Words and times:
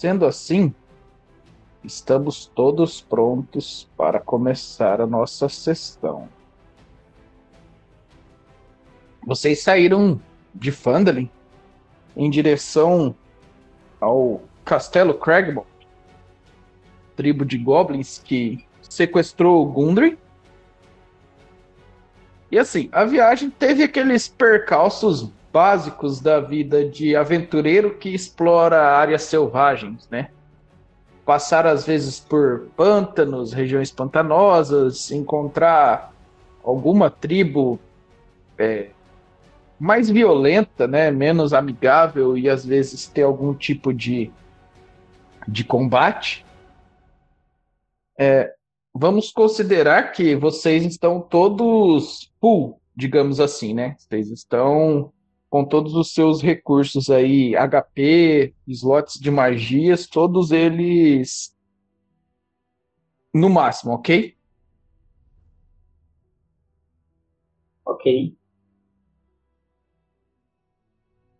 Sendo 0.00 0.24
assim, 0.24 0.74
estamos 1.84 2.46
todos 2.46 3.02
prontos 3.02 3.86
para 3.98 4.18
começar 4.18 4.98
a 4.98 5.06
nossa 5.06 5.46
sessão. 5.46 6.26
Vocês 9.22 9.62
saíram 9.62 10.18
de 10.54 10.72
Fandalin 10.72 11.28
em 12.16 12.30
direção 12.30 13.14
ao 14.00 14.40
Castelo 14.64 15.12
Cragmore, 15.12 15.66
tribo 17.14 17.44
de 17.44 17.58
goblins 17.58 18.16
que 18.16 18.66
sequestrou 18.80 19.66
Gundry. 19.66 20.18
E 22.50 22.58
assim, 22.58 22.88
a 22.90 23.04
viagem 23.04 23.50
teve 23.50 23.82
aqueles 23.82 24.28
percalços 24.28 25.30
básicos 25.52 26.20
da 26.20 26.40
vida 26.40 26.84
de 26.84 27.16
aventureiro 27.16 27.96
que 27.96 28.08
explora 28.10 28.96
áreas 28.96 29.22
selvagens, 29.22 30.08
né? 30.08 30.30
Passar 31.24 31.66
às 31.66 31.86
vezes 31.86 32.20
por 32.20 32.68
pântanos, 32.76 33.52
regiões 33.52 33.90
pantanosas, 33.90 35.10
encontrar 35.10 36.12
alguma 36.62 37.10
tribo 37.10 37.78
é, 38.58 38.90
mais 39.78 40.08
violenta, 40.08 40.86
né? 40.86 41.10
Menos 41.10 41.52
amigável 41.52 42.36
e 42.36 42.48
às 42.48 42.64
vezes 42.64 43.06
ter 43.06 43.22
algum 43.22 43.54
tipo 43.54 43.92
de, 43.92 44.30
de 45.48 45.64
combate. 45.64 46.44
É, 48.18 48.52
vamos 48.94 49.32
considerar 49.32 50.12
que 50.12 50.36
vocês 50.36 50.84
estão 50.84 51.20
todos 51.20 52.30
full, 52.40 52.80
digamos 52.94 53.40
assim, 53.40 53.74
né? 53.74 53.96
Vocês 53.98 54.30
estão 54.30 55.12
com 55.50 55.64
todos 55.64 55.94
os 55.94 56.14
seus 56.14 56.40
recursos 56.40 57.10
aí, 57.10 57.54
HP, 57.56 58.54
slots 58.68 59.18
de 59.18 59.32
magias, 59.32 60.06
todos 60.06 60.52
eles 60.52 61.52
no 63.34 63.50
máximo, 63.50 63.92
ok? 63.92 64.36
Ok. 67.84 68.36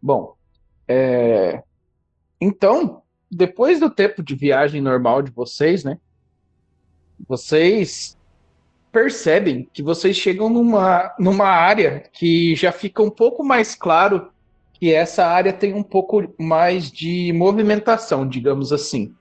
Bom, 0.03 0.35
é... 0.89 1.63
então, 2.41 3.05
depois 3.31 3.79
do 3.79 3.89
tempo 3.89 4.25
de 4.25 4.35
viagem 4.35 4.81
normal 4.81 5.23
de 5.23 5.31
vocês, 5.31 5.85
né? 5.85 6.01
Vocês 7.29 8.19
percebem 8.93 9.69
que 9.73 9.83
vocês 9.83 10.17
chegam 10.17 10.49
numa, 10.49 11.15
numa 11.19 11.47
área 11.47 12.05
que 12.13 12.55
já 12.57 12.73
fica 12.73 13.03
um 13.03 13.11
pouco 13.11 13.45
mais 13.45 13.75
claro 13.75 14.31
que 14.73 14.93
essa 14.93 15.27
área 15.27 15.53
tem 15.53 15.75
um 15.75 15.83
pouco 15.83 16.33
mais 16.39 16.91
de 16.91 17.33
movimentação, 17.35 18.27
digamos 18.27 18.73
assim. 18.73 19.15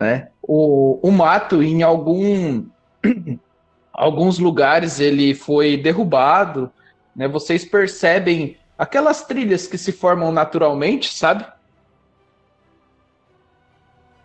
Né? 0.00 0.28
O, 0.42 0.98
o 1.06 1.12
mato, 1.12 1.62
em 1.62 1.82
algum, 1.82 2.64
alguns 3.92 4.38
lugares, 4.38 4.98
ele 4.98 5.34
foi 5.34 5.76
derrubado. 5.76 6.72
Né? 7.14 7.28
Vocês 7.28 7.64
percebem 7.64 8.56
aquelas 8.76 9.24
trilhas 9.24 9.66
que 9.66 9.76
se 9.76 9.92
formam 9.92 10.32
naturalmente, 10.32 11.12
sabe? 11.12 11.46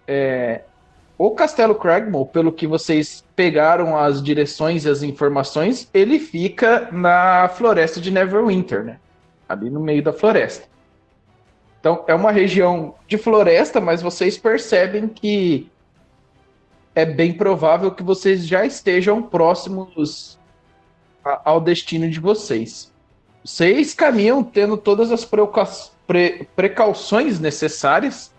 É, 0.08 0.64
o 1.18 1.32
Castelo 1.32 1.74
Cragmore, 1.74 2.30
pelo 2.30 2.52
que 2.52 2.68
vocês 2.68 3.26
pegaram 3.36 3.98
as 3.98 4.22
direções 4.22 4.86
e 4.86 4.90
as 4.90 5.02
informações, 5.02 5.90
ele 5.94 6.20
fica 6.20 6.90
na 6.92 7.50
floresta 7.50 8.00
de 8.00 8.12
Neverwinter, 8.12 8.84
né? 8.84 9.00
Ali 9.50 9.70
no 9.70 9.80
meio 9.80 10.04
da 10.04 10.14
floresta. 10.14 10.68
Então, 11.80 12.04
é 12.08 12.14
uma 12.14 12.32
região 12.32 12.96
de 13.08 13.18
floresta, 13.18 13.82
mas 13.82 14.02
vocês 14.02 14.38
percebem 14.38 15.08
que 15.08 15.72
é 16.94 17.06
bem 17.06 17.34
provável 17.34 17.92
que 17.92 18.04
vocês 18.04 18.46
já 18.46 18.66
estejam 18.66 19.22
próximos 19.24 20.38
ao 21.24 21.62
destino 21.62 22.10
de 22.10 22.20
vocês. 22.20 22.92
Vocês 23.44 23.94
caminham 23.94 24.44
tendo 24.44 24.76
todas 24.78 25.12
as 25.12 25.28
precauções 26.56 27.40
necessárias, 27.40 28.34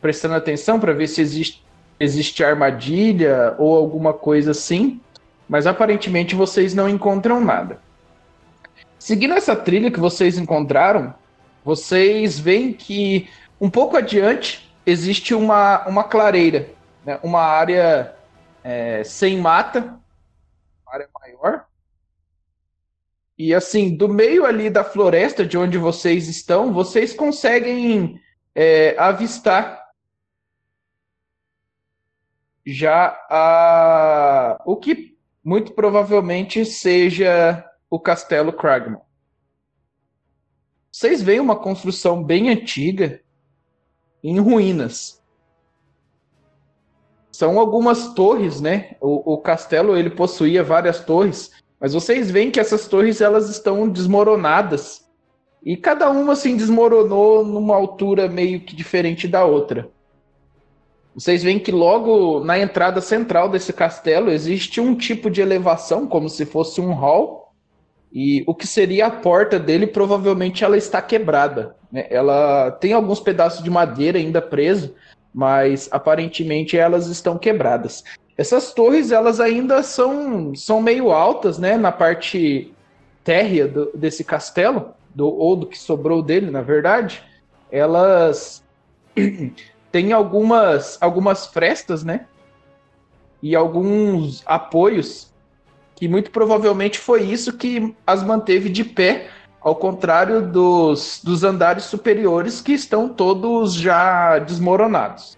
prestando 0.00 0.34
atenção 0.34 0.80
para 0.80 0.92
ver 0.92 1.08
se 1.08 1.20
existe 1.20 1.65
existe 1.98 2.44
armadilha 2.44 3.54
ou 3.58 3.76
alguma 3.76 4.12
coisa 4.12 4.50
assim, 4.50 5.00
mas 5.48 5.66
aparentemente 5.66 6.34
vocês 6.34 6.74
não 6.74 6.88
encontram 6.88 7.40
nada. 7.40 7.80
Seguindo 8.98 9.34
essa 9.34 9.54
trilha 9.54 9.90
que 9.90 10.00
vocês 10.00 10.36
encontraram, 10.36 11.14
vocês 11.64 12.38
veem 12.38 12.72
que 12.72 13.28
um 13.60 13.70
pouco 13.70 13.96
adiante 13.96 14.72
existe 14.84 15.34
uma, 15.34 15.86
uma 15.86 16.04
clareira, 16.04 16.68
né? 17.04 17.18
uma 17.22 17.40
área 17.40 18.14
é, 18.62 19.02
sem 19.04 19.38
mata, 19.38 19.98
uma 20.84 20.94
área 20.94 21.08
maior. 21.20 21.66
E 23.38 23.54
assim, 23.54 23.94
do 23.94 24.08
meio 24.08 24.46
ali 24.46 24.70
da 24.70 24.82
floresta 24.82 25.44
de 25.44 25.58
onde 25.58 25.76
vocês 25.76 26.28
estão, 26.28 26.72
vocês 26.72 27.12
conseguem 27.12 28.20
é, 28.54 28.96
avistar 28.98 29.85
já 32.66 33.16
a 33.30 34.60
o 34.66 34.76
que 34.76 35.16
muito 35.44 35.72
provavelmente 35.72 36.64
seja 36.64 37.64
o 37.88 38.00
Castelo 38.00 38.52
Cragmore. 38.52 39.04
Vocês 40.90 41.22
veem 41.22 41.38
uma 41.38 41.54
construção 41.54 42.24
bem 42.24 42.50
antiga 42.50 43.20
em 44.24 44.40
ruínas. 44.40 45.22
São 47.30 47.60
algumas 47.60 48.14
torres, 48.14 48.60
né? 48.60 48.96
O, 49.00 49.34
o 49.34 49.38
castelo 49.38 49.96
ele 49.96 50.10
possuía 50.10 50.64
várias 50.64 51.04
torres, 51.04 51.52
mas 51.78 51.92
vocês 51.92 52.30
veem 52.30 52.50
que 52.50 52.58
essas 52.58 52.88
torres 52.88 53.20
elas 53.20 53.50
estão 53.50 53.88
desmoronadas 53.88 55.06
e 55.62 55.76
cada 55.76 56.10
uma 56.10 56.32
assim 56.32 56.56
desmoronou 56.56 57.44
numa 57.44 57.76
altura 57.76 58.26
meio 58.26 58.60
que 58.60 58.74
diferente 58.74 59.28
da 59.28 59.44
outra. 59.44 59.90
Vocês 61.16 61.42
veem 61.42 61.58
que 61.58 61.72
logo 61.72 62.44
na 62.44 62.58
entrada 62.58 63.00
central 63.00 63.48
desse 63.48 63.72
castelo 63.72 64.30
existe 64.30 64.82
um 64.82 64.94
tipo 64.94 65.30
de 65.30 65.40
elevação, 65.40 66.06
como 66.06 66.28
se 66.28 66.44
fosse 66.44 66.78
um 66.78 66.92
hall, 66.92 67.54
e 68.12 68.44
o 68.46 68.54
que 68.54 68.66
seria 68.66 69.06
a 69.06 69.10
porta 69.10 69.58
dele 69.58 69.86
provavelmente 69.86 70.62
ela 70.62 70.76
está 70.76 71.00
quebrada. 71.00 71.74
Né? 71.90 72.06
Ela 72.10 72.70
tem 72.70 72.92
alguns 72.92 73.18
pedaços 73.18 73.64
de 73.64 73.70
madeira 73.70 74.18
ainda 74.18 74.42
preso, 74.42 74.94
mas 75.32 75.88
aparentemente 75.90 76.76
elas 76.76 77.06
estão 77.06 77.38
quebradas. 77.38 78.04
Essas 78.36 78.74
torres 78.74 79.10
elas 79.10 79.40
ainda 79.40 79.82
são, 79.82 80.54
são 80.54 80.82
meio 80.82 81.10
altas, 81.12 81.58
né, 81.58 81.78
na 81.78 81.90
parte 81.90 82.74
térrea 83.24 83.66
do, 83.66 83.90
desse 83.94 84.22
castelo, 84.22 84.90
do, 85.14 85.26
ou 85.26 85.56
do 85.56 85.66
que 85.66 85.78
sobrou 85.78 86.22
dele, 86.22 86.50
na 86.50 86.60
verdade. 86.60 87.22
Elas 87.70 88.62
tem 89.90 90.12
algumas, 90.12 90.98
algumas 91.00 91.46
frestas, 91.46 92.04
né? 92.04 92.26
E 93.42 93.54
alguns 93.54 94.42
apoios 94.46 95.32
que 95.96 96.06
muito 96.06 96.30
provavelmente 96.30 96.98
foi 96.98 97.22
isso 97.22 97.56
que 97.56 97.96
as 98.06 98.22
manteve 98.22 98.68
de 98.68 98.84
pé, 98.84 99.30
ao 99.60 99.74
contrário 99.74 100.42
dos, 100.46 101.20
dos 101.24 101.42
andares 101.42 101.84
superiores 101.84 102.60
que 102.60 102.72
estão 102.72 103.08
todos 103.08 103.74
já 103.74 104.38
desmoronados. 104.38 105.36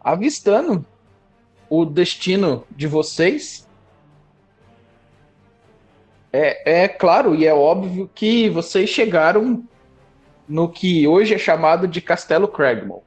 Avistando 0.00 0.84
o 1.68 1.84
destino 1.84 2.66
de 2.70 2.86
vocês, 2.86 3.68
é, 6.32 6.84
é 6.84 6.88
claro 6.88 7.34
e 7.34 7.46
é 7.46 7.54
óbvio 7.54 8.10
que 8.14 8.48
vocês 8.48 8.88
chegaram 8.88 9.62
no 10.52 10.70
que 10.70 11.08
hoje 11.08 11.34
é 11.34 11.38
chamado 11.38 11.88
de 11.88 12.00
Castelo 12.02 12.46
Cragmore. 12.46 13.02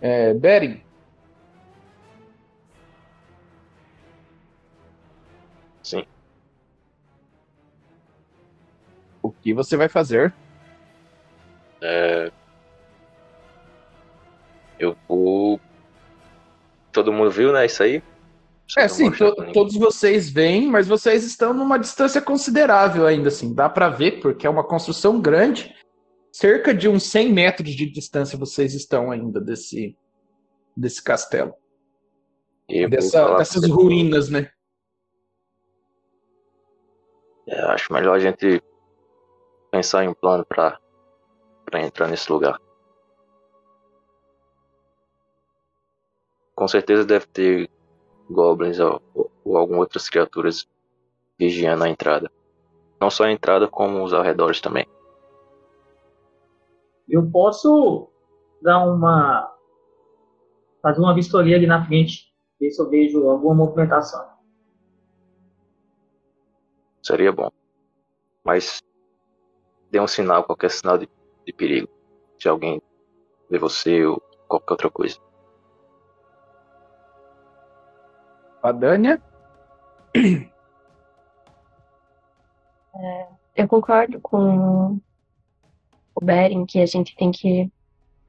É, 0.00 0.34
Bering. 0.34 0.82
Sim. 5.82 6.04
O 9.22 9.32
que 9.32 9.54
você 9.54 9.74
vai 9.74 9.88
fazer? 9.88 10.34
É... 11.82 12.30
Eu 14.78 14.96
vou. 15.08 15.58
Todo 16.92 17.12
mundo 17.12 17.30
viu, 17.30 17.52
né? 17.54 17.64
Isso 17.64 17.82
aí? 17.82 18.02
É, 18.76 18.86
sim, 18.86 19.10
to 19.10 19.34
todos 19.52 19.74
vocês 19.76 20.28
veem, 20.28 20.66
mas 20.66 20.86
vocês 20.86 21.24
estão 21.24 21.54
numa 21.54 21.78
distância 21.78 22.20
considerável 22.20 23.06
ainda, 23.06 23.28
assim. 23.28 23.54
Dá 23.54 23.68
para 23.68 23.88
ver, 23.88 24.20
porque 24.20 24.46
é 24.46 24.50
uma 24.50 24.64
construção 24.64 25.20
grande. 25.20 25.74
Cerca 26.30 26.74
de 26.74 26.88
uns 26.88 27.04
100 27.04 27.32
metros 27.32 27.70
de 27.70 27.90
distância 27.90 28.38
vocês 28.38 28.74
estão 28.74 29.10
ainda 29.10 29.40
desse, 29.40 29.96
desse 30.76 31.02
castelo. 31.02 31.54
Dessa, 32.90 33.36
dessas 33.36 33.66
ruínas, 33.70 34.28
né? 34.28 34.50
É, 37.46 37.62
acho 37.62 37.90
melhor 37.90 38.16
a 38.16 38.20
gente 38.20 38.62
pensar 39.70 40.04
em 40.04 40.08
um 40.08 40.14
plano 40.14 40.44
para 40.44 40.78
entrar 41.76 42.06
nesse 42.08 42.30
lugar. 42.30 42.60
Com 46.54 46.68
certeza 46.68 47.06
deve 47.06 47.26
ter 47.26 47.70
goblins 48.30 48.78
ou, 48.78 49.00
ou 49.44 49.56
algumas 49.56 49.80
outras 49.80 50.08
criaturas 50.08 50.68
vigiando 51.38 51.84
a 51.84 51.88
entrada. 51.88 52.30
Não 53.00 53.10
só 53.10 53.24
a 53.24 53.32
entrada, 53.32 53.68
como 53.68 54.02
os 54.02 54.12
arredores 54.12 54.60
também. 54.60 54.86
Eu 57.08 57.30
posso 57.30 58.10
dar 58.60 58.84
uma. 58.84 59.54
fazer 60.82 61.00
uma 61.00 61.14
vistoria 61.14 61.56
ali 61.56 61.66
na 61.66 61.84
frente, 61.86 62.34
ver 62.60 62.70
se 62.70 62.82
eu 62.82 62.90
vejo 62.90 63.28
alguma 63.28 63.54
movimentação. 63.54 64.28
Seria 67.02 67.32
bom. 67.32 67.50
Mas 68.44 68.82
dê 69.90 70.00
um 70.00 70.06
sinal, 70.06 70.44
qualquer 70.44 70.70
sinal 70.70 70.98
de, 70.98 71.08
de 71.46 71.52
perigo. 71.52 71.88
Se 72.38 72.48
alguém 72.48 72.82
vê 73.48 73.58
você 73.58 74.04
ou 74.04 74.20
qualquer 74.46 74.72
outra 74.72 74.90
coisa. 74.90 75.18
A 78.68 78.72
Dânia? 78.72 79.18
É, 82.94 83.28
eu 83.56 83.66
concordo 83.66 84.20
com 84.20 85.00
o 86.14 86.20
Beren 86.22 86.66
que 86.66 86.78
a 86.78 86.84
gente 86.84 87.16
tem 87.16 87.30
que 87.30 87.72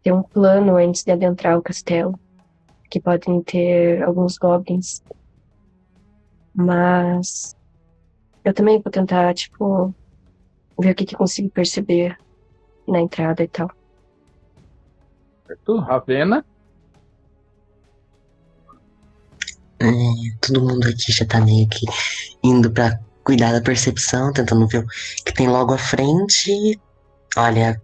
ter 0.01 0.13
um 0.13 0.24
plano 0.24 0.77
antes 0.77 1.03
de 1.03 1.12
adentrar 1.12 1.57
o 1.57 1.62
castelo. 1.62 2.18
Que 2.89 3.01
podem 3.01 3.44
ter 3.44 4.01
alguns 4.01 4.38
goblins. 4.38 5.03
Mas 6.56 7.53
eu 8.45 8.53
também 8.53 8.81
vou 8.81 8.89
tentar, 8.89 9.33
tipo, 9.33 9.94
ver 10.80 10.91
o 10.91 10.95
que, 10.95 11.06
que 11.06 11.18
consigo 11.18 11.50
perceber 11.50 12.18
na 12.88 13.01
entrada 13.01 13.44
e 13.44 13.47
tal. 13.50 13.69
Certo. 15.45 15.80
Ravena? 15.80 16.45
É, 19.81 20.38
todo 20.42 20.62
mundo 20.62 20.88
aqui 20.88 21.12
já 21.12 21.26
tá 21.26 21.40
meio 21.40 21.68
que 21.70 21.86
indo 22.44 22.72
pra 22.72 23.00
cuidar 23.24 23.54
da 23.54 23.62
percepção, 23.62 24.34
tentando 24.34 24.68
ver 24.68 24.84
o 24.84 24.88
que 25.26 25.34
tem 25.34 25.48
logo 25.48 25.74
à 25.74 25.78
frente. 25.78 26.80
Olha. 27.38 27.81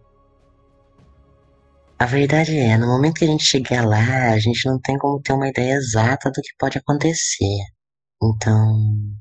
A 1.98 2.06
verdade 2.06 2.58
é, 2.58 2.78
no 2.78 2.88
momento 2.88 3.16
que 3.16 3.26
a 3.26 3.28
gente 3.28 3.44
chegar 3.46 3.86
lá, 3.86 4.32
a 4.34 4.40
gente 4.40 4.66
não 4.68 4.80
tem 4.80 4.98
como 4.98 5.22
ter 5.22 5.34
uma 5.34 5.48
ideia 5.48 5.76
exata 5.76 6.30
do 6.30 6.42
que 6.42 6.50
pode 6.60 6.78
acontecer. 6.78 7.58
Então. 8.22 9.16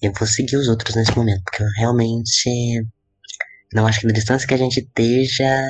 Eu 0.00 0.12
vou 0.12 0.26
seguir 0.26 0.56
os 0.56 0.68
outros 0.68 0.94
nesse 0.96 1.16
momento, 1.16 1.42
porque 1.44 1.62
eu 1.62 1.68
realmente 1.76 2.86
não 3.72 3.86
acho 3.86 4.00
que 4.00 4.06
da 4.06 4.12
distância 4.12 4.46
que 4.46 4.54
a 4.54 4.58
gente 4.58 4.80
esteja 4.80 5.62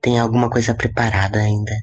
tem 0.00 0.18
alguma 0.18 0.50
coisa 0.50 0.74
preparada 0.74 1.38
ainda. 1.38 1.74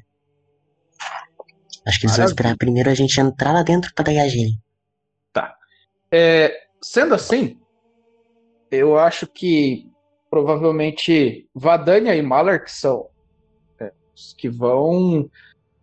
Acho 1.86 2.00
que 2.00 2.06
eles 2.06 2.16
vão 2.16 2.26
esperar 2.26 2.56
primeiro 2.56 2.90
a 2.90 2.94
gente 2.94 3.20
entrar 3.20 3.52
lá 3.52 3.62
dentro 3.62 3.92
para 3.94 4.06
daí 4.06 4.18
agir. 4.18 4.52
Tá. 5.32 5.54
É, 6.10 6.66
sendo 6.80 7.14
assim, 7.14 7.58
eu 8.70 8.98
acho 8.98 9.26
que 9.26 9.90
provavelmente 10.30 11.48
Vadania 11.54 12.16
e 12.16 12.22
Malar 12.22 12.64
que 12.64 12.72
são 12.72 13.08
é, 13.78 13.92
os 14.14 14.32
que 14.32 14.48
vão 14.48 15.28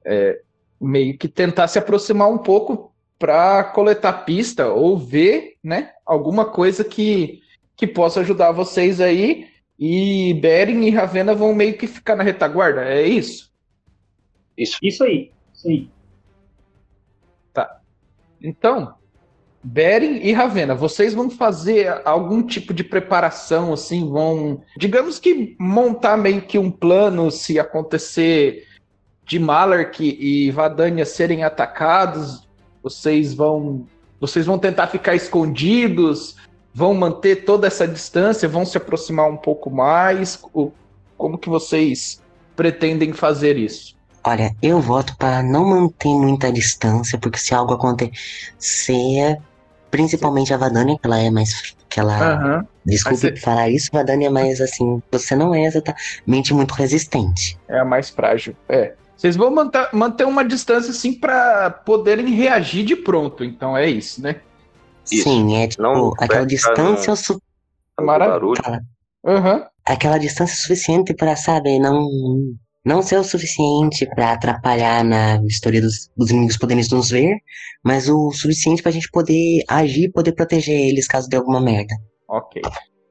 é, 0.03 0.41
meio 0.79 1.17
que 1.17 1.27
tentar 1.27 1.67
se 1.67 1.77
aproximar 1.77 2.29
um 2.29 2.39
pouco 2.39 2.91
para 3.19 3.63
coletar 3.65 4.25
pista 4.25 4.67
ou 4.69 4.97
ver, 4.97 5.55
né, 5.63 5.91
alguma 6.03 6.45
coisa 6.45 6.83
que, 6.83 7.39
que 7.75 7.85
possa 7.85 8.21
ajudar 8.21 8.51
vocês 8.51 8.99
aí. 8.99 9.47
E 9.77 10.33
Beren 10.35 10.83
e 10.83 10.89
Ravena 10.89 11.33
vão 11.33 11.55
meio 11.55 11.77
que 11.77 11.87
ficar 11.87 12.15
na 12.15 12.23
retaguarda, 12.23 12.83
é 12.83 13.03
isso? 13.03 13.51
Isso. 14.57 14.77
Isso 14.81 15.03
aí. 15.03 15.31
Sim. 15.61 15.89
Tá. 17.53 17.79
Então, 18.41 18.95
Beren 19.63 20.17
e 20.23 20.33
Ravena, 20.33 20.73
vocês 20.73 21.13
vão 21.13 21.29
fazer 21.29 22.01
algum 22.03 22.41
tipo 22.41 22.73
de 22.73 22.83
preparação, 22.83 23.73
assim, 23.73 24.09
vão, 24.09 24.63
digamos 24.75 25.19
que 25.19 25.55
montar 25.59 26.17
meio 26.17 26.41
que 26.41 26.57
um 26.57 26.71
plano 26.71 27.29
se 27.29 27.59
acontecer 27.59 28.65
de 29.23 29.37
Malark 29.37 30.01
e 30.01 30.49
Vadania 30.49 31.05
serem 31.05 31.43
atacados, 31.43 32.47
vocês 32.81 33.35
vão, 33.35 33.85
vocês 34.19 34.47
vão 34.47 34.57
tentar 34.57 34.87
ficar 34.87 35.13
escondidos, 35.13 36.35
vão 36.73 36.95
manter 36.95 37.45
toda 37.45 37.67
essa 37.67 37.87
distância, 37.87 38.49
vão 38.49 38.65
se 38.65 38.77
aproximar 38.77 39.29
um 39.29 39.37
pouco 39.37 39.69
mais, 39.69 40.41
como 41.15 41.37
que 41.37 41.49
vocês 41.49 42.19
pretendem 42.55 43.13
fazer 43.13 43.57
isso? 43.57 44.00
Olha, 44.23 44.55
eu 44.61 44.79
voto 44.79 45.15
para 45.17 45.41
não 45.41 45.65
manter 45.65 46.09
muita 46.09 46.51
distância, 46.51 47.17
porque 47.17 47.39
se 47.39 47.53
algo 47.55 47.73
acontecer, 47.73 49.37
principalmente 49.89 50.53
a 50.53 50.57
Vadania, 50.57 50.97
que 50.99 51.05
ela 51.07 51.19
é 51.19 51.29
mais. 51.29 51.73
que 51.89 51.99
ela. 51.99 52.17
Aham. 52.35 52.67
Desculpe 52.85 53.17
você- 53.17 53.35
falar 53.35 53.69
isso, 53.69 53.89
Vadania, 53.91 54.31
mas 54.31 54.61
assim, 54.61 55.01
você 55.11 55.35
não 55.35 55.53
é 55.53 55.65
exatamente 55.65 56.53
muito 56.53 56.71
resistente. 56.73 57.59
É 57.67 57.79
a 57.79 57.85
mais 57.85 58.09
frágil. 58.09 58.55
É. 58.69 58.93
Vocês 59.17 59.35
vão 59.35 59.51
manter, 59.51 59.89
manter 59.93 60.25
uma 60.25 60.43
distância 60.45 60.89
assim 60.91 61.13
para 61.13 61.69
poderem 61.69 62.33
reagir 62.33 62.85
de 62.85 62.95
pronto. 62.95 63.43
Então 63.43 63.75
é 63.77 63.87
isso, 63.89 64.21
né? 64.21 64.37
Isso. 65.11 65.23
Sim, 65.23 65.57
é 65.57 65.67
tipo, 65.67 65.83
Não 65.83 66.11
aquela 66.17 66.45
distância 66.45 67.11
o 67.11 67.15
su- 67.17 67.41
Maravilha. 67.99 68.81
Aham. 69.25 69.67
aquela 69.85 70.17
distância 70.17 70.55
suficiente 70.55 71.13
para, 71.13 71.35
sabe, 71.35 71.77
não 71.77 72.07
não 72.83 73.01
ser 73.01 73.17
o 73.17 73.23
suficiente 73.23 74.07
para 74.15 74.33
atrapalhar 74.33 75.03
na 75.03 75.41
história 75.45 75.81
dos, 75.81 76.09
dos 76.17 76.29
inimigos 76.31 76.57
poderem 76.57 76.83
nos 76.91 77.09
ver, 77.09 77.37
mas 77.83 78.09
o 78.09 78.31
suficiente 78.31 78.81
pra 78.81 78.91
gente 78.91 79.09
poder 79.11 79.63
agir 79.67 80.11
poder 80.11 80.33
proteger 80.33 80.89
eles 80.89 81.07
caso 81.07 81.29
dê 81.29 81.37
alguma 81.37 81.61
merda. 81.61 81.93
Ok. 82.27 82.61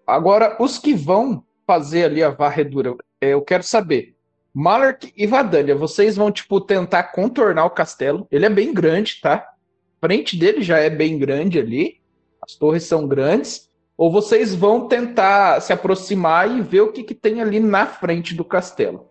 Agora, 0.06 0.56
os 0.60 0.78
que 0.78 0.92
vão 0.92 1.44
fazer 1.66 2.04
ali 2.04 2.22
a 2.22 2.30
varredura, 2.30 2.94
é, 3.20 3.28
eu 3.28 3.42
quero 3.42 3.62
saber. 3.62 4.16
Malark 4.52 5.12
e 5.16 5.26
Vadania, 5.26 5.76
vocês 5.76 6.16
vão, 6.16 6.32
tipo, 6.32 6.60
tentar 6.60 7.04
contornar 7.04 7.64
o 7.64 7.70
castelo. 7.70 8.26
Ele 8.30 8.46
é 8.46 8.50
bem 8.50 8.74
grande, 8.74 9.20
tá? 9.20 9.36
A 9.36 10.06
frente 10.06 10.36
dele 10.36 10.62
já 10.62 10.78
é 10.78 10.90
bem 10.90 11.16
grande 11.16 11.60
ali. 11.60 12.00
As 12.42 12.56
torres 12.56 12.82
são 12.82 13.06
grandes. 13.06 13.70
Ou 13.96 14.10
vocês 14.10 14.54
vão 14.54 14.88
tentar 14.88 15.60
se 15.60 15.72
aproximar 15.72 16.50
e 16.50 16.60
ver 16.60 16.80
o 16.80 16.90
que, 16.90 17.04
que 17.04 17.14
tem 17.14 17.40
ali 17.40 17.60
na 17.60 17.86
frente 17.86 18.34
do 18.34 18.44
castelo. 18.44 19.09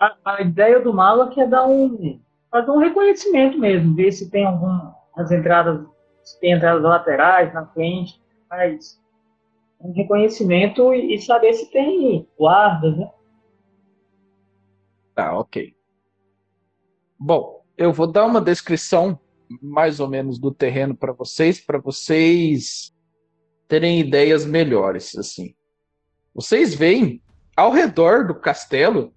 A, 0.00 0.16
a- 0.24 0.42
ideia 0.42 0.80
do 0.80 0.92
Malak 0.92 1.38
é 1.40 1.46
dar 1.46 1.66
um. 1.66 2.20
fazer 2.50 2.70
um 2.70 2.78
reconhecimento 2.78 3.58
mesmo, 3.58 3.94
ver 3.94 4.12
se 4.12 4.30
tem 4.30 4.44
algum. 4.46 4.90
as 5.16 5.30
entradas. 5.30 5.86
se 6.22 6.38
tem 6.40 6.52
entradas 6.52 6.82
laterais, 6.82 7.52
na 7.54 7.66
frente, 7.66 8.20
mas 8.50 9.00
um 9.80 9.92
reconhecimento 9.92 10.92
e, 10.94 11.14
e 11.14 11.18
saber 11.20 11.52
se 11.54 11.70
tem 11.70 12.28
guardas, 12.38 12.96
né? 12.96 13.10
Tá, 15.14 15.36
ok. 15.38 15.74
Bom, 17.18 17.64
eu 17.76 17.92
vou 17.92 18.06
dar 18.06 18.26
uma 18.26 18.40
descrição 18.40 19.18
mais 19.62 19.98
ou 20.00 20.08
menos 20.08 20.38
do 20.38 20.52
terreno 20.52 20.94
para 20.96 21.12
vocês, 21.12 21.60
para 21.60 21.78
vocês 21.78 22.94
terem 23.66 23.98
ideias 24.00 24.44
melhores, 24.44 25.16
assim. 25.16 25.54
Vocês 26.34 26.74
veem 26.74 27.22
ao 27.56 27.72
redor 27.72 28.26
do 28.26 28.34
castelo 28.34 29.12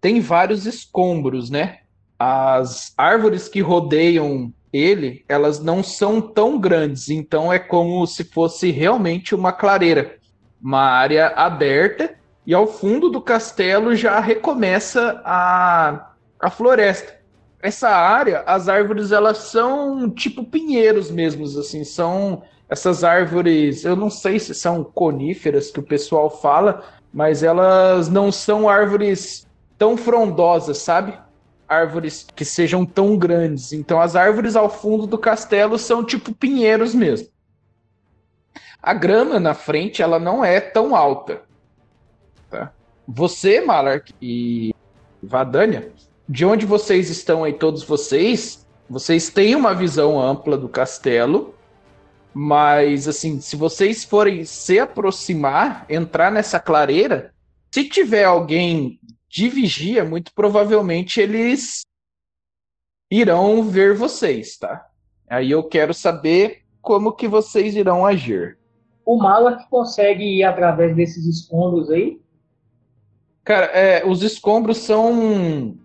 tem 0.00 0.20
vários 0.20 0.66
escombros, 0.66 1.50
né? 1.50 1.78
As 2.18 2.92
árvores 2.96 3.48
que 3.48 3.60
rodeiam 3.60 4.52
ele, 4.72 5.24
elas 5.28 5.60
não 5.60 5.82
são 5.82 6.20
tão 6.20 6.58
grandes, 6.58 7.08
então 7.08 7.52
é 7.52 7.58
como 7.58 8.06
se 8.06 8.24
fosse 8.24 8.70
realmente 8.70 9.34
uma 9.34 9.52
clareira, 9.52 10.16
uma 10.60 10.82
área 10.82 11.28
aberta 11.28 12.14
e 12.46 12.54
ao 12.54 12.66
fundo 12.66 13.08
do 13.08 13.20
castelo 13.20 13.94
já 13.94 14.20
recomeça 14.20 15.20
a, 15.24 16.12
a 16.40 16.50
floresta. 16.50 17.18
Essa 17.60 17.88
área, 17.88 18.40
as 18.46 18.68
árvores 18.68 19.10
elas 19.10 19.38
são 19.38 20.08
tipo 20.10 20.44
pinheiros 20.44 21.10
mesmos, 21.10 21.56
assim, 21.56 21.82
são 21.82 22.42
essas 22.68 23.02
árvores, 23.02 23.84
eu 23.84 23.96
não 23.96 24.10
sei 24.10 24.38
se 24.38 24.54
são 24.54 24.84
coníferas 24.84 25.70
que 25.70 25.80
o 25.80 25.82
pessoal 25.82 26.28
fala, 26.28 26.84
mas 27.12 27.42
elas 27.42 28.08
não 28.08 28.30
são 28.30 28.68
árvores 28.68 29.47
tão 29.78 29.96
frondosas, 29.96 30.78
sabe? 30.78 31.16
Árvores 31.68 32.26
que 32.34 32.44
sejam 32.44 32.84
tão 32.84 33.16
grandes. 33.16 33.72
Então 33.72 34.00
as 34.00 34.16
árvores 34.16 34.56
ao 34.56 34.68
fundo 34.68 35.06
do 35.06 35.16
castelo 35.16 35.78
são 35.78 36.04
tipo 36.04 36.34
pinheiros 36.34 36.94
mesmo. 36.94 37.28
A 38.82 38.92
grama 38.92 39.38
na 39.38 39.54
frente 39.54 40.02
ela 40.02 40.18
não 40.18 40.44
é 40.44 40.60
tão 40.60 40.96
alta. 40.96 41.42
Tá? 42.50 42.72
Você, 43.06 43.60
Malark 43.60 44.12
e 44.20 44.74
Vadania, 45.22 45.92
de 46.28 46.44
onde 46.44 46.66
vocês 46.66 47.10
estão 47.10 47.44
aí, 47.44 47.52
todos 47.52 47.82
vocês, 47.82 48.66
vocês 48.88 49.30
têm 49.30 49.54
uma 49.54 49.74
visão 49.74 50.20
ampla 50.20 50.56
do 50.56 50.68
castelo 50.68 51.54
Mas, 52.32 53.08
assim, 53.08 53.40
se 53.40 53.56
vocês 53.56 54.04
forem 54.04 54.44
se 54.44 54.78
aproximar, 54.78 55.84
entrar 55.88 56.30
nessa 56.30 56.60
clareira, 56.60 57.32
se 57.70 57.88
tiver 57.88 58.24
alguém 58.24 59.00
de 59.28 59.48
vigia, 59.48 60.04
muito 60.04 60.32
provavelmente 60.32 61.20
eles 61.20 61.82
irão 63.10 63.62
ver 63.62 63.94
vocês, 63.94 64.56
tá? 64.56 64.86
Aí 65.28 65.50
eu 65.50 65.62
quero 65.64 65.92
saber 65.92 66.62
como 66.80 67.12
que 67.12 67.28
vocês 67.28 67.76
irão 67.76 68.06
agir. 68.06 68.58
O 69.04 69.16
Malak 69.16 69.68
consegue 69.68 70.24
ir 70.24 70.44
através 70.44 70.94
desses 70.94 71.26
escombros 71.26 71.90
aí? 71.90 72.20
Cara, 73.44 73.66
é, 73.66 74.06
os 74.06 74.22
escombros 74.22 74.78
são 74.78 75.78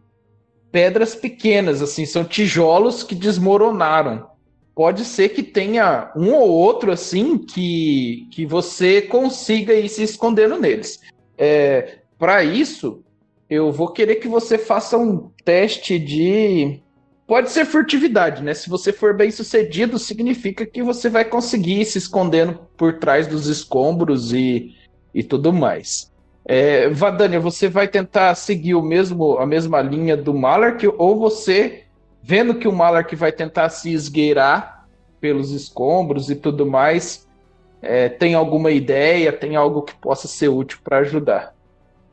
pedras 0.72 1.16
pequenas, 1.16 1.82
assim, 1.82 2.06
são 2.06 2.26
tijolos 2.26 3.04
que 3.04 3.16
desmoronaram 3.16 4.34
pode 4.76 5.06
ser 5.06 5.30
que 5.30 5.44
tenha 5.44 6.12
um 6.16 6.34
ou 6.34 6.50
outro 6.50 6.92
assim 6.92 7.38
que, 7.38 8.28
que 8.32 8.46
você 8.46 9.02
consiga 9.02 9.74
ir 9.74 9.90
se 9.90 10.04
escondendo 10.04 10.60
neles. 10.60 11.00
É, 11.38 12.00
Para 12.18 12.44
isso, 12.44 13.03
eu 13.50 13.72
vou 13.72 13.90
querer 13.90 14.16
que 14.16 14.28
você 14.28 14.58
faça 14.58 14.98
um 14.98 15.30
teste 15.44 16.00
de. 16.00 16.82
Pode 17.26 17.52
ser 17.52 17.66
furtividade, 17.66 18.44
né? 18.44 18.54
Se 18.54 18.70
você 18.70 18.92
for 18.92 19.16
bem 19.16 19.32
sucedido, 19.32 19.98
significa 19.98 20.66
que 20.66 20.84
você 20.84 21.10
vai 21.10 21.24
conseguir 21.24 21.82
ir 21.82 21.86
se 21.86 21.98
escondendo 21.98 22.60
por 22.78 23.00
trás 23.00 23.28
dos 23.28 23.48
escombros 23.48 24.34
e, 24.34 24.76
e 25.14 25.24
tudo 25.24 25.54
mais. 25.54 26.12
É, 26.46 26.90
Vadania, 26.90 27.40
você 27.40 27.70
vai 27.70 27.88
tentar 27.88 28.36
seguir 28.36 28.76
o 28.76 28.82
mesmo, 28.82 29.38
a 29.38 29.46
mesma 29.46 29.82
linha 29.82 30.18
do 30.18 30.34
Malark 30.34 30.86
ou 30.98 31.18
você 31.18 31.84
vendo 32.24 32.56
que 32.56 32.68
o 32.68 32.72
Malark 32.72 33.14
vai 33.16 33.34
tentar 33.34 33.70
se 33.70 33.92
esgueirar 33.92 34.88
pelos 35.20 35.52
escombros 35.52 36.30
e 36.30 36.36
tudo 36.36 36.66
mais, 36.66 37.28
é, 37.82 38.08
tem 38.08 38.34
alguma 38.34 38.72
ideia, 38.72 39.32
tem 39.32 39.58
algo 39.58 39.82
que 39.82 39.94
possa 39.96 40.28
ser 40.28 40.48
útil 40.48 40.80
para 40.84 41.00
ajudar? 41.00 41.54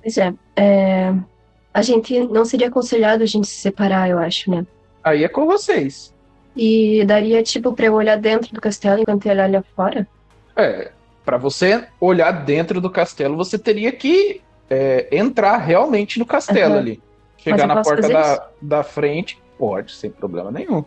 Pois 0.02 0.16
é, 0.18 0.32
é, 0.56 1.14
a 1.72 1.82
gente 1.82 2.18
não 2.28 2.44
seria 2.44 2.68
aconselhado 2.68 3.22
a 3.22 3.26
gente 3.26 3.46
se 3.46 3.56
separar, 3.56 4.08
eu 4.08 4.18
acho, 4.18 4.50
né? 4.50 4.66
Aí 5.02 5.24
é 5.24 5.28
com 5.28 5.46
vocês. 5.46 6.14
E 6.56 7.04
daria 7.04 7.42
tipo 7.42 7.72
para 7.72 7.86
eu 7.86 7.94
olhar 7.94 8.16
dentro 8.16 8.52
do 8.52 8.60
castelo 8.60 9.00
enquanto 9.00 9.26
ele 9.26 9.40
olha 9.40 9.64
fora? 9.76 10.06
É, 10.56 10.90
para 11.24 11.36
você 11.36 11.86
olhar 12.00 12.32
dentro 12.32 12.80
do 12.80 12.90
castelo, 12.90 13.36
você 13.36 13.58
teria 13.58 13.92
que 13.92 14.40
é, 14.68 15.08
entrar 15.12 15.58
realmente 15.58 16.18
no 16.18 16.26
castelo 16.26 16.74
uhum. 16.74 16.80
ali. 16.80 17.02
Chegar 17.38 17.66
na 17.66 17.82
porta 17.82 18.08
da, 18.08 18.48
da 18.60 18.82
frente 18.82 19.40
Pode, 19.60 19.92
sem 19.92 20.10
problema 20.10 20.50
nenhum. 20.50 20.82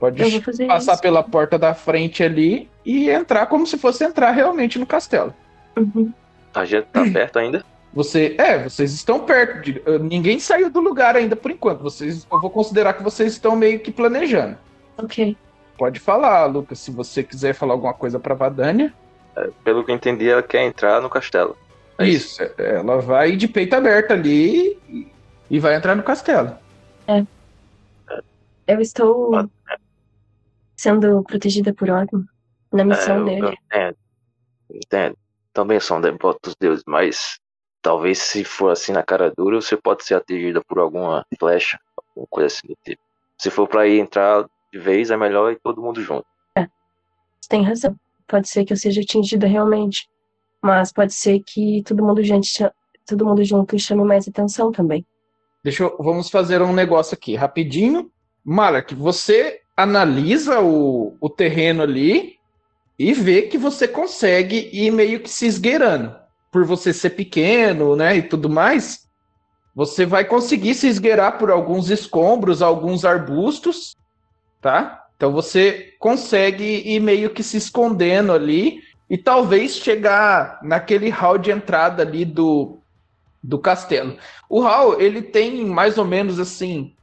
Pode 0.00 0.40
passar 0.66 0.94
isso. 0.94 1.02
pela 1.02 1.22
porta 1.22 1.56
da 1.56 1.72
frente 1.72 2.20
ali 2.24 2.68
e 2.84 3.08
entrar 3.08 3.46
como 3.46 3.64
se 3.64 3.78
fosse 3.78 4.04
entrar 4.04 4.32
realmente 4.32 4.76
no 4.76 4.84
castelo. 4.84 5.32
Uhum. 5.76 6.12
A 6.52 6.64
gente 6.64 6.86
tá 6.86 7.04
perto 7.12 7.38
ainda? 7.38 7.64
Você, 7.92 8.36
é, 8.38 8.64
vocês 8.64 8.92
estão 8.92 9.20
perto. 9.20 9.62
De, 9.62 9.82
uh, 9.86 9.98
ninguém 9.98 10.38
saiu 10.38 10.70
do 10.70 10.80
lugar 10.80 11.16
ainda 11.16 11.34
por 11.34 11.50
enquanto. 11.50 11.82
Vocês, 11.82 12.26
eu 12.30 12.40
vou 12.40 12.50
considerar 12.50 12.94
que 12.94 13.02
vocês 13.02 13.32
estão 13.32 13.56
meio 13.56 13.80
que 13.80 13.90
planejando. 13.90 14.56
Ok. 14.96 15.36
Pode 15.76 16.00
falar, 16.00 16.46
Lucas, 16.46 16.78
se 16.80 16.90
você 16.90 17.22
quiser 17.22 17.54
falar 17.54 17.74
alguma 17.74 17.94
coisa 17.94 18.18
para 18.18 18.34
Vadania. 18.34 18.92
É, 19.36 19.48
pelo 19.64 19.84
que 19.84 19.90
eu 19.90 19.94
entendi, 19.94 20.28
ela 20.28 20.42
quer 20.42 20.66
entrar 20.66 21.00
no 21.00 21.08
castelo. 21.08 21.56
É 21.98 22.06
isso. 22.08 22.42
isso, 22.42 22.60
ela 22.60 23.00
vai 23.00 23.36
de 23.36 23.48
peito 23.48 23.74
aberto 23.74 24.12
ali 24.12 24.78
e, 25.50 25.58
vai 25.58 25.74
entrar 25.74 25.94
no 25.94 26.02
castelo. 26.02 26.56
É. 27.06 27.24
Eu 28.66 28.80
estou 28.80 29.48
sendo 30.76 31.22
protegida 31.24 31.72
por 31.72 31.88
Odin 31.90 32.26
na 32.72 32.84
missão 32.84 33.22
é, 33.22 33.24
dele. 33.24 33.58
Entendo. 33.66 33.96
Entendo. 34.70 35.18
Também 35.52 35.80
são 35.80 36.00
devotos 36.00 36.40
dos 36.42 36.56
deuses, 36.56 36.84
mas 36.86 37.40
talvez 37.88 38.18
se 38.18 38.44
for 38.44 38.70
assim 38.70 38.92
na 38.92 39.02
cara 39.02 39.32
dura, 39.34 39.62
você 39.62 39.74
pode 39.74 40.04
ser 40.04 40.12
atingida 40.12 40.62
por 40.62 40.78
alguma 40.78 41.24
flecha, 41.40 41.80
alguma 41.96 42.26
coisa 42.28 42.48
assim 42.48 42.68
do 42.68 42.76
tipo. 42.84 43.00
Se 43.38 43.48
for 43.48 43.66
para 43.66 43.88
ir 43.88 43.98
entrar 43.98 44.46
de 44.70 44.78
vez, 44.78 45.10
é 45.10 45.16
melhor 45.16 45.50
ir 45.50 45.58
todo 45.64 45.80
mundo 45.80 46.02
junto. 46.02 46.26
É. 46.54 46.68
Você 47.40 47.48
tem 47.48 47.62
razão. 47.62 47.96
Pode 48.26 48.46
ser 48.46 48.66
que 48.66 48.74
eu 48.74 48.76
seja 48.76 49.00
atingida 49.00 49.46
realmente. 49.46 50.06
Mas 50.60 50.92
pode 50.92 51.14
ser 51.14 51.40
que 51.46 51.82
todo 51.82 52.04
mundo, 52.04 52.22
gente, 52.22 52.62
todo 53.06 53.24
mundo 53.24 53.42
junto 53.42 53.78
chame 53.78 54.04
mais 54.04 54.28
atenção 54.28 54.70
também. 54.70 55.02
Deixa 55.64 55.84
eu, 55.84 55.96
vamos 55.98 56.28
fazer 56.28 56.60
um 56.60 56.74
negócio 56.74 57.14
aqui, 57.14 57.36
rapidinho. 57.36 58.10
Malak, 58.44 58.94
você 58.94 59.62
analisa 59.74 60.60
o, 60.60 61.16
o 61.18 61.30
terreno 61.30 61.84
ali 61.84 62.36
e 62.98 63.14
vê 63.14 63.42
que 63.42 63.56
você 63.56 63.88
consegue 63.88 64.68
ir 64.74 64.90
meio 64.90 65.20
que 65.20 65.30
se 65.30 65.46
esgueirando. 65.46 66.27
Por 66.50 66.64
você 66.64 66.92
ser 66.92 67.10
pequeno, 67.10 67.94
né, 67.94 68.16
e 68.16 68.22
tudo 68.22 68.48
mais, 68.48 69.06
você 69.74 70.04
vai 70.06 70.24
conseguir 70.24 70.74
se 70.74 70.88
esgueirar 70.88 71.38
por 71.38 71.50
alguns 71.50 71.90
escombros, 71.90 72.62
alguns 72.62 73.04
arbustos, 73.04 73.94
tá? 74.60 75.06
Então 75.16 75.32
você 75.32 75.94
consegue 75.98 76.82
ir 76.84 77.00
meio 77.00 77.30
que 77.30 77.42
se 77.42 77.56
escondendo 77.56 78.32
ali 78.32 78.80
e 79.10 79.18
talvez 79.18 79.76
chegar 79.76 80.60
naquele 80.62 81.08
hall 81.10 81.38
de 81.38 81.50
entrada 81.50 82.02
ali 82.02 82.24
do, 82.24 82.78
do 83.42 83.58
castelo. 83.58 84.16
O 84.48 84.60
hall, 84.60 85.00
ele 85.00 85.22
tem 85.22 85.64
mais 85.64 85.98
ou 85.98 86.04
menos 86.04 86.38
assim, 86.38 86.94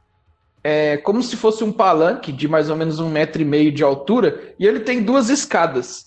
é 0.62 0.96
como 0.96 1.22
se 1.22 1.36
fosse 1.36 1.62
um 1.62 1.72
palanque 1.72 2.32
de 2.32 2.48
mais 2.48 2.70
ou 2.70 2.76
menos 2.76 2.98
um 2.98 3.08
metro 3.08 3.40
e 3.40 3.44
meio 3.44 3.70
de 3.70 3.82
altura, 3.82 4.54
e 4.58 4.66
ele 4.66 4.80
tem 4.80 5.02
duas 5.02 5.28
escadas. 5.28 6.05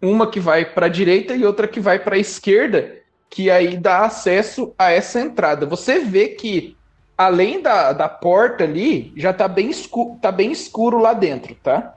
Uma 0.00 0.30
que 0.30 0.38
vai 0.38 0.64
para 0.64 0.86
a 0.86 0.90
direita 0.90 1.34
e 1.34 1.44
outra 1.44 1.66
que 1.66 1.80
vai 1.80 1.98
para 1.98 2.16
a 2.16 2.18
esquerda, 2.18 2.96
que 3.28 3.50
aí 3.50 3.76
dá 3.76 4.04
acesso 4.04 4.74
a 4.78 4.90
essa 4.90 5.20
entrada. 5.20 5.66
Você 5.66 5.98
vê 6.00 6.28
que 6.28 6.76
além 7.16 7.60
da, 7.60 7.92
da 7.92 8.08
porta 8.08 8.62
ali, 8.62 9.12
já 9.16 9.32
tá 9.32 9.48
bem, 9.48 9.70
escuro, 9.70 10.16
tá 10.22 10.30
bem 10.30 10.52
escuro 10.52 10.98
lá 10.98 11.12
dentro, 11.12 11.54
tá? 11.56 11.96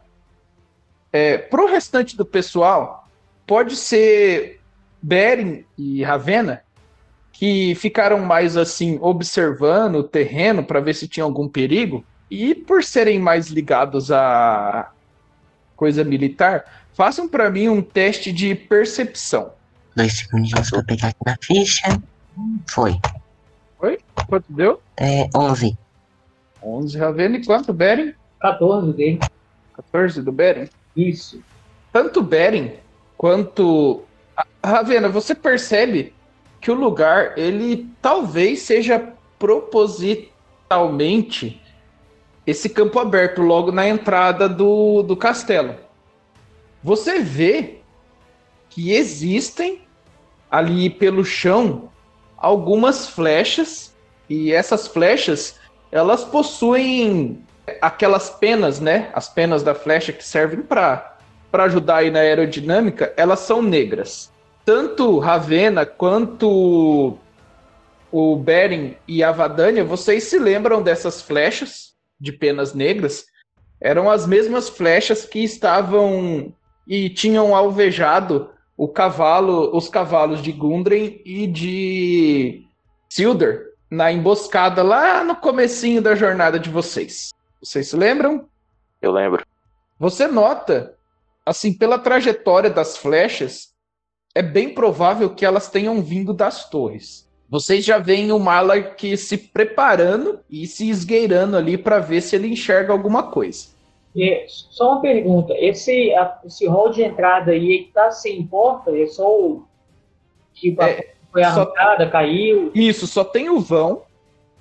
É, 1.13 1.37
pro 1.37 1.67
restante 1.67 2.17
do 2.17 2.25
pessoal, 2.25 3.07
pode 3.45 3.75
ser 3.75 4.59
Beren 5.01 5.65
e 5.77 6.03
Ravena, 6.03 6.63
que 7.31 7.75
ficaram 7.75 8.19
mais 8.19 8.57
assim 8.57 8.97
observando 9.01 9.95
o 9.97 10.03
terreno 10.03 10.63
para 10.63 10.79
ver 10.79 10.95
se 10.95 11.07
tinha 11.07 11.23
algum 11.23 11.47
perigo. 11.47 12.03
E 12.29 12.55
por 12.55 12.83
serem 12.83 13.19
mais 13.19 13.47
ligados 13.47 14.11
a 14.11 14.91
coisa 15.75 16.03
militar, 16.03 16.80
façam 17.01 17.27
para 17.27 17.49
mim 17.49 17.67
um 17.67 17.81
teste 17.81 18.31
de 18.31 18.53
percepção. 18.53 19.53
Dois 19.95 20.19
segundinhos 20.19 20.69
pra 20.69 20.83
pegar 20.83 21.07
aqui 21.07 21.17
na 21.25 21.35
ficha. 21.41 21.99
Foi. 22.69 22.95
Foi? 23.79 23.97
Quanto 24.27 24.53
deu? 24.53 24.79
É, 24.97 25.27
11. 25.35 25.75
11, 26.61 26.97
Ravena. 26.99 27.37
E 27.37 27.43
quanto, 27.43 27.73
Beren? 27.73 28.13
14 28.39 28.93
dele. 28.93 29.19
14 29.73 30.21
do 30.21 30.31
Beren? 30.31 30.69
Isso. 30.95 31.41
Tanto 31.91 32.21
Beren 32.21 32.73
quanto. 33.17 34.03
Ravena, 34.63 35.09
você 35.09 35.33
percebe 35.33 36.13
que 36.59 36.69
o 36.69 36.75
lugar 36.75 37.35
ele 37.35 37.89
talvez 37.99 38.59
seja 38.59 39.11
propositalmente 39.39 41.59
esse 42.45 42.69
campo 42.69 42.99
aberto 42.99 43.41
logo 43.41 43.71
na 43.71 43.87
entrada 43.87 44.47
do, 44.47 45.01
do 45.01 45.17
castelo. 45.17 45.89
Você 46.83 47.19
vê 47.19 47.79
que 48.69 48.93
existem 48.93 49.81
ali 50.49 50.89
pelo 50.89 51.23
chão 51.23 51.89
algumas 52.37 53.07
flechas 53.07 53.93
e 54.29 54.51
essas 54.51 54.87
flechas 54.87 55.59
elas 55.91 56.23
possuem 56.23 57.45
aquelas 57.81 58.29
penas, 58.29 58.79
né? 58.79 59.09
As 59.13 59.29
penas 59.29 59.61
da 59.61 59.75
flecha 59.75 60.11
que 60.11 60.23
servem 60.23 60.61
para 60.61 61.17
para 61.51 61.65
ajudar 61.65 61.97
aí 61.97 62.09
na 62.09 62.19
aerodinâmica, 62.19 63.13
elas 63.17 63.41
são 63.41 63.61
negras 63.61 64.31
tanto 64.65 65.19
Ravena 65.19 65.85
quanto 65.85 67.17
o 68.11 68.35
Beren 68.35 68.95
e 69.07 69.23
a 69.23 69.31
Vadania, 69.31 69.83
vocês 69.83 70.25
se 70.25 70.37
lembram 70.37 70.81
dessas 70.81 71.21
flechas 71.21 71.93
de 72.19 72.31
penas 72.31 72.73
negras? 72.73 73.25
Eram 73.79 74.09
as 74.09 74.27
mesmas 74.27 74.69
flechas 74.69 75.25
que 75.25 75.39
estavam 75.39 76.53
e 76.91 77.09
tinham 77.09 77.55
alvejado 77.55 78.49
o 78.75 78.85
cavalo, 78.85 79.73
os 79.73 79.87
cavalos 79.87 80.41
de 80.41 80.51
Gundren 80.51 81.21
e 81.23 81.47
de 81.47 82.65
Silder 83.07 83.67
na 83.89 84.11
emboscada 84.11 84.83
lá 84.83 85.23
no 85.23 85.37
comecinho 85.37 86.01
da 86.01 86.15
jornada 86.15 86.59
de 86.59 86.69
vocês. 86.69 87.29
Vocês 87.63 87.87
se 87.87 87.95
lembram? 87.95 88.45
Eu 89.01 89.13
lembro. 89.13 89.45
Você 89.97 90.27
nota, 90.27 90.93
assim, 91.45 91.73
pela 91.73 91.97
trajetória 91.97 92.69
das 92.69 92.97
flechas, 92.97 93.69
é 94.35 94.41
bem 94.41 94.73
provável 94.73 95.29
que 95.29 95.45
elas 95.45 95.69
tenham 95.69 96.03
vindo 96.03 96.33
das 96.33 96.69
torres. 96.69 97.25
Vocês 97.49 97.85
já 97.85 97.99
veem 97.99 98.33
o 98.33 98.39
Malak 98.39 99.15
se 99.15 99.37
preparando 99.37 100.41
e 100.49 100.67
se 100.67 100.89
esgueirando 100.89 101.55
ali 101.55 101.77
para 101.77 101.99
ver 101.99 102.19
se 102.19 102.35
ele 102.35 102.49
enxerga 102.49 102.91
alguma 102.91 103.31
coisa. 103.31 103.67
E, 104.15 104.45
só 104.47 104.93
uma 104.93 105.01
pergunta, 105.01 105.53
esse, 105.57 106.13
a, 106.13 106.39
esse 106.45 106.67
hall 106.67 106.89
de 106.89 107.01
entrada 107.01 107.51
aí 107.51 107.85
está 107.87 108.11
sem 108.11 108.45
porta? 108.45 108.91
É 108.95 109.05
só 109.07 109.27
o. 109.29 109.65
Tipo, 110.53 110.83
É, 110.83 111.13
foi 111.31 111.43
só- 111.43 111.49
arrancada, 111.49 112.09
caiu. 112.09 112.71
Isso, 112.75 113.07
só 113.07 113.23
tem 113.23 113.49
o 113.49 113.59
vão. 113.59 114.03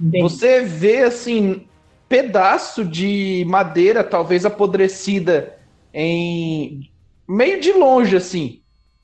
Entendi. 0.01 0.23
Você 0.23 0.61
vê 0.63 1.03
assim 1.03 1.67
pedaço 2.09 2.85
de 2.85 3.45
madeira, 3.49 4.03
talvez 4.03 4.45
apodrecida 4.45 5.59
em 5.93 6.91
meio 7.29 7.61
de 7.61 7.73
longe 7.73 8.17
assim, 8.17 8.61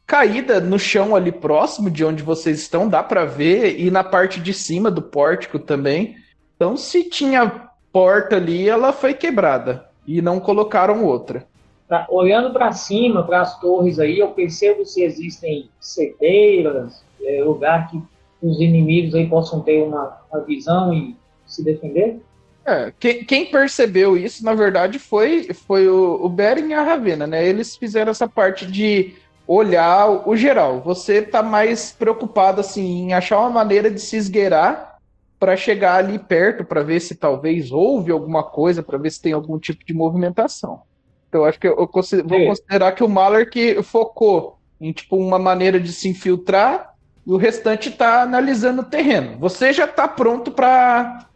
caída 0.07 0.61
no 0.61 0.79
chão 0.79 1.15
ali 1.15 1.31
próximo 1.31 1.91
de 1.91 2.05
onde 2.05 2.23
vocês 2.23 2.59
estão, 2.61 2.89
dá 2.89 3.03
pra 3.03 3.25
ver 3.25 3.79
e 3.79 3.91
na 3.91 4.03
parte 4.03 4.41
de 4.41 4.53
cima 4.53 4.91
do 4.91 5.03
pórtico 5.03 5.59
também. 5.59 6.17
Então, 6.57 6.77
se 6.77 7.09
tinha 7.09 7.69
porta 7.93 8.37
ali, 8.37 8.69
ela 8.69 8.93
foi 8.93 9.15
quebrada 9.15 9.87
e 10.07 10.23
não 10.23 10.41
colocaram 10.41 11.05
outra. 11.05 11.47
Tá, 11.89 12.07
olhando 12.11 12.53
para 12.53 12.73
cima, 12.73 13.23
para 13.23 13.43
as 13.43 13.61
torres 13.61 13.99
aí, 13.99 14.19
eu 14.19 14.29
percebo 14.29 14.85
se 14.85 15.03
existem 15.03 15.71
cedeiras, 15.81 17.05
é, 17.23 17.43
lugar 17.45 17.89
que 17.91 18.03
os 18.43 18.61
inimigos 18.61 19.15
aí 19.15 19.29
possam 19.29 19.61
ter 19.61 19.83
uma, 19.83 20.19
uma 20.31 20.43
visão 20.43 20.93
e 20.93 21.17
se 21.47 21.65
defender. 21.65 22.21
É, 22.65 22.93
quem, 22.99 23.25
quem 23.25 23.47
percebeu 23.47 24.17
isso, 24.17 24.45
na 24.45 24.53
verdade, 24.53 24.99
foi, 24.99 25.45
foi 25.55 25.89
o, 25.89 26.25
o 26.25 26.29
Beren 26.29 26.69
e 26.69 26.75
a 26.75 26.83
Ravena, 26.83 27.25
né? 27.27 27.47
Eles 27.47 27.77
fizeram 27.77 28.11
essa 28.11 28.29
parte 28.29 28.67
de 28.67 29.15
olhar 29.47 30.11
o, 30.11 30.31
o 30.31 30.37
geral. 30.37 30.81
Você 30.81 31.23
tá 31.23 31.43
mais 31.43 31.93
preocupado, 31.93 32.61
assim, 32.61 33.05
em 33.05 33.15
achar 33.15 33.39
uma 33.39 33.51
maneira 33.51 33.89
de 33.89 34.01
se 34.01 34.17
esgueirar 34.17 34.96
para 35.39 35.57
chegar 35.57 35.97
ali 35.97 36.19
perto, 36.19 36.65
para 36.65 36.83
ver 36.83 37.01
se 37.01 37.15
talvez 37.15 37.71
houve 37.71 38.11
alguma 38.11 38.43
coisa, 38.43 38.83
para 38.83 38.99
ver 38.99 39.11
se 39.11 39.21
tem 39.21 39.33
algum 39.33 39.59
tipo 39.59 39.85
de 39.85 39.93
movimentação. 39.93 40.81
Então, 41.29 41.45
acho 41.45 41.59
que 41.61 41.67
eu, 41.69 41.77
eu 41.77 41.87
consi- 41.89 42.23
vou 42.23 42.39
Sim. 42.39 42.47
considerar 42.47 42.93
que 42.93 43.05
o 43.05 43.09
Malark 43.09 43.83
focou 43.83 44.59
em, 44.81 44.93
tipo, 44.93 45.17
uma 45.17 45.39
maneira 45.39 45.79
de 45.79 45.93
se 45.93 46.09
infiltrar 46.09 46.91
e 47.27 47.33
o 47.33 47.37
restante 47.37 47.91
tá 47.91 48.23
analisando 48.23 48.83
o 48.83 48.85
terreno. 48.87 49.39
Você 49.39 49.73
já 49.73 49.87
tá 49.87 50.07
pronto 50.09 50.51
para 50.51 51.27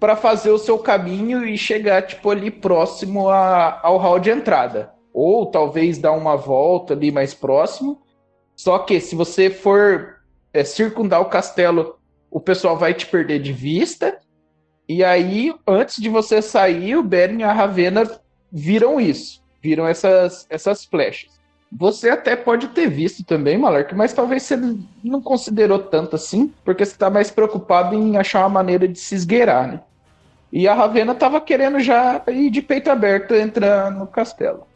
para 0.00 0.14
fazer 0.14 0.50
o 0.52 0.58
seu 0.58 0.78
caminho 0.78 1.44
e 1.44 1.58
chegar 1.58 2.02
tipo 2.02 2.30
ali 2.30 2.52
próximo 2.52 3.28
a- 3.28 3.80
ao 3.82 3.98
hall 3.98 4.20
de 4.20 4.30
entrada, 4.30 4.92
ou 5.12 5.46
talvez 5.50 5.98
dar 5.98 6.12
uma 6.12 6.36
volta 6.36 6.94
ali 6.94 7.10
mais 7.10 7.34
próximo. 7.34 8.00
Só 8.56 8.78
que 8.78 9.00
se 9.00 9.16
você 9.16 9.50
for 9.50 10.14
é, 10.52 10.62
circundar 10.62 11.20
o 11.20 11.24
castelo, 11.26 11.97
o 12.30 12.40
pessoal 12.40 12.76
vai 12.76 12.94
te 12.94 13.06
perder 13.06 13.40
de 13.40 13.52
vista. 13.52 14.18
E 14.88 15.04
aí, 15.04 15.54
antes 15.66 16.00
de 16.00 16.08
você 16.08 16.40
sair, 16.40 16.96
o 16.96 17.02
Beren 17.02 17.40
e 17.40 17.44
a 17.44 17.52
Ravena 17.52 18.08
viram 18.50 19.00
isso, 19.00 19.42
viram 19.62 19.86
essas 19.86 20.46
essas 20.48 20.84
flechas. 20.84 21.38
Você 21.70 22.08
até 22.08 22.34
pode 22.34 22.68
ter 22.68 22.88
visto 22.88 23.22
também, 23.24 23.58
Malark, 23.58 23.94
mas 23.94 24.14
talvez 24.14 24.42
você 24.42 24.56
não 25.04 25.20
considerou 25.20 25.78
tanto 25.78 26.16
assim, 26.16 26.52
porque 26.64 26.84
você 26.84 26.92
está 26.92 27.10
mais 27.10 27.30
preocupado 27.30 27.94
em 27.94 28.16
achar 28.16 28.40
uma 28.40 28.48
maneira 28.48 28.88
de 28.88 28.98
se 28.98 29.14
esgueirar, 29.14 29.68
né? 29.68 29.82
E 30.50 30.66
a 30.66 30.72
Ravena 30.72 31.14
tava 31.14 31.42
querendo 31.42 31.78
já 31.78 32.22
ir 32.28 32.48
de 32.48 32.62
peito 32.62 32.90
aberto 32.90 33.34
entrar 33.34 33.90
no 33.90 34.06
castelo. 34.06 34.66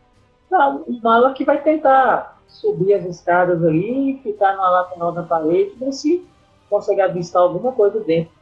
Não, 0.50 0.82
o 0.82 1.00
Malak 1.02 1.42
vai 1.44 1.62
tentar 1.62 2.38
subir 2.46 2.92
as 2.92 3.06
escadas 3.06 3.64
ali 3.64 4.20
ficar 4.22 4.54
numa 4.54 4.68
lateral 4.68 5.12
da 5.12 5.22
parede, 5.22 5.72
se 5.92 6.22
consegue 6.72 7.02
avistar 7.02 7.42
alguma 7.42 7.70
coisa 7.72 8.00
dentro. 8.00 8.32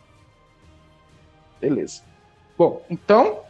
Beleza. 1.60 2.02
Bom, 2.56 2.80
então, 2.88 3.40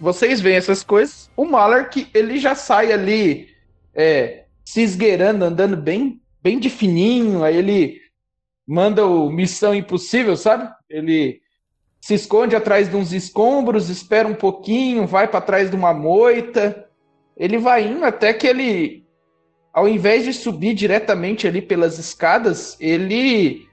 vocês 0.00 0.40
veem 0.40 0.56
essas 0.56 0.82
coisas. 0.82 1.30
O 1.36 1.44
Malark, 1.44 2.08
ele 2.14 2.38
já 2.38 2.54
sai 2.54 2.92
ali 2.92 3.48
é, 3.94 4.46
se 4.64 4.80
esgueirando, 4.80 5.44
andando 5.44 5.76
bem, 5.76 6.20
bem 6.42 6.58
de 6.58 6.70
fininho. 6.70 7.44
Aí 7.44 7.56
ele 7.56 8.00
manda 8.66 9.06
o 9.06 9.30
Missão 9.30 9.74
Impossível, 9.74 10.34
sabe? 10.34 10.68
Ele 10.88 11.40
se 12.00 12.14
esconde 12.14 12.56
atrás 12.56 12.88
de 12.88 12.96
uns 12.96 13.12
escombros, 13.12 13.90
espera 13.90 14.26
um 14.26 14.34
pouquinho, 14.34 15.06
vai 15.06 15.28
para 15.28 15.40
trás 15.42 15.70
de 15.70 15.76
uma 15.76 15.92
moita. 15.92 16.88
Ele 17.36 17.58
vai 17.58 17.86
indo 17.86 18.04
até 18.04 18.32
que 18.32 18.46
ele, 18.46 19.06
ao 19.72 19.86
invés 19.86 20.24
de 20.24 20.32
subir 20.32 20.74
diretamente 20.74 21.46
ali 21.46 21.60
pelas 21.60 21.98
escadas, 21.98 22.76
ele 22.80 23.68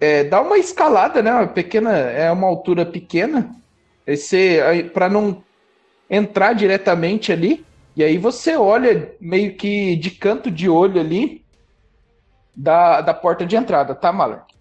é, 0.00 0.24
dá 0.24 0.40
uma 0.40 0.58
escalada, 0.58 1.22
né? 1.22 1.32
Uma 1.32 1.46
pequena, 1.46 1.92
é 1.92 2.30
uma 2.30 2.46
altura 2.46 2.84
pequena. 2.86 3.54
Para 4.92 5.08
não 5.08 5.42
entrar 6.08 6.54
diretamente 6.54 7.32
ali. 7.32 7.64
E 7.94 8.02
aí 8.02 8.16
você 8.16 8.56
olha 8.56 9.12
meio 9.20 9.54
que 9.54 9.96
de 9.96 10.10
canto 10.10 10.50
de 10.50 10.68
olho 10.68 11.00
ali 11.00 11.44
da, 12.54 13.00
da 13.00 13.12
porta 13.12 13.44
de 13.44 13.56
entrada, 13.56 13.94
tá, 13.94 14.12
Malark? 14.12 14.54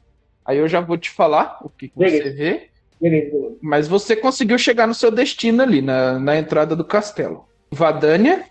Aí 0.44 0.58
eu 0.58 0.68
já 0.68 0.82
vou 0.82 0.98
te 0.98 1.10
falar 1.10 1.60
o 1.62 1.70
que, 1.70 1.88
que 1.88 1.96
você 1.96 2.30
vê. 2.32 2.70
Beleza. 3.00 3.56
Mas 3.62 3.88
você 3.88 4.16
conseguiu 4.16 4.58
chegar 4.58 4.88
no 4.88 4.94
seu 4.94 5.12
destino 5.12 5.62
ali, 5.62 5.82
na, 5.82 6.18
na 6.18 6.38
entrada 6.38 6.76
do 6.76 6.84
castelo. 6.84 7.46
Vadania, 7.72 8.46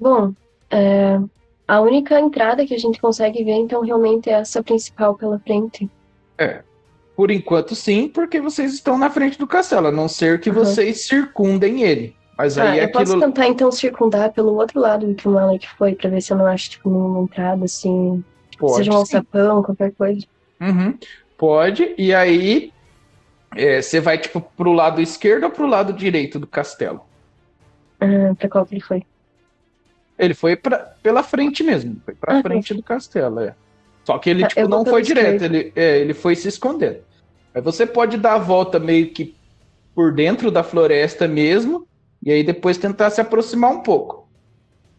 Bom, 0.00 0.32
é, 0.70 1.20
a 1.68 1.80
única 1.82 2.18
entrada 2.18 2.64
que 2.64 2.74
a 2.74 2.78
gente 2.78 2.98
consegue 2.98 3.44
ver, 3.44 3.52
então, 3.52 3.82
realmente 3.82 4.30
é 4.30 4.32
essa 4.32 4.62
principal 4.62 5.14
pela 5.14 5.38
frente. 5.40 5.90
Por 7.16 7.30
enquanto 7.30 7.74
sim, 7.74 8.08
porque 8.08 8.40
vocês 8.40 8.72
estão 8.74 8.96
na 8.96 9.10
frente 9.10 9.38
do 9.38 9.46
castelo, 9.46 9.88
a 9.88 9.92
não 9.92 10.08
ser 10.08 10.40
que 10.40 10.48
Uhum. 10.50 10.56
vocês 10.56 11.06
circundem 11.06 11.82
ele. 11.82 12.14
Mas 12.36 12.56
Ah, 12.56 12.70
aí 12.70 12.78
eu 12.78 12.84
aquilo. 12.84 13.04
posso 13.04 13.20
tentar, 13.20 13.46
então, 13.46 13.70
circundar 13.70 14.32
pelo 14.32 14.54
outro 14.54 14.80
lado 14.80 15.14
que 15.14 15.28
o 15.28 15.32
Malek 15.32 15.68
foi, 15.76 15.94
pra 15.94 16.08
ver 16.08 16.22
se 16.22 16.32
eu 16.32 16.38
não 16.38 16.46
acho, 16.46 16.70
tipo, 16.70 16.88
nenhuma 16.88 17.20
entrada, 17.24 17.64
assim, 17.66 18.24
Pode, 18.58 18.74
seja 18.76 18.90
um 18.90 18.96
alçapão, 18.96 19.62
qualquer 19.62 19.92
coisa. 19.94 20.26
Uhum. 20.62 20.98
Pode, 21.36 21.94
e 21.98 22.14
aí 22.14 22.70
é, 23.56 23.82
você 23.82 24.00
vai 24.00 24.16
tipo 24.16 24.40
pro 24.56 24.72
lado 24.72 25.00
esquerdo 25.00 25.44
ou 25.44 25.50
pro 25.50 25.66
lado 25.66 25.92
direito 25.92 26.38
do 26.38 26.46
castelo? 26.46 27.02
Ah, 28.00 28.34
pra 28.38 28.48
qual 28.48 28.64
que 28.64 28.74
ele 28.74 28.82
foi? 28.82 29.02
Ele 30.18 30.34
foi 30.34 30.56
pra, 30.56 30.78
pela 31.02 31.22
frente 31.22 31.62
mesmo, 31.62 32.00
foi 32.04 32.14
pra 32.14 32.38
Ah, 32.38 32.42
frente 32.42 32.74
do 32.74 32.82
castelo, 32.82 33.40
é. 33.40 33.54
Só 34.10 34.18
que 34.18 34.30
ele 34.30 34.42
Tá, 34.42 34.48
tipo 34.48 34.66
não 34.66 34.84
foi 34.84 35.02
direto, 35.02 35.44
ele, 35.44 35.72
é, 35.76 35.98
ele 35.98 36.12
foi 36.12 36.34
se 36.34 36.48
escondendo. 36.48 36.98
Aí 37.54 37.62
você 37.62 37.86
pode 37.86 38.16
dar 38.16 38.34
a 38.34 38.38
volta 38.38 38.80
meio 38.80 39.12
que 39.12 39.36
por 39.94 40.12
dentro 40.12 40.50
da 40.50 40.64
floresta 40.64 41.28
mesmo, 41.28 41.86
e 42.20 42.32
aí 42.32 42.42
depois 42.42 42.76
tentar 42.76 43.10
se 43.10 43.20
aproximar 43.20 43.70
um 43.70 43.82
pouco. 43.82 44.28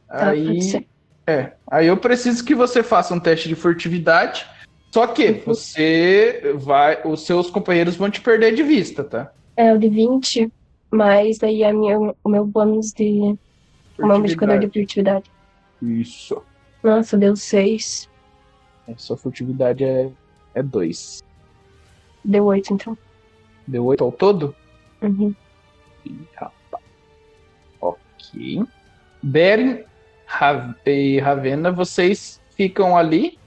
Tá, 0.08 0.30
aí, 0.30 0.88
é, 1.28 1.52
aí 1.70 1.88
eu 1.88 1.98
preciso 1.98 2.44
que 2.46 2.56
você 2.56 2.82
faça 2.82 3.14
um 3.14 3.20
teste 3.20 3.50
de 3.50 3.56
furtividade. 3.56 4.46
Só 4.94 5.08
que 5.08 5.28
Uhum. 5.28 5.42
você 5.46 6.54
vai, 6.56 7.02
os 7.06 7.26
seus 7.26 7.50
companheiros 7.50 7.96
vão 7.96 8.10
te 8.10 8.22
perder 8.22 8.54
de 8.56 8.64
vista, 8.64 9.04
tá? 9.04 9.32
É 9.58 9.74
o 9.74 9.78
de 9.78 9.90
20, 9.90 10.50
mas 10.90 11.38
daí 11.38 11.64
a 11.64 11.74
minha, 11.74 11.98
o 12.24 12.30
meu 12.30 12.46
bônus 12.46 12.92
de. 12.94 13.36
O 13.98 14.08
meu 14.08 14.20
modificador 14.20 14.60
de 14.60 14.70
furtividade. 14.70 15.30
Isso. 15.82 16.42
Nossa, 16.82 17.18
deu 17.18 17.36
6. 17.36 18.11
A 18.94 18.98
sua 18.98 19.18
furtividade 19.18 19.84
é, 19.84 20.10
é 20.54 20.64
2. 20.64 21.24
Deu 22.24 22.46
8, 22.46 22.74
então. 22.74 22.98
Deu 23.68 23.86
8 23.86 24.04
ao 24.04 24.12
todo? 24.12 24.56
Uhum. 25.02 25.34
Ih, 26.06 26.28
rapaz. 26.36 26.84
Ok. 27.80 28.64
Beren 29.22 29.84
Ra- 30.26 30.76
e 30.86 31.20
Ravena, 31.20 31.72
vocês 31.72 32.40
ficam 32.56 32.98
ali. 32.98 33.38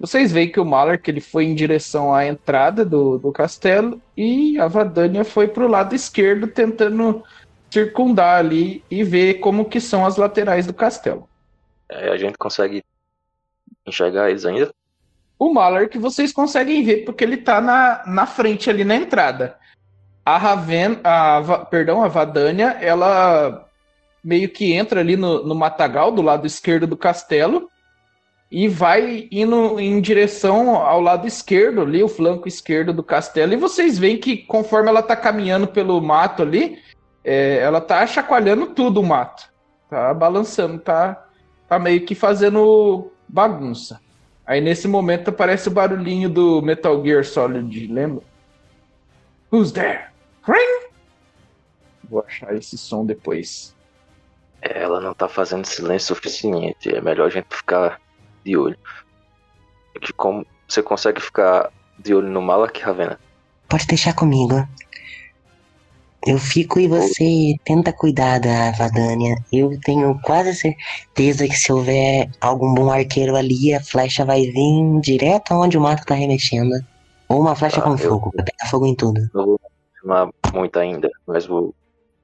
Vocês 0.00 0.32
veem 0.32 0.50
que 0.50 0.58
o 0.60 0.64
Malark 0.64 1.08
ele 1.08 1.20
foi 1.20 1.44
em 1.44 1.54
direção 1.54 2.12
à 2.12 2.26
entrada 2.26 2.84
do, 2.84 3.18
do 3.18 3.30
castelo 3.32 4.02
e 4.16 4.58
a 4.58 4.66
Vadania 4.66 5.24
foi 5.24 5.46
pro 5.48 5.68
lado 5.68 5.94
esquerdo 5.94 6.48
tentando 6.48 7.22
circundar 7.70 8.38
ali 8.38 8.84
e 8.90 9.02
ver 9.04 9.34
como 9.34 9.64
que 9.64 9.80
são 9.80 10.04
as 10.04 10.16
laterais 10.16 10.66
do 10.66 10.74
castelo. 10.74 11.28
É, 11.88 12.08
a 12.10 12.16
gente 12.16 12.36
consegue 12.36 12.82
enxergar 13.86 14.30
eles 14.30 14.44
ainda. 14.44 14.74
O 15.38 15.52
Malark 15.52 15.98
vocês 15.98 16.32
conseguem 16.32 16.82
ver 16.84 17.04
porque 17.04 17.24
ele 17.24 17.36
tá 17.36 17.60
na, 17.60 18.02
na 18.06 18.26
frente 18.26 18.70
ali 18.70 18.84
na 18.84 18.94
entrada. 18.94 19.56
A 20.24 20.38
Raven, 20.38 21.00
a, 21.04 21.66
perdão, 21.70 22.02
a 22.02 22.08
Vadania, 22.08 22.78
ela 22.80 23.68
meio 24.22 24.48
que 24.48 24.72
entra 24.72 25.00
ali 25.00 25.16
no, 25.16 25.44
no 25.44 25.54
matagal 25.54 26.10
do 26.10 26.22
lado 26.22 26.46
esquerdo 26.46 26.86
do 26.86 26.96
castelo 26.96 27.68
e 28.50 28.68
vai 28.68 29.28
indo 29.30 29.78
em 29.80 30.00
direção 30.00 30.76
ao 30.76 31.00
lado 31.00 31.26
esquerdo 31.26 31.82
ali, 31.82 32.02
o 32.02 32.08
flanco 32.08 32.46
esquerdo 32.46 32.92
do 32.92 33.02
castelo. 33.02 33.52
E 33.52 33.56
vocês 33.56 33.98
veem 33.98 34.16
que 34.16 34.36
conforme 34.36 34.88
ela 34.88 35.02
tá 35.02 35.16
caminhando 35.16 35.66
pelo 35.66 36.00
mato 36.00 36.42
ali, 36.42 36.78
é, 37.24 37.58
ela 37.58 37.80
tá 37.80 38.06
chacoalhando 38.06 38.68
tudo 38.68 39.00
o 39.00 39.06
mato. 39.06 39.52
Tá 39.90 40.14
balançando, 40.14 40.78
tá, 40.78 41.26
tá 41.68 41.78
meio 41.78 42.04
que 42.06 42.14
fazendo 42.14 43.10
bagunça. 43.28 44.00
Aí 44.46 44.60
nesse 44.60 44.86
momento 44.86 45.28
aparece 45.28 45.68
o 45.68 45.70
barulhinho 45.70 46.28
do 46.28 46.60
Metal 46.60 47.02
Gear 47.02 47.24
Solid, 47.24 47.86
lembra? 47.86 48.22
Who's 49.50 49.72
there? 49.72 50.06
Ring! 50.46 50.88
Vou 52.08 52.24
achar 52.26 52.54
esse 52.54 52.76
som 52.76 53.06
depois. 53.06 53.74
Ela 54.60 55.00
não 55.00 55.14
tá 55.14 55.28
fazendo 55.28 55.64
silêncio 55.64 56.14
suficiente. 56.14 56.94
É 56.94 57.00
melhor 57.00 57.26
a 57.26 57.30
gente 57.30 57.46
ficar 57.50 58.00
de 58.44 58.56
olho. 58.56 58.78
Que 60.00 60.12
como 60.12 60.46
você 60.68 60.82
consegue 60.82 61.20
ficar 61.20 61.70
de 61.98 62.14
olho 62.14 62.28
no 62.28 62.42
Malak, 62.42 62.80
Ravena? 62.82 63.18
Pode 63.68 63.86
deixar 63.86 64.14
comigo. 64.14 64.68
Eu 66.26 66.38
fico 66.38 66.80
e 66.80 66.88
você 66.88 67.54
tenta 67.64 67.92
cuidar 67.92 68.40
da 68.40 68.70
Vadania. 68.72 69.36
Eu 69.52 69.78
tenho 69.80 70.18
quase 70.22 70.54
certeza 70.54 71.46
que 71.46 71.54
se 71.56 71.70
houver 71.70 72.30
algum 72.40 72.72
bom 72.72 72.90
arqueiro 72.90 73.36
ali, 73.36 73.74
a 73.74 73.82
flecha 73.82 74.24
vai 74.24 74.40
vir 74.42 75.00
direto 75.02 75.52
aonde 75.52 75.76
o 75.76 75.80
mato 75.82 76.04
tá 76.06 76.14
remexendo. 76.14 76.70
Ou 77.28 77.40
uma 77.42 77.54
flecha 77.54 77.76
Tá, 77.76 77.82
com 77.82 77.90
eu- 77.92 77.98
fogo, 77.98 78.30
pra 78.32 78.42
pegar 78.44 78.70
fogo 78.70 78.86
em 78.86 78.94
tudo. 78.94 79.20
Não 79.34 79.44
vou 79.46 79.60
filmar 80.00 80.28
muito 80.54 80.78
ainda, 80.78 81.10
mas 81.26 81.44
vou 81.44 81.74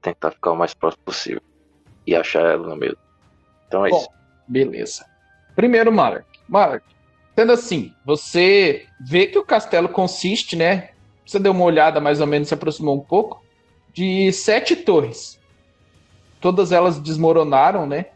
tentar 0.01 0.31
ficar 0.31 0.51
o 0.51 0.55
mais 0.55 0.73
próximo 0.73 1.03
possível. 1.05 1.41
E 2.07 2.15
achar 2.15 2.41
ela 2.41 2.67
no 2.67 2.75
meio. 2.75 2.97
Então 3.67 3.85
é 3.85 3.89
Bom. 3.91 3.97
isso. 3.97 4.07
Beleza. 4.47 5.05
Primeiro, 5.55 5.91
Malak. 5.91 6.25
Malak, 6.49 6.83
sendo 7.35 7.51
assim, 7.51 7.93
você 8.03 8.85
vê 8.99 9.27
que 9.27 9.37
o 9.37 9.45
castelo 9.45 9.87
consiste, 9.89 10.55
né? 10.55 10.89
Você 11.25 11.37
deu 11.37 11.51
uma 11.51 11.63
olhada, 11.65 12.01
mais 12.01 12.19
ou 12.19 12.25
menos, 12.27 12.47
se 12.47 12.53
aproximou 12.55 12.95
um 12.95 12.99
pouco, 12.99 13.41
de 13.93 14.31
sete 14.31 14.75
torres. 14.75 15.39
Todas 16.39 16.71
elas 16.71 16.99
desmoronaram, 16.99 17.85
né? 17.85 18.07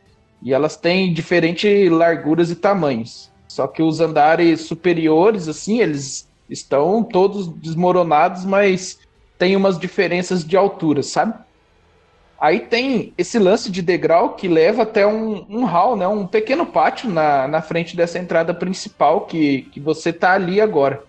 E 0.42 0.54
elas 0.54 0.76
têm 0.76 1.14
diferentes 1.14 1.90
larguras 1.92 2.50
e 2.50 2.56
tamanhos. 2.56 3.32
Só 3.48 3.68
que 3.68 3.82
os 3.82 4.00
andares 4.00 4.62
superiores, 4.62 5.48
assim, 5.48 5.80
eles 5.80 6.28
estão 6.50 7.04
todos 7.04 7.48
desmoronados, 7.48 8.46
mas 8.46 9.00
tem 9.38 9.56
umas 9.56 9.78
diferenças 9.78 10.46
de 10.46 10.58
altura, 10.58 11.04
sabe? 11.04 11.34
Aí 12.40 12.60
tem 12.60 13.14
esse 13.18 13.40
lance 13.40 13.72
de 13.72 13.82
degrau 13.82 14.34
que 14.36 14.48
leva 14.48 14.84
até 14.84 15.08
um, 15.08 15.46
um 15.50 15.64
hall, 15.66 15.96
né? 15.96 16.08
Um 16.08 16.28
pequeno 16.28 16.66
pátio 16.66 17.10
na, 17.10 17.48
na 17.48 17.62
frente 17.62 17.96
dessa 17.96 18.20
entrada 18.20 18.54
principal 18.54 19.22
que, 19.22 19.64
que 19.72 19.80
você 19.80 20.12
tá 20.12 20.34
ali 20.34 20.60
agora. 20.60 21.04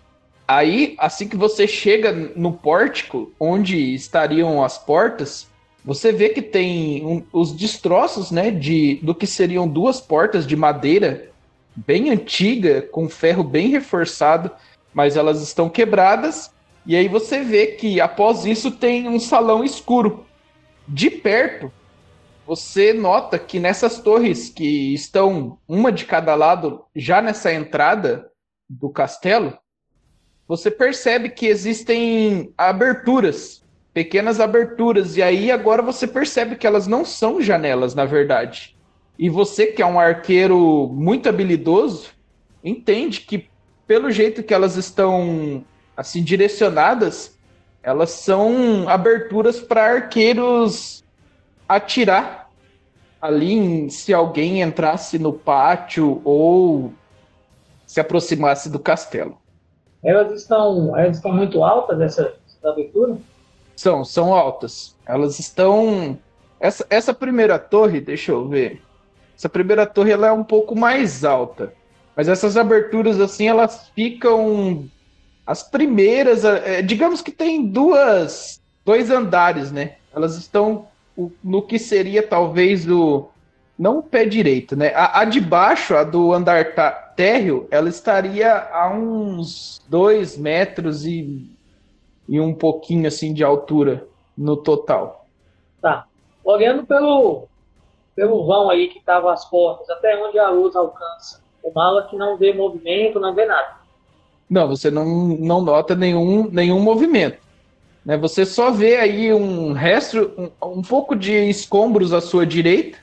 Aí, 0.49 0.95
assim 0.99 1.29
que 1.29 1.37
você 1.37 1.67
chega 1.67 2.13
no 2.13 2.53
pórtico, 2.53 3.33
onde 3.39 3.95
estariam 3.95 4.63
as 4.63 4.79
portas, 4.79 5.49
você 5.85 6.13
vê 6.13 6.29
que 6.29 6.43
tem 6.43 7.05
um- 7.05 7.25
os 7.33 7.53
destroços, 7.53 8.31
né? 8.31 8.51
De, 8.51 8.97
do 9.03 9.15
que 9.15 9.27
seriam 9.27 9.67
duas 9.67 10.01
portas 10.01 10.47
de 10.47 10.57
madeira 10.57 11.31
bem 11.75 12.11
antiga, 12.11 12.83
com 12.83 13.09
ferro 13.09 13.45
bem 13.45 13.69
reforçado, 13.69 14.51
mas 14.95 15.17
elas 15.17 15.43
estão 15.43 15.69
quebradas. 15.69 16.51
E 16.87 16.95
aí 16.95 17.09
você 17.09 17.43
vê 17.43 17.67
que 17.69 18.01
após 18.01 18.47
isso 18.47 18.71
tem 18.71 19.09
um 19.09 19.19
salão 19.19 19.65
escuro. 19.65 20.25
De 20.89 21.11
perto, 21.11 21.73
você 22.47 22.93
nota 22.93 23.39
que 23.39 23.59
nessas 23.59 23.99
torres 23.99 24.49
que 24.49 24.95
estão 24.95 25.59
uma 25.69 25.91
de 25.91 26.05
cada 26.05 26.35
lado, 26.37 26.85
já 26.95 27.21
nessa 27.21 27.53
entrada 27.53 28.31
do 28.71 28.89
castelo, 28.89 29.59
você 30.49 30.71
percebe 30.71 31.31
que 31.31 31.47
existem 31.47 32.53
aberturas, 32.57 33.63
pequenas 33.93 34.41
aberturas, 34.41 35.17
e 35.17 35.23
aí 35.23 35.51
agora 35.51 35.83
você 35.83 36.07
percebe 36.07 36.57
que 36.57 36.67
elas 36.67 36.87
não 36.87 37.05
são 37.05 37.41
janelas, 37.41 37.95
na 37.95 38.05
verdade. 38.05 38.77
E 39.19 39.29
você, 39.29 39.67
que 39.67 39.83
é 39.83 39.87
um 39.87 39.99
arqueiro 39.99 40.89
muito 40.93 41.29
habilidoso, 41.29 42.11
entende 42.63 43.21
que 43.23 43.49
pelo 43.87 44.11
jeito 44.11 44.43
que 44.43 44.53
elas 44.53 44.77
estão 44.77 45.65
assim 45.97 46.23
direcionadas, 46.23 47.39
elas 47.83 48.11
são 48.11 48.89
aberturas 48.89 49.61
para 49.61 49.93
arqueiros 49.93 51.05
atirar 51.69 52.51
ali 53.21 53.91
se 53.91 54.13
alguém 54.13 54.61
entrasse 54.61 55.19
no 55.19 55.33
pátio 55.33 56.21
ou 56.25 56.93
se 57.87 58.01
aproximasse 58.01 58.69
do 58.69 58.79
castelo. 58.79 59.39
Elas 60.07 60.33
estão, 60.41 60.97
elas 60.97 61.17
estão 61.17 61.33
muito 61.33 61.65
altas, 61.65 62.01
essa, 62.01 62.33
essa 62.47 62.71
abertura? 62.71 63.17
São, 63.75 64.05
são 64.05 64.33
altas. 64.33 64.95
Elas 65.05 65.41
estão. 65.41 66.17
Essa, 66.61 66.87
essa 66.89 67.13
primeira 67.13 67.59
torre, 67.59 68.01
deixa 68.01 68.31
eu 68.31 68.47
ver. 68.47 68.81
Essa 69.37 69.49
primeira 69.49 69.85
torre 69.85 70.13
ela 70.13 70.29
é 70.29 70.33
um 70.33 70.45
pouco 70.45 70.79
mais 70.79 71.25
alta. 71.25 71.73
Mas 72.15 72.29
essas 72.29 72.57
aberturas, 72.57 73.19
assim, 73.21 73.49
elas 73.49 73.89
ficam. 73.97 74.89
As 75.45 75.65
primeiras, 75.65 76.45
é, 76.45 76.83
digamos 76.83 77.21
que 77.21 77.33
tem 77.33 77.67
duas, 77.67 78.63
dois 78.85 79.11
andares, 79.11 79.73
né? 79.73 79.97
Elas 80.15 80.37
estão 80.37 80.87
no 81.43 81.63
que 81.63 81.81
seria 81.81 82.23
talvez 82.23 82.89
o. 82.89 83.29
Não 83.79 83.99
o 83.99 84.03
pé 84.03 84.25
direito, 84.25 84.75
né? 84.75 84.93
A, 84.95 85.21
a 85.21 85.25
de 85.25 85.41
baixo, 85.41 85.95
a 85.95 86.03
do 86.03 86.33
andar 86.33 86.75
ta- 86.75 86.91
térreo, 86.91 87.69
ela 87.71 87.89
estaria 87.89 88.69
a 88.73 88.91
uns 88.91 89.83
dois 89.89 90.37
metros 90.37 91.05
e 91.05 91.55
e 92.29 92.41
um 92.41 92.53
pouquinho 92.53 93.07
assim 93.07 93.33
de 93.33 93.45
altura 93.45 94.07
no 94.37 94.57
total. 94.57 95.27
Tá. 95.81 96.07
Olhando 96.45 96.85
pelo, 96.85 97.47
pelo 98.15 98.45
vão 98.47 98.71
aí 98.71 98.89
que 98.89 98.99
estavam 98.99 99.31
as 99.31 99.45
portas, 99.49 99.89
até 99.91 100.17
onde 100.23 100.39
a 100.39 100.49
luz 100.51 100.75
alcança. 100.75 101.41
O 101.63 101.73
mala 101.73 102.07
que 102.09 102.17
não 102.17 102.37
vê 102.37 102.53
movimento, 102.53 103.21
não 103.21 103.35
vê 103.35 103.45
nada. 103.47 103.77
Não, 104.49 104.69
você 104.69 104.91
não, 104.91 105.05
não 105.07 105.61
nota 105.61 105.95
nenhum, 105.95 106.49
nenhum 106.51 106.81
movimento. 106.81 107.39
Né? 108.05 108.17
Você 108.17 108.47
só 108.47 108.71
vê 108.71 108.97
aí 108.97 109.33
um 109.33 109.73
resto, 109.73 110.31
um, 110.63 110.79
um 110.79 110.83
pouco 110.83 111.17
de 111.17 111.33
escombros 111.49 112.13
à 112.13 112.21
sua 112.21 112.47
direita, 112.47 112.99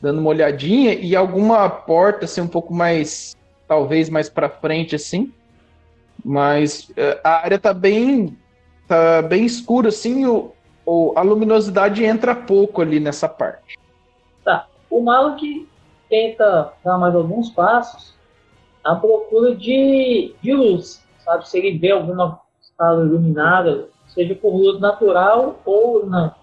dando 0.00 0.20
uma 0.20 0.30
olhadinha, 0.30 0.94
e 0.94 1.14
alguma 1.16 1.68
porta 1.68 2.24
assim 2.24 2.40
um 2.40 2.48
pouco 2.48 2.72
mais, 2.72 3.36
talvez 3.66 4.08
mais 4.08 4.28
para 4.28 4.48
frente 4.48 4.94
assim. 4.94 5.32
Mas 6.24 6.90
eh, 6.96 7.20
a 7.24 7.44
área 7.44 7.58
tá 7.58 7.72
bem, 7.72 8.36
tá 8.86 9.22
bem 9.22 9.44
escura 9.44 9.88
assim, 9.88 10.26
o, 10.26 10.52
o- 10.84 11.12
a 11.16 11.22
luminosidade 11.22 12.04
entra 12.04 12.34
pouco 12.34 12.82
ali 12.82 13.00
nessa 13.00 13.28
parte. 13.28 13.78
O 14.90 15.02
mala 15.02 15.36
que 15.36 15.68
tenta 16.08 16.72
dar 16.82 16.96
mais 16.96 17.14
alguns 17.14 17.50
passos 17.50 18.14
à 18.82 18.94
procura 18.96 19.54
de, 19.54 20.34
de 20.40 20.54
luz, 20.54 21.04
sabe? 21.22 21.46
Se 21.46 21.58
ele 21.58 21.76
vê 21.76 21.90
alguma 21.90 22.40
sala 22.76 23.04
iluminada, 23.04 23.90
seja 24.06 24.34
por 24.34 24.56
luz 24.56 24.80
natural 24.80 25.60
ou 25.66 26.06
não. 26.06 26.34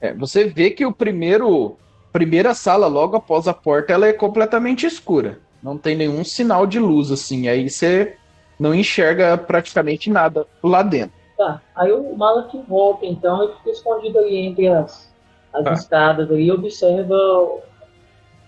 É, 0.00 0.14
você 0.14 0.44
vê 0.44 0.70
que 0.70 0.86
o 0.86 0.92
primeiro 0.92 1.76
primeira 2.18 2.52
sala 2.52 2.88
logo 2.88 3.16
após 3.16 3.46
a 3.46 3.54
porta 3.54 3.92
ela 3.92 4.08
é 4.08 4.12
completamente 4.12 4.84
escura. 4.84 5.38
Não 5.62 5.78
tem 5.78 5.94
nenhum 5.94 6.24
sinal 6.24 6.66
de 6.66 6.80
luz 6.80 7.12
assim. 7.12 7.46
Aí 7.46 7.70
você 7.70 8.16
não 8.58 8.74
enxerga 8.74 9.38
praticamente 9.38 10.10
nada 10.10 10.44
lá 10.60 10.82
dentro. 10.82 11.16
Tá. 11.36 11.62
Aí 11.76 11.92
o 11.92 12.16
mala 12.16 12.48
que 12.48 12.58
volta 12.62 13.06
então 13.06 13.44
e 13.44 13.56
fica 13.58 13.70
escondido 13.70 14.18
ali 14.18 14.36
entre 14.36 14.66
as, 14.66 15.14
as 15.54 15.64
Tá. 15.64 15.72
escadas 15.74 16.28
ali 16.28 16.46
e 16.46 16.50
observa 16.50 17.14
o 17.14 17.62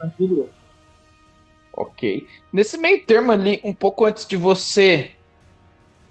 antigo. 0.03 0.49
Ok. 1.73 2.27
Nesse 2.53 2.77
meio 2.77 3.07
termo 3.07 3.31
ali, 3.31 3.61
um 3.63 3.73
pouco 3.73 4.05
antes 4.05 4.27
de 4.27 4.37
você 4.37 5.13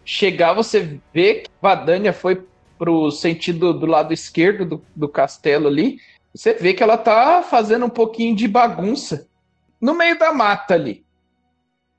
chegar, 0.05 0.53
você 0.53 0.97
vê 1.13 1.41
que 1.41 1.49
Vadania 1.61 2.13
foi 2.13 2.41
pro 2.77 3.11
sentido 3.11 3.73
do 3.73 3.85
lado 3.85 4.13
esquerdo 4.13 4.65
do, 4.65 4.85
do 4.95 5.09
castelo 5.09 5.67
ali. 5.67 5.99
Você 6.33 6.53
vê 6.53 6.73
que 6.73 6.83
ela 6.83 6.97
tá 6.97 7.41
fazendo 7.41 7.85
um 7.85 7.89
pouquinho 7.89 8.35
de 8.35 8.47
bagunça 8.47 9.27
no 9.81 9.93
meio 9.93 10.17
da 10.17 10.31
mata 10.31 10.73
ali. 10.73 11.05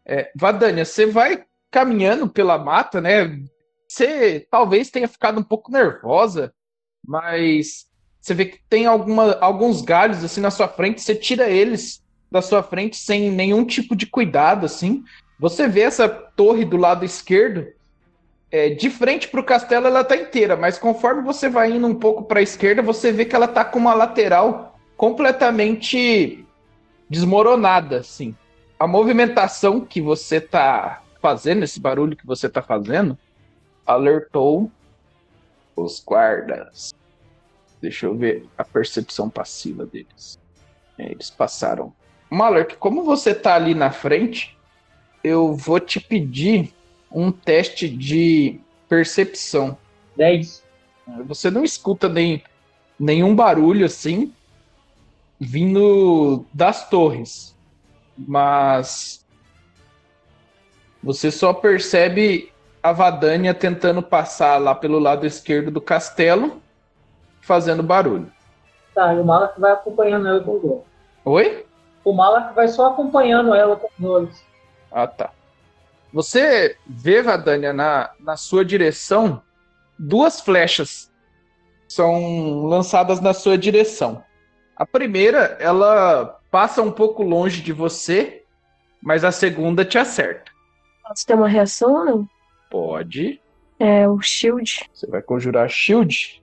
É, 0.05 0.31
Vadania, 0.35 0.85
você 0.85 1.07
vai 1.07 1.45
caminhando 1.71 2.29
pela 2.29 2.59
mata, 2.59 3.01
né? 3.01 3.40
Você 3.88 4.47
talvez 4.51 4.90
tenha 4.90 5.09
ficado 5.09 5.40
um 5.40 5.43
pouco 5.43 5.71
nervosa, 5.71 6.53
mas 7.07 7.88
você 8.21 8.35
vê 8.35 8.47
que 8.47 8.61
tem 8.69 8.87
alguma, 8.87 9.35
alguns 9.40 9.83
galhos 9.83 10.23
assim 10.23 10.40
na 10.40 10.51
sua 10.51 10.69
frente, 10.69 11.01
você 11.01 11.14
tira 11.14 11.49
eles 11.49 12.03
da 12.31 12.40
sua 12.40 12.62
frente 12.62 12.97
sem 12.97 13.31
nenhum 13.31 13.64
tipo 13.64 13.97
de 13.97 14.07
cuidado, 14.07 14.66
assim. 14.66 15.03
Você 15.38 15.66
vê 15.66 15.81
essa 15.81 16.09
torre 16.09 16.64
do 16.64 16.77
lado 16.77 17.05
esquerdo, 17.05 17.66
é, 18.50 18.70
de 18.70 18.90
frente 18.90 19.28
para 19.28 19.40
o 19.40 19.44
castelo 19.44 19.86
ela 19.86 20.02
tá 20.02 20.16
inteira, 20.16 20.56
mas 20.56 20.78
conforme 20.78 21.22
você 21.22 21.48
vai 21.48 21.70
indo 21.70 21.86
um 21.86 21.94
pouco 21.94 22.24
para 22.24 22.40
a 22.40 22.42
esquerda, 22.42 22.82
você 22.82 23.12
vê 23.12 23.24
que 23.24 23.36
ela 23.36 23.46
tá 23.46 23.64
com 23.64 23.78
uma 23.78 23.94
lateral 23.94 24.78
completamente 24.96 26.44
desmoronada, 27.08 27.98
assim. 27.98 28.34
A 28.78 28.86
movimentação 28.86 29.80
que 29.80 30.00
você 30.00 30.40
tá 30.40 31.02
fazendo, 31.20 31.62
esse 31.62 31.78
barulho 31.78 32.16
que 32.16 32.26
você 32.26 32.48
tá 32.48 32.62
fazendo, 32.62 33.16
alertou 33.86 34.70
os 35.76 36.02
guardas. 36.04 36.92
Deixa 37.80 38.06
eu 38.06 38.14
ver 38.14 38.46
a 38.58 38.64
percepção 38.64 39.30
passiva 39.30 39.86
deles. 39.86 40.38
É, 40.98 41.10
Eles 41.10 41.30
passaram. 41.30 41.92
Malak, 42.28 42.76
como 42.76 43.02
você 43.02 43.34
tá 43.34 43.54
ali 43.54 43.74
na 43.74 43.90
frente, 43.90 44.56
eu 45.22 45.54
vou 45.54 45.80
te 45.80 45.98
pedir 45.98 46.72
um 47.11 47.33
teste 47.33 47.88
de 47.88 48.61
percepção. 48.88 49.77
10. 50.16 50.62
Você 51.27 51.51
não 51.51 51.64
escuta 51.64 52.09
nem, 52.09 52.42
nenhum 52.99 53.35
barulho 53.35 53.87
assim, 53.87 54.33
vindo 55.38 56.44
das 56.53 56.88
torres. 56.88 57.57
Mas 58.16 59.25
você 61.03 61.31
só 61.31 61.53
percebe 61.53 62.53
a 62.83 62.92
Vadania 62.92 63.55
tentando 63.55 64.03
passar 64.03 64.59
lá 64.59 64.75
pelo 64.75 64.99
lado 64.99 65.27
esquerdo 65.27 65.70
do 65.70 65.81
castelo, 65.81 66.61
fazendo 67.40 67.83
barulho. 67.83 68.31
Tá, 68.94 69.14
e 69.14 69.18
o 69.18 69.25
Malak 69.25 69.59
vai 69.61 69.73
acompanhando 69.73 70.29
ela 70.29 70.40
com 70.40 70.53
olhos. 70.53 70.83
Oi? 71.25 71.66
O 72.05 72.12
Malak 72.12 72.55
vai 72.55 72.68
só 72.68 72.88
acompanhando 72.88 73.55
ela 73.55 73.77
com 73.77 73.88
os 73.99 74.05
olhos. 74.05 74.44
Ah, 74.90 75.07
tá. 75.07 75.31
Você 76.12 76.77
vê, 76.87 77.23
Vadania, 77.23 77.73
na, 77.73 78.11
na 78.18 78.37
sua 78.37 78.64
direção, 78.64 79.42
duas 79.99 80.40
flechas 80.40 81.11
são 81.88 82.64
lançadas 82.64 83.20
na 83.20 83.33
sua 83.33 83.57
direção. 83.57 84.23
A 84.77 84.87
primeira, 84.87 85.57
ela 85.61 86.40
passa 86.51 86.83
um 86.83 86.90
pouco 86.90 87.23
longe 87.23 87.62
de 87.62 87.73
você, 87.73 88.44
mas 89.03 89.25
a 89.25 89.33
segunda 89.33 89.85
te 89.85 89.99
acerta. 89.99 90.51
Posso 91.07 91.27
ter 91.27 91.35
uma 91.35 91.49
reação 91.49 91.92
ou 91.92 92.05
não? 92.05 92.29
Pode. 92.70 93.40
É 93.79 94.09
o 94.09 94.20
shield. 94.20 94.88
Você 94.92 95.07
vai 95.07 95.23
conjurar 95.23 95.68
shield. 95.68 96.42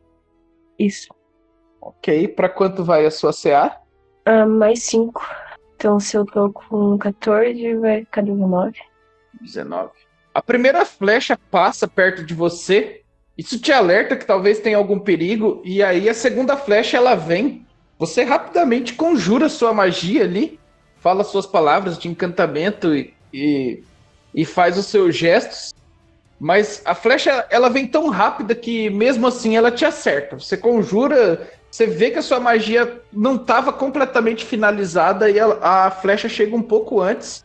Isso. 0.77 1.08
Ok. 1.82 2.27
Pra 2.30 2.49
quanto 2.49 2.84
vai 2.84 3.06
a 3.06 3.12
sua 3.12 3.32
CA? 3.32 3.80
Ah, 4.25 4.45
mais 4.45 4.84
5. 4.84 5.25
Então 5.75 5.99
se 5.99 6.17
eu 6.17 6.25
tô 6.25 6.51
com 6.51 6.97
14, 6.97 7.75
vai 7.75 8.01
ficar 8.01 8.21
19. 8.21 8.77
19. 9.47 9.91
A 10.33 10.41
primeira 10.41 10.86
flecha 10.86 11.38
passa 11.49 11.88
perto 11.88 12.23
de 12.23 12.33
você. 12.33 13.01
Isso 13.38 13.60
te 13.60 13.71
alerta 13.71 14.15
que 14.15 14.25
talvez 14.25 14.60
tenha 14.60 14.77
algum 14.77 14.99
perigo. 14.99 15.62
E 15.65 15.81
aí 15.81 16.07
a 16.07 16.13
segunda 16.13 16.55
flecha 16.55 16.97
ela 16.97 17.15
vem. 17.15 17.65
Você 17.97 18.23
rapidamente 18.23 18.93
conjura 18.93 19.49
sua 19.49 19.73
magia 19.73 20.23
ali. 20.23 20.60
Fala 20.99 21.23
suas 21.23 21.45
palavras 21.45 21.97
de 21.97 22.07
encantamento 22.07 22.95
e, 22.95 23.13
e, 23.33 23.83
e 24.33 24.45
faz 24.45 24.77
os 24.77 24.86
seus 24.86 25.15
gestos. 25.15 25.73
Mas 26.39 26.81
a 26.86 26.93
flecha 26.93 27.47
ela 27.49 27.69
vem 27.69 27.88
tão 27.88 28.10
rápida 28.10 28.53
que 28.53 28.89
mesmo 28.91 29.25
assim 29.25 29.57
ela 29.57 29.71
te 29.71 29.86
acerta. 29.86 30.39
Você 30.39 30.55
conjura, 30.55 31.49
você 31.71 31.88
vê 31.88 32.12
que 32.12 32.19
a 32.19 32.21
sua 32.21 32.39
magia 32.39 33.01
não 33.12 33.36
estava 33.36 33.73
completamente 33.73 34.45
finalizada 34.45 35.29
e 35.29 35.39
a, 35.39 35.86
a 35.88 35.91
flecha 35.91 36.29
chega 36.29 36.55
um 36.55 36.62
pouco 36.62 37.01
antes. 37.01 37.43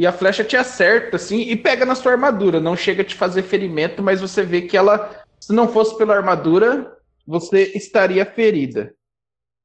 E 0.00 0.06
a 0.06 0.12
flecha 0.12 0.42
te 0.42 0.56
acerta, 0.56 1.16
assim, 1.16 1.42
e 1.42 1.54
pega 1.54 1.84
na 1.84 1.94
sua 1.94 2.12
armadura. 2.12 2.58
Não 2.58 2.74
chega 2.74 3.02
a 3.02 3.04
te 3.04 3.14
fazer 3.14 3.42
ferimento, 3.42 4.02
mas 4.02 4.18
você 4.18 4.42
vê 4.42 4.62
que 4.62 4.74
ela, 4.74 5.10
se 5.38 5.52
não 5.52 5.68
fosse 5.68 5.94
pela 5.98 6.16
armadura, 6.16 6.96
você 7.26 7.64
estaria 7.74 8.24
ferida. 8.24 8.94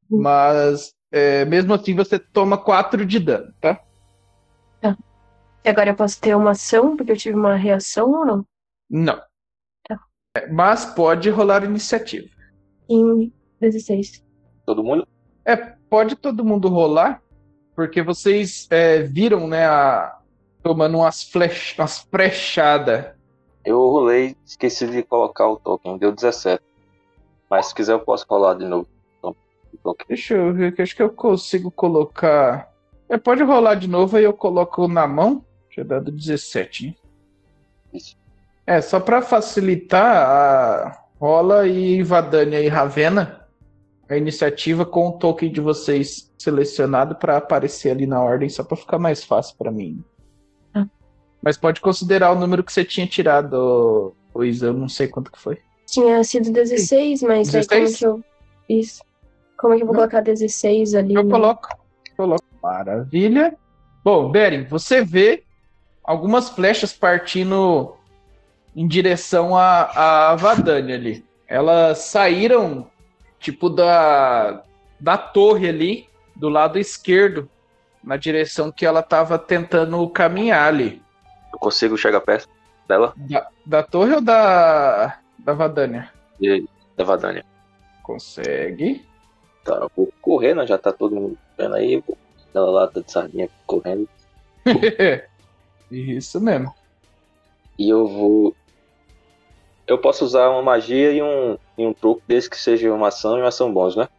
Mas, 0.10 0.94
é, 1.10 1.46
mesmo 1.46 1.74
assim, 1.74 1.96
você 1.96 2.20
toma 2.20 2.58
4 2.58 3.06
de 3.06 3.18
dano, 3.18 3.54
tá? 3.62 3.82
E 5.64 5.70
agora 5.70 5.92
eu 5.92 5.96
posso 5.96 6.20
ter 6.20 6.36
uma 6.36 6.52
ação, 6.52 6.98
porque 6.98 7.14
eu 7.14 7.18
tive 7.18 7.38
uma 7.38 7.56
reação 7.56 8.12
ou 8.12 8.26
não? 8.26 8.46
Não. 8.90 9.22
Tá. 9.88 9.98
É, 10.36 10.48
Mas 10.48 10.86
pode 10.86 11.30
rolar 11.30 11.64
iniciativa. 11.64 12.28
Em 12.90 13.32
16. 13.62 14.22
Todo 14.66 14.84
mundo? 14.84 15.08
É, 15.46 15.56
pode 15.56 16.18
todo 16.18 16.44
mundo 16.44 16.68
rolar, 16.68 17.22
porque 17.74 18.02
vocês 18.02 18.68
é, 18.70 19.02
viram, 19.02 19.48
né, 19.48 19.66
a, 19.66 20.15
tomando 20.66 20.98
umas, 20.98 21.22
flech, 21.22 21.80
umas 21.80 22.00
flechadas. 22.00 23.14
Eu 23.64 23.78
rolei, 23.78 24.36
esqueci 24.44 24.88
de 24.88 25.04
colocar 25.04 25.48
o 25.48 25.58
token, 25.58 26.00
deu 26.00 26.12
17. 26.12 26.60
Mas 27.48 27.68
se 27.68 27.76
quiser 27.76 27.94
eu 27.94 28.00
posso 28.00 28.26
rolar 28.28 28.56
de 28.56 28.66
novo. 28.66 28.88
Deixa 30.08 30.34
eu 30.34 30.52
ver, 30.52 30.74
que 30.74 30.82
acho 30.82 30.96
que 30.96 31.04
eu 31.04 31.12
consigo 31.12 31.70
colocar. 31.70 32.74
É, 33.08 33.16
pode 33.16 33.44
rolar 33.44 33.76
de 33.76 33.88
novo, 33.88 34.18
aí 34.18 34.24
eu 34.24 34.34
coloco 34.34 34.88
na 34.88 35.06
mão. 35.06 35.46
Já 35.70 35.84
dado 35.84 36.12
17, 36.12 36.88
hein? 36.88 36.98
Isso. 37.94 38.18
É, 38.66 38.82
só 38.82 39.00
pra 39.00 39.22
facilitar, 39.22 40.28
a 40.28 41.06
rola 41.20 41.68
e 41.68 42.02
Vadania 42.02 42.62
e 42.62 42.68
Ravena 42.68 43.46
a 44.10 44.18
iniciativa 44.18 44.84
com 44.84 45.10
o 45.10 45.12
token 45.14 45.52
de 45.52 45.62
vocês 45.62 46.32
selecionado 46.40 47.16
pra 47.16 47.38
aparecer 47.38 47.92
ali 47.92 48.08
na 48.08 48.22
ordem, 48.22 48.50
só 48.50 48.64
pra 48.64 48.78
ficar 48.78 48.98
mais 48.98 49.24
fácil 49.24 49.56
pra 49.58 49.72
mim. 49.72 50.04
Mas 51.42 51.58
pode 51.58 51.80
considerar 51.80 52.32
o 52.32 52.40
número 52.40 52.64
que 52.64 52.74
você 52.74 52.84
tinha 52.84 53.06
tirado, 53.06 54.14
pois 54.34 54.62
eu 54.62 54.74
não 54.74 54.90
sei 54.90 55.08
quanto 55.08 55.32
que 55.32 55.40
foi. 55.40 55.60
Tinha 55.86 56.24
sido 56.24 56.52
16, 56.52 57.22
mas 57.22 57.54
aí 57.54 57.66
como 57.68 57.82
16? 57.82 57.98
que 57.98 58.06
eu. 58.06 58.24
Isso. 58.68 59.04
Como 59.58 59.74
é 59.74 59.78
que 59.78 59.84
eu 59.84 59.88
vou 59.88 59.94
Não. 59.94 60.02
colocar 60.02 60.22
16 60.22 60.96
ali? 60.96 61.14
Eu 61.14 61.28
coloco. 61.30 61.70
Coloco. 62.18 62.44
Maravilha. 62.62 63.56
Bom, 64.04 64.32
Beren, 64.32 64.66
você 64.66 65.04
vê 65.04 65.44
algumas 66.04 66.50
flechas 66.50 66.94
partindo 66.94 67.96
em 68.76 68.88
direção 68.88 69.56
à, 69.56 70.32
à 70.32 70.36
Vadania 70.36 70.96
ali. 70.96 71.26
Elas 71.48 72.00
saíram, 72.00 72.88
tipo, 73.40 73.70
da, 73.70 74.64
da 75.00 75.18
torre 75.18 75.70
ali, 75.70 76.10
do 76.36 76.50
lado 76.50 76.78
esquerdo, 76.78 77.50
na 78.04 78.18
direção 78.18 78.72
que 78.72 78.86
ela 78.86 79.00
estava 79.00 79.38
tentando 79.40 80.08
caminhar 80.10 80.68
ali. 80.68 81.02
Eu 81.56 81.60
consigo 81.60 81.98
chegar 81.98 82.20
perto 82.20 82.50
dela, 82.86 83.14
Da, 83.16 83.48
da 83.66 83.82
torre 83.82 84.14
ou 84.16 84.22
da, 84.22 85.18
da 85.40 85.54
Vadania? 85.54 86.12
da 86.98 87.04
Vadania. 87.06 87.46
Consegue. 88.04 89.06
Tá, 89.64 89.76
eu 89.76 89.92
vou 89.96 90.14
correr, 90.22 90.54
né? 90.54 90.68
Já 90.68 90.78
tá 90.78 90.92
todo 90.92 91.16
mundo 91.16 91.38
vendo 91.58 91.76
aí. 91.76 92.04
aquela 92.50 92.70
lata 92.70 93.02
de 93.02 93.10
sardinha 93.10 93.50
correndo. 93.66 94.08
Isso 95.90 96.42
mesmo. 96.42 96.74
E 97.80 97.90
eu 97.90 98.06
vou. 98.06 98.54
Eu 99.88 99.98
posso 99.98 100.26
usar 100.26 100.50
uma 100.50 100.62
magia 100.62 101.12
e 101.14 101.22
um, 101.22 101.58
e 101.78 101.86
um 101.86 101.94
truque 101.94 102.22
desde 102.28 102.50
que 102.50 102.58
seja 102.58 102.92
uma 102.94 103.08
ação 103.08 103.38
e 103.38 103.42
uma 103.42 103.48
ação 103.48 103.72
bons, 103.72 103.96
né? 103.96 104.10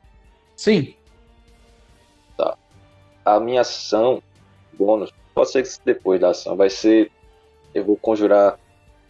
Sim. 0.56 0.94
A 3.24 3.40
minha 3.40 3.60
ação 3.62 4.22
bônus, 4.72 5.12
pode 5.34 5.50
ser 5.50 5.62
que 5.64 5.68
depois 5.84 6.20
da 6.20 6.30
ação, 6.30 6.56
vai 6.56 6.70
ser. 6.70 7.10
Eu 7.76 7.84
vou 7.84 7.98
conjurar, 7.98 8.58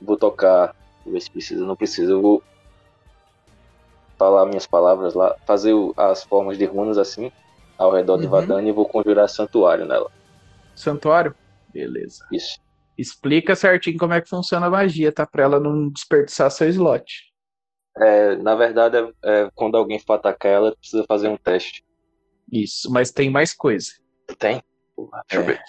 vou 0.00 0.16
tocar, 0.16 0.74
vou 1.04 1.12
ver 1.14 1.20
se 1.20 1.30
precisa, 1.30 1.64
não 1.64 1.76
precisa, 1.76 2.10
eu 2.10 2.20
vou 2.20 2.42
falar 4.18 4.44
minhas 4.46 4.66
palavras 4.66 5.14
lá, 5.14 5.36
fazer 5.46 5.72
as 5.96 6.24
formas 6.24 6.58
de 6.58 6.64
runas 6.64 6.98
assim, 6.98 7.30
ao 7.78 7.92
redor 7.92 8.16
de 8.18 8.24
Uhum. 8.24 8.30
Vadania 8.30 8.70
e 8.70 8.74
vou 8.74 8.88
conjurar 8.88 9.28
santuário 9.28 9.86
nela. 9.86 10.10
Santuário? 10.74 11.32
Beleza. 11.68 12.18
Isso. 12.32 12.58
Explica 12.98 13.54
certinho 13.54 13.98
como 13.98 14.14
é 14.14 14.20
que 14.20 14.28
funciona 14.28 14.66
a 14.66 14.70
magia, 14.70 15.12
tá? 15.12 15.24
Pra 15.24 15.44
ela 15.44 15.60
não 15.60 15.88
desperdiçar 15.88 16.50
seu 16.50 16.68
slot. 16.70 17.04
É, 17.98 18.34
na 18.36 18.56
verdade, 18.56 18.96
é, 18.96 19.42
é 19.44 19.50
quando 19.54 19.76
alguém 19.76 20.00
for 20.00 20.14
atacar 20.14 20.50
ela, 20.50 20.76
precisa 20.76 21.04
fazer 21.06 21.28
um 21.28 21.36
teste. 21.36 21.84
Isso, 22.50 22.90
mas 22.90 23.12
tem 23.12 23.30
mais 23.30 23.54
coisa. 23.54 23.92
Tem? 24.40 24.60
Porra, 24.96 25.22
deixa 25.28 25.40
eu 25.40 25.48
É. 25.50 25.52
ver. 25.54 25.62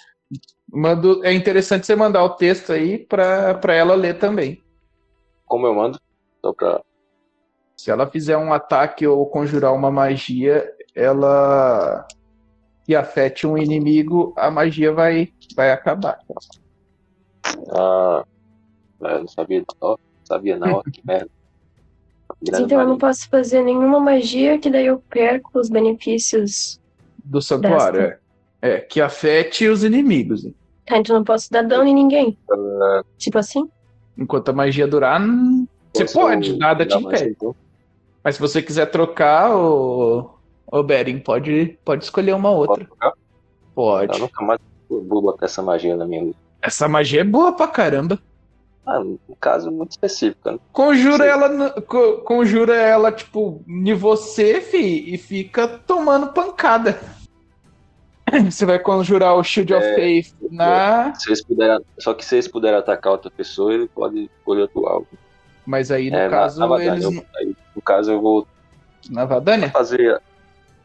Mando, 0.70 1.24
é 1.24 1.32
interessante 1.32 1.86
você 1.86 1.96
mandar 1.96 2.22
o 2.24 2.36
texto 2.36 2.72
aí 2.72 2.98
pra, 2.98 3.54
pra 3.54 3.74
ela 3.74 3.94
ler 3.94 4.18
também. 4.18 4.62
Como 5.46 5.66
eu 5.66 5.74
mando? 5.74 5.98
Só 6.44 6.52
pra. 6.52 6.82
Se 7.76 7.90
ela 7.90 8.10
fizer 8.10 8.36
um 8.36 8.52
ataque 8.52 9.06
ou 9.06 9.24
conjurar 9.26 9.72
uma 9.72 9.90
magia, 9.90 10.70
ela 10.94 12.06
que 12.84 12.94
afete 12.94 13.46
um 13.46 13.56
inimigo, 13.56 14.34
a 14.36 14.50
magia 14.50 14.92
vai, 14.92 15.32
vai 15.54 15.70
acabar. 15.70 16.18
Ah, 17.70 18.24
eu 19.00 19.20
não 19.20 19.28
sabia. 19.28 19.62
Ó, 19.80 19.96
sabia 20.24 20.58
não, 20.58 20.82
que 20.82 21.02
merda. 21.04 21.30
Grande 22.42 22.64
então 22.64 22.80
eu 22.80 22.88
não 22.88 22.98
posso 22.98 23.28
fazer 23.28 23.62
nenhuma 23.62 24.00
magia, 24.00 24.58
que 24.58 24.70
daí 24.70 24.86
eu 24.86 25.02
perco 25.08 25.58
os 25.58 25.68
benefícios. 25.68 26.78
Do 27.24 27.40
santuário, 27.40 28.00
é. 28.00 28.18
É, 28.60 28.78
que 28.78 29.00
afete 29.00 29.68
os 29.68 29.84
inimigos. 29.84 30.42
Tá, 30.84 30.96
então 30.98 31.16
não 31.16 31.24
posso 31.24 31.50
dar 31.50 31.62
dano 31.62 31.84
em 31.86 31.94
ninguém. 31.94 32.36
Tipo 33.16 33.38
assim? 33.38 33.68
Enquanto 34.16 34.48
a 34.48 34.52
magia 34.52 34.86
durar, 34.86 35.20
você 35.92 36.04
pode, 36.06 36.56
nada 36.58 36.84
te 36.84 36.96
impede. 36.96 37.36
um? 37.42 37.54
Mas 38.24 38.34
se 38.34 38.40
você 38.40 38.60
quiser 38.60 38.86
trocar, 38.86 39.54
o, 39.56 40.28
o 40.66 40.82
Beren 40.82 41.20
pode, 41.20 41.78
pode 41.84 42.04
escolher 42.04 42.34
uma 42.34 42.50
outra. 42.50 42.86
Pode. 43.74 44.12
Eu 44.14 44.20
nunca 44.20 44.44
mais 44.44 44.58
vou 44.88 45.22
botar 45.22 45.46
essa 45.46 45.62
magia 45.62 45.96
na 45.96 46.04
minha 46.04 46.24
vida. 46.24 46.36
Essa 46.60 46.88
magia 46.88 47.20
é 47.20 47.24
boa 47.24 47.52
pra 47.52 47.68
caramba. 47.68 48.18
Ah, 48.84 49.00
um 49.00 49.18
caso 49.38 49.70
muito 49.70 49.92
específico, 49.92 50.50
né? 50.50 50.58
Conjura 50.72 51.24
Sim. 51.24 51.30
ela, 51.30 51.80
co- 51.82 52.18
conjura 52.22 52.74
ela, 52.74 53.12
tipo, 53.12 53.62
em 53.68 53.94
você, 53.94 54.60
fi, 54.60 55.14
e 55.14 55.18
fica 55.18 55.68
tomando 55.68 56.32
pancada. 56.32 56.98
Você 58.50 58.66
vai 58.66 58.78
conjurar 58.78 59.34
o 59.34 59.42
Shield 59.44 59.74
of 59.74 59.86
É, 59.86 59.94
Faith 59.94 60.26
na. 60.50 61.12
Se 61.14 61.30
eles 61.30 61.44
puderem, 61.44 61.80
só 62.00 62.14
que 62.14 62.24
se 62.24 62.34
eles 62.36 62.48
puderem 62.48 62.78
atacar 62.78 63.12
outra 63.12 63.30
pessoa, 63.36 63.72
ele 63.74 63.88
pode 63.94 64.24
escolher 64.38 64.62
outro 64.62 64.86
alvo. 64.86 65.08
Mas 65.66 65.90
aí, 65.90 66.10
no 66.10 66.16
É, 66.16 66.28
na- 66.28 66.40
caso, 66.40 66.60
na 66.60 66.66
Vadania, 66.66 66.92
eles. 66.92 67.04
eu- 67.04 67.26
aí, 67.36 67.54
no 67.74 67.82
caso, 67.82 68.12
eu 68.12 68.20
vou 68.20 68.46
Na 69.10 69.24
Vadania? 69.24 69.72
fazer. 69.72 70.20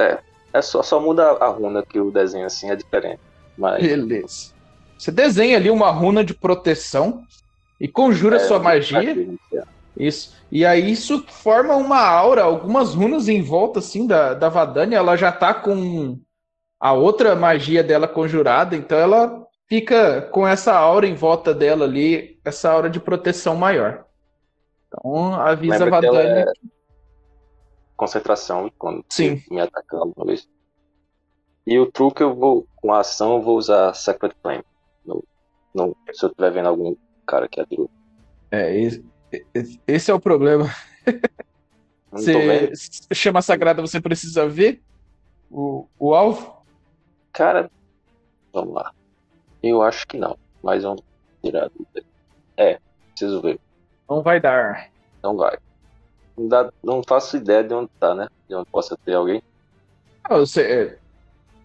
É, 0.02 0.20
É 0.56 0.62
só, 0.62 0.84
só 0.84 1.00
muda 1.00 1.32
a 1.32 1.48
runa 1.50 1.84
que 1.90 2.00
o 2.00 2.12
desenho 2.12 2.46
assim 2.46 2.70
é 2.70 2.76
diferente. 2.76 3.20
Mas 3.58 3.82
Beleza. 3.82 4.54
Você 4.98 5.12
desenha 5.12 5.58
ali 5.58 5.70
uma 5.70 5.92
runa 5.92 6.24
de 6.24 6.34
proteção 6.34 7.26
e 7.80 7.88
conjura 7.88 8.38
é, 8.38 8.40
sua 8.40 8.60
magia. 8.60 9.16
Isso. 9.98 10.32
E 10.52 10.66
aí 10.66 10.92
isso 10.92 11.26
forma 11.28 11.76
uma 11.76 12.00
aura, 12.00 12.44
algumas 12.44 12.94
runas 12.96 13.28
em 13.28 13.42
volta 13.42 13.80
assim 13.80 14.08
da, 14.08 14.34
da 14.34 14.50
Vadania, 14.50 14.98
ela 14.98 15.16
já 15.16 15.32
tá 15.32 15.54
com 15.54 16.20
a 16.84 16.92
outra 16.92 17.34
magia 17.34 17.82
dela 17.82 18.10
conjurada, 18.10 18.76
então 18.76 18.98
ela 18.98 19.48
fica 19.70 20.22
com 20.24 20.46
essa 20.46 20.74
aura 20.76 21.08
em 21.08 21.16
volta 21.16 21.54
dela 21.54 21.86
ali, 21.86 22.38
essa 22.44 22.70
aura 22.70 22.90
de 22.90 23.00
proteção 23.00 23.56
maior. 23.56 24.04
Então 24.90 25.34
avisa 25.34 25.86
Lembra 25.86 25.98
a 25.98 26.02
Vadania. 26.02 26.42
é 26.42 26.46
concentração 27.96 28.70
quando 28.78 29.06
Sim. 29.08 29.42
me 29.50 29.62
atacar 29.62 30.02
alguma 30.02 30.26
vez. 30.26 30.46
E 31.66 31.80
o 31.80 31.90
truque 31.90 32.22
eu 32.22 32.36
vou, 32.36 32.68
com 32.76 32.92
a 32.92 33.00
ação, 33.00 33.36
eu 33.36 33.42
vou 33.42 33.58
usar 33.58 33.94
Sacred 33.94 34.36
Flame. 34.42 34.66
No, 35.06 35.24
no, 35.74 35.96
se 36.12 36.26
eu 36.26 36.32
estiver 36.32 36.52
vendo 36.52 36.68
algum 36.68 36.98
cara 37.26 37.48
que 37.48 37.62
atirou. 37.62 37.90
É, 38.52 38.78
esse, 38.78 39.02
esse 39.88 40.12
é 40.12 40.14
o 40.14 40.20
problema. 40.20 40.70
Você 42.12 42.70
chama 43.14 43.42
sagrada, 43.42 43.82
você 43.82 44.02
precisa 44.02 44.46
ver 44.50 44.84
o, 45.50 45.88
o 45.98 46.14
alvo? 46.14 46.62
Cara, 47.34 47.70
vamos 48.54 48.76
lá. 48.76 48.94
Eu 49.62 49.82
acho 49.82 50.06
que 50.08 50.18
não, 50.18 50.38
mas 50.62 50.84
vamos 50.84 51.02
tirar 51.44 51.66
a 51.66 51.68
dúvida. 51.68 52.06
É, 52.56 52.80
preciso 53.10 53.42
ver. 53.42 53.60
Não 54.08 54.22
vai 54.22 54.40
dar. 54.40 54.90
Não 55.24 55.36
vai. 55.36 55.58
Não, 56.38 56.48
dá, 56.48 56.72
não 56.84 57.02
faço 57.04 57.38
ideia 57.38 57.64
de 57.64 57.74
onde 57.74 57.90
tá, 58.00 58.14
né? 58.14 58.28
De 58.48 58.56
onde 58.56 58.70
possa 58.70 58.98
ter 59.04 59.16
alguém. 59.16 59.42
Ah, 60.24 60.38
Você, 60.38 60.62
é, 60.62 60.98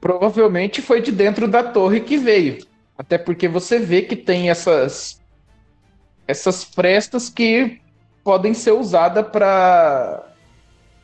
provavelmente 0.00 0.80
foi 0.80 1.02
de 1.02 1.12
dentro 1.12 1.46
da 1.46 1.62
torre 1.62 2.00
que 2.00 2.16
veio. 2.16 2.66
Até 2.96 3.18
porque 3.18 3.46
você 3.46 3.78
vê 3.78 4.02
que 4.02 4.16
tem 4.16 4.50
essas 4.50 5.20
essas 6.26 6.62
frestas 6.62 7.30
que 7.30 7.80
podem 8.22 8.52
ser 8.52 8.72
usadas 8.72 9.26
para 9.28 10.26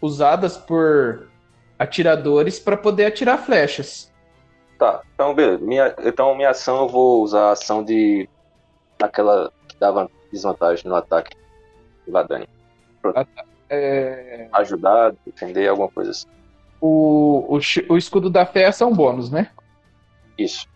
usadas 0.00 0.56
por 0.56 1.30
atiradores 1.78 2.58
para 2.58 2.76
poder 2.76 3.06
atirar 3.06 3.38
flechas. 3.38 4.12
Tá, 4.84 5.00
então 5.14 5.34
beleza. 5.34 5.64
Minha, 5.64 5.94
então 6.00 6.34
minha 6.34 6.50
ação 6.50 6.82
eu 6.82 6.88
vou 6.88 7.22
usar 7.22 7.48
a 7.48 7.52
ação 7.52 7.82
de. 7.82 8.28
aquela 9.02 9.50
que 9.66 9.76
dava 9.78 10.10
desvantagem 10.30 10.86
no 10.86 10.94
ataque. 10.94 11.34
Ladani. 12.06 12.46
É, 13.70 14.46
Ajudar, 14.52 15.14
defender, 15.24 15.68
alguma 15.68 15.88
coisa 15.88 16.10
assim. 16.10 16.28
o, 16.82 17.56
o, 17.56 17.58
o 17.94 17.96
escudo 17.96 18.28
da 18.28 18.44
fé 18.44 18.70
são 18.70 18.92
bônus, 18.92 19.30
né? 19.30 19.50
Isso. 20.36 20.68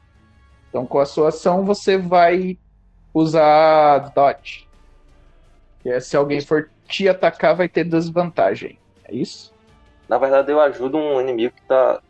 Então, 0.71 0.87
com 0.87 1.01
a 1.01 1.05
sua 1.05 1.29
ação, 1.29 1.67
você 1.67 1.99
vai 1.99 2.57
usar 3.13 4.11
dodge. 4.15 4.67
Que 5.81 5.91
é 5.91 6.01
se 6.01 6.17
alguém 6.17 6.41
for 6.41 6.71
te 6.87 7.07
atacar, 7.11 7.55
vai 7.55 7.69
ter 7.69 7.85
desvantagem. 7.85 8.79
É 9.05 9.15
isso? 9.15 9.53
Na 10.09 10.17
verdade, 10.17 10.51
eu 10.51 10.59
ajudo 10.63 10.97
um 10.97 11.21
inimigo 11.21 11.55
que 11.55 11.63
tá 11.63 12.01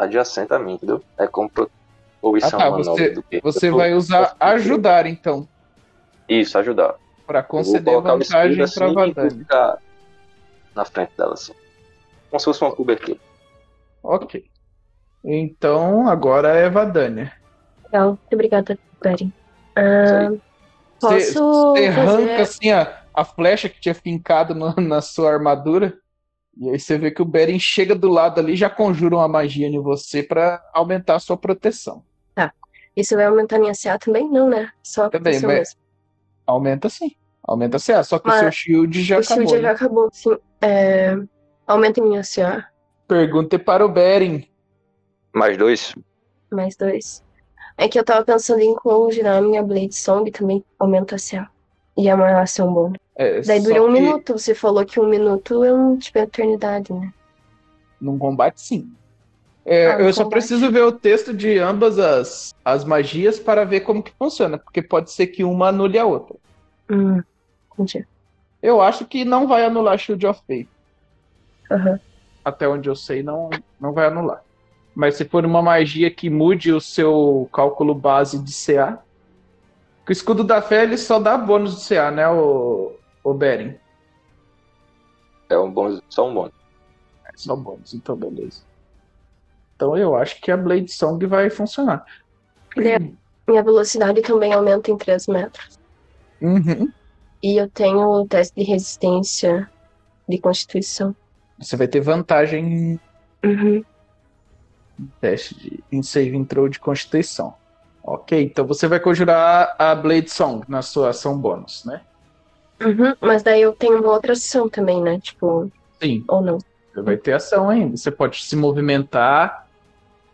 adjacente 0.00 0.52
a 0.52 0.58
mim, 0.58 0.74
entendeu? 0.74 1.02
É 1.18 1.26
como 1.26 1.50
pro... 1.50 1.70
Ou 2.22 2.36
isso 2.36 2.46
Ah, 2.46 2.48
é 2.48 2.52
tá, 2.52 2.68
uma 2.68 2.78
manobra 2.78 3.04
você- 3.04 3.10
do 3.10 3.22
quê? 3.22 3.40
Você 3.42 3.70
tô- 3.70 3.76
vai 3.76 3.94
usar 3.94 4.34
ajudar, 4.40 5.06
então, 5.06 5.48
Isso, 6.28 6.58
ajudar. 6.58 6.96
para 7.26 7.42
conceder 7.42 8.00
vantagem 8.00 8.56
para 8.56 8.64
assim 8.64 8.90
e 8.90 8.94
Vadani. 8.94 9.44
na 10.74 10.84
frente 10.84 11.12
dela, 11.16 11.34
assim. 11.34 11.52
Como 12.28 12.38
se 12.40 12.44
fosse 12.44 12.62
uma 12.62 12.74
cobertura. 12.74 13.18
Ok. 14.02 14.44
Então, 15.24 16.08
agora 16.08 16.48
é 16.56 16.68
Vadania. 16.70 17.32
Legal, 17.84 18.10
muito 18.10 18.32
obrigada, 18.34 18.78
Beren. 19.02 19.26
Isso 19.26 19.34
Ah, 19.76 20.30
posso 21.00 21.74
você 21.76 21.86
arranca 21.86 22.04
fazer... 22.06 22.40
assim 22.40 22.70
a, 22.70 23.02
a 23.14 23.24
flecha 23.24 23.68
que 23.68 23.80
tinha 23.80 23.94
fincado 23.94 24.54
no- 24.54 24.74
na 24.76 25.00
sua 25.00 25.32
armadura. 25.32 25.98
E 26.56 26.68
aí 26.70 26.78
você 26.78 26.98
vê 26.98 27.10
que 27.10 27.22
o 27.22 27.24
Beren 27.24 27.58
chega 27.58 27.94
do 27.94 28.08
lado 28.08 28.40
ali 28.40 28.52
e 28.52 28.56
já 28.56 28.68
conjura 28.68 29.16
uma 29.16 29.28
magia 29.28 29.66
em 29.66 29.80
você 29.80 30.22
para 30.22 30.62
aumentar 30.74 31.16
a 31.16 31.20
sua 31.20 31.36
proteção. 31.36 32.04
Isso 32.96 33.14
vai 33.14 33.24
aumentar 33.24 33.58
minha 33.60 33.72
CA 33.72 33.96
também? 33.98 34.28
Não, 34.28 34.48
né? 34.48 34.68
Só 34.82 35.04
a 35.04 35.10
Também, 35.10 35.22
proteção 35.34 35.48
mas- 35.48 35.58
mesmo. 35.58 35.80
Aumenta 36.44 36.88
sim. 36.88 37.12
Aumenta 37.42 37.78
CA. 37.78 38.02
Só 38.02 38.18
que 38.18 38.28
o 38.28 38.32
seu 38.32 38.50
shield 38.50 39.02
já 39.02 39.16
o 39.16 39.20
acabou. 39.20 39.36
shield 39.46 39.54
né? 39.54 39.62
já 39.62 39.70
acabou, 39.70 40.08
sim. 40.12 40.36
É, 40.60 41.16
Aumenta 41.68 42.02
minha 42.02 42.22
CA, 42.24 42.66
Pergunta 43.06 43.58
para 43.60 43.86
o 43.86 43.88
Beren. 43.88 44.42
Mais 45.32 45.56
dois? 45.56 45.94
mais 46.50 46.76
dois. 46.76 47.22
É 47.78 47.88
que 47.88 47.96
eu 47.98 48.04
tava 48.04 48.24
pensando 48.24 48.60
em 48.60 48.74
conjurar 48.74 49.38
a 49.38 49.40
minha 49.40 49.62
Blade 49.62 49.94
Song 49.94 50.28
também 50.32 50.64
aumenta 50.76 51.14
a 51.14 51.18
CA. 51.18 51.48
E 51.96 52.08
é 52.08 52.14
uma 52.14 52.42
ação 52.42 52.74
bônus. 52.74 52.98
É, 53.20 53.42
Daí 53.42 53.60
só 53.60 53.68
dura 53.68 53.82
um 53.82 53.92
que 53.92 54.00
minuto. 54.00 54.32
Você 54.38 54.54
falou 54.54 54.84
que 54.86 54.98
um 54.98 55.06
minuto 55.06 55.62
é 55.62 55.72
um 55.72 55.98
tipo 55.98 56.18
eternidade, 56.18 56.90
né? 56.92 57.12
Num 58.00 58.18
combate, 58.18 58.60
sim. 58.62 58.90
É, 59.66 59.88
Ah, 59.88 60.00
eu 60.00 60.12
só 60.12 60.24
combate. 60.24 60.40
preciso 60.40 60.72
ver 60.72 60.82
o 60.84 60.92
texto 60.92 61.34
de 61.34 61.58
ambas 61.58 61.98
as, 61.98 62.48
as 62.64 62.82
magias 62.82 63.38
para 63.38 63.64
ver 63.64 63.80
como 63.82 64.02
que 64.02 64.12
funciona, 64.18 64.58
porque 64.58 64.80
pode 64.82 65.12
ser 65.12 65.26
que 65.26 65.44
uma 65.44 65.68
anule 65.68 65.98
a 65.98 66.06
outra. 66.06 66.34
Hum, 66.90 67.22
entendi. 67.74 68.06
Eu 68.62 68.80
acho 68.80 69.06
que 69.06 69.22
não 69.24 69.46
vai 69.46 69.64
anular 69.66 69.98
Shield 69.98 70.26
of 70.26 70.40
Faith. 70.46 70.70
Aham. 71.70 72.00
Até 72.42 72.66
onde 72.66 72.88
eu 72.88 72.96
sei, 72.96 73.22
não, 73.22 73.50
não 73.78 73.92
vai 73.92 74.06
anular. 74.06 74.42
Mas 74.94 75.16
se 75.16 75.26
for 75.26 75.44
uma 75.44 75.60
magia 75.62 76.10
que 76.10 76.30
mude 76.30 76.72
o 76.72 76.80
seu 76.80 77.48
cálculo 77.52 77.94
base 77.94 78.42
de 78.42 78.52
CA. 78.52 78.98
Que 80.06 80.12
o 80.12 80.14
escudo 80.14 80.42
da 80.42 80.62
fé 80.62 80.82
ele 80.82 80.96
só 80.96 81.20
dá 81.20 81.36
bônus 81.36 81.76
de 81.76 81.84
CA, 81.84 82.10
né, 82.10 82.26
o, 82.28 82.99
o 83.22 83.34
Beren? 83.34 83.74
É 85.48 85.58
um 85.58 85.70
bônus, 85.70 86.00
só 86.08 86.28
um 86.28 86.34
bônus. 86.34 86.54
É 87.24 87.30
só 87.36 87.56
bônus, 87.56 87.94
então 87.94 88.16
beleza. 88.16 88.62
Então 89.74 89.96
eu 89.96 90.14
acho 90.14 90.40
que 90.40 90.50
a 90.50 90.56
Blade 90.56 90.92
Song 90.92 91.24
vai 91.26 91.50
funcionar. 91.50 92.04
Minha 92.76 93.62
velocidade 93.62 94.22
também 94.22 94.52
aumenta 94.52 94.90
em 94.90 94.96
3 94.96 95.26
metros. 95.26 95.78
Uhum. 96.40 96.90
E 97.42 97.60
eu 97.60 97.68
tenho 97.70 97.98
o 97.98 98.26
teste 98.28 98.54
de 98.54 98.62
resistência 98.62 99.70
de 100.28 100.38
constituição. 100.38 101.14
Você 101.58 101.76
vai 101.76 101.88
ter 101.88 102.00
vantagem 102.00 103.00
Uhum. 103.42 103.82
em 104.98 105.06
teste 105.20 105.54
de 105.58 105.82
em 105.90 106.02
save 106.02 106.44
throw 106.44 106.68
de 106.68 106.78
constituição. 106.78 107.54
Ok, 108.02 108.42
então 108.42 108.66
você 108.66 108.86
vai 108.86 109.00
conjurar 109.00 109.74
a 109.78 109.94
Blade 109.94 110.30
Song 110.30 110.64
na 110.68 110.82
sua 110.82 111.10
ação 111.10 111.38
bônus, 111.38 111.84
né? 111.84 112.02
Uhum. 112.80 113.14
Mas 113.20 113.42
daí 113.42 113.62
eu 113.62 113.72
tenho 113.72 114.00
uma 114.00 114.12
outra 114.12 114.32
ação 114.32 114.68
também, 114.68 115.02
né? 115.02 115.20
Tipo, 115.20 115.70
Sim, 116.00 116.24
ou 116.28 116.40
não. 116.40 116.58
você 116.92 117.02
vai 117.02 117.16
ter 117.16 117.34
ação 117.34 117.68
ainda. 117.68 117.96
Você 117.96 118.10
pode 118.10 118.42
se 118.42 118.56
movimentar. 118.56 119.68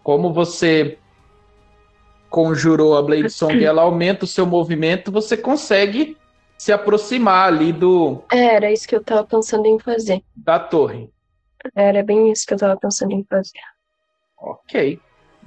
Como 0.02 0.32
você 0.32 0.98
conjurou 2.30 2.96
a 2.96 3.02
Blade 3.02 3.30
Song 3.30 3.56
e 3.56 3.64
ela 3.66 3.82
aumenta 3.82 4.24
o 4.24 4.28
seu 4.28 4.46
movimento, 4.46 5.10
você 5.10 5.36
consegue 5.36 6.16
se 6.56 6.72
aproximar 6.72 7.48
ali 7.48 7.72
do 7.72 8.22
É, 8.32 8.54
era 8.54 8.72
isso 8.72 8.86
que 8.86 8.94
eu 8.94 9.02
tava 9.02 9.24
pensando 9.24 9.66
em 9.66 9.78
fazer. 9.78 10.22
da 10.34 10.58
torre. 10.58 11.10
Era 11.74 12.02
bem 12.02 12.30
isso 12.30 12.46
que 12.46 12.54
eu 12.54 12.58
tava 12.58 12.78
pensando 12.78 13.12
em 13.12 13.24
fazer. 13.24 13.58
Ok. 14.38 15.00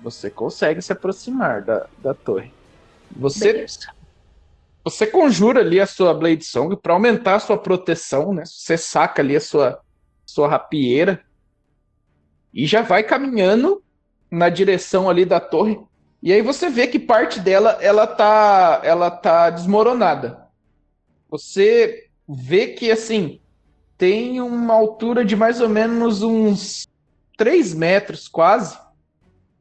Você 0.04 0.30
consegue 0.30 0.82
se 0.82 0.92
aproximar 0.92 1.62
da, 1.62 1.88
da 2.00 2.14
torre. 2.14 2.52
Você 3.16 3.54
Beleza. 3.54 3.99
Você 4.90 5.06
conjura 5.06 5.62
ali 5.62 5.80
a 5.80 5.86
sua 5.86 6.14
Blade 6.14 6.44
Song 6.44 6.76
para 6.76 6.94
aumentar 6.94 7.36
a 7.36 7.40
sua 7.40 7.58
proteção, 7.58 8.34
né? 8.34 8.44
Você 8.46 8.78
saca 8.78 9.22
ali 9.22 9.36
a 9.36 9.42
sua, 9.42 9.80
sua 10.26 10.48
rapieira 10.48 11.24
e 12.54 12.66
já 12.66 12.82
vai 12.82 13.04
caminhando 13.04 13.84
na 14.32 14.50
direção 14.50 15.10
ali 15.10 15.26
da 15.26 15.40
torre. 15.40 15.80
E 16.22 16.34
aí 16.34 16.42
você 16.42 16.70
vê 16.70 16.88
que 16.88 17.00
parte 17.00 17.40
dela 17.40 17.78
ela 17.82 18.06
tá, 18.06 18.82
ela 18.84 19.10
tá 19.12 19.50
desmoronada. 19.50 20.48
Você 21.30 22.10
vê 22.28 22.68
que 22.68 22.92
assim 22.92 23.40
tem 23.98 24.42
uma 24.42 24.74
altura 24.74 25.24
de 25.24 25.36
mais 25.36 25.62
ou 25.62 25.70
menos 25.70 26.24
uns 26.24 26.88
3 27.38 27.74
metros 27.74 28.28
quase. 28.28 28.78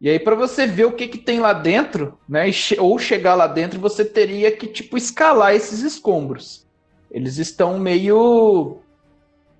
E 0.00 0.08
aí, 0.08 0.18
para 0.20 0.36
você 0.36 0.66
ver 0.66 0.84
o 0.86 0.92
que, 0.92 1.08
que 1.08 1.18
tem 1.18 1.40
lá 1.40 1.52
dentro, 1.52 2.18
né? 2.28 2.44
Ou 2.78 2.98
chegar 2.98 3.34
lá 3.34 3.46
dentro, 3.48 3.80
você 3.80 4.04
teria 4.04 4.50
que, 4.56 4.66
tipo, 4.68 4.96
escalar 4.96 5.54
esses 5.54 5.80
escombros. 5.82 6.66
Eles 7.10 7.36
estão 7.38 7.78
meio. 7.78 8.78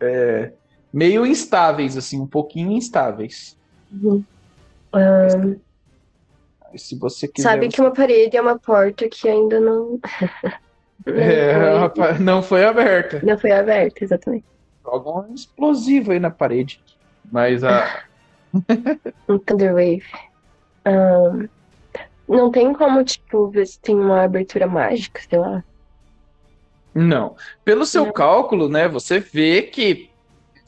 é, 0.00 0.52
meio 0.92 1.26
instáveis, 1.26 1.96
assim, 1.96 2.20
um 2.20 2.26
pouquinho 2.26 2.72
instáveis. 2.72 3.58
Uhum. 3.90 4.24
Aí, 4.92 6.78
Se 6.78 6.96
você 6.98 7.26
quiser. 7.28 7.48
sabe 7.50 7.68
que 7.68 7.80
uma 7.80 7.92
parede 7.92 8.36
é 8.36 8.40
uma 8.40 8.58
porta 8.58 9.08
que 9.08 9.28
ainda 9.28 9.58
não. 9.60 9.98
não, 11.06 11.14
É, 11.14 11.90
foi, 11.94 12.18
não 12.20 12.42
foi 12.42 12.64
aberta. 12.64 13.20
não 13.22 13.38
foi 13.38 13.52
aberta, 13.52 14.04
exatamente. 14.04 14.46
Joga 14.84 15.10
um 15.28 15.34
explosivo 15.34 16.12
aí 16.12 16.20
na 16.20 16.30
parede. 16.30 16.82
Mas 17.30 17.62
a, 17.64 18.04
Um 19.28 19.38
Thunder 19.38 19.72
Wave. 19.74 20.04
Não 22.28 22.50
tem 22.50 22.72
como, 22.74 23.02
tipo, 23.04 23.48
ver 23.48 23.66
se 23.66 23.78
tem 23.80 23.94
uma 23.94 24.22
abertura 24.22 24.66
mágica, 24.66 25.20
sei 25.28 25.38
lá. 25.38 25.64
Não. 26.94 27.36
Pelo 27.64 27.86
seu 27.86 28.06
Não. 28.06 28.12
cálculo, 28.12 28.68
né, 28.68 28.88
você 28.88 29.18
vê 29.20 29.62
que 29.62 30.10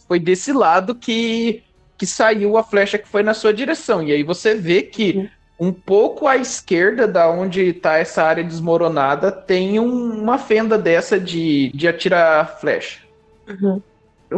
foi 0.09 0.19
desse 0.19 0.53
lado 0.53 0.95
que, 0.95 1.63
que 1.99 2.07
saiu 2.07 2.57
a 2.57 2.63
flecha 2.63 2.99
que 2.99 3.09
foi 3.09 3.23
na 3.23 3.35
sua 3.35 3.53
direção. 3.53 4.03
E 4.03 4.13
aí 4.13 4.23
você 4.23 4.55
vê 4.55 4.83
que 4.83 5.13
Sim. 5.13 5.31
um 5.59 5.73
pouco 5.73 6.27
à 6.27 6.37
esquerda 6.37 7.07
da 7.07 7.29
onde 7.31 7.61
está 7.69 7.99
essa 7.99 8.23
área 8.23 8.43
desmoronada 8.45 9.31
tem 9.31 9.79
um- 9.79 10.23
uma 10.23 10.39
fenda 10.39 10.79
dessa 10.79 11.19
de, 11.21 11.71
de 11.75 11.87
atirar 11.89 12.59
flecha. 12.59 13.01
Uhum. 13.49 13.83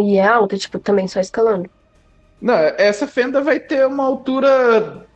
E 0.01 0.17
é 0.17 0.27
alta, 0.27 0.57
tipo, 0.57 0.79
também 0.79 1.07
só 1.07 1.21
escalando. 1.21 1.69
Não, 2.41 2.55
essa 2.55 3.07
fenda 3.07 3.41
vai 3.41 3.61
ter 3.61 3.87
uma 3.87 4.05
altura 4.05 5.07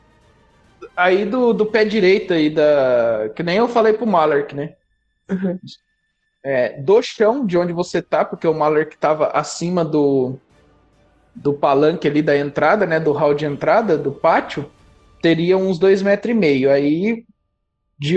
aí 0.97 1.25
do, 1.25 1.53
do 1.53 1.67
pé 1.67 1.85
direito 1.85 2.33
aí 2.33 2.51
da. 2.51 3.31
Que 3.35 3.43
nem 3.43 3.59
eu 3.59 3.69
falei 3.69 3.93
pro 3.93 4.07
Malark, 4.07 4.55
né? 4.55 4.75
Uhum. 5.31 5.59
É, 6.45 6.81
do 6.81 7.03
chão 7.03 7.45
de 7.45 7.59
onde 7.59 7.73
você 7.73 8.01
tá, 8.01 8.25
porque 8.25 8.47
o 8.47 8.55
Malark 8.55 8.97
tava 8.97 9.27
acima 9.29 9.85
do, 9.85 10.39
do 11.35 11.53
palanque 11.53 12.07
ali 12.07 12.23
da 12.23 12.37
entrada, 12.37 12.87
né? 12.87 13.01
Do 13.01 13.13
hall 13.13 13.35
de 13.35 13.45
entrada 13.45 13.99
do 13.99 14.13
pátio, 14.13 14.71
teria 15.21 15.59
uns 15.59 15.79
dois 15.79 16.03
metros 16.03 16.31
e 16.31 16.39
meio. 16.39 16.71
Aí 16.71 17.25
de, 17.99 18.17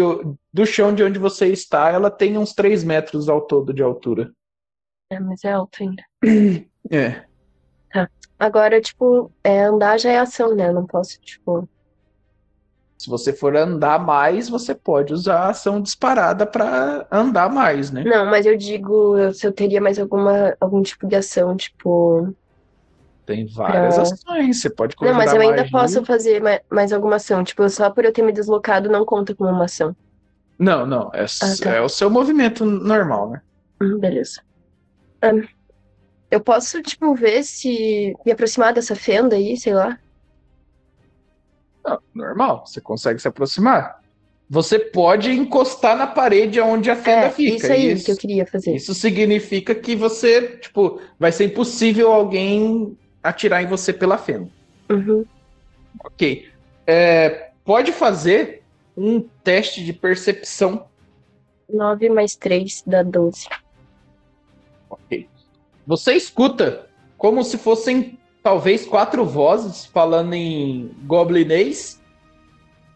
do 0.54 0.66
chão 0.66 0.94
de 0.94 1.04
onde 1.04 1.18
você 1.18 1.48
está, 1.48 1.90
ela 1.90 2.12
tem 2.12 2.38
uns 2.38 2.54
três 2.54 2.84
metros 2.84 3.28
ao 3.28 3.42
todo 3.42 3.74
de 3.74 3.82
altura. 3.82 4.32
É, 5.12 5.20
mas 5.20 5.44
é 5.44 5.52
alto 5.52 5.82
ainda. 5.82 6.04
É. 6.92 7.24
Agora, 8.40 8.80
tipo, 8.80 9.32
é, 9.44 9.64
andar 9.64 10.00
já 10.00 10.12
é 10.12 10.18
ação, 10.18 10.56
né? 10.56 10.70
Eu 10.70 10.74
não 10.74 10.88
posso, 10.88 11.20
tipo. 11.20 11.68
Se 13.00 13.10
você 13.10 13.32
for 13.32 13.56
andar 13.56 13.98
mais, 13.98 14.50
você 14.50 14.76
pode 14.76 15.14
usar 15.14 15.40
a 15.46 15.50
ação 15.50 15.82
disparada 15.82 16.46
para 16.46 17.08
andar 17.12 17.50
mais, 17.50 17.92
né? 17.92 18.04
Não, 18.04 18.26
mas 18.26 18.46
eu 18.46 18.58
digo 18.58 19.32
se 19.34 19.48
eu 19.48 19.54
teria 19.54 19.80
mais 19.80 19.98
alguma, 19.98 20.56
algum 20.60 20.82
tipo 20.84 21.08
de 21.08 21.16
ação, 21.16 21.56
tipo. 21.56 22.36
Tem 23.26 23.46
várias 23.48 23.98
Pra- 23.98 24.04
ações. 24.04 24.60
Você 24.62 24.70
pode 24.70 24.96
Não, 25.02 25.14
mas 25.14 25.34
eu 25.34 25.40
ainda 25.42 25.62
magia. 25.64 25.72
posso 25.72 26.06
fazer 26.06 26.42
ma- 26.42 26.60
mais 26.70 26.92
alguma 26.92 27.16
ação. 27.16 27.44
Tipo, 27.44 27.70
só 27.70 27.90
por 27.90 28.04
eu 28.04 28.12
ter 28.12 28.22
me 28.22 28.34
deslocado 28.34 28.90
não 28.90 29.06
conta 29.06 29.34
como 29.36 29.50
uma 29.50 29.66
ação. 29.66 29.96
Não, 30.60 30.86
não. 30.86 31.10
É, 31.14 31.26
Ah, 31.42 31.56
tá. 31.58 31.76
é 31.76 31.82
o 31.82 31.90
seu 31.90 32.10
movimento 32.10 32.66
normal, 32.66 33.32
né? 33.32 33.42
Hum, 33.82 33.98
beleza. 34.00 34.42
Ahn, 35.22 35.44
eu 36.32 36.42
posso, 36.44 36.82
tipo, 36.84 37.16
ver 37.16 37.44
se 37.44 38.14
me 38.26 38.32
aproximar 38.32 38.74
dessa 38.74 38.96
fenda 38.96 39.36
aí, 39.36 39.58
sei 39.58 39.74
lá. 39.74 40.00
Não, 41.90 42.00
normal. 42.14 42.66
Você 42.66 42.80
consegue 42.82 43.20
se 43.20 43.28
aproximar. 43.28 44.00
Você 44.50 44.80
pode 44.80 45.32
encostar 45.32 45.96
na 45.96 46.08
parede 46.08 46.60
onde 46.60 46.90
a 46.90 46.96
fenda 46.96 47.28
É, 47.28 47.30
fica. 47.30 47.56
isso 47.58 47.72
aí 47.72 47.92
Isso, 47.92 48.06
que 48.06 48.12
eu 48.12 48.18
queria 48.18 48.46
fazer. 48.46 48.76
isso 48.76 48.94
significa 48.96 49.76
que 49.76 49.96
você, 49.96 50.58
tipo, 50.58 51.00
vai 51.20 51.32
ser 51.32 51.46
impossível 51.46 52.12
alguém 52.12 52.98
atirar 53.22 53.62
em 53.64 53.68
você 53.68 53.94
pela 53.94 54.18
fenda. 54.18 54.50
Uhum. 54.90 55.24
Ok. 56.04 56.50
É, 56.88 57.52
pode 57.64 57.92
fazer 57.92 58.64
um 58.98 59.22
teste 59.44 59.84
de 59.84 59.94
percepção 59.94 60.86
9 61.72 62.10
mais 62.10 62.36
3 62.36 62.84
dá 62.88 63.04
12. 63.04 63.48
Ok. 64.90 65.28
Você 65.86 66.14
escuta 66.14 66.88
como 67.18 67.44
se 67.44 67.58
fossem 67.58 68.18
talvez 68.44 68.86
quatro 68.86 69.26
vozes 69.26 69.86
falando 69.86 70.34
em 70.34 70.92
goblinês. 71.04 72.02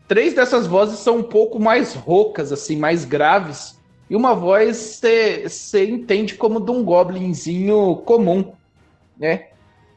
Três 0.08 0.34
dessas 0.34 0.68
vozes 0.68 1.00
são 1.00 1.18
um 1.18 1.24
pouco 1.24 1.60
mais 1.60 1.94
roucas, 1.94 2.52
assim, 2.52 2.76
mais 2.78 3.06
graves. 3.06 3.80
E 4.10 4.16
uma 4.16 4.36
voz 4.36 5.02
você 5.44 5.86
entende 5.86 6.36
como 6.36 6.60
de 6.60 6.72
um 6.72 6.84
goblinzinho 6.84 7.96
comum, 8.06 8.54
né? 9.18 9.48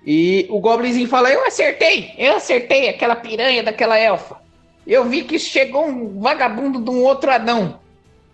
E 0.07 0.47
o 0.49 0.61
goblinzinho 0.61 1.09
fala: 1.09 1.31
Eu 1.31 1.45
acertei, 1.45 2.15
eu 2.17 2.37
acertei 2.37 2.89
aquela 2.89 3.17
piranha 3.17 3.63
daquela 3.63 3.99
elfa. 3.99 4.41
Eu 4.87 5.05
vi 5.05 5.25
que 5.25 5.39
chegou 5.39 5.85
um 5.85 6.21
vagabundo 6.21 6.81
de 6.81 6.91
um 6.91 7.03
outro 7.03 7.31
anão. 7.31 7.81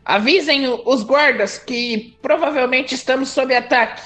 Avisem 0.04 0.68
os 0.84 1.02
guardas 1.02 1.58
que 1.58 2.16
provavelmente 2.20 2.94
estamos 2.94 3.30
sob 3.30 3.54
ataque. 3.54 4.02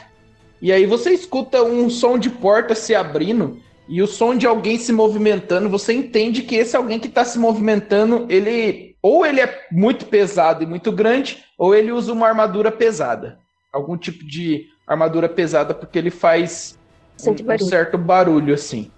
E 0.60 0.72
aí 0.72 0.86
você 0.86 1.10
escuta 1.10 1.62
um 1.62 1.88
som 1.90 2.18
de 2.18 2.30
porta 2.30 2.74
se 2.74 2.94
abrindo 2.94 3.60
e 3.88 4.02
o 4.02 4.06
som 4.06 4.36
de 4.36 4.46
alguém 4.46 4.78
se 4.78 4.92
movimentando. 4.92 5.68
Você 5.68 5.92
entende 5.92 6.42
que 6.42 6.56
esse 6.56 6.76
alguém 6.76 6.98
que 6.98 7.08
está 7.08 7.24
se 7.24 7.38
movimentando, 7.38 8.26
ele 8.28 8.96
ou 9.02 9.24
ele 9.24 9.40
é 9.40 9.66
muito 9.70 10.06
pesado 10.06 10.64
e 10.64 10.66
muito 10.66 10.90
grande, 10.90 11.44
ou 11.56 11.74
ele 11.74 11.92
usa 11.92 12.12
uma 12.12 12.26
armadura 12.26 12.72
pesada. 12.72 13.38
Algum 13.72 13.96
tipo 13.96 14.24
de 14.26 14.66
armadura 14.84 15.28
pesada, 15.28 15.72
porque 15.72 15.96
ele 15.96 16.10
faz 16.10 16.76
um, 17.24 17.30
um 17.30 17.34
barulho. 17.34 17.68
certo 17.68 17.98
barulho 17.98 18.54
assim. 18.54 18.90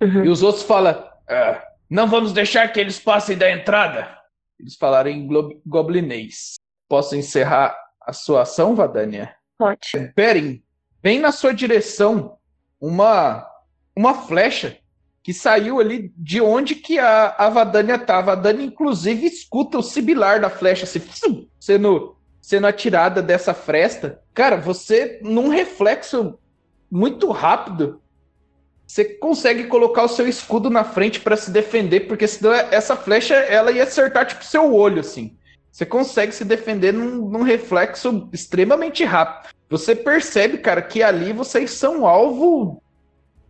Uhum. 0.00 0.24
E 0.24 0.28
os 0.28 0.42
outros 0.42 0.64
falam: 0.64 1.04
"Ah, 1.28 1.62
não 1.88 2.08
vamos 2.08 2.32
deixar 2.32 2.66
que 2.72 2.80
eles 2.80 2.98
passem 2.98 3.38
da 3.38 3.50
entrada. 3.50 4.16
Eles 4.58 4.74
falaram 4.74 5.10
em 5.10 5.28
goblinês. 5.64 6.54
Posso 6.88 7.14
encerrar 7.14 7.76
a 8.00 8.12
sua 8.12 8.42
ação, 8.42 8.74
Vadania? 8.74 9.35
Pode. 9.58 10.12
Beren, 10.14 10.62
vem 11.02 11.18
na 11.18 11.32
sua 11.32 11.52
direção 11.52 12.38
uma 12.80 13.46
uma 13.96 14.12
flecha 14.12 14.76
que 15.22 15.32
saiu 15.32 15.80
ali 15.80 16.12
de 16.16 16.40
onde 16.40 16.76
que 16.76 16.98
a, 16.98 17.34
a 17.36 17.48
Vadania 17.48 17.98
tá. 17.98 18.18
A 18.18 18.22
Vadania, 18.22 18.66
inclusive, 18.66 19.26
escuta 19.26 19.78
o 19.78 19.82
sibilar 19.82 20.40
da 20.40 20.48
flecha 20.48 20.84
assim, 20.84 21.48
sendo, 21.58 22.16
sendo 22.40 22.66
atirada 22.66 23.20
dessa 23.20 23.52
fresta. 23.52 24.22
Cara, 24.32 24.56
você, 24.56 25.18
num 25.22 25.48
reflexo 25.48 26.38
muito 26.88 27.32
rápido, 27.32 28.00
você 28.86 29.04
consegue 29.04 29.64
colocar 29.64 30.04
o 30.04 30.08
seu 30.08 30.28
escudo 30.28 30.70
na 30.70 30.84
frente 30.84 31.18
para 31.18 31.36
se 31.36 31.50
defender, 31.50 32.06
porque 32.06 32.28
senão 32.28 32.52
essa 32.52 32.94
flecha 32.94 33.34
ela 33.34 33.72
ia 33.72 33.82
acertar 33.82 34.26
tipo 34.26 34.44
seu 34.44 34.72
olho 34.72 35.00
assim. 35.00 35.36
Você 35.76 35.84
consegue 35.84 36.32
se 36.32 36.42
defender 36.42 36.90
num, 36.90 37.28
num 37.28 37.42
reflexo 37.42 38.30
extremamente 38.32 39.04
rápido. 39.04 39.52
Você 39.68 39.94
percebe, 39.94 40.56
cara, 40.56 40.80
que 40.80 41.02
ali 41.02 41.34
vocês 41.34 41.70
são 41.72 42.06
alvo, 42.06 42.82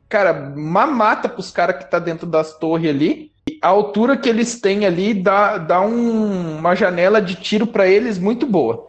cara, 0.09 0.33
mamata 0.33 1.29
pros 1.29 1.53
caras 1.53 1.77
que 1.77 1.89
tá 1.89 2.01
dentro 2.01 2.27
das 2.27 2.59
torres 2.59 2.91
ali. 2.91 3.31
A 3.62 3.68
altura 3.68 4.16
que 4.16 4.29
eles 4.29 4.61
têm 4.61 4.85
ali 4.85 5.14
dá, 5.14 5.57
dá 5.57 5.81
um- 5.81 6.59
uma 6.59 6.74
janela 6.74 7.22
de 7.22 7.37
tiro 7.37 7.64
para 7.64 7.87
eles 7.87 8.18
muito 8.18 8.45
boa. 8.45 8.89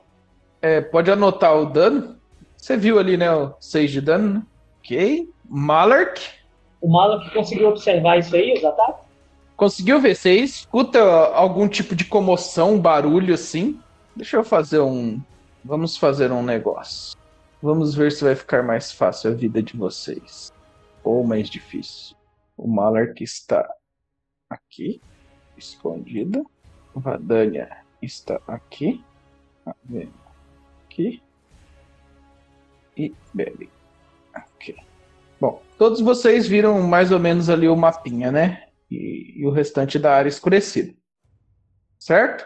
É, 0.60 0.82
pode 0.82 1.12
anotar 1.12 1.56
o 1.56 1.68
dano. 1.68 2.16
Você 2.58 2.76
viu 2.76 2.98
ali, 2.98 3.18
né, 3.18 3.32
o 3.32 3.54
6 3.60 3.92
de 3.92 4.02
dano, 4.02 4.34
né? 4.34 4.42
Ok. 4.80 5.30
Malark. 5.48 6.20
O 6.82 6.92
Malak 6.92 7.32
conseguiu 7.32 7.70
observar 7.70 8.18
isso 8.18 8.36
aí, 8.36 8.56
os 8.56 8.66
ataques? 8.66 9.06
Conseguiu 9.58 10.00
ver? 10.00 10.16
Você 10.16 10.36
escuta 10.36 11.02
algum 11.34 11.68
tipo 11.68 11.96
de 11.96 12.06
comoção, 12.06 12.80
barulho 12.80 13.34
assim? 13.34 13.82
Deixa 14.16 14.38
eu 14.38 14.44
fazer 14.44 14.80
um. 14.80 15.20
Vamos 15.66 15.98
fazer 15.98 16.32
um 16.32 16.44
negócio. 16.44 17.18
Vamos 17.60 17.96
ver 17.96 18.12
se 18.12 18.24
vai 18.24 18.36
ficar 18.36 18.62
mais 18.62 18.92
fácil 18.92 19.32
a 19.32 19.34
vida 19.34 19.62
de 19.64 19.76
vocês. 19.76 20.54
Ou 21.04 21.26
mais 21.26 21.50
difícil. 21.50 22.16
O 22.56 22.68
Malark 22.68 23.24
está 23.24 23.68
aqui, 24.48 25.02
escondido. 25.58 26.48
Vadania 26.94 27.78
está 28.00 28.40
aqui. 28.48 29.04
Ah, 29.66 29.76
Aqui. 30.86 31.22
E 32.96 33.14
Belly. 33.34 33.70
Ok. 34.36 34.76
Bom, 35.42 35.62
todos 35.80 36.00
vocês 36.00 36.48
viram 36.48 36.82
mais 36.84 37.12
ou 37.12 37.20
menos 37.20 37.50
ali 37.50 37.68
o 37.68 37.76
mapinha, 37.76 38.32
né? 38.32 38.67
E, 38.90 39.42
e 39.42 39.46
o 39.46 39.52
restante 39.52 39.98
da 40.00 40.14
área 40.14 40.30
escurecida. 40.30 40.94
Certo? 42.00 42.46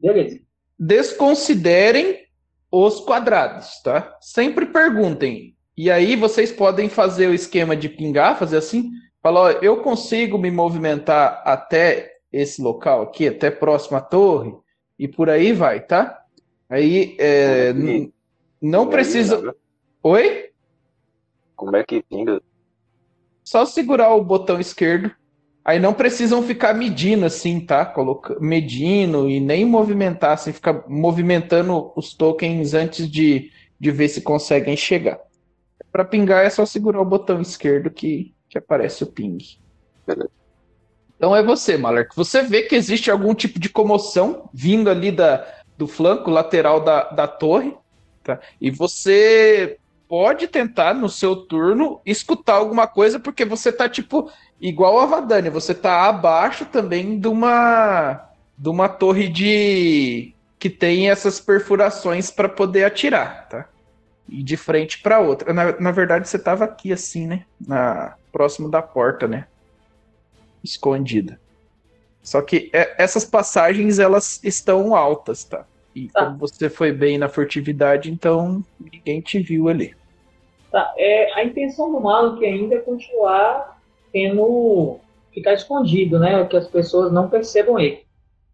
Beleza. 0.00 0.40
Desconsiderem 0.78 2.26
os 2.70 3.00
quadrados, 3.00 3.80
tá? 3.82 4.16
Sempre 4.20 4.66
perguntem. 4.66 5.56
E 5.76 5.90
aí 5.90 6.16
vocês 6.16 6.52
podem 6.52 6.88
fazer 6.88 7.28
o 7.28 7.34
esquema 7.34 7.76
de 7.76 7.88
pingar, 7.88 8.38
fazer 8.38 8.56
assim, 8.56 8.90
falar, 9.22 9.40
ó, 9.40 9.50
eu 9.62 9.82
consigo 9.82 10.38
me 10.38 10.50
movimentar 10.50 11.42
até 11.44 12.16
esse 12.32 12.60
local 12.62 13.02
aqui, 13.02 13.28
até 13.28 13.50
próximo 13.50 13.96
à 13.96 14.00
torre, 14.00 14.54
e 14.98 15.06
por 15.06 15.28
aí 15.28 15.52
vai, 15.52 15.80
tá? 15.80 16.24
Aí 16.68 17.16
é, 17.18 17.68
é 17.68 17.72
não 18.60 18.80
Como 18.84 18.92
é 18.92 18.94
precisa. 18.96 19.36
pinga? 19.36 19.56
Oi? 20.02 20.50
Como 21.54 21.76
é 21.76 21.84
que 21.84 22.02
pinga? 22.02 22.42
Só 23.44 23.64
segurar 23.64 24.14
o 24.14 24.24
botão 24.24 24.58
esquerdo. 24.58 25.14
Aí 25.66 25.80
não 25.80 25.92
precisam 25.92 26.44
ficar 26.44 26.72
medindo 26.74 27.26
assim, 27.26 27.58
tá? 27.58 27.84
Coloca... 27.84 28.38
Medindo 28.38 29.28
e 29.28 29.40
nem 29.40 29.64
movimentar, 29.64 30.34
assim, 30.34 30.52
ficar 30.52 30.84
movimentando 30.86 31.90
os 31.96 32.14
tokens 32.14 32.72
antes 32.72 33.10
de, 33.10 33.50
de 33.76 33.90
ver 33.90 34.06
se 34.06 34.20
conseguem 34.20 34.76
chegar. 34.76 35.18
Para 35.90 36.04
pingar 36.04 36.46
é 36.46 36.50
só 36.50 36.64
segurar 36.64 37.00
o 37.00 37.04
botão 37.04 37.40
esquerdo 37.40 37.90
que, 37.90 38.32
que 38.48 38.56
aparece 38.56 39.02
o 39.02 39.08
ping. 39.08 39.38
Beleza. 40.06 40.30
Então 41.16 41.34
é 41.34 41.42
você, 41.42 41.76
Malark. 41.76 42.14
Você 42.14 42.42
vê 42.42 42.62
que 42.62 42.76
existe 42.76 43.10
algum 43.10 43.34
tipo 43.34 43.58
de 43.58 43.68
comoção 43.68 44.48
vindo 44.54 44.88
ali 44.88 45.10
da, 45.10 45.44
do 45.76 45.88
flanco 45.88 46.30
lateral 46.30 46.78
da, 46.78 47.10
da 47.10 47.26
torre, 47.26 47.74
tá? 48.22 48.38
E 48.60 48.70
você 48.70 49.78
pode 50.08 50.48
tentar, 50.48 50.94
no 50.94 51.08
seu 51.08 51.36
turno, 51.36 52.00
escutar 52.04 52.54
alguma 52.54 52.86
coisa, 52.86 53.18
porque 53.18 53.44
você 53.44 53.72
tá, 53.72 53.88
tipo, 53.88 54.30
igual 54.60 55.00
a 55.00 55.06
Vadania, 55.06 55.50
você 55.50 55.74
tá 55.74 56.08
abaixo 56.08 56.64
também 56.64 57.18
de 57.18 57.28
uma, 57.28 58.28
de 58.56 58.68
uma 58.68 58.88
torre 58.88 59.28
de... 59.28 60.34
que 60.58 60.70
tem 60.70 61.10
essas 61.10 61.40
perfurações 61.40 62.30
para 62.30 62.48
poder 62.48 62.84
atirar, 62.84 63.48
tá? 63.48 63.68
E 64.28 64.42
de 64.42 64.56
frente 64.56 65.00
para 65.02 65.20
outra. 65.20 65.52
Na, 65.52 65.78
na 65.78 65.90
verdade, 65.92 66.28
você 66.28 66.38
tava 66.38 66.64
aqui, 66.64 66.92
assim, 66.92 67.26
né? 67.26 67.44
Na, 67.64 68.14
próximo 68.32 68.68
da 68.68 68.82
porta, 68.82 69.26
né? 69.26 69.46
Escondida. 70.62 71.40
Só 72.22 72.42
que 72.42 72.68
é, 72.72 73.02
essas 73.02 73.24
passagens, 73.24 73.98
elas 73.98 74.40
estão 74.42 74.96
altas, 74.96 75.44
tá? 75.44 75.64
E 75.96 76.08
Tá. 76.08 76.26
como 76.26 76.36
você 76.36 76.68
foi 76.68 76.92
bem 76.92 77.16
na 77.16 77.26
furtividade, 77.26 78.10
então 78.10 78.62
ninguém 78.78 79.22
te 79.22 79.38
viu 79.38 79.68
ali. 79.68 79.94
Tá, 80.70 80.92
é, 80.98 81.32
a 81.32 81.42
intenção 81.42 81.90
do 81.90 81.98
Malak 82.00 82.44
ainda 82.44 82.74
é 82.74 82.78
continuar 82.80 83.80
tendo. 84.12 84.98
ficar 85.32 85.52
escondido, 85.54 86.18
né? 86.18 86.44
Que 86.46 86.56
as 86.56 86.66
pessoas 86.66 87.12
não 87.12 87.28
percebam 87.28 87.78
ele. 87.78 88.04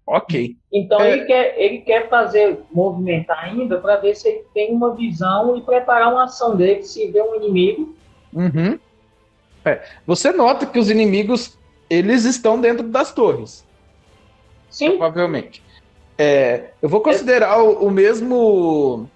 Ok. 0.04 0.56
Então 0.72 1.00
É. 1.00 1.12
ele, 1.12 1.24
quer, 1.26 1.54
ele 1.56 1.78
quer 1.78 2.08
fazer, 2.08 2.58
movimentar 2.72 3.38
ainda 3.44 3.78
para 3.78 3.96
ver 3.96 4.16
se 4.16 4.28
ele 4.28 4.44
tem 4.52 4.72
uma 4.72 4.94
visão 4.94 5.56
e 5.56 5.62
preparar 5.62 6.12
uma 6.12 6.24
ação 6.24 6.56
dele 6.56 6.82
se 6.82 7.06
vê 7.12 7.22
um 7.22 7.36
inimigo. 7.36 7.94
Uhum. 8.32 8.78
É, 9.64 9.80
Você 10.06 10.32
nota 10.32 10.66
que 10.66 10.76
os 10.78 10.90
inimigos, 10.90 11.56
eles 11.88 12.24
estão 12.24 12.60
dentro 12.60 12.88
das 12.88 13.12
torres, 13.14 13.64
Sim, 14.68 14.90
provavelmente. 14.98 15.62
É, 16.22 16.70
eu 16.80 16.88
vou 16.88 17.00
considerar 17.00 17.60
o, 17.60 17.86
o 17.86 17.90
mesmo 17.90 19.10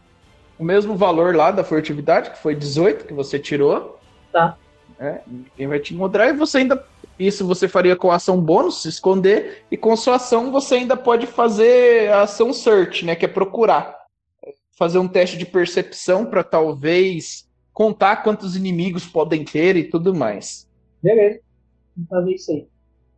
o 0.58 0.64
mesmo 0.64 0.96
valor 0.96 1.36
lá 1.36 1.52
da 1.52 1.62
furtividade, 1.62 2.30
que 2.30 2.38
foi 2.38 2.54
18 2.54 3.04
que 3.04 3.14
você 3.14 3.38
tirou. 3.38 4.00
Tá. 4.32 4.56
É, 4.98 5.20
ninguém 5.26 5.68
vai 5.68 5.78
te 5.78 5.94
encontrar 5.94 6.28
e 6.30 6.32
você 6.32 6.58
ainda 6.58 6.84
isso 7.18 7.46
você 7.46 7.68
faria 7.68 7.94
com 7.94 8.10
a 8.10 8.16
ação 8.16 8.40
bônus, 8.40 8.82
se 8.82 8.88
esconder, 8.88 9.64
e 9.70 9.76
com 9.76 9.96
sua 9.96 10.16
ação 10.16 10.50
você 10.50 10.74
ainda 10.74 10.96
pode 10.96 11.26
fazer 11.26 12.10
a 12.10 12.22
ação 12.22 12.52
search, 12.52 13.06
né, 13.06 13.14
que 13.14 13.24
é 13.24 13.28
procurar. 13.28 13.96
Fazer 14.76 14.98
um 14.98 15.08
teste 15.08 15.38
de 15.38 15.46
percepção 15.46 16.26
para 16.26 16.44
talvez 16.44 17.48
contar 17.72 18.16
quantos 18.16 18.56
inimigos 18.56 19.06
podem 19.06 19.44
ter 19.44 19.76
e 19.76 19.84
tudo 19.84 20.14
mais. 20.14 20.68
beleza. 21.02 21.40
Vamos 21.96 22.10
fazer 22.10 22.34
isso 22.34 22.52
aí. 22.52 22.68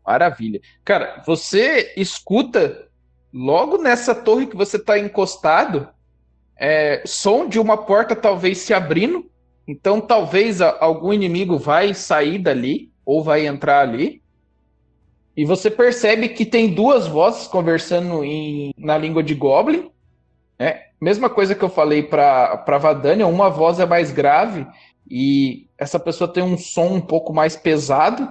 Maravilha. 0.07 0.61
Cara, 0.85 1.23
você 1.27 1.93
escuta 1.97 2.88
logo 3.33 3.79
nessa 3.79 4.15
torre 4.15 4.47
que 4.47 4.57
você 4.57 4.77
está 4.77 4.99
encostado, 4.99 5.89
é, 6.59 7.03
som 7.07 7.47
de 7.49 7.59
uma 7.61 7.77
porta 7.77 8.17
talvez 8.17 8.59
se 8.59 8.75
abrindo. 8.75 9.31
Então 9.67 10.01
talvez 10.01 10.61
algum 10.61 11.13
inimigo 11.13 11.59
vai 11.59 11.93
sair 11.95 12.39
dali 12.39 12.91
ou 13.05 13.23
vai 13.23 13.47
entrar 13.47 13.81
ali. 13.81 14.23
E 15.37 15.45
você 15.45 15.71
percebe 15.71 16.31
que 16.31 16.45
tem 16.45 16.73
duas 16.75 17.07
vozes 17.07 17.47
conversando 17.47 18.25
em- 18.25 18.73
na 18.77 18.99
língua 18.99 19.23
de 19.23 19.35
Goblin. 19.35 19.91
né? 20.59 20.83
Mesma 21.01 21.31
coisa 21.31 21.55
que 21.55 21.63
eu 21.63 21.69
falei 21.69 22.03
para 22.03 22.79
Vadania, 22.79 23.27
uma 23.29 23.49
voz 23.49 23.79
é 23.79 23.87
mais 23.87 24.11
grave 24.11 24.67
e 25.09 25.69
essa 25.79 26.01
pessoa 26.01 26.27
tem 26.27 26.43
um 26.43 26.59
som 26.59 26.87
um 26.95 27.01
pouco 27.01 27.33
mais 27.33 27.55
pesado 27.55 28.29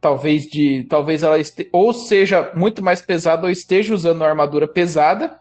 talvez 0.00 0.46
de 0.46 0.84
talvez 0.84 1.22
ela 1.22 1.38
este, 1.38 1.68
ou 1.72 1.92
seja 1.92 2.52
muito 2.54 2.82
mais 2.82 3.02
pesada 3.02 3.44
ou 3.46 3.50
esteja 3.50 3.94
usando 3.94 4.18
uma 4.18 4.28
armadura 4.28 4.68
pesada 4.68 5.38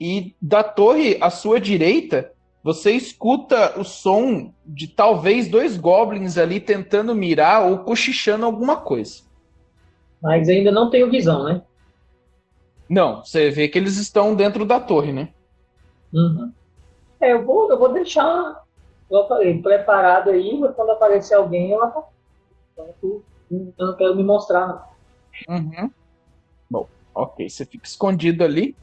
e 0.00 0.34
da 0.40 0.62
torre 0.62 1.18
à 1.20 1.30
sua 1.30 1.60
direita 1.60 2.30
você 2.66 2.90
escuta 2.90 3.78
o 3.78 3.84
som 3.84 4.52
de 4.64 4.88
talvez 4.88 5.48
dois 5.48 5.76
goblins 5.76 6.36
ali 6.36 6.58
tentando 6.58 7.14
mirar 7.14 7.70
ou 7.70 7.78
cochichando 7.78 8.44
alguma 8.44 8.76
coisa. 8.76 9.22
Mas 10.20 10.48
ainda 10.48 10.72
não 10.72 10.90
tenho 10.90 11.08
visão, 11.08 11.44
né? 11.44 11.62
Não, 12.90 13.24
você 13.24 13.50
vê 13.50 13.68
que 13.68 13.78
eles 13.78 13.96
estão 13.96 14.34
dentro 14.34 14.64
da 14.64 14.80
torre, 14.80 15.12
né? 15.12 15.28
Uhum. 16.12 16.50
É, 17.20 17.32
eu 17.32 17.44
vou, 17.44 17.70
eu 17.70 17.78
vou 17.78 17.92
deixar, 17.92 18.60
como 19.08 19.22
eu 19.22 19.28
falei, 19.28 19.62
preparado 19.62 20.30
aí, 20.30 20.58
mas 20.58 20.74
quando 20.74 20.90
aparecer 20.90 21.34
alguém, 21.34 21.70
eu 21.70 21.82
ataco. 21.84 22.12
Então, 22.72 22.88
tu- 23.00 23.22
eu 23.50 23.72
não 23.78 23.96
quero 23.96 24.16
me 24.16 24.24
mostrar. 24.24 24.90
Uhum. 25.48 25.90
Bom, 26.70 26.88
ok, 27.14 27.48
você 27.48 27.64
fica 27.64 27.86
escondido 27.86 28.44
ali. 28.44 28.76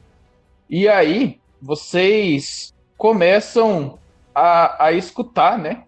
E 0.68 0.88
aí, 0.88 1.40
vocês 1.60 2.74
começam 2.96 3.98
a, 4.34 4.86
a 4.86 4.92
escutar, 4.92 5.58
né? 5.58 5.84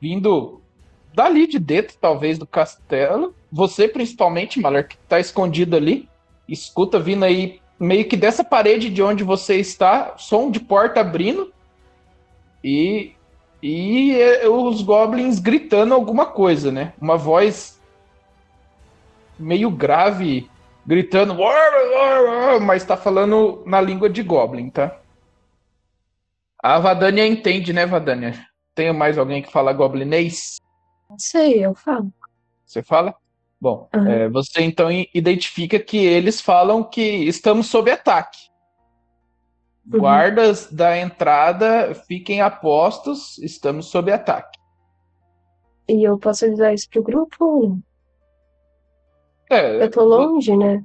Vindo 0.00 0.60
dali 1.14 1.46
de 1.46 1.58
dentro, 1.58 1.96
talvez, 2.00 2.38
do 2.38 2.46
castelo. 2.46 3.34
Você, 3.50 3.88
principalmente, 3.88 4.60
Maler, 4.60 4.86
que 4.86 4.96
tá 5.08 5.18
escondido 5.18 5.76
ali, 5.76 6.08
escuta 6.48 7.00
vindo 7.00 7.24
aí, 7.24 7.60
meio 7.78 8.08
que 8.08 8.16
dessa 8.16 8.44
parede 8.44 8.90
de 8.90 9.02
onde 9.02 9.24
você 9.24 9.56
está, 9.56 10.16
som 10.16 10.50
de 10.50 10.60
porta 10.60 11.00
abrindo. 11.00 11.52
E, 12.62 13.12
e 13.62 14.12
é, 14.12 14.48
os 14.48 14.82
goblins 14.82 15.38
gritando 15.38 15.94
alguma 15.94 16.26
coisa, 16.26 16.70
né? 16.70 16.92
Uma 17.00 17.16
voz 17.16 17.78
meio 19.38 19.70
grave, 19.70 20.50
gritando, 20.86 21.36
mas 22.62 22.84
tá 22.84 22.96
falando 22.96 23.62
na 23.66 23.80
língua 23.80 24.08
de 24.08 24.22
Goblin, 24.22 24.70
tá? 24.70 25.00
A 26.60 26.78
Vadania 26.78 27.26
entende, 27.26 27.72
né, 27.72 27.86
Vadania? 27.86 28.34
Tem 28.74 28.92
mais 28.92 29.16
alguém 29.16 29.42
que 29.42 29.50
fala 29.50 29.72
goblinês? 29.72 30.56
Não 31.08 31.18
sei, 31.18 31.64
eu 31.64 31.74
falo. 31.74 32.12
Você 32.66 32.82
fala? 32.82 33.14
Bom, 33.60 33.88
Aham. 33.92 34.08
é, 34.08 34.28
você 34.28 34.62
então 34.62 34.88
identifica 35.14 35.78
que 35.78 35.96
eles 35.96 36.40
falam 36.40 36.84
que 36.84 37.00
estamos 37.00 37.66
sob 37.66 37.90
ataque. 37.90 38.38
Uhum. 39.92 40.00
Guardas 40.00 40.70
da 40.70 40.96
entrada 40.98 41.94
fiquem 42.06 42.40
a 42.40 42.50
postos, 42.50 43.38
estamos 43.38 43.86
sob 43.86 44.12
ataque. 44.12 44.58
E 45.88 46.04
eu 46.06 46.18
posso 46.18 46.44
avisar 46.44 46.74
isso 46.74 46.88
pro 46.90 47.02
grupo? 47.02 47.78
É, 49.50 49.82
Eu 49.82 49.90
tô 49.90 50.04
longe, 50.04 50.54
né? 50.54 50.84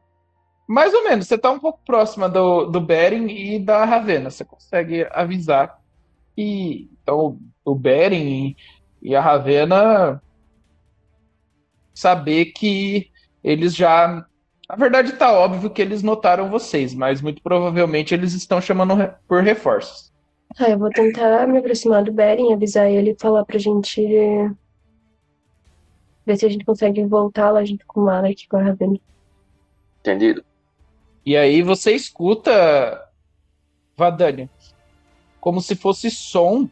Mais 0.66 0.94
ou 0.94 1.04
menos, 1.04 1.28
você 1.28 1.38
tá 1.38 1.52
um 1.52 1.60
pouco 1.60 1.82
próxima 1.86 2.30
do, 2.30 2.66
do 2.66 2.80
Beren 2.80 3.28
e 3.28 3.60
da 3.60 3.84
Ravena. 3.84 4.30
Você 4.30 4.46
consegue 4.46 5.06
avisar. 5.12 5.78
E 6.38 6.90
então 7.02 7.38
o 7.66 7.76
Beren 7.76 8.24
e, 8.24 8.58
e 9.02 9.16
a 9.16 9.22
Ravena 9.22 10.24
saber 11.94 12.46
que 12.46 13.12
eles 13.44 13.76
já. 13.76 14.26
Na 14.74 14.78
verdade, 14.78 15.14
tá 15.14 15.32
óbvio 15.32 15.70
que 15.70 15.84
eles 15.84 16.02
notaram 16.02 16.50
vocês, 16.50 16.96
mas 16.96 17.22
muito 17.22 17.44
provavelmente 17.44 18.12
eles 18.12 18.34
estão 18.34 18.60
chamando 18.60 19.08
por 19.28 19.44
reforços. 19.44 20.12
Ah, 20.58 20.68
eu 20.68 20.80
vou 20.80 20.90
tentar 20.90 21.48
me 21.48 21.60
aproximar 21.60 22.04
do 22.04 22.12
Beren, 22.12 22.52
avisar 22.52 22.90
ele 22.90 23.12
e 23.12 23.16
falar 23.20 23.46
pra 23.46 23.60
gente 23.60 24.02
ver 26.26 26.38
se 26.38 26.46
a 26.48 26.50
gente 26.50 26.66
consegue 26.66 27.06
voltar 27.06 27.52
lá 27.52 27.64
junto 27.64 27.86
com 27.86 28.02
o 28.02 28.06
Malek, 28.06 28.48
com 28.48 28.58
a 28.58 28.64
Ravena. 28.64 29.00
Entendido? 30.00 30.44
E 31.24 31.38
aí 31.38 31.62
você 31.62 31.92
escuta, 31.92 32.52
Vadania, 33.96 34.50
como 35.40 35.62
se 35.62 35.76
fosse 35.76 36.10
som, 36.10 36.68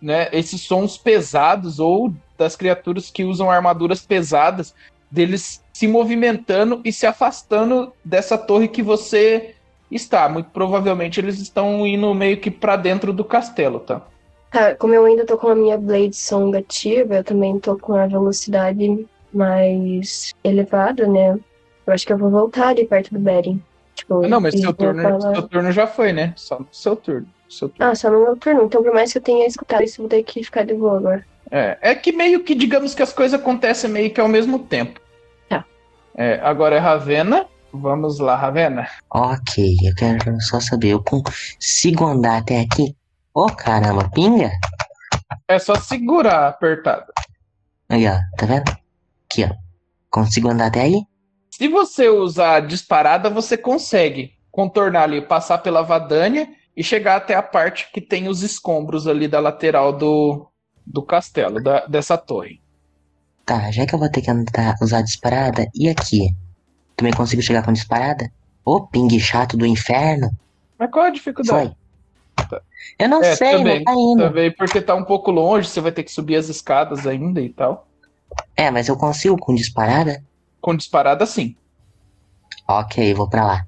né? 0.00 0.28
Esses 0.32 0.60
sons 0.60 0.96
pesados 0.96 1.80
ou 1.80 2.14
das 2.38 2.54
criaturas 2.54 3.10
que 3.10 3.24
usam 3.24 3.50
armaduras 3.50 4.06
pesadas, 4.06 4.72
deles 5.12 5.62
se 5.74 5.86
movimentando 5.86 6.80
e 6.84 6.92
se 6.92 7.06
afastando 7.06 7.92
dessa 8.02 8.38
torre 8.38 8.66
que 8.66 8.82
você 8.82 9.54
está. 9.90 10.28
Muito 10.28 10.48
provavelmente 10.50 11.20
eles 11.20 11.38
estão 11.38 11.86
indo 11.86 12.12
meio 12.14 12.40
que 12.40 12.50
pra 12.50 12.76
dentro 12.76 13.12
do 13.12 13.24
castelo, 13.24 13.80
tá? 13.80 14.00
Tá, 14.50 14.74
como 14.74 14.94
eu 14.94 15.04
ainda 15.04 15.24
tô 15.26 15.36
com 15.36 15.48
a 15.48 15.54
minha 15.54 15.78
Blade 15.78 16.16
Song 16.16 16.56
ativa, 16.56 17.16
eu 17.16 17.24
também 17.24 17.58
tô 17.58 17.76
com 17.78 17.94
a 17.94 18.06
velocidade 18.06 19.06
mais 19.32 20.30
elevada, 20.42 21.06
né? 21.06 21.38
Eu 21.86 21.92
acho 21.92 22.06
que 22.06 22.12
eu 22.12 22.18
vou 22.18 22.30
voltar 22.30 22.68
ali 22.68 22.86
perto 22.86 23.12
do 23.14 23.20
Beren. 23.20 23.60
Tipo, 23.94 24.26
Não, 24.26 24.40
mas 24.40 24.58
seu 24.58 24.72
turno, 24.72 25.02
falar- 25.02 25.34
seu 25.34 25.48
turno 25.48 25.72
já 25.72 25.86
foi, 25.86 26.12
né? 26.12 26.32
Só 26.36 26.58
no 26.58 26.68
seu 26.72 26.96
turno. 26.96 27.26
Seu 27.48 27.68
turno. 27.68 27.90
Ah, 27.90 27.94
só 27.94 28.10
no 28.10 28.20
meu 28.22 28.36
turno. 28.36 28.62
Então, 28.64 28.82
por 28.82 28.92
mais 28.92 29.12
que 29.12 29.18
eu 29.18 29.22
tenha 29.22 29.46
escutado 29.46 29.82
isso, 29.82 30.00
eu 30.00 30.04
vou 30.04 30.08
ter 30.10 30.22
que 30.22 30.42
ficar 30.42 30.64
de 30.64 30.74
boa 30.74 30.98
agora. 30.98 31.24
É, 31.54 31.76
é 31.82 31.94
que 31.94 32.12
meio 32.12 32.42
que, 32.42 32.54
digamos 32.54 32.94
que 32.94 33.02
as 33.02 33.12
coisas 33.12 33.38
acontecem 33.38 33.90
meio 33.90 34.10
que 34.10 34.20
ao 34.20 34.26
mesmo 34.26 34.58
tempo. 34.58 34.98
Tá. 35.50 35.62
É, 36.16 36.40
agora 36.42 36.76
é 36.76 36.78
Ravena. 36.78 37.46
Vamos 37.70 38.18
lá, 38.18 38.34
Ravena. 38.34 38.88
Ok, 39.10 39.76
eu 39.84 39.94
quero 39.94 40.40
só 40.40 40.58
saber, 40.60 40.88
eu 40.88 41.04
consigo 41.04 42.06
andar 42.06 42.38
até 42.38 42.60
aqui? 42.60 42.96
Ô 43.34 43.46
caramba, 43.46 44.08
pinga? 44.10 44.50
É 45.46 45.58
só 45.58 45.74
segurar 45.74 46.48
apertado. 46.48 47.12
Aí, 47.88 48.06
ó, 48.06 48.14
tá 48.38 48.46
vendo? 48.46 48.70
Aqui, 49.30 49.44
ó. 49.44 49.50
Consigo 50.10 50.48
andar 50.48 50.66
até 50.66 50.80
aí? 50.82 51.02
Se 51.50 51.68
você 51.68 52.08
usar 52.08 52.60
disparada, 52.60 53.28
você 53.28 53.58
consegue 53.58 54.32
contornar 54.50 55.02
ali, 55.02 55.20
passar 55.20 55.58
pela 55.58 55.82
Vadania 55.82 56.48
e 56.74 56.82
chegar 56.82 57.16
até 57.16 57.34
a 57.34 57.42
parte 57.42 57.90
que 57.92 58.00
tem 58.00 58.28
os 58.28 58.42
escombros 58.42 59.06
ali 59.06 59.28
da 59.28 59.40
lateral 59.40 59.92
do, 59.92 60.51
do 60.86 61.02
castelo, 61.02 61.62
da, 61.62 61.86
dessa 61.86 62.16
torre. 62.18 62.60
Tá, 63.44 63.70
já 63.70 63.86
que 63.86 63.94
eu 63.94 63.98
vou 63.98 64.10
ter 64.10 64.22
que 64.22 64.30
andar, 64.30 64.76
usar 64.80 65.02
disparada, 65.02 65.66
e 65.74 65.88
aqui? 65.88 66.34
Também 66.96 67.12
consigo 67.12 67.42
chegar 67.42 67.64
com 67.64 67.72
disparada? 67.72 68.30
Ô, 68.64 68.86
ping 68.86 69.18
chato 69.18 69.56
do 69.56 69.66
inferno. 69.66 70.30
Mas 70.78 70.90
qual 70.90 71.06
é 71.06 71.08
a 71.08 71.12
dificuldade? 71.12 71.74
Foi. 72.48 72.60
Eu 72.98 73.08
não 73.08 73.22
É, 73.22 73.34
sei, 73.34 73.58
também, 73.58 73.78
não 73.78 73.84
tá 73.84 73.92
indo. 73.92 74.22
Também 74.22 74.54
porque 74.54 74.80
tá 74.80 74.94
um 74.94 75.04
pouco 75.04 75.30
longe, 75.30 75.68
você 75.68 75.80
vai 75.80 75.92
ter 75.92 76.02
que 76.04 76.10
subir 76.12 76.36
as 76.36 76.48
escadas 76.48 77.06
ainda 77.06 77.40
e 77.40 77.48
tal. 77.52 77.88
É, 78.56 78.70
mas 78.70 78.88
eu 78.88 78.96
consigo 78.96 79.36
com 79.36 79.54
disparada? 79.54 80.22
Com 80.60 80.76
disparada, 80.76 81.26
sim. 81.26 81.56
Ok, 82.68 83.14
vou 83.14 83.28
pra 83.28 83.44
lá. 83.44 83.66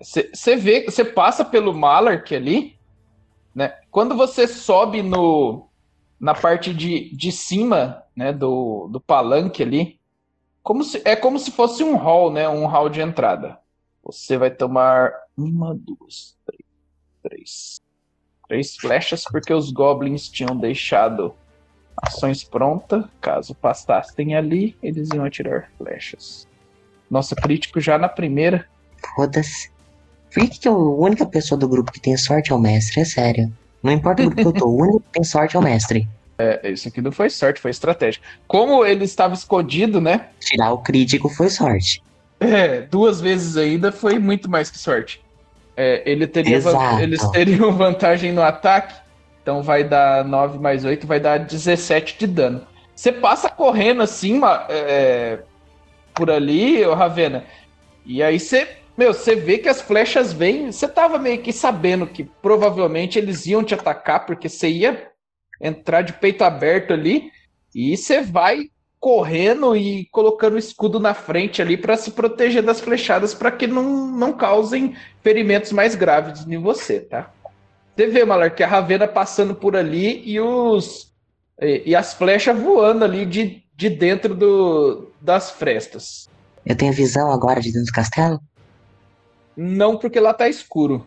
Você 0.00 0.56
vê, 0.56 0.84
você 0.84 1.04
passa 1.04 1.44
pelo 1.44 1.72
Malark 1.72 2.34
ali, 2.34 2.74
né? 3.54 3.74
Quando 3.90 4.16
você 4.16 4.48
sobe 4.48 5.02
no 5.02 5.68
na 6.22 6.34
parte 6.34 6.72
de, 6.72 7.10
de 7.16 7.32
cima, 7.32 8.04
né, 8.14 8.32
do, 8.32 8.86
do 8.86 9.00
palanque 9.00 9.60
ali, 9.60 9.98
como 10.62 10.84
se, 10.84 11.02
é 11.04 11.16
como 11.16 11.36
se 11.36 11.50
fosse 11.50 11.82
um 11.82 11.96
hall, 11.96 12.32
né, 12.32 12.48
um 12.48 12.64
hall 12.64 12.88
de 12.88 13.00
entrada. 13.00 13.58
Você 14.04 14.36
vai 14.38 14.48
tomar 14.48 15.12
uma, 15.36 15.74
duas, 15.74 16.36
três, 16.46 16.62
três, 17.24 17.80
três 18.48 18.76
flechas 18.76 19.24
porque 19.24 19.52
os 19.52 19.72
goblins 19.72 20.28
tinham 20.28 20.56
deixado 20.56 21.34
ações 21.96 22.44
prontas. 22.44 23.04
Caso 23.20 23.52
passassem 23.52 24.36
ali, 24.36 24.76
eles 24.80 25.08
iam 25.12 25.24
atirar 25.24 25.72
flechas. 25.76 26.46
Nossa, 27.10 27.34
crítico 27.34 27.80
já 27.80 27.98
na 27.98 28.08
primeira. 28.08 28.68
Foda-se. 29.16 29.72
Por 30.32 30.48
que, 30.48 30.60
que 30.60 30.68
eu- 30.68 30.76
a 30.76 31.04
única 31.04 31.26
pessoa 31.26 31.58
do 31.58 31.68
grupo 31.68 31.90
que 31.90 32.00
tem 32.00 32.16
sorte 32.16 32.52
é 32.52 32.54
o 32.54 32.60
mestre? 32.60 33.00
É 33.00 33.04
sério. 33.04 33.52
Não 33.82 33.92
importa 33.92 34.22
o 34.22 34.26
grupo 34.26 34.42
que 34.42 34.48
eu 34.48 34.52
tô, 34.52 34.68
o 34.68 34.80
único 34.82 35.00
que 35.00 35.12
tem 35.12 35.24
sorte 35.24 35.56
é 35.56 35.58
o 35.58 35.62
mestre. 35.62 36.06
É, 36.38 36.70
isso 36.70 36.88
aqui 36.88 37.00
não 37.00 37.12
foi 37.12 37.28
sorte, 37.30 37.60
foi 37.60 37.70
estratégia. 37.70 38.20
Como 38.46 38.84
ele 38.84 39.04
estava 39.04 39.34
escondido, 39.34 40.00
né? 40.00 40.30
Tirar 40.40 40.72
o 40.72 40.78
crítico 40.78 41.28
foi 41.28 41.48
sorte. 41.48 42.02
É, 42.40 42.80
duas 42.82 43.20
vezes 43.20 43.56
ainda 43.56 43.92
foi 43.92 44.18
muito 44.18 44.50
mais 44.50 44.70
que 44.70 44.78
sorte. 44.78 45.20
É, 45.76 46.02
ele 46.04 46.26
teria 46.26 46.60
eles 47.00 47.30
teriam 47.30 47.72
vantagem 47.76 48.32
no 48.32 48.42
ataque, 48.42 48.94
então 49.40 49.62
vai 49.62 49.84
dar 49.84 50.24
9 50.24 50.58
mais 50.58 50.84
8, 50.84 51.06
vai 51.06 51.20
dar 51.20 51.38
17 51.38 52.18
de 52.18 52.26
dano. 52.26 52.66
Você 52.94 53.12
passa 53.12 53.48
correndo 53.48 54.02
assim, 54.02 54.38
ma- 54.38 54.66
é, 54.68 55.40
por 56.14 56.30
ali, 56.30 56.84
ô 56.84 56.94
Ravena, 56.94 57.44
e 58.04 58.22
aí 58.22 58.38
você, 58.38 58.68
meu, 58.96 59.14
você 59.14 59.34
vê 59.34 59.58
que 59.58 59.68
as 59.68 59.80
flechas 59.80 60.32
vêm. 60.32 60.70
Você 60.70 60.86
tava 60.86 61.18
meio 61.18 61.40
que 61.40 61.52
sabendo 61.52 62.06
que 62.06 62.24
provavelmente 62.24 63.18
eles 63.18 63.46
iam 63.46 63.64
te 63.64 63.74
atacar, 63.74 64.26
porque 64.26 64.48
você 64.48 64.68
ia 64.68 65.10
entrar 65.60 66.02
de 66.02 66.12
peito 66.12 66.42
aberto 66.42 66.92
ali, 66.92 67.30
e 67.74 67.96
você 67.96 68.20
vai 68.20 68.68
correndo 68.98 69.76
e 69.76 70.06
colocando 70.12 70.54
o 70.54 70.58
escudo 70.58 71.00
na 71.00 71.12
frente 71.12 71.60
ali 71.60 71.76
para 71.76 71.96
se 71.96 72.12
proteger 72.12 72.62
das 72.62 72.80
flechadas 72.80 73.34
para 73.34 73.50
que 73.50 73.66
não, 73.66 74.06
não 74.06 74.32
causem 74.32 74.94
ferimentos 75.22 75.72
mais 75.72 75.96
graves 75.96 76.46
em 76.46 76.56
você, 76.56 77.00
tá? 77.00 77.32
Você 77.96 78.06
vê, 78.06 78.24
Malar, 78.24 78.54
que 78.54 78.62
a 78.62 78.66
Ravena 78.66 79.08
passando 79.08 79.54
por 79.54 79.76
ali 79.76 80.22
e 80.24 80.40
os 80.40 81.12
e, 81.60 81.82
e 81.86 81.96
as 81.96 82.14
flechas 82.14 82.58
voando 82.58 83.04
ali 83.04 83.26
de, 83.26 83.62
de 83.74 83.88
dentro 83.90 84.34
do, 84.34 85.10
das 85.20 85.50
frestas. 85.50 86.28
Eu 86.64 86.76
tenho 86.76 86.92
visão 86.92 87.30
agora 87.32 87.60
de 87.60 87.72
dentro 87.72 87.86
do 87.86 87.92
castelo? 87.92 88.40
Não 89.56 89.96
porque 89.96 90.18
lá 90.18 90.32
tá 90.32 90.48
escuro. 90.48 91.06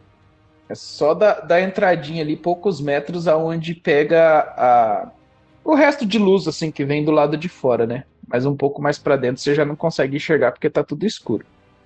É 0.67 0.75
só 0.75 1.13
da, 1.13 1.39
da 1.39 1.61
entradinha 1.61 2.23
ali, 2.23 2.35
poucos 2.35 2.81
metros, 2.81 3.27
aonde 3.27 3.75
pega 3.75 4.39
a, 4.57 5.11
o 5.63 5.75
resto 5.75 6.05
de 6.05 6.17
luz, 6.17 6.47
assim, 6.47 6.71
que 6.71 6.83
vem 6.83 7.05
do 7.05 7.11
lado 7.11 7.37
de 7.37 7.47
fora, 7.47 7.85
né? 7.85 8.03
Mas 8.27 8.45
um 8.45 8.55
pouco 8.55 8.81
mais 8.81 8.97
pra 8.97 9.15
dentro 9.15 9.41
você 9.41 9.53
já 9.53 9.63
não 9.63 9.75
consegue 9.75 10.17
enxergar 10.17 10.51
porque 10.51 10.69
tá 10.69 10.83
tudo 10.83 11.05
escuro. 11.05 11.45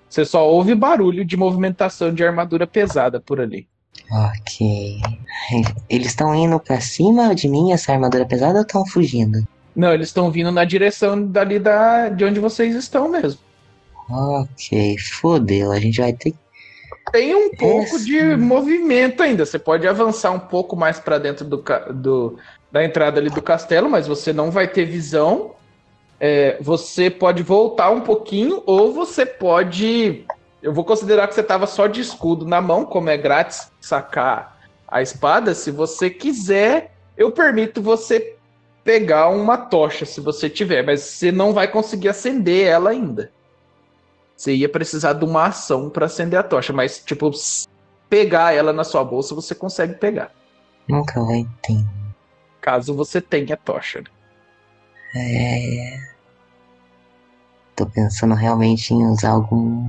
Você 0.10 0.26
só 0.26 0.50
ouve 0.50 0.74
barulho 0.74 1.24
de 1.24 1.38
movimentação 1.38 2.14
de 2.14 2.24
armadura 2.24 2.66
pesada 2.66 3.20
por 3.20 3.40
ali. 3.40 3.68
Ok. 4.12 5.02
Eles 5.90 6.08
estão 6.08 6.34
indo 6.34 6.60
pra 6.60 6.82
cima 6.82 7.36
de 7.36 7.48
mim, 7.48 7.72
essa 7.72 7.92
armadura 7.92 8.26
pesada, 8.26 8.60
ou 8.60 8.62
estão 8.62 8.86
fugindo? 8.86 9.46
Não, 9.76 9.94
eles 9.94 10.08
estão 10.08 10.32
vindo 10.32 10.52
na 10.52 10.66
direção 10.66 11.28
dali 11.28 11.60
da, 11.60 12.10
de 12.10 12.26
onde 12.26 12.40
vocês 12.40 12.76
estão 12.76 13.08
mesmo. 13.08 13.40
Ok, 14.10 14.98
fodeu. 14.98 15.72
A 15.72 15.80
gente 15.80 16.02
vai 16.02 16.12
ter 16.12 16.32
que. 16.32 16.38
Tem 17.12 17.36
um 17.36 17.50
pouco 17.56 17.96
Esse- 17.96 18.06
de 18.06 18.36
movimento 18.36 19.22
ainda. 19.24 19.46
Você 19.46 19.58
pode 19.60 19.88
avançar 19.88 20.32
um 20.32 20.40
pouco 20.40 20.76
mais 20.76 21.00
pra 21.00 21.18
dentro 21.18 21.46
do, 21.46 21.64
do- 21.94 22.38
da 22.72 22.84
entrada 22.84 23.20
ali 23.20 23.30
do 23.30 23.42
castelo, 23.42 23.90
mas 23.90 24.08
você 24.08 24.32
não 24.34 24.52
vai 24.52 24.68
ter 24.68 24.86
visão. 24.86 25.52
É, 26.20 26.58
você 26.62 27.10
pode 27.10 27.42
voltar 27.44 27.90
um 27.92 28.02
pouquinho, 28.02 28.62
ou 28.66 28.94
você 28.94 29.26
pode. 29.26 30.26
Eu 30.62 30.74
vou 30.74 30.84
considerar 30.84 31.28
que 31.28 31.34
você 31.36 31.44
tava 31.44 31.66
só 31.66 31.88
de 31.88 32.02
escudo 32.02 32.46
na 32.46 32.60
mão, 32.62 32.86
como 32.86 33.10
é 33.10 33.16
grátis 33.18 33.72
sacar 33.80 34.58
a 34.88 35.02
espada. 35.02 35.54
Se 35.56 35.72
você 35.72 36.10
quiser, 36.10 36.92
eu 37.18 37.32
permito 37.32 37.82
você 37.82 38.36
pegar 38.84 39.30
uma 39.30 39.56
tocha, 39.58 40.06
se 40.06 40.20
você 40.20 40.50
tiver, 40.50 40.84
mas 40.84 41.02
você 41.02 41.32
não 41.32 41.54
vai 41.54 41.68
conseguir 41.68 42.10
acender 42.10 42.68
ela 42.68 42.90
ainda. 42.90 43.32
Você 44.40 44.56
ia 44.56 44.70
precisar 44.70 45.12
de 45.12 45.26
uma 45.26 45.48
ação 45.48 45.90
para 45.90 46.06
acender 46.06 46.40
a 46.40 46.44
tocha, 46.44 46.72
mas 46.72 47.04
tipo, 47.04 47.30
pegar 48.10 48.54
ela 48.54 48.72
na 48.72 48.86
sua 48.86 49.04
bolsa 49.04 49.36
você 49.36 49.54
consegue 49.54 49.96
pegar, 49.96 50.32
Nunca 50.88 51.22
vai 51.22 51.46
ter. 51.62 51.84
caso 52.62 52.96
você 52.96 53.20
tenha 53.20 53.58
tocha. 53.58 54.00
né? 54.00 54.08
É. 55.14 56.00
Tô 57.76 57.86
pensando 57.86 58.34
realmente 58.34 58.94
em 58.94 59.06
usar 59.08 59.32
algum. 59.32 59.86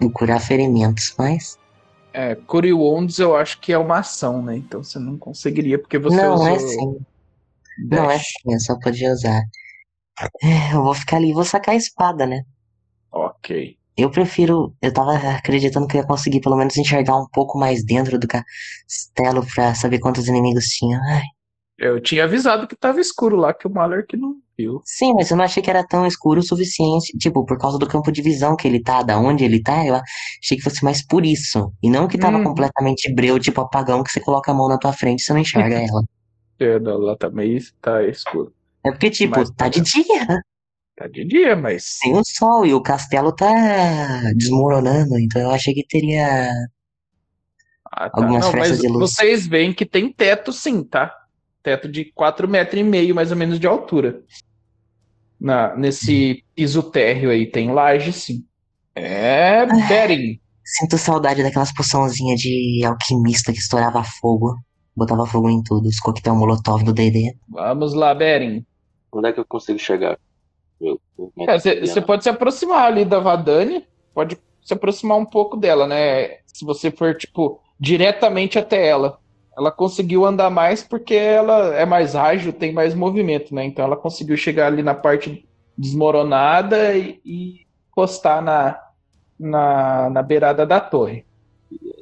em 0.00 0.10
curar 0.10 0.40
ferimentos, 0.40 1.14
mas. 1.16 1.56
É, 2.12 2.34
Cure 2.34 2.72
Wounds 2.72 3.20
eu 3.20 3.36
acho 3.36 3.60
que 3.60 3.72
é 3.72 3.78
uma 3.78 4.00
ação, 4.00 4.42
né? 4.42 4.56
Então 4.56 4.82
você 4.82 4.98
não 4.98 5.16
conseguiria 5.16 5.78
porque 5.78 5.96
você 5.96 6.16
não, 6.16 6.34
usou 6.34 6.48
é 6.48 6.56
assim. 6.56 6.98
Não 7.88 8.10
é 8.10 8.16
dash. 8.16 8.26
assim, 8.26 8.52
eu 8.52 8.60
só 8.60 8.76
podia 8.80 9.12
usar. 9.12 9.42
É, 10.42 10.74
eu 10.74 10.82
vou 10.82 10.92
ficar 10.92 11.18
ali 11.18 11.30
e 11.30 11.34
vou 11.34 11.44
sacar 11.44 11.76
a 11.76 11.78
espada, 11.78 12.26
né? 12.26 12.42
Ok. 13.12 13.80
Eu 13.96 14.10
prefiro. 14.10 14.74
Eu 14.82 14.92
tava 14.92 15.12
acreditando 15.36 15.86
que 15.86 15.96
eu 15.96 16.00
ia 16.02 16.06
conseguir 16.06 16.40
pelo 16.40 16.56
menos 16.56 16.76
enxergar 16.76 17.16
um 17.16 17.26
pouco 17.32 17.58
mais 17.58 17.84
dentro 17.84 18.18
do 18.18 18.26
castelo 18.28 19.46
pra 19.54 19.74
saber 19.74 19.98
quantos 20.00 20.26
inimigos 20.28 20.64
tinha. 20.66 20.98
Ai, 21.00 21.22
Eu 21.76 22.00
tinha 22.00 22.24
avisado 22.24 22.66
que 22.66 22.74
tava 22.76 22.98
escuro 23.00 23.36
lá, 23.36 23.52
que 23.52 23.66
o 23.66 23.70
Maler 23.70 24.06
que 24.06 24.16
não 24.16 24.40
viu. 24.56 24.82
sim, 24.84 25.12
mas 25.14 25.30
eu 25.30 25.36
não 25.36 25.44
achei 25.44 25.62
que 25.62 25.70
era 25.70 25.86
tão 25.86 26.06
escuro 26.06 26.40
o 26.40 26.42
suficiente. 26.42 27.16
Tipo, 27.18 27.44
por 27.44 27.58
causa 27.58 27.78
do 27.78 27.86
campo 27.88 28.10
de 28.12 28.22
visão 28.22 28.56
que 28.56 28.66
ele 28.68 28.82
tá, 28.82 29.02
da 29.02 29.18
onde 29.18 29.44
ele 29.44 29.62
tá, 29.62 29.84
eu 29.86 29.94
achei 29.96 30.56
que 30.56 30.62
fosse 30.62 30.84
mais 30.84 31.04
por 31.06 31.24
isso. 31.24 31.72
E 31.82 31.90
não 31.90 32.08
que 32.08 32.18
tava 32.18 32.38
Uhum. 32.38 32.44
completamente 32.44 33.12
breu, 33.14 33.38
tipo 33.38 33.60
apagão, 33.60 34.02
que 34.02 34.10
você 34.12 34.20
coloca 34.20 34.50
a 34.50 34.54
mão 34.54 34.68
na 34.68 34.78
tua 34.78 34.92
frente 34.92 35.20
e 35.20 35.24
você 35.24 35.32
não 35.32 35.40
enxerga 35.40 35.76
ela. 35.80 36.02
É, 36.58 36.78
não, 36.78 36.98
lá 36.98 37.16
tá 37.16 37.30
meio 37.30 37.60
tá 37.80 38.02
escuro. 38.04 38.54
É 38.84 38.90
porque, 38.90 39.10
tipo, 39.10 39.38
Mas 39.38 39.50
tá 39.56 39.68
de 39.68 39.80
dia. 39.80 40.26
Tá 41.02 41.08
de 41.08 41.24
dia, 41.24 41.56
mas 41.56 41.98
Tem 42.00 42.14
o 42.14 42.22
sol 42.24 42.64
e 42.64 42.72
o 42.72 42.80
castelo 42.80 43.34
tá 43.34 43.50
desmoronando, 44.36 45.18
então 45.18 45.42
eu 45.42 45.50
achei 45.50 45.74
que 45.74 45.84
teria. 45.84 46.48
Ah, 47.90 48.08
tá. 48.08 48.22
Algumas 48.22 48.44
Não, 48.44 48.50
frestas 48.52 48.78
mas 48.78 48.86
de 48.86 48.88
luz. 48.88 49.12
vocês 49.12 49.46
veem 49.48 49.72
que 49.72 49.84
tem 49.84 50.12
teto 50.12 50.52
sim, 50.52 50.84
tá? 50.84 51.12
Teto 51.60 51.88
de 51.88 52.04
4 52.12 52.46
metros 52.46 52.80
e 52.80 52.84
meio, 52.84 53.16
mais 53.16 53.32
ou 53.32 53.36
menos, 53.36 53.58
de 53.58 53.66
altura. 53.66 54.22
Na, 55.40 55.74
nesse 55.76 56.44
piso 56.54 56.84
térreo 56.84 57.30
aí, 57.30 57.50
tem 57.50 57.72
laje 57.72 58.12
sim. 58.12 58.44
É, 58.94 59.66
Beren. 59.88 60.38
Sinto 60.64 60.96
saudade 60.98 61.42
daquelas 61.42 61.74
poçãozinhas 61.74 62.38
de 62.38 62.82
alquimista 62.84 63.52
que 63.52 63.58
estourava 63.58 64.04
fogo. 64.20 64.56
Botava 64.96 65.26
fogo 65.26 65.50
em 65.50 65.60
tudo, 65.64 65.88
os 65.88 65.98
coquetel 65.98 66.36
molotov 66.36 66.84
do 66.84 66.92
D&D. 66.92 67.34
Vamos 67.48 67.92
lá, 67.92 68.14
Beren. 68.14 68.64
Onde 69.10 69.30
é 69.30 69.32
que 69.32 69.40
eu 69.40 69.44
consigo 69.44 69.80
chegar? 69.80 70.16
Você 71.80 72.00
pode 72.00 72.24
se 72.24 72.28
aproximar 72.28 72.84
ali 72.86 73.04
da 73.04 73.18
Vadani, 73.18 73.86
pode 74.14 74.38
se 74.62 74.74
aproximar 74.74 75.18
um 75.18 75.26
pouco 75.26 75.56
dela, 75.56 75.86
né? 75.86 76.38
Se 76.46 76.64
você 76.64 76.90
for, 76.90 77.16
tipo, 77.16 77.60
diretamente 77.78 78.58
até 78.58 78.86
ela. 78.86 79.18
Ela 79.56 79.70
conseguiu 79.70 80.24
andar 80.24 80.50
mais 80.50 80.82
porque 80.82 81.14
ela 81.14 81.74
é 81.74 81.84
mais 81.84 82.16
ágil, 82.16 82.52
tem 82.52 82.72
mais 82.72 82.94
movimento, 82.94 83.54
né? 83.54 83.64
Então 83.64 83.84
ela 83.84 83.96
conseguiu 83.96 84.36
chegar 84.36 84.66
ali 84.68 84.82
na 84.82 84.94
parte 84.94 85.46
desmoronada 85.76 86.94
e, 86.94 87.20
e 87.24 87.66
encostar 87.90 88.40
na, 88.40 88.80
na, 89.38 90.10
na 90.10 90.22
beirada 90.22 90.64
da 90.64 90.80
torre. 90.80 91.26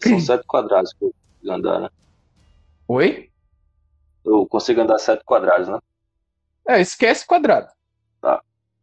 São 0.02 0.20
sete 0.20 0.44
quadrados 0.46 0.92
que 0.92 1.04
eu 1.04 1.12
consigo 1.12 1.52
andar, 1.52 1.80
né? 1.80 1.88
Oi? 2.86 3.30
Eu 4.24 4.46
consigo 4.46 4.80
andar 4.80 4.98
sete 4.98 5.24
quadrados, 5.24 5.68
né? 5.68 5.78
É, 6.68 6.80
esquece 6.80 7.26
quadrado. 7.26 7.68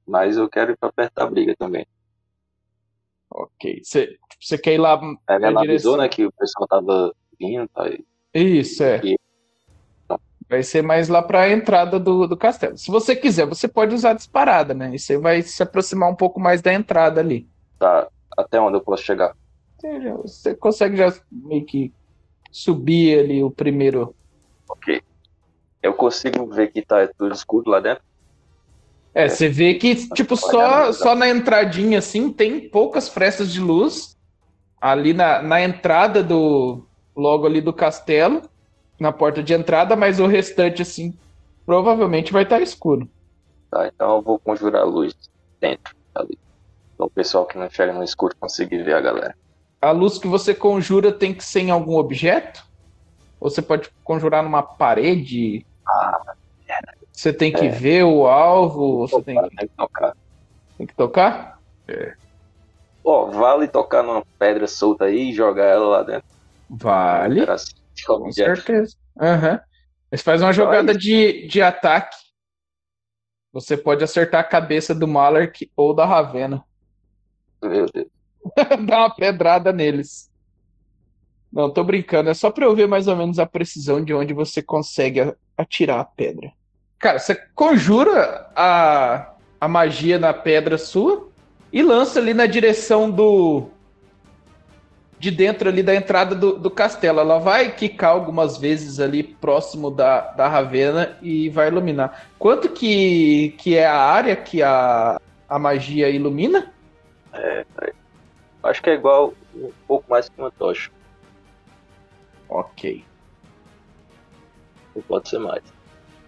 Mas 0.08 0.38
eu 0.38 0.50
quero 0.50 0.72
ir 0.72 0.78
pra 0.78 0.92
perto 0.92 1.14
da 1.16 1.26
briga 1.28 1.56
também. 1.58 1.86
Ok. 3.30 3.82
Você 3.84 4.18
você 4.40 4.58
quer 4.58 4.74
ir 4.76 4.78
lá. 4.78 5.00
É, 5.30 5.36
Ela 5.36 5.52
na 5.52 5.62
avisou, 5.62 5.98
né, 5.98 6.08
que 6.08 6.26
o 6.26 6.32
pessoal 6.32 6.68
tava 6.68 7.14
vindo, 7.40 7.68
tá? 7.70 7.88
E- 7.90 8.06
Isso, 8.34 8.84
é. 8.84 9.02
E- 9.04 9.18
Vai 10.50 10.64
ser 10.64 10.82
mais 10.82 11.10
lá 11.10 11.22
para 11.22 11.42
a 11.42 11.50
entrada 11.52 12.00
do, 12.00 12.26
do 12.26 12.38
castelo. 12.38 12.78
Se 12.78 12.90
você 12.90 13.14
quiser, 13.14 13.46
você 13.46 13.68
pode 13.68 13.94
usar 13.94 14.14
disparada, 14.14 14.74
né? 14.74 14.96
E 14.96 15.00
você 15.00 15.18
vai 15.18 15.42
se 15.42 15.62
aproximar 15.62 16.10
um 16.10 16.16
pouco 16.16 16.40
mais 16.40 16.62
da 16.62 16.74
entrada 16.74 17.20
ali. 17.20 17.50
Tá, 17.78 18.08
até 18.38 18.58
onde 18.58 18.78
eu 18.78 18.82
posso 18.82 19.04
chegar? 19.04 19.36
Você, 19.78 20.02
já- 20.02 20.14
você 20.16 20.56
consegue 20.56 20.96
já 20.96 21.14
meio 21.30 21.66
que 21.66 21.92
subir 22.50 23.20
ali 23.20 23.44
o 23.44 23.52
primeiro. 23.52 24.16
Ok. 24.70 25.02
Eu 25.84 25.94
consigo 25.94 26.48
ver 26.48 26.72
que 26.72 26.82
tá 26.82 27.08
tudo 27.18 27.34
escuro 27.34 27.70
lá 27.70 27.82
dentro? 27.82 28.02
É, 29.18 29.28
você 29.28 29.50
vê 29.50 29.74
que, 29.74 29.96
tipo, 30.10 30.36
só, 30.36 30.94
só 30.94 31.16
na 31.16 31.28
entradinha, 31.28 31.98
assim, 31.98 32.32
tem 32.32 32.70
poucas 32.70 33.10
frestas 33.10 33.52
de 33.52 33.60
luz. 33.60 34.16
Ali 34.80 35.12
na, 35.12 35.42
na 35.42 35.60
entrada 35.60 36.22
do. 36.22 36.86
Logo 37.16 37.48
ali 37.48 37.60
do 37.60 37.74
castelo. 37.74 38.44
Na 39.00 39.12
porta 39.12 39.42
de 39.42 39.56
entrada, 39.56 39.96
mas 39.96 40.20
o 40.20 40.28
restante, 40.28 40.84
assim, 40.84 41.18
provavelmente 41.66 42.32
vai 42.32 42.44
estar 42.44 42.62
escuro. 42.62 43.10
Tá, 43.72 43.88
então 43.88 44.18
eu 44.18 44.22
vou 44.22 44.38
conjurar 44.38 44.84
a 44.84 44.86
luz 44.86 45.16
dentro 45.60 45.96
ali. 46.14 46.38
Então 46.94 47.08
o 47.08 47.10
pessoal 47.10 47.48
que 47.48 47.58
não 47.58 47.66
enxerga 47.66 47.94
no 47.94 48.04
escuro 48.04 48.36
conseguir 48.40 48.84
ver 48.84 48.94
a 48.94 49.02
galera. 49.02 49.36
A 49.82 49.90
luz 49.90 50.20
que 50.20 50.28
você 50.28 50.54
conjura 50.54 51.12
tem 51.12 51.34
que 51.34 51.44
ser 51.44 51.62
em 51.62 51.72
algum 51.72 51.98
objeto? 51.98 52.64
Ou 53.40 53.50
você 53.50 53.64
pode 53.64 53.90
conjurar 54.04 54.44
numa 54.44 54.62
parede? 54.62 55.66
Você 57.18 57.34
tem 57.34 57.52
que 57.52 57.66
É. 57.66 57.70
ver 57.70 58.04
o 58.04 58.28
alvo? 58.28 59.00
Você 59.00 59.24
tem, 59.24 59.36
Tem 59.50 59.68
que 59.68 59.76
tocar. 59.76 60.16
tem 60.78 60.86
que 60.86 60.96
tocar? 60.96 61.60
Ó, 63.04 63.32
vale 63.32 63.68
tocar 63.68 64.04
numa 64.04 64.24
pedra 64.38 64.68
solta 64.68 65.06
aí 65.06 65.32
e 65.32 65.34
jogar 65.34 65.66
ela 65.66 65.88
lá 65.88 66.04
dentro. 66.04 66.28
Vale. 66.70 67.42
Assim, 67.50 67.74
Com 68.06 68.32
certeza. 68.32 68.96
Aham. 69.20 69.60
Mas 70.12 70.22
faz 70.22 70.44
uma 70.44 70.54
jogada 70.54 70.94
de, 70.96 71.48
de 71.48 71.60
ataque. 71.60 72.16
Você 73.52 73.76
pode 73.76 74.04
acertar 74.04 74.42
a 74.42 74.48
cabeça 74.48 74.94
do 74.94 75.08
Malark 75.08 75.72
ou 75.76 75.96
da 75.96 76.06
Ravena. 76.06 76.64
Meu 77.64 77.88
Deus. 77.92 78.08
Dá 78.86 79.00
uma 79.00 79.16
pedrada 79.16 79.74
neles. 79.74 80.30
Não, 81.52 81.74
tô 81.74 81.84
brincando. 81.84 82.30
É 82.30 82.36
só 82.36 82.52
pra 82.52 82.66
eu 82.66 82.76
ver 82.76 82.88
mais 82.88 83.08
ou 83.08 83.16
menos 83.16 83.40
a 83.40 83.46
precisão 83.48 84.06
de 84.06 84.14
onde 84.14 84.36
você 84.36 84.62
consegue 84.62 85.34
atirar 85.58 86.00
a 86.02 86.06
pedra. 86.06 86.54
Cara, 87.00 87.20
você 87.20 87.36
conjura 87.54 88.50
a, 88.56 89.34
a 89.62 89.68
magia 89.68 90.18
na 90.18 90.34
pedra 90.34 90.78
sua 90.78 91.28
e 91.72 91.84
lança 91.84 92.20
ali 92.20 92.34
na 92.34 92.46
direção 92.46 93.10
do. 93.10 93.70
De 95.20 95.32
dentro 95.32 95.70
ali 95.70 95.82
da 95.82 95.96
entrada 95.96 96.36
do, 96.36 96.58
do 96.58 96.70
castelo. 96.70 97.20
Ela 97.20 97.40
vai 97.40 97.72
quicar 97.72 98.12
algumas 98.12 98.58
vezes 98.58 99.00
ali 99.00 99.24
próximo 99.24 99.90
da, 99.90 100.22
da 100.32 100.48
Ravena 100.48 101.18
e 101.22 101.50
vai 101.50 101.68
iluminar. 101.68 102.28
Quanto 102.38 102.70
que, 102.70 103.56
que 103.58 103.76
é 103.76 103.86
a 103.86 103.98
área 103.98 104.36
que 104.36 104.62
a, 104.62 105.20
a 105.50 105.60
magia 105.60 106.10
ilumina? 106.10 106.72
Acho 108.62 108.82
que 108.82 108.90
é 108.90 108.94
igual 108.94 109.34
um 109.56 109.72
pouco 109.88 110.06
mais 110.10 110.30
que 110.30 110.40
uma 110.40 110.52
tocha. 110.52 110.92
Ok. 112.50 113.04
Ou 114.96 115.02
pode 115.04 115.30
ser 115.30 115.40
mais. 115.40 115.64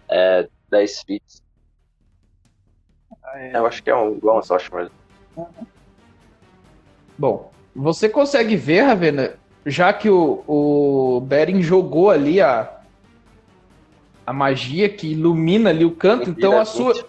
É 0.10 0.48
10 0.70 1.02
feet. 1.04 1.24
Eu 3.54 3.66
acho 3.66 3.84
que 3.84 3.90
é 3.90 3.96
um, 3.96 4.16
igual 4.16 4.38
uma 4.38 4.42
tocha 4.42 4.76
mesmo. 4.76 4.92
Bom, 7.18 7.52
você 7.76 8.10
consegue 8.10 8.56
ver, 8.56 8.82
Ravena, 8.82 9.36
já 9.66 9.94
que 9.94 10.10
o, 10.10 10.44
o 10.48 11.22
Beren 11.22 11.62
jogou 11.62 12.10
ali 12.10 12.42
a, 12.42 12.80
a 14.26 14.34
magia 14.34 14.90
que 14.90 15.12
ilumina 15.12 15.70
ali 15.70 15.86
o 15.86 15.92
canto, 15.92 16.30
então 16.30 16.60
a 16.60 16.66
sua, 16.66 17.06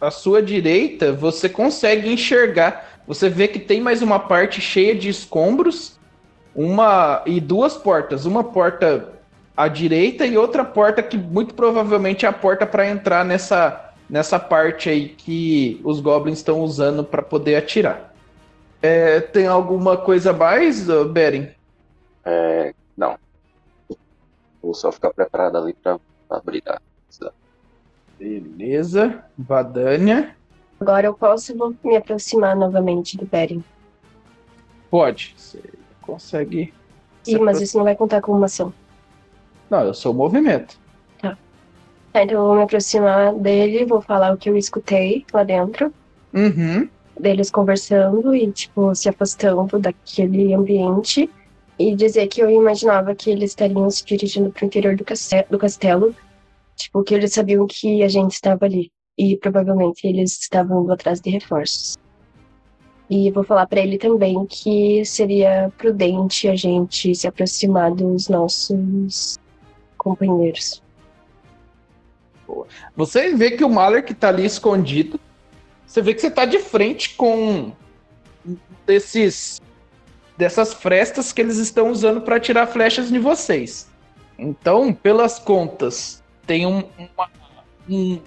a 0.00 0.10
sua 0.10 0.42
direita 0.42 1.12
você 1.12 1.48
consegue 1.48 2.12
enxergar. 2.12 3.02
Você 3.06 3.28
vê 3.28 3.46
que 3.46 3.58
tem 3.58 3.80
mais 3.80 4.02
uma 4.02 4.18
parte 4.18 4.60
cheia 4.60 4.94
de 4.94 5.08
escombros, 5.08 5.98
uma 6.54 7.22
e 7.26 7.40
duas 7.40 7.76
portas, 7.76 8.26
uma 8.26 8.42
porta 8.42 9.15
à 9.56 9.68
direita 9.68 10.26
e 10.26 10.36
outra 10.36 10.64
porta 10.64 11.02
que 11.02 11.16
muito 11.16 11.54
provavelmente 11.54 12.26
é 12.26 12.28
a 12.28 12.32
porta 12.32 12.66
para 12.66 12.88
entrar 12.88 13.24
nessa 13.24 13.82
nessa 14.08 14.38
parte 14.38 14.88
aí 14.88 15.08
que 15.08 15.80
os 15.82 16.00
goblins 16.00 16.38
estão 16.38 16.60
usando 16.60 17.02
para 17.02 17.22
poder 17.22 17.56
atirar. 17.56 18.14
É, 18.80 19.20
tem 19.20 19.46
alguma 19.46 19.96
coisa 19.96 20.30
a 20.30 20.32
mais, 20.32 20.86
Beren? 21.10 21.48
É, 22.24 22.72
não. 22.96 23.18
Vou 24.62 24.74
só 24.74 24.92
ficar 24.92 25.12
preparado 25.12 25.58
ali 25.58 25.72
pra, 25.74 25.98
pra 26.28 26.40
brigar. 26.40 26.80
Beleza. 28.18 29.24
Vadania. 29.36 30.34
Agora 30.80 31.06
eu 31.06 31.14
posso 31.14 31.54
me 31.84 31.96
aproximar 31.96 32.56
novamente 32.56 33.16
do 33.16 33.26
Beren. 33.26 33.62
Pode. 34.90 35.34
Você 35.36 35.62
consegue. 36.00 36.72
Se 37.22 37.38
mas 37.38 37.60
isso 37.60 37.76
não 37.76 37.84
vai 37.84 37.96
contar 37.96 38.20
como 38.20 38.38
uma 38.38 38.46
ação. 38.46 38.72
Não, 39.70 39.80
eu 39.82 39.94
sou 39.94 40.12
o 40.12 40.16
movimento. 40.16 40.78
Tá, 41.20 41.36
então 42.24 42.38
eu 42.38 42.46
vou 42.46 42.56
me 42.56 42.62
aproximar 42.62 43.34
dele, 43.34 43.84
vou 43.84 44.00
falar 44.00 44.32
o 44.32 44.36
que 44.38 44.48
eu 44.48 44.56
escutei 44.56 45.24
lá 45.32 45.42
dentro, 45.44 45.92
Uhum. 46.32 46.88
deles 47.18 47.50
conversando 47.50 48.34
e, 48.34 48.50
tipo, 48.52 48.94
se 48.94 49.08
afastando 49.08 49.78
daquele 49.78 50.54
ambiente. 50.54 51.28
E 51.78 51.94
dizer 51.94 52.26
que 52.28 52.40
eu 52.40 52.48
imaginava 52.48 53.14
que 53.14 53.28
eles 53.28 53.50
estariam 53.50 53.90
se 53.90 54.02
dirigindo 54.02 54.50
pro 54.50 54.64
interior 54.64 54.96
do, 54.96 55.04
caste- 55.04 55.44
do 55.50 55.58
castelo. 55.58 56.14
Tipo, 56.74 57.02
que 57.02 57.14
eles 57.14 57.34
sabiam 57.34 57.66
que 57.66 58.02
a 58.02 58.08
gente 58.08 58.32
estava 58.32 58.64
ali. 58.64 58.90
E 59.18 59.36
provavelmente 59.36 60.06
eles 60.06 60.38
estavam 60.40 60.82
indo 60.84 60.92
atrás 60.92 61.20
de 61.20 61.28
reforços. 61.28 61.94
E 63.10 63.30
vou 63.30 63.44
falar 63.44 63.66
pra 63.66 63.80
ele 63.80 63.98
também 63.98 64.46
que 64.46 65.04
seria 65.04 65.70
prudente 65.76 66.48
a 66.48 66.56
gente 66.56 67.14
se 67.14 67.26
aproximar 67.28 67.94
dos 67.94 68.28
nossos 68.28 69.36
companheiros. 70.06 70.80
Você 72.96 73.34
vê 73.34 73.50
que 73.50 73.64
o 73.64 73.68
Malek 73.68 74.14
tá 74.14 74.28
ali 74.28 74.44
escondido. 74.44 75.18
Você 75.84 76.00
vê 76.00 76.14
que 76.14 76.20
você 76.20 76.30
tá 76.30 76.44
de 76.44 76.60
frente 76.60 77.16
com 77.16 77.72
desses 78.86 79.60
dessas 80.38 80.72
frestas 80.72 81.32
que 81.32 81.40
eles 81.40 81.56
estão 81.56 81.90
usando 81.90 82.20
para 82.20 82.38
tirar 82.38 82.66
flechas 82.68 83.08
de 83.08 83.18
vocês. 83.18 83.88
Então, 84.38 84.92
pelas 84.92 85.38
contas, 85.38 86.22
tem 86.46 86.66
um, 86.66 86.84
uma- 86.98 87.30
um, 87.88 88.20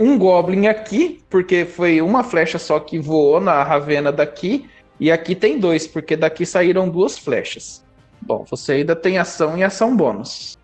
um 0.00 0.18
Goblin 0.18 0.66
aqui, 0.66 1.22
porque 1.28 1.66
foi 1.66 2.00
uma 2.00 2.24
flecha 2.24 2.58
só 2.58 2.80
que 2.80 2.98
voou 2.98 3.40
na 3.40 3.62
Ravena 3.62 4.10
daqui, 4.10 4.68
e 4.98 5.12
aqui 5.12 5.34
tem 5.34 5.60
dois, 5.60 5.86
porque 5.86 6.16
daqui 6.16 6.46
saíram 6.46 6.88
duas 6.88 7.18
flechas. 7.18 7.84
Bom, 8.22 8.44
você 8.48 8.72
ainda 8.72 8.96
tem 8.96 9.18
ação 9.18 9.56
e 9.58 9.62
ação 9.62 9.94
bônus. 9.94 10.58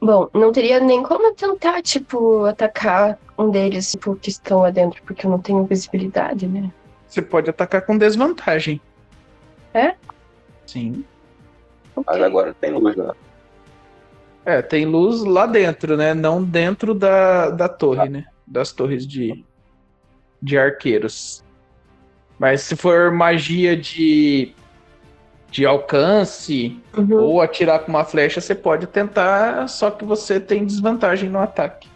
Bom, 0.00 0.28
não 0.32 0.50
teria 0.50 0.80
nem 0.80 1.02
como 1.02 1.26
eu 1.26 1.34
tentar, 1.34 1.82
tipo, 1.82 2.44
atacar 2.46 3.18
um 3.38 3.50
deles, 3.50 3.90
tipo, 3.90 4.16
que 4.16 4.30
estão 4.30 4.60
lá 4.60 4.70
dentro, 4.70 5.02
porque 5.02 5.26
eu 5.26 5.30
não 5.30 5.38
tenho 5.38 5.64
visibilidade, 5.66 6.46
né? 6.46 6.72
Você 7.06 7.20
pode 7.20 7.50
atacar 7.50 7.82
com 7.82 7.98
desvantagem. 7.98 8.80
É? 9.74 9.94
Sim. 10.66 11.04
Mas 11.96 12.06
Ok. 12.06 12.24
agora 12.24 12.54
tem 12.54 12.72
luz, 12.72 12.96
né? 12.96 13.10
É, 14.44 14.62
tem 14.62 14.86
luz 14.86 15.22
lá 15.22 15.46
dentro, 15.46 15.96
né? 15.96 16.14
Não 16.14 16.42
dentro 16.42 16.94
da, 16.94 17.50
da 17.50 17.68
torre, 17.68 18.08
né? 18.08 18.24
Das 18.46 18.72
torres 18.72 19.06
de, 19.06 19.44
de 20.40 20.58
arqueiros. 20.58 21.44
Mas 22.38 22.62
se 22.62 22.74
for 22.74 23.12
magia 23.12 23.76
de, 23.76 24.54
de 25.50 25.66
alcance 25.66 26.80
Uhum. 26.96 27.20
ou 27.20 27.40
atirar 27.40 27.80
com 27.80 27.88
uma 27.90 28.04
flecha, 28.04 28.40
você 28.40 28.54
pode 28.54 28.86
tentar, 28.86 29.68
só 29.68 29.90
que 29.90 30.04
você 30.04 30.38
tem 30.38 30.64
desvantagem 30.64 31.28
no 31.28 31.38
ataque. 31.40 31.88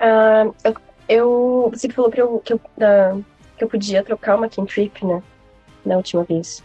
Ah, 0.00 0.44
eu, 0.46 0.54
eu- 1.08 1.70
Você 1.72 1.88
falou 1.88 2.10
pra 2.10 2.20
eu, 2.20 2.38
que, 2.44 2.52
eu, 2.52 2.60
ah, 2.80 3.18
que 3.56 3.64
eu 3.64 3.68
podia 3.68 4.02
trocar 4.02 4.36
uma 4.36 4.48
cantrip, 4.48 5.04
né? 5.04 5.22
Na 5.84 5.96
última 5.96 6.24
vez. 6.24 6.62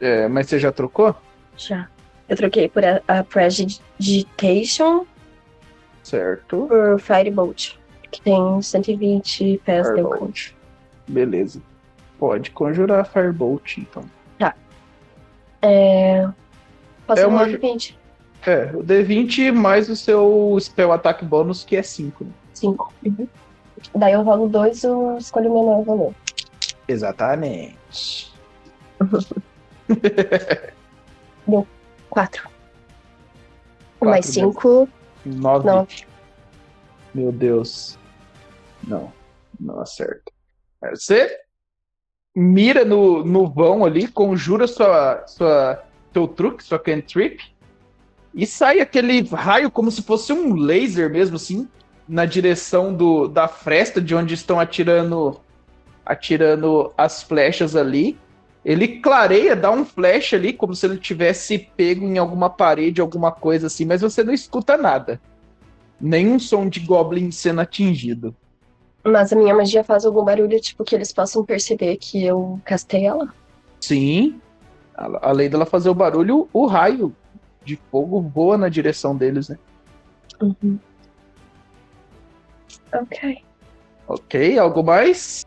É, 0.00 0.28
mas 0.28 0.46
você 0.48 0.58
já 0.58 0.72
trocou? 0.72 1.14
Já. 1.56 1.88
Eu 2.28 2.36
troquei 2.36 2.68
por 2.68 2.84
a, 2.84 3.00
a 3.08 3.24
Prestidigitation 3.24 5.04
Certo. 6.02 6.66
por 6.68 7.00
Firebolt, 7.00 7.74
que 8.10 8.20
tem 8.22 8.62
120 8.62 9.60
pés 9.64 9.92
de 9.92 10.00
alcance. 10.00 10.54
Beleza. 11.08 11.60
Pode 12.20 12.50
conjurar 12.50 13.06
Firebolt, 13.06 13.78
então. 13.78 14.04
É... 15.62 16.26
Posso 17.06 17.20
É 17.20 17.26
uma- 17.26 17.46
de 17.46 17.58
20? 17.58 17.98
É, 18.46 18.70
o 18.74 18.82
D20 18.82 19.52
mais 19.52 19.90
o 19.90 19.96
seu 19.96 20.56
spell 20.58 20.92
ataque 20.92 21.22
bônus, 21.24 21.62
que 21.64 21.76
é 21.76 21.82
5. 21.82 22.24
Né? 22.24 22.30
5. 22.54 22.92
Uhum. 23.04 23.28
Daí 23.94 24.14
eu 24.14 24.22
rolo 24.22 24.48
2 24.48 24.82
eu 24.84 25.18
escolho 25.18 25.52
o 25.52 25.60
menor 25.60 25.84
valor. 25.84 26.14
Exatamente. 26.88 28.32
Deu 31.46 31.66
4. 32.08 32.48
Mais 34.00 34.24
5, 34.26 34.88
9. 35.26 35.66
9. 35.66 36.04
Meu 37.14 37.32
Deus. 37.32 37.98
Não, 38.86 39.12
não 39.58 39.80
acerta. 39.80 40.32
Você 40.90 41.38
mira 42.34 42.84
no, 42.84 43.24
no 43.24 43.48
vão 43.48 43.84
ali, 43.84 44.06
conjura 44.06 44.66
sua, 44.66 45.24
sua, 45.26 45.82
seu 46.12 46.28
truque, 46.28 46.64
sua 46.64 46.78
cantrip, 46.78 47.40
e 48.34 48.46
sai 48.46 48.80
aquele 48.80 49.22
raio 49.22 49.70
como 49.70 49.90
se 49.90 50.02
fosse 50.02 50.32
um 50.32 50.54
laser 50.54 51.10
mesmo, 51.10 51.36
assim, 51.36 51.68
na 52.08 52.24
direção 52.24 52.94
do, 52.94 53.26
da 53.26 53.48
fresta 53.48 54.00
de 54.00 54.14
onde 54.14 54.34
estão 54.34 54.58
atirando 54.58 55.40
atirando 56.04 56.92
as 56.98 57.22
flechas 57.22 57.76
ali. 57.76 58.18
Ele 58.64 59.00
clareia, 59.00 59.54
dá 59.54 59.70
um 59.70 59.84
flash 59.84 60.34
ali, 60.34 60.52
como 60.52 60.74
se 60.74 60.84
ele 60.84 60.98
tivesse 60.98 61.70
pego 61.76 62.04
em 62.04 62.18
alguma 62.18 62.50
parede, 62.50 63.00
alguma 63.00 63.30
coisa 63.30 63.68
assim, 63.68 63.84
mas 63.84 64.00
você 64.00 64.24
não 64.24 64.32
escuta 64.32 64.76
nada. 64.76 65.20
Nenhum 66.00 66.38
som 66.38 66.68
de 66.68 66.80
Goblin 66.80 67.30
sendo 67.30 67.60
atingido. 67.60 68.34
Mas 69.04 69.32
a 69.32 69.36
minha 69.36 69.54
magia 69.54 69.82
faz 69.82 70.04
algum 70.04 70.22
barulho, 70.24 70.60
tipo, 70.60 70.84
que 70.84 70.94
eles 70.94 71.12
possam 71.12 71.44
perceber 71.44 71.96
que 71.96 72.24
eu 72.24 72.60
castei 72.64 73.06
ela? 73.06 73.32
Sim. 73.80 74.40
a- 74.94 75.30
Além 75.30 75.48
dela 75.48 75.64
fazer 75.64 75.88
o 75.88 75.94
barulho, 75.94 76.48
o 76.52 76.66
raio 76.66 77.14
de 77.64 77.76
fogo 77.90 78.20
voa 78.20 78.58
na 78.58 78.68
direção 78.68 79.16
deles, 79.16 79.48
né? 79.48 79.58
Uhum. 80.42 80.78
Ok. 82.92 83.42
Ok, 84.08 84.58
algo 84.58 84.82
mais? 84.82 85.46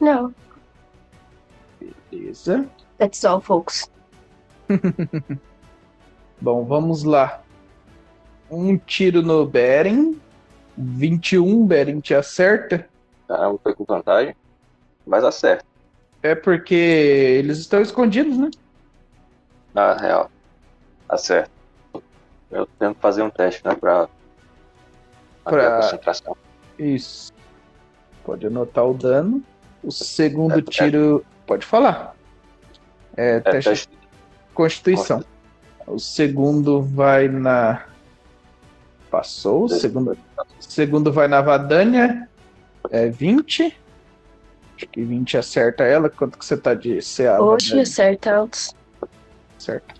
Não. 0.00 0.34
Beleza. 2.10 2.68
That's 2.98 3.24
all, 3.24 3.40
folks. 3.40 3.90
Bom, 6.40 6.64
vamos 6.64 7.04
lá. 7.04 7.42
Um 8.50 8.76
tiro 8.76 9.22
no 9.22 9.46
Beren. 9.46 10.20
21, 10.76 11.66
Beren 11.66 12.00
te 12.00 12.14
acerta. 12.14 12.86
Caramba, 13.28 13.58
foi 13.62 13.74
com 13.74 13.84
vantagem. 13.84 14.34
Mas 15.06 15.24
acerta. 15.24 15.64
É 16.22 16.34
porque 16.34 16.74
eles 16.74 17.58
estão 17.58 17.80
escondidos, 17.80 18.36
né? 18.36 18.50
Na 19.72 19.94
real. 19.94 20.30
Acerta. 21.08 21.50
Eu 22.50 22.66
tenho 22.78 22.94
que 22.94 23.00
fazer 23.00 23.22
um 23.22 23.30
teste, 23.30 23.62
né? 23.64 23.74
Pra. 23.74 24.08
Pra 25.44 25.76
concentração. 25.76 26.36
Isso. 26.78 27.32
Pode 28.24 28.46
anotar 28.46 28.84
o 28.86 28.94
dano. 28.94 29.42
O 29.82 29.92
segundo 29.92 30.58
É, 30.58 30.62
tiro. 30.62 31.24
Pode 31.46 31.64
falar. 31.64 32.14
É, 33.16 33.36
É, 33.36 33.40
teste 33.40 33.70
teste. 33.70 33.88
de 33.90 33.96
Constituição. 34.54 35.24
O 35.86 35.98
segundo 35.98 36.82
vai 36.82 37.28
na. 37.28 37.84
Passou. 39.10 39.64
O 39.64 39.68
segundo, 39.68 40.16
segundo 40.60 41.12
vai 41.12 41.28
na 41.28 41.40
Vadania. 41.40 42.28
É 42.90 43.08
20. 43.08 43.76
Acho 44.76 44.86
que 44.88 45.02
20 45.02 45.36
acerta 45.38 45.84
ela. 45.84 46.10
Quanto 46.10 46.38
que 46.38 46.44
você 46.44 46.56
tá 46.56 46.74
de 46.74 46.98
CA? 47.00 47.40
Hoje 47.40 47.80
acerta 47.80 48.34
altos. 48.34 48.74
Certo. 49.58 49.94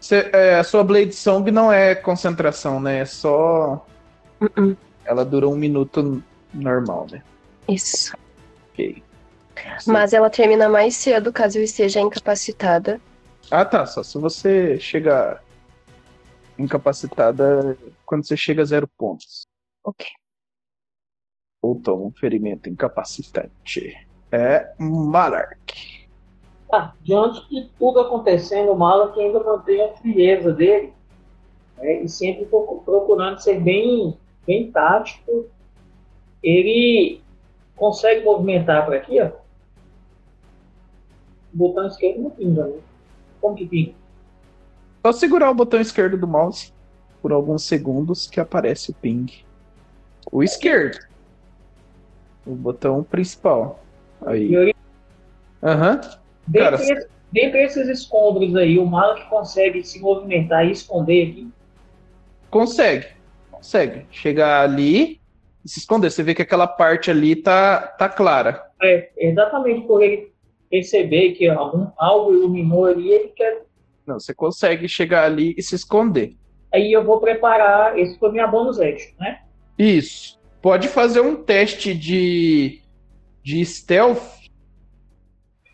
Cê- 0.00 0.30
é, 0.32 0.56
a 0.56 0.64
sua 0.64 0.82
Blade 0.84 1.14
Song 1.14 1.50
não 1.50 1.72
é 1.72 1.94
concentração, 1.94 2.80
né? 2.80 3.00
É 3.00 3.04
só. 3.04 3.86
Uh-uh. 4.40 4.76
Ela 5.04 5.24
dura 5.24 5.48
um 5.48 5.56
minuto 5.56 6.22
normal, 6.52 7.06
né? 7.10 7.22
Isso. 7.68 8.14
Ok. 8.72 9.02
Mas 9.86 10.12
ela 10.12 10.28
termina 10.28 10.68
mais 10.68 10.94
cedo 10.96 11.32
caso 11.32 11.58
eu 11.58 11.64
esteja 11.64 12.00
incapacitada. 12.00 13.00
Ah, 13.50 13.64
tá. 13.64 13.86
Só 13.86 14.02
se 14.02 14.18
você 14.18 14.78
chega 14.78 15.40
incapacitada 16.58 17.76
quando 18.04 18.26
você 18.26 18.36
chega 18.36 18.62
a 18.62 18.64
zero 18.64 18.88
pontos. 18.96 19.46
Ok. 19.84 20.06
Ou 21.62 21.80
toma 21.80 22.04
um 22.04 22.12
ferimento 22.12 22.68
incapacitante. 22.68 24.06
É 24.30 24.74
Malark. 24.78 26.06
Tá, 26.68 26.94
diante 27.02 27.48
de 27.48 27.68
tudo 27.78 28.00
acontecendo, 28.00 28.72
o 28.72 28.76
Malak 28.76 29.18
ainda 29.20 29.38
mantém 29.42 29.80
a 29.82 29.96
frieza 29.98 30.52
dele 30.52 30.92
né, 31.76 32.02
e 32.02 32.08
sempre 32.08 32.44
pro- 32.46 32.82
procurando 32.84 33.38
ser 33.38 33.60
bem, 33.60 34.18
bem 34.44 34.70
tático. 34.72 35.46
Ele 36.42 37.20
consegue 37.76 38.24
movimentar 38.24 38.84
para 38.84 38.96
aqui, 38.96 39.20
ó. 39.20 39.28
O 41.54 41.56
botão 41.56 41.86
esquerdo 41.86 42.22
não 42.22 42.30
pinga, 42.30 42.66
né? 42.66 42.80
Como 43.40 43.54
que 43.56 43.66
pinga? 43.66 43.94
Só 45.06 45.12
segurar 45.12 45.52
o 45.52 45.54
botão 45.54 45.80
esquerdo 45.80 46.18
do 46.18 46.26
mouse 46.26 46.72
por 47.22 47.30
alguns 47.30 47.62
segundos 47.62 48.26
que 48.26 48.40
aparece 48.40 48.90
o 48.90 48.94
ping. 48.94 49.26
O 50.32 50.42
esquerdo. 50.42 50.98
O 52.44 52.56
botão 52.56 53.04
principal. 53.04 53.84
Aí. 54.26 54.74
Aham. 55.62 56.00
dentre, 56.48 56.60
Cara, 56.60 56.74
esse- 56.74 57.08
dentre 57.30 57.62
esses 57.62 57.86
escombros 57.88 58.56
aí, 58.56 58.80
o 58.80 58.84
Malak 58.84 59.28
consegue 59.30 59.84
se 59.84 60.00
movimentar 60.00 60.66
e 60.66 60.72
esconder 60.72 61.30
aqui. 61.30 61.48
Consegue. 62.50 63.06
Consegue. 63.52 64.06
Chegar 64.10 64.62
ali 64.64 65.20
e 65.64 65.68
se 65.68 65.78
esconder. 65.78 66.10
Você 66.10 66.24
vê 66.24 66.34
que 66.34 66.42
aquela 66.42 66.66
parte 66.66 67.12
ali 67.12 67.36
tá, 67.36 67.78
tá 67.96 68.08
clara. 68.08 68.60
É, 68.82 69.08
exatamente 69.16 69.86
por 69.86 70.02
ele 70.02 70.32
perceber 70.68 71.30
que 71.34 71.48
algum, 71.48 71.86
algo 71.96 72.32
iluminou 72.34 72.86
ali, 72.86 73.08
ele 73.08 73.28
quer. 73.28 73.65
Não, 74.06 74.20
você 74.20 74.32
consegue 74.32 74.88
chegar 74.88 75.24
ali 75.24 75.54
e 75.56 75.62
se 75.62 75.74
esconder. 75.74 76.36
Aí 76.72 76.92
eu 76.92 77.04
vou 77.04 77.20
preparar. 77.20 77.98
Esse 77.98 78.18
foi 78.18 78.30
minha 78.30 78.46
bônus 78.46 78.78
action, 78.78 79.12
né? 79.18 79.40
Isso. 79.78 80.38
Pode 80.62 80.88
fazer 80.88 81.20
um 81.20 81.36
teste 81.36 81.94
de, 81.94 82.80
de 83.42 83.64
stealth. 83.64 84.22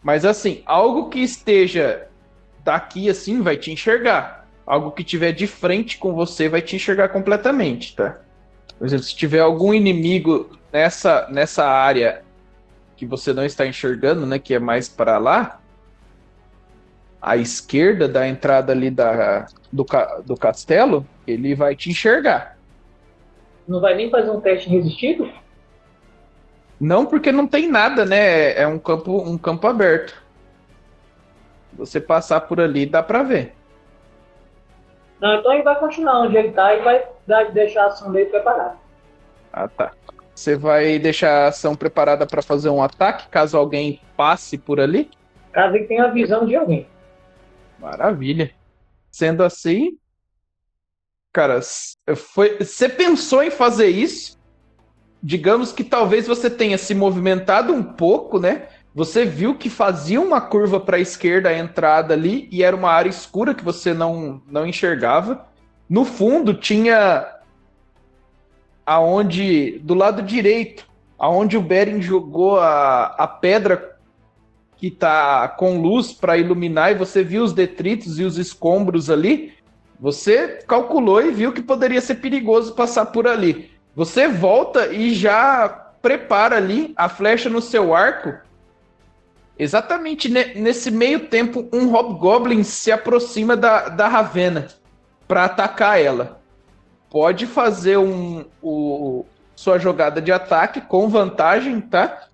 Mas 0.02 0.24
assim, 0.24 0.62
algo 0.64 1.08
que 1.08 1.20
esteja 1.20 2.08
daqui 2.64 3.08
assim 3.08 3.40
vai 3.42 3.56
te 3.56 3.70
enxergar. 3.70 4.48
Algo 4.66 4.90
que 4.92 5.04
tiver 5.04 5.32
de 5.32 5.46
frente 5.46 5.98
com 5.98 6.14
você 6.14 6.48
vai 6.48 6.62
te 6.62 6.76
enxergar 6.76 7.08
completamente, 7.08 7.96
tá? 7.96 8.20
Por 8.78 8.86
exemplo, 8.86 9.04
se 9.04 9.14
tiver 9.14 9.40
algum 9.40 9.72
inimigo 9.72 10.58
nessa, 10.72 11.28
nessa 11.28 11.64
área 11.64 12.24
que 12.96 13.06
você 13.06 13.32
não 13.32 13.44
está 13.44 13.66
enxergando, 13.66 14.26
né, 14.26 14.38
que 14.38 14.54
é 14.54 14.58
mais 14.58 14.88
para 14.88 15.18
lá, 15.18 15.61
à 17.22 17.36
esquerda 17.36 18.08
da 18.08 18.26
entrada 18.26 18.72
ali 18.72 18.90
da, 18.90 19.46
do, 19.72 19.86
do 20.26 20.36
castelo, 20.36 21.06
ele 21.24 21.54
vai 21.54 21.76
te 21.76 21.88
enxergar. 21.88 22.58
Não 23.66 23.80
vai 23.80 23.94
nem 23.94 24.10
fazer 24.10 24.30
um 24.30 24.40
teste 24.40 24.68
resistido? 24.68 25.30
Não, 26.80 27.06
porque 27.06 27.30
não 27.30 27.46
tem 27.46 27.70
nada, 27.70 28.04
né? 28.04 28.60
É 28.60 28.66
um 28.66 28.78
campo, 28.78 29.22
um 29.22 29.38
campo 29.38 29.68
aberto. 29.68 30.20
Você 31.74 32.00
passar 32.00 32.40
por 32.40 32.60
ali, 32.60 32.84
dá 32.84 33.04
pra 33.04 33.22
ver. 33.22 33.54
Não, 35.20 35.36
então 35.36 35.52
ele 35.52 35.62
vai 35.62 35.78
continuar 35.78 36.22
onde 36.22 36.36
ele 36.36 36.50
tá 36.50 36.74
e 36.74 36.82
vai 36.82 37.04
deixar 37.52 37.84
a 37.84 37.86
ação 37.86 38.10
dele 38.10 38.30
preparada. 38.30 38.74
Ah, 39.52 39.68
tá. 39.68 39.92
Você 40.34 40.56
vai 40.56 40.98
deixar 40.98 41.44
a 41.44 41.48
ação 41.48 41.76
preparada 41.76 42.26
pra 42.26 42.42
fazer 42.42 42.68
um 42.68 42.82
ataque, 42.82 43.28
caso 43.28 43.56
alguém 43.56 44.00
passe 44.16 44.58
por 44.58 44.80
ali? 44.80 45.08
Caso 45.52 45.76
ele 45.76 45.84
tenha 45.84 46.04
a 46.04 46.08
visão 46.08 46.44
de 46.44 46.56
alguém. 46.56 46.88
Maravilha. 47.82 48.52
Sendo 49.10 49.42
assim, 49.42 49.98
cara, 51.32 51.60
foi, 52.14 52.58
você 52.58 52.88
pensou 52.88 53.42
em 53.42 53.50
fazer 53.50 53.88
isso? 53.88 54.38
Digamos 55.20 55.72
que 55.72 55.82
talvez 55.82 56.26
você 56.26 56.48
tenha 56.48 56.78
se 56.78 56.94
movimentado 56.94 57.72
um 57.72 57.82
pouco, 57.82 58.38
né? 58.38 58.68
Você 58.94 59.24
viu 59.24 59.56
que 59.56 59.68
fazia 59.68 60.20
uma 60.20 60.40
curva 60.40 60.78
para 60.78 60.96
a 60.96 61.00
esquerda 61.00 61.48
a 61.48 61.58
entrada 61.58 62.14
ali 62.14 62.48
e 62.52 62.62
era 62.62 62.76
uma 62.76 62.90
área 62.90 63.10
escura 63.10 63.54
que 63.54 63.64
você 63.64 63.92
não, 63.92 64.40
não 64.46 64.66
enxergava. 64.66 65.46
No 65.88 66.04
fundo 66.04 66.54
tinha 66.54 67.26
aonde 68.86 69.78
do 69.80 69.94
lado 69.94 70.22
direito, 70.22 70.86
aonde 71.18 71.56
o 71.56 71.62
Beren 71.62 72.00
jogou 72.00 72.58
a, 72.60 73.06
a 73.06 73.26
pedra 73.26 73.91
que 74.82 74.90
tá 74.90 75.46
com 75.46 75.80
luz 75.80 76.12
para 76.12 76.36
iluminar 76.36 76.90
e 76.90 76.96
você 76.96 77.22
viu 77.22 77.44
os 77.44 77.52
detritos 77.52 78.18
e 78.18 78.24
os 78.24 78.36
escombros 78.36 79.10
ali, 79.10 79.54
você 80.00 80.58
calculou 80.66 81.22
e 81.22 81.30
viu 81.30 81.52
que 81.52 81.62
poderia 81.62 82.00
ser 82.00 82.16
perigoso 82.16 82.74
passar 82.74 83.06
por 83.06 83.28
ali. 83.28 83.70
Você 83.94 84.26
volta 84.26 84.88
e 84.88 85.14
já 85.14 85.68
prepara 86.02 86.56
ali 86.56 86.92
a 86.96 87.08
flecha 87.08 87.48
no 87.48 87.62
seu 87.62 87.94
arco. 87.94 88.34
Exatamente 89.56 90.28
ne- 90.28 90.54
nesse 90.56 90.90
meio 90.90 91.28
tempo, 91.28 91.68
um 91.72 91.88
Hobgoblin 91.94 92.64
se 92.64 92.90
aproxima 92.90 93.56
da, 93.56 93.88
da 93.88 94.08
Ravena. 94.08 94.66
para 95.28 95.44
atacar 95.44 96.00
ela. 96.00 96.40
Pode 97.08 97.46
fazer 97.46 97.98
um, 97.98 98.44
o, 98.60 99.24
sua 99.54 99.78
jogada 99.78 100.20
de 100.20 100.32
ataque 100.32 100.80
com 100.80 101.08
vantagem, 101.08 101.80
tá? 101.80 102.26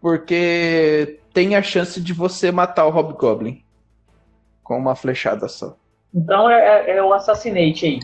Porque 0.00 1.17
tem 1.32 1.54
a 1.54 1.62
chance 1.62 2.00
de 2.00 2.12
você 2.12 2.50
matar 2.50 2.86
o 2.86 2.90
Hobgoblin 2.90 3.62
com 4.62 4.78
uma 4.78 4.94
flechada 4.94 5.48
só. 5.48 5.76
Então 6.14 6.48
é, 6.50 6.90
é, 6.90 6.96
é 6.96 7.02
o 7.02 7.12
Assassinate 7.12 7.86
aí. 7.86 8.00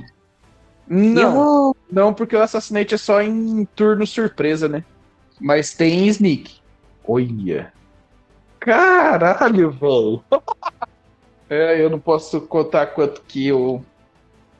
Não, 0.87 1.75
não, 1.91 2.12
porque 2.12 2.37
o 2.37 2.43
Assassinate 2.43 2.95
é 2.95 2.99
só 2.99 3.22
em 3.22 3.64
turno 3.75 4.07
surpresa, 4.07 4.68
né? 4.68 4.85
Mas 5.41 5.75
tem 5.75 6.07
Sneak. 6.09 6.57
Olha. 7.07 7.72
Caralho, 8.61 9.70
velho. 9.70 10.25
é, 11.49 11.81
eu 11.83 11.91
não 11.91 11.99
posso 11.99 12.41
contar 12.43 12.87
quanto 12.89 13.22
que 13.22 13.53
o 13.53 13.83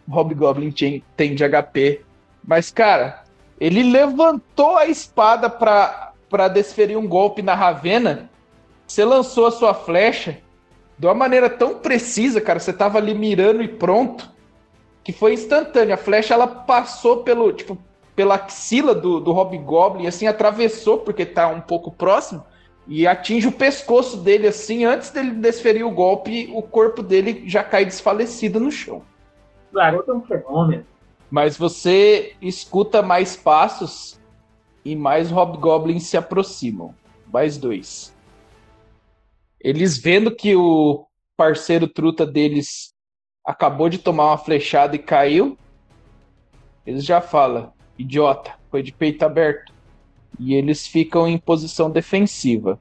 Hobgoblin 0.09 0.73
tem 1.17 1.35
de 1.35 1.45
HP. 1.49 2.03
Mas, 2.47 2.71
cara, 2.71 3.25
ele 3.61 3.83
levantou 3.83 4.77
a 4.77 4.87
espada 4.87 5.49
pra, 5.49 6.13
pra 6.29 6.49
desferir 6.49 6.97
um 6.97 7.07
golpe 7.07 7.43
na 7.43 7.55
Ravena. 7.55 8.29
Você 8.95 9.05
lançou 9.05 9.47
a 9.47 9.51
sua 9.51 9.75
flecha 9.75 10.39
de 10.97 11.05
uma 11.05 11.15
maneira 11.15 11.51
tão 11.51 11.81
precisa, 11.81 12.41
cara. 12.41 12.61
Você 12.61 12.73
tava 12.73 12.97
ali 12.97 13.13
mirando 13.13 13.61
e 13.61 13.67
pronto. 13.67 14.31
Que 15.03 15.13
foi 15.13 15.35
instantâneo. 15.35 15.93
A 15.93 15.97
flecha 15.97 16.33
ela 16.33 16.47
passou 16.47 17.25
pelo, 17.25 17.53
tipo, 17.53 17.77
pela 18.15 18.37
axila 18.37 18.95
do, 18.95 19.19
do 19.19 19.33
Hobgoblin, 19.33 20.07
assim, 20.07 20.29
atravessou, 20.29 20.99
porque 20.99 21.27
tá 21.27 21.49
um 21.49 21.61
pouco 21.61 21.91
próximo, 21.91 22.45
e 22.87 23.05
atinge 23.05 23.49
o 23.49 23.53
pescoço 23.53 24.19
dele, 24.19 24.47
assim, 24.47 24.85
antes 24.85 25.11
dele 25.11 25.33
desferir 25.33 25.83
o 25.83 25.91
golpe, 25.91 26.49
o 26.55 26.63
corpo 26.63 27.03
dele 27.03 27.43
já 27.49 27.65
cai 27.65 27.85
desfalecido 27.85 28.61
no 28.61 28.71
chão. 28.71 29.03
Claro, 29.73 30.05
é 30.07 30.13
um 30.13 30.23
fenômeno. 30.23 30.87
Mas 31.29 31.57
você 31.57 32.37
escuta 32.41 33.03
mais 33.03 33.35
passos 33.35 34.21
e 34.85 34.95
mais 34.95 35.33
Hobgoblins 35.33 36.05
se 36.05 36.17
aproximam. 36.17 36.95
Mais 37.33 37.59
dois. 37.59 38.14
Eles 39.65 39.97
vendo 39.97 40.31
que 40.31 40.55
o 40.55 41.07
parceiro 41.35 41.89
truta 41.89 42.27
deles 42.27 42.93
acabou 43.43 43.89
de 43.89 43.97
tomar 43.97 44.27
uma 44.27 44.37
flechada 44.37 44.95
e 44.95 44.99
caiu, 44.99 45.57
eles 46.87 47.03
já 47.03 47.23
falam: 47.23 47.73
idiota, 47.99 48.53
foi 48.71 48.83
de 48.83 48.93
peito 48.93 49.25
aberto. 49.25 49.73
E 50.39 50.53
eles 50.53 50.87
ficam 50.87 51.27
em 51.27 51.39
posição 51.39 51.91
defensiva. 51.91 52.79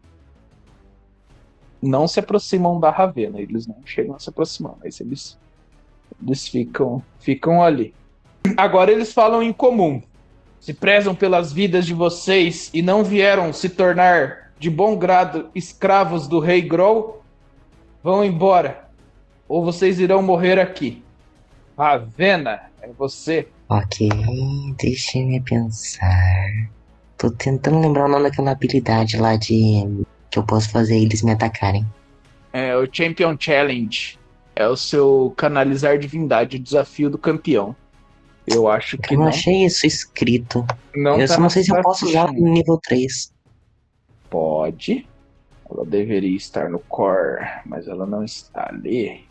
Não 1.82 2.06
se 2.06 2.20
aproximam 2.20 2.80
da 2.82 2.90
Ravena, 2.90 3.40
eles 3.40 3.66
não 3.66 3.78
chegam 3.86 4.16
a 4.16 4.20
se 4.20 4.30
aproximar, 4.30 4.76
mas 4.84 5.00
eles, 5.00 5.38
eles 6.22 6.48
ficam, 6.50 7.02
ficam 7.18 7.64
ali. 7.64 7.94
Agora 8.58 8.92
eles 8.92 9.14
falam 9.14 9.42
em 9.42 9.54
comum. 9.54 10.02
Se 10.60 10.74
prezam 10.74 11.16
pelas 11.16 11.54
vidas 11.54 11.86
de 11.86 11.94
vocês 11.94 12.70
e 12.74 12.82
não 12.82 13.06
vieram 13.06 13.54
se 13.54 13.70
tornar 13.70 14.43
de 14.60 14.70
bom 14.70 14.96
grado 14.96 15.50
escravos 15.54 16.28
do 16.28 16.40
rei 16.40 16.62
Grow, 16.62 17.22
vão 18.04 18.24
embora. 18.24 18.90
Ou 19.48 19.64
vocês 19.64 20.00
irão 20.00 20.22
morrer 20.22 20.60
aqui. 20.60 21.04
Ravena, 21.78 22.62
é 22.82 22.90
você. 22.98 23.48
Ok, 23.70 24.10
deixa 24.78 25.18
eu 25.18 25.42
pensar. 25.44 26.70
Tô 27.18 27.32
tentando 27.32 27.80
lembrar 27.80 28.06
o 28.06 28.08
nome 28.08 28.24
daquela 28.24 28.52
habilidade 28.52 29.18
lá 29.18 29.36
de. 29.36 30.06
que 30.30 30.38
eu 30.38 30.44
posso 30.44 30.70
fazer 30.70 30.98
eles 30.98 31.22
me 31.22 31.32
atacarem. 31.32 31.86
É 32.52 32.76
o 32.76 32.88
Champion 32.92 33.36
Challenge. 33.40 34.20
É 34.56 34.68
o 34.68 34.76
seu 34.76 35.34
canalizar 35.36 35.98
divindade, 35.98 36.58
o 36.58 36.60
desafio 36.60 37.10
do 37.10 37.18
campeão. 37.18 37.76
Eu 38.46 38.68
acho 38.68 38.98
que. 38.98 39.14
Eu 39.14 39.18
não, 39.18 39.26
não 39.26 39.32
achei 39.32 39.66
isso 39.66 39.88
escrito. 39.88 40.66
Não 40.96 41.20
eu 41.20 41.28
tá 41.28 41.36
só 41.36 41.42
não 41.42 41.50
sei 41.50 41.64
se 41.64 41.72
eu 41.72 41.82
posso 41.82 42.06
usar 42.06 42.32
no 42.32 42.54
nível 42.54 42.80
3. 42.84 43.33
Pode. 44.34 45.08
Ela 45.70 45.86
deveria 45.86 46.36
estar 46.36 46.68
no 46.68 46.80
core, 46.80 47.46
mas 47.68 47.88
ela 47.88 48.04
não 48.04 48.24
está 48.24 48.68
ali. 48.68 49.28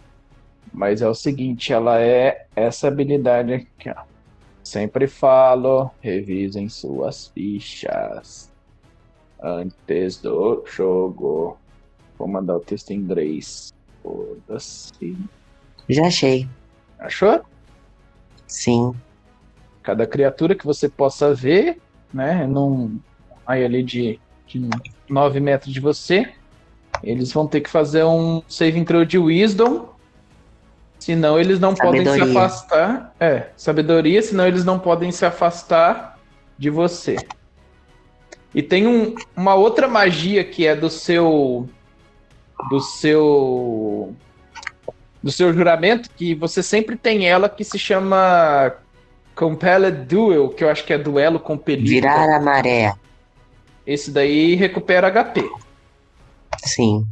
Mas 0.72 1.03
é 1.03 1.09
o 1.09 1.14
seguinte, 1.14 1.72
ela 1.72 2.00
é 2.00 2.46
essa 2.55 2.86
habilidade 2.86 3.53
aqui, 3.53 3.90
ó. 3.90 4.05
Sempre 4.62 5.09
falo, 5.09 5.90
revisem 6.00 6.68
suas 6.68 7.26
fichas 7.26 8.48
antes 9.42 10.18
do 10.18 10.64
jogo. 10.72 11.59
Vou 12.16 12.28
mandar 12.28 12.59
o 12.59 12.61
texto 12.61 12.92
em 12.92 12.98
inglês. 12.98 13.74
Foda-se. 14.05 15.18
Já 15.88 16.07
achei. 16.07 16.48
Achou? 17.00 17.40
Sim. 18.46 18.94
Cada 19.82 20.07
criatura 20.07 20.55
que 20.55 20.64
você 20.64 20.88
possa 20.88 21.34
ver, 21.34 21.80
né, 22.14 22.46
num 22.46 23.00
aí 23.44 23.64
ali 23.64 23.82
de, 23.82 24.20
de 24.59 24.68
9 25.09 25.40
metros 25.40 25.72
de 25.72 25.80
você, 25.80 26.28
eles 27.03 27.32
vão 27.32 27.46
ter 27.46 27.61
que 27.61 27.70
fazer 27.70 28.05
um 28.05 28.42
saving 28.48 28.84
throw 28.84 29.05
de 29.05 29.18
wisdom. 29.18 29.88
Senão 30.98 31.38
eles 31.38 31.59
não 31.59 31.74
podem 31.74 32.05
se 32.05 32.11
Sabedoria. 32.11 32.38
afastar. 32.38 33.14
É, 33.18 33.46
sabedoria, 33.57 34.22
senão 34.22 34.46
eles 34.46 34.64
não 34.64 34.78
podem 34.78 35.11
se 35.11 35.24
afastar 35.26 36.18
de 36.57 36.70
você. 36.70 37.16
E 38.55 38.62
tem 38.62 38.86
um- 38.86 39.14
uma 39.36 39.55
outra 39.55 39.88
magia 39.88 40.44
que 40.44 40.66
é 40.66 40.76
do 40.76 40.88
seu. 40.88 41.68
Do 42.70 42.80
seu. 42.80 44.14
Do 45.22 45.30
seu 45.32 45.53
juramento, 45.53 46.09
que 46.16 46.34
você 46.34 46.62
sempre 46.62 46.96
tem 46.96 47.26
ela 47.28 47.48
que 47.48 47.64
se 47.64 47.78
chama 47.78 48.72
Compelled 49.34 50.05
Duel, 50.07 50.50
que 50.50 50.62
eu 50.62 50.68
acho 50.68 50.84
que 50.84 50.92
é 50.92 50.98
duelo 50.98 51.40
compelido. 51.40 51.88
Virar 51.88 52.36
a 52.36 52.40
maré. 52.40 52.94
Esse 53.87 54.11
daí 54.11 54.55
recupera 54.55 55.09
HP. 55.09 55.49
Sim. 56.64 57.05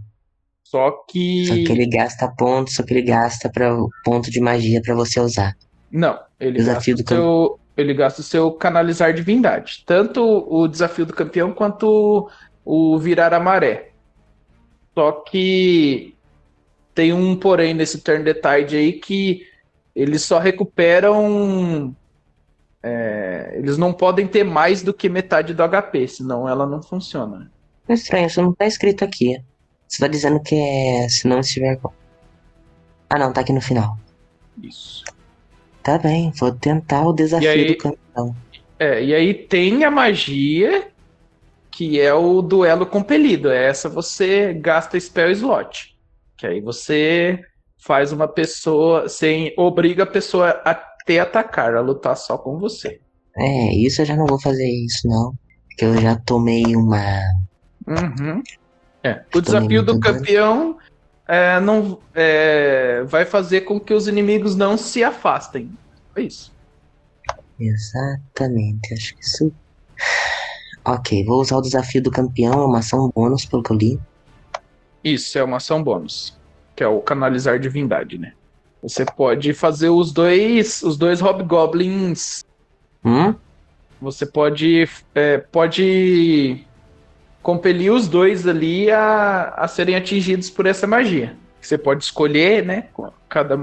Só 0.62 1.05
que. 1.09 1.47
Só 1.47 1.55
que 1.55 1.73
ele 1.73 1.89
gasta 1.89 2.29
pontos, 2.29 2.75
só 2.75 2.85
que 2.85 2.95
ele 2.95 3.03
gasta 3.03 3.51
para 3.51 3.77
ponto 4.05 4.31
de 4.31 4.41
magia 4.41 4.81
pra 4.81 4.95
você 4.95 5.18
usar. 5.18 5.57
Não, 5.91 6.18
ele 6.39 6.59
Desafio 6.59 6.97
gasta, 6.97 7.14
o 7.14 7.18
do 7.18 7.23
seu, 7.23 7.61
ele 7.77 7.95
gasta 7.95 8.21
o 8.21 8.25
seu 8.25 8.53
canalizar 8.53 9.12
divindade. 9.12 9.83
Tanto 9.85 10.23
o 10.23 10.68
desafio 10.68 11.05
do 11.05 11.12
campeão 11.12 11.53
quanto 11.53 12.31
o 12.64 12.99
virar 12.99 13.35
a 13.35 13.41
maré. 13.41 13.91
Só 14.95 15.11
que 15.12 16.14
tem 16.95 17.12
um 17.12 17.35
porém 17.35 17.75
nesse 17.75 18.01
turn 18.01 18.25
the 18.25 18.35
tide 18.35 18.77
aí 18.77 18.93
que 18.93 19.47
eles 19.95 20.23
só 20.23 20.39
recuperam. 20.39 21.95
é, 22.83 23.20
eles 23.53 23.76
não 23.78 23.93
podem 23.93 24.26
ter 24.26 24.45
mais 24.45 24.82
do 24.82 24.93
que 24.95 25.09
metade 25.09 25.55
do 25.55 25.62
HP, 25.68 26.07
senão 26.09 26.49
ela 26.49 26.66
não 26.66 26.82
funciona. 26.82 27.51
É 27.88 27.95
estranho, 27.95 28.26
isso 28.26 28.41
não 28.43 28.53
tá 28.55 28.66
escrito 28.66 29.05
aqui. 29.05 29.41
Você 29.88 29.99
tá 30.01 30.07
dizendo 30.09 30.41
que 30.41 30.55
é 30.55 31.09
se 31.09 31.26
não 31.26 31.41
estiver. 31.41 31.76
com- 31.76 31.91
Ah 33.09 33.18
não, 33.18 33.32
tá 33.32 33.41
aqui 33.41 33.53
no 33.53 33.61
final. 33.61 33.99
Isso. 34.62 35.03
Tá 35.82 35.99
bem, 35.99 36.30
vou 36.38 36.53
tentar 36.53 37.07
o 37.07 37.12
desafio 37.12 37.51
aí- 37.51 37.66
do 37.68 37.76
campeão. 37.76 38.36
É, 38.78 39.03
e 39.03 39.14
aí 39.14 39.34
tem 39.34 39.84
a 39.84 39.91
magia 39.91 40.88
que 41.70 42.01
é 42.01 42.12
o 42.14 42.41
duelo 42.43 42.86
compelido. 42.86 43.51
É 43.51 43.66
essa 43.66 43.88
você 43.88 44.53
gasta 44.55 44.99
spell 44.99 45.30
slot. 45.30 45.97
Que 46.36 46.47
aí 46.47 46.61
você 46.61 47.41
faz 47.78 48.12
uma 48.12 48.28
pessoa, 48.28 49.09
sem 49.09 49.53
obriga 49.57 50.03
a 50.05 50.07
pessoa 50.07 50.61
a 50.64 50.74
te 50.74 51.18
atacar, 51.18 51.74
a 51.74 51.80
lutar 51.80 52.16
só 52.16 52.36
com 52.38 52.59
você. 52.59 53.01
É, 53.37 53.74
isso 53.74 54.03
eu 54.03 54.07
já 54.07 54.16
não 54.16 54.26
vou 54.26 54.41
fazer 54.41 54.68
isso 54.68 55.07
não. 55.09 55.35
Porque 55.68 55.85
eu 55.85 55.99
já 55.99 56.16
tomei 56.16 56.76
uma. 56.76 57.20
Uhum. 57.87 58.43
É. 59.03 59.22
O 59.35 59.41
desafio 59.41 59.83
do 59.83 59.99
campeão 59.99 60.76
é, 61.26 61.61
não, 61.61 61.99
é, 62.14 63.03
vai 63.07 63.24
fazer 63.24 63.62
com 63.62 63.78
que 63.78 63.95
os 63.95 64.09
inimigos 64.09 64.57
não 64.57 64.76
se 64.76 65.05
afastem. 65.05 65.70
É 66.16 66.22
isso. 66.22 66.53
Exatamente, 67.59 68.95
acho 68.95 69.14
que 69.14 69.22
isso. 69.22 69.53
Ok, 70.85 71.24
vou 71.24 71.41
usar 71.41 71.59
o 71.59 71.62
desafio 71.62 72.03
do 72.03 72.11
campeão, 72.11 72.55
é 72.55 72.66
uma 72.66 72.78
ação 72.78 73.12
bônus 73.14 73.45
pelo 73.45 73.62
que 73.62 73.70
eu 73.70 73.76
li. 73.76 74.01
Isso 75.05 75.39
é 75.39 75.45
uma 75.45 75.59
ação 75.59 75.83
bônus, 75.83 76.37
que 76.74 76.83
é 76.83 76.89
o 76.89 77.01
canalizar 77.01 77.61
divindade, 77.61 78.18
né? 78.18 78.33
Você 78.83 79.05
pode 79.05 79.53
fazer 79.53 79.91
os 79.91 80.11
dois, 80.11 80.83
os 80.83 80.97
dois 80.97 81.20
hobgoblins. 81.20 82.43
Hum? 83.05 83.34
Você 84.01 84.24
pode, 84.24 84.88
é, 85.14 85.38
pode 85.38 86.64
compelir 87.42 87.92
os 87.92 88.09
dois 88.09 88.46
ali 88.46 88.90
a, 88.90 89.55
a 89.57 89.68
serem 89.68 89.96
atingidos 89.96 90.48
por 90.51 90.66
essa 90.66 90.86
magia. 90.86 91.36
Você 91.61 91.76
pode 91.76 92.05
escolher, 92.05 92.64
né? 92.64 92.88
com 92.92 93.11
Cada, 93.28 93.57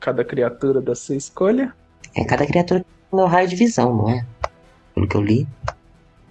cada 0.00 0.24
criatura 0.24 0.80
da 0.80 0.94
sua 0.94 1.16
escolha. 1.16 1.72
É 2.16 2.24
cada 2.24 2.46
criatura 2.46 2.80
tem 2.80 3.18
meu 3.18 3.26
raio 3.26 3.48
de 3.48 3.56
visão, 3.56 3.94
não 3.94 4.10
é? 4.10 4.26
Pelo 4.94 5.08
que 5.08 5.16
eu 5.16 5.22
li. 5.22 5.46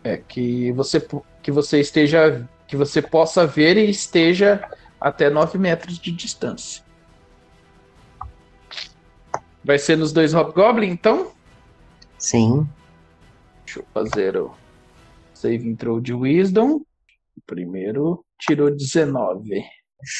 É 0.03 0.17
que 0.17 0.71
você, 0.71 1.05
que 1.41 1.51
você 1.51 1.79
esteja. 1.79 2.47
Que 2.67 2.75
você 2.75 3.01
possa 3.01 3.45
ver 3.45 3.77
e 3.77 3.89
esteja 3.89 4.63
até 4.99 5.29
9 5.29 5.57
metros 5.59 5.99
de 5.99 6.11
distância. 6.11 6.81
Vai 9.63 9.77
ser 9.77 9.97
nos 9.97 10.11
dois 10.11 10.33
Hobgoblin, 10.33 10.89
então? 10.89 11.31
Sim. 12.23 12.65
Deixa 13.65 13.81
eu 13.81 13.85
fazer 13.93 14.37
o 14.37 14.55
save 15.33 15.67
intro 15.67 15.99
de 15.99 16.13
Wisdom. 16.13 16.75
O 16.77 17.41
primeiro 17.45 18.23
tirou 18.39 18.73
19. 18.73 19.61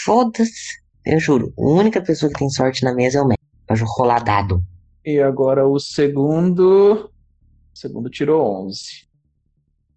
Foda-se. 0.04 0.84
Eu 1.06 1.18
juro, 1.18 1.54
a 1.58 1.62
única 1.62 2.02
pessoa 2.02 2.30
que 2.30 2.40
tem 2.40 2.50
sorte 2.50 2.84
na 2.84 2.94
mesa 2.94 3.20
é 3.20 3.22
o 3.22 3.26
médico. 3.26 3.44
Pra 3.66 3.78
rolar 3.98 4.20
dado. 4.20 4.62
E 5.06 5.18
agora 5.22 5.66
o 5.66 5.80
segundo. 5.80 7.10
O 7.74 7.78
segundo 7.78 8.10
tirou 8.10 8.66
11. 8.66 9.08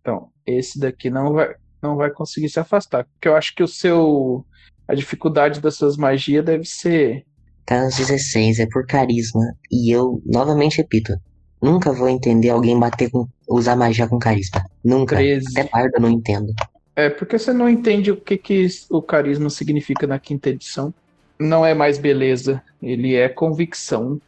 Então, 0.01 0.31
esse 0.47 0.79
daqui 0.79 1.11
não 1.11 1.33
vai, 1.33 1.57
não 1.83 1.97
vai 1.97 2.13
conseguir 2.13 2.49
se 2.49 2.61
afastar. 2.61 3.05
Porque 3.05 3.27
eu 3.27 3.35
acho 3.35 3.53
que 3.53 3.65
o 3.65 3.69
seu. 3.69 4.47
A 4.87 4.95
dificuldade 4.95 5.61
das 5.61 5.75
suas 5.75 5.97
magias 5.97 6.45
deve 6.45 6.65
ser. 6.65 7.27
Tá 7.65 7.83
nos 7.83 7.97
16, 7.97 8.61
é 8.61 8.67
por 8.71 8.87
carisma. 8.87 9.43
E 9.73 9.93
eu, 9.93 10.23
novamente 10.25 10.77
repito, 10.77 11.13
nunca 11.61 11.93
vou 11.93 12.09
entender 12.09 12.51
alguém 12.51 12.79
bater 12.79 13.11
com. 13.11 13.27
usar 13.49 13.77
magia 13.77 14.09
com 14.09 14.19
carisma. 14.19 14.65
Nunca. 14.85 15.17
13. 15.17 15.47
Até 15.59 15.65
pardo 15.69 15.93
eu 15.97 16.01
não 16.01 16.11
entendo. 16.11 16.53
É, 16.95 17.11
porque 17.11 17.39
você 17.39 17.53
não 17.53 17.69
entende 17.69 18.11
o 18.11 18.17
que, 18.17 18.37
que 18.39 18.67
o 18.91 19.03
carisma 19.03 19.51
significa 19.51 20.07
na 20.07 20.19
quinta 20.19 20.49
edição. 20.49 20.93
Não 21.39 21.65
é 21.67 21.75
mais 21.75 21.99
beleza, 21.99 22.63
ele 22.83 23.15
é 23.15 23.29
convicção. 23.29 24.19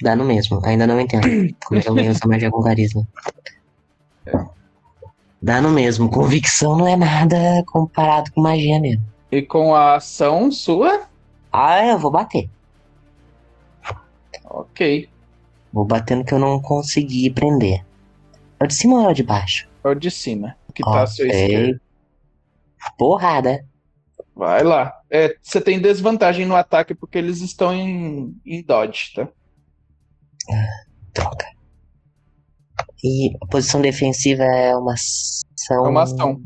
Dá 0.00 0.16
no 0.16 0.24
mesmo, 0.24 0.64
ainda 0.64 0.86
não 0.86 0.98
entendo. 0.98 1.26
Como 1.66 1.78
é 1.78 1.82
que 1.82 1.88
alguém 1.88 2.08
usa 2.08 2.20
magia 2.26 2.50
com 2.50 2.62
carisma? 2.62 3.06
Dá 5.42 5.60
no 5.60 5.70
mesmo, 5.70 6.10
convicção 6.10 6.76
não 6.76 6.86
é 6.88 6.96
nada 6.96 7.36
comparado 7.66 8.32
com 8.32 8.40
magia 8.40 8.80
mesmo. 8.80 9.02
E 9.30 9.42
com 9.42 9.74
a 9.74 9.96
ação 9.96 10.50
sua, 10.50 11.02
Ah, 11.52 11.86
eu 11.86 11.98
vou 11.98 12.10
bater. 12.10 12.48
ok. 14.44 15.08
Vou 15.72 15.84
bater 15.84 16.16
no 16.16 16.24
que 16.24 16.32
eu 16.32 16.38
não 16.38 16.60
consegui 16.60 17.30
prender. 17.30 17.84
É 18.60 18.64
o 18.64 18.66
de 18.66 18.74
cima 18.74 18.96
ou 18.96 19.08
é 19.08 19.12
o 19.12 19.14
de 19.14 19.22
baixo? 19.22 19.68
É 19.84 19.88
o 19.88 19.94
de 19.94 20.10
cima, 20.10 20.56
que 20.74 20.82
tá 20.82 21.02
à 21.02 21.06
sua 21.06 21.26
Ok. 21.26 21.42
esquerda. 21.42 21.80
Porrada. 22.96 23.64
Vai 24.34 24.62
lá. 24.62 24.92
É, 25.10 25.36
você 25.42 25.60
tem 25.60 25.80
desvantagem 25.80 26.46
no 26.46 26.56
ataque 26.56 26.94
porque 26.94 27.18
eles 27.18 27.40
estão 27.40 27.74
em, 27.74 28.34
em 28.44 28.62
dodge, 28.62 29.12
tá? 29.14 29.28
Troca. 31.12 31.46
E 33.02 33.30
a 33.42 33.46
posição 33.46 33.80
defensiva 33.80 34.42
é 34.42 34.74
uma 34.76 34.94
ação. 34.94 35.86
É 35.86 35.88
uma 35.88 36.02
ação. 36.02 36.42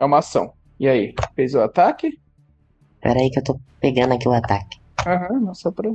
É 0.00 0.04
uma 0.04 0.18
ação. 0.18 0.52
E 0.78 0.88
aí, 0.88 1.14
fez 1.34 1.54
o 1.54 1.60
ataque? 1.60 2.10
Pera 3.00 3.18
aí 3.18 3.30
que 3.30 3.38
eu 3.38 3.44
tô 3.44 3.60
pegando 3.80 4.14
aqui 4.14 4.28
o 4.28 4.32
ataque. 4.32 4.78
Aham, 5.06 5.40
não 5.40 5.54
só 5.54 5.70
pra. 5.70 5.90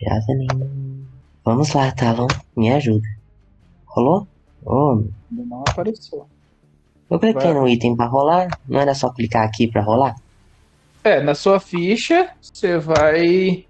Javelin. 0.00 1.06
Vamos 1.44 1.72
lá, 1.72 1.90
Talon. 1.92 2.28
Me 2.56 2.72
ajuda. 2.72 3.06
Rolou? 3.86 4.26
Oh, 4.64 5.02
Ainda 5.30 5.44
não 5.46 5.64
apareceu. 5.68 6.26
eu 7.10 7.18
cliquei 7.18 7.52
no 7.52 7.68
item 7.68 7.96
pra 7.96 8.06
rolar. 8.06 8.48
Não 8.68 8.80
era 8.80 8.94
só 8.94 9.10
clicar 9.10 9.44
aqui 9.44 9.66
pra 9.66 9.82
rolar? 9.82 10.14
É, 11.04 11.20
na 11.20 11.34
sua 11.34 11.58
ficha, 11.58 12.30
você 12.40 12.78
vai. 12.78 13.66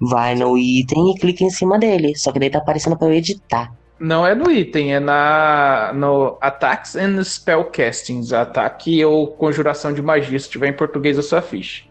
Vai 0.00 0.34
no 0.36 0.56
item 0.56 1.10
e 1.10 1.14
clica 1.18 1.44
em 1.44 1.50
cima 1.50 1.78
dele. 1.78 2.14
Só 2.16 2.30
que 2.32 2.38
daí 2.38 2.48
tá 2.48 2.58
aparecendo 2.58 2.96
pra 2.96 3.08
eu 3.08 3.12
editar. 3.14 3.72
Não 3.98 4.26
é 4.26 4.34
no 4.34 4.50
item, 4.50 4.94
é 4.94 5.00
na 5.00 5.92
no 5.94 6.38
Attacks 6.40 6.96
and 6.96 7.22
Spellcastings, 7.22 8.32
ataque 8.32 9.04
ou 9.04 9.26
conjuração 9.26 9.92
de 9.92 10.00
magia, 10.00 10.38
se 10.38 10.48
tiver 10.48 10.68
em 10.68 10.72
português 10.72 11.18
a 11.18 11.22
sua 11.22 11.42
ficha. 11.42 11.84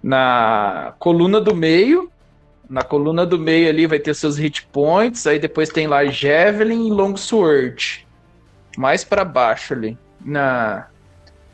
Na 0.00 0.94
coluna 1.00 1.40
do 1.40 1.56
meio, 1.56 2.08
na 2.68 2.82
coluna 2.82 3.24
do 3.26 3.38
meio 3.38 3.68
ali 3.68 3.86
vai 3.86 3.98
ter 3.98 4.14
seus 4.14 4.36
hit 4.36 4.66
points, 4.72 5.26
aí 5.26 5.38
depois 5.38 5.68
tem 5.68 5.86
lá 5.86 6.04
Javelin 6.06 6.88
e 6.88 6.90
Longsword. 6.90 8.06
Mais 8.76 9.04
pra 9.04 9.24
baixo 9.24 9.72
ali, 9.74 9.96
na 10.20 10.88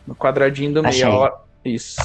no 0.07 0.15
quadradinho 0.17 0.73
do 0.75 0.83
meio, 0.83 1.23
Achei. 1.23 1.75
isso. 1.75 2.01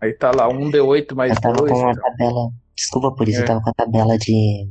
Aí 0.00 0.12
tá 0.12 0.30
lá 0.30 0.48
1d8 0.48 1.14
mais 1.14 1.32
Eu 1.34 1.40
tava 1.40 1.56
2. 1.56 1.72
com 1.72 1.78
uma 1.78 1.90
então. 1.90 2.02
tabela. 2.02 2.50
Desculpa 2.76 3.12
por 3.12 3.28
isso, 3.28 3.40
É. 3.40 3.42
eu 3.42 3.46
tava 3.46 3.60
com 3.62 3.70
a 3.70 3.74
tabela 3.74 4.16
de. 4.18 4.68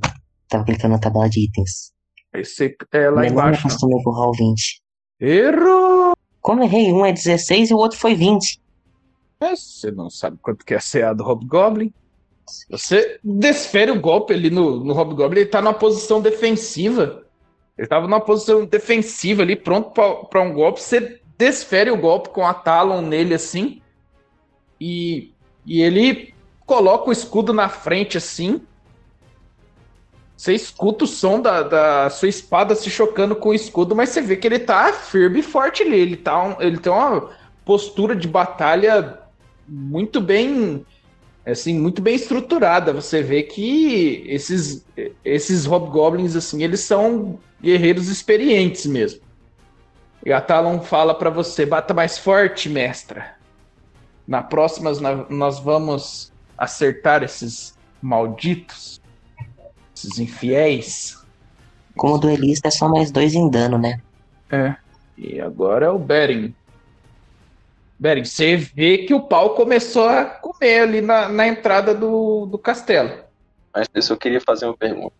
Tava 0.48 0.64
clicando 0.66 0.94
na 0.94 1.00
tabela 1.00 1.30
de 1.30 1.46
itens. 1.46 1.92
Aí 2.34 2.44
você 2.46 2.76
é 2.94 3.10
lá 3.10 3.22
não 3.22 3.28
embaixo. 3.28 3.68
acostumei 3.68 4.02
com 4.04 4.10
o 4.10 4.14
roll 4.14 4.34
20. 4.34 4.82
Errou! 5.20 6.14
Como 6.42 6.64
errei, 6.64 6.92
um 6.92 7.06
é 7.06 7.12
16 7.14 7.70
e 7.70 7.74
o 7.74 7.78
outro 7.78 7.98
foi 7.98 8.16
20. 8.16 8.60
É, 9.42 9.56
Você 9.56 9.92
não 9.92 10.10
sabe 10.10 10.38
quanto 10.42 10.66
que 10.66 10.74
é 10.74 10.78
a 10.78 10.82
CA 10.82 11.14
do 11.14 11.24
Hobgoblin. 11.24 11.94
Você 12.70 13.20
desfere 13.24 13.92
o 13.92 14.00
golpe 14.00 14.34
ali 14.34 14.50
no, 14.50 14.84
no 14.84 14.94
Hobgoblin, 14.94 15.42
ele 15.42 15.50
tá 15.50 15.62
numa 15.62 15.74
posição 15.74 16.22
defensiva. 16.22 17.24
Ele 17.78 17.88
tava 17.88 18.08
numa 18.08 18.22
posição 18.22 18.66
defensiva 18.66 19.42
ali, 19.42 19.56
pronto 19.56 19.92
pra 20.30 20.42
um 20.42 20.54
golpe. 20.54 20.82
Você 20.82 21.20
desfere 21.38 21.90
o 21.90 21.98
golpe 21.98 22.30
com 22.30 22.46
a 22.46 22.54
Talon 22.54 23.02
nele 23.02 23.34
assim. 23.34 23.82
E, 24.80 25.32
e 25.66 25.82
ele 25.82 26.34
coloca 26.66 27.10
o 27.10 27.12
escudo 27.12 27.54
na 27.54 27.70
frente 27.70 28.18
assim. 28.18 28.62
Você 30.38 30.54
escuta 30.54 31.04
o 31.04 31.08
som 31.08 31.40
da, 31.40 31.62
da 31.62 32.10
sua 32.10 32.28
espada 32.28 32.74
se 32.74 32.90
chocando 32.90 33.36
com 33.36 33.50
o 33.50 33.54
escudo, 33.54 33.96
mas 33.96 34.10
você 34.10 34.22
vê 34.22 34.36
que 34.36 34.48
ele 34.48 34.58
tá 34.58 34.92
firme 34.92 35.40
e 35.40 35.44
forte 35.44 35.84
ali. 35.84 36.00
Ele, 36.00 36.18
tá 36.18 36.42
um- 36.44 36.60
ele 36.60 36.78
tem 36.78 36.92
uma 36.92 37.30
postura 37.64 38.16
de 38.16 38.28
batalha 38.28 39.20
muito 39.68 40.20
bem 40.20 40.86
assim 41.46 41.78
muito 41.80 42.02
bem 42.02 42.16
estruturada. 42.16 42.94
Você 42.94 43.22
vê 43.22 43.44
que 43.44 44.24
esses 44.28 44.86
esses 45.24 45.66
hobgoblins 45.66 46.36
assim 46.36 46.64
eles 46.64 46.82
são 46.82 47.40
guerreiros 47.62 48.08
experientes 48.08 48.86
mesmo. 48.86 49.22
E 50.26 50.32
a 50.32 50.40
Talon 50.40 50.82
fala 50.82 51.16
pra 51.16 51.30
você 51.30 51.66
bata 51.66 51.94
mais 51.94 52.18
forte 52.18 52.70
mestra. 52.70 53.36
Na 54.28 54.44
próxima 54.44 54.92
nós 55.30 55.60
vamos 55.60 56.32
acertar 56.58 57.24
esses 57.24 57.76
malditos 58.02 59.02
esses 59.96 60.20
infiéis. 60.20 61.20
Como 61.96 62.18
duelista 62.18 62.68
é 62.68 62.72
só 62.72 62.88
mais 62.88 63.12
dois 63.12 63.34
em 63.34 63.50
dano, 63.50 63.78
né? 63.78 64.00
é. 64.52 64.76
E 65.18 65.40
agora 65.40 65.86
é 65.86 65.90
o 65.90 66.00
Beren 66.00 66.52
Beren, 68.02 68.26
você 68.26 68.58
vê 68.58 68.98
que 69.06 69.14
o 69.14 69.22
pau 69.22 69.54
começou 69.54 70.10
a 70.10 70.26
comer 70.26 70.80
ali 70.80 71.02
na, 71.02 71.30
na 71.30 71.48
entrada 71.48 71.94
do, 71.94 72.48
do 72.48 72.58
castelo. 72.58 73.12
Mas 73.72 74.10
eu 74.10 74.18
queria 74.18 74.42
fazer 74.42 74.66
uma 74.66 74.76
pergunta. 74.76 75.14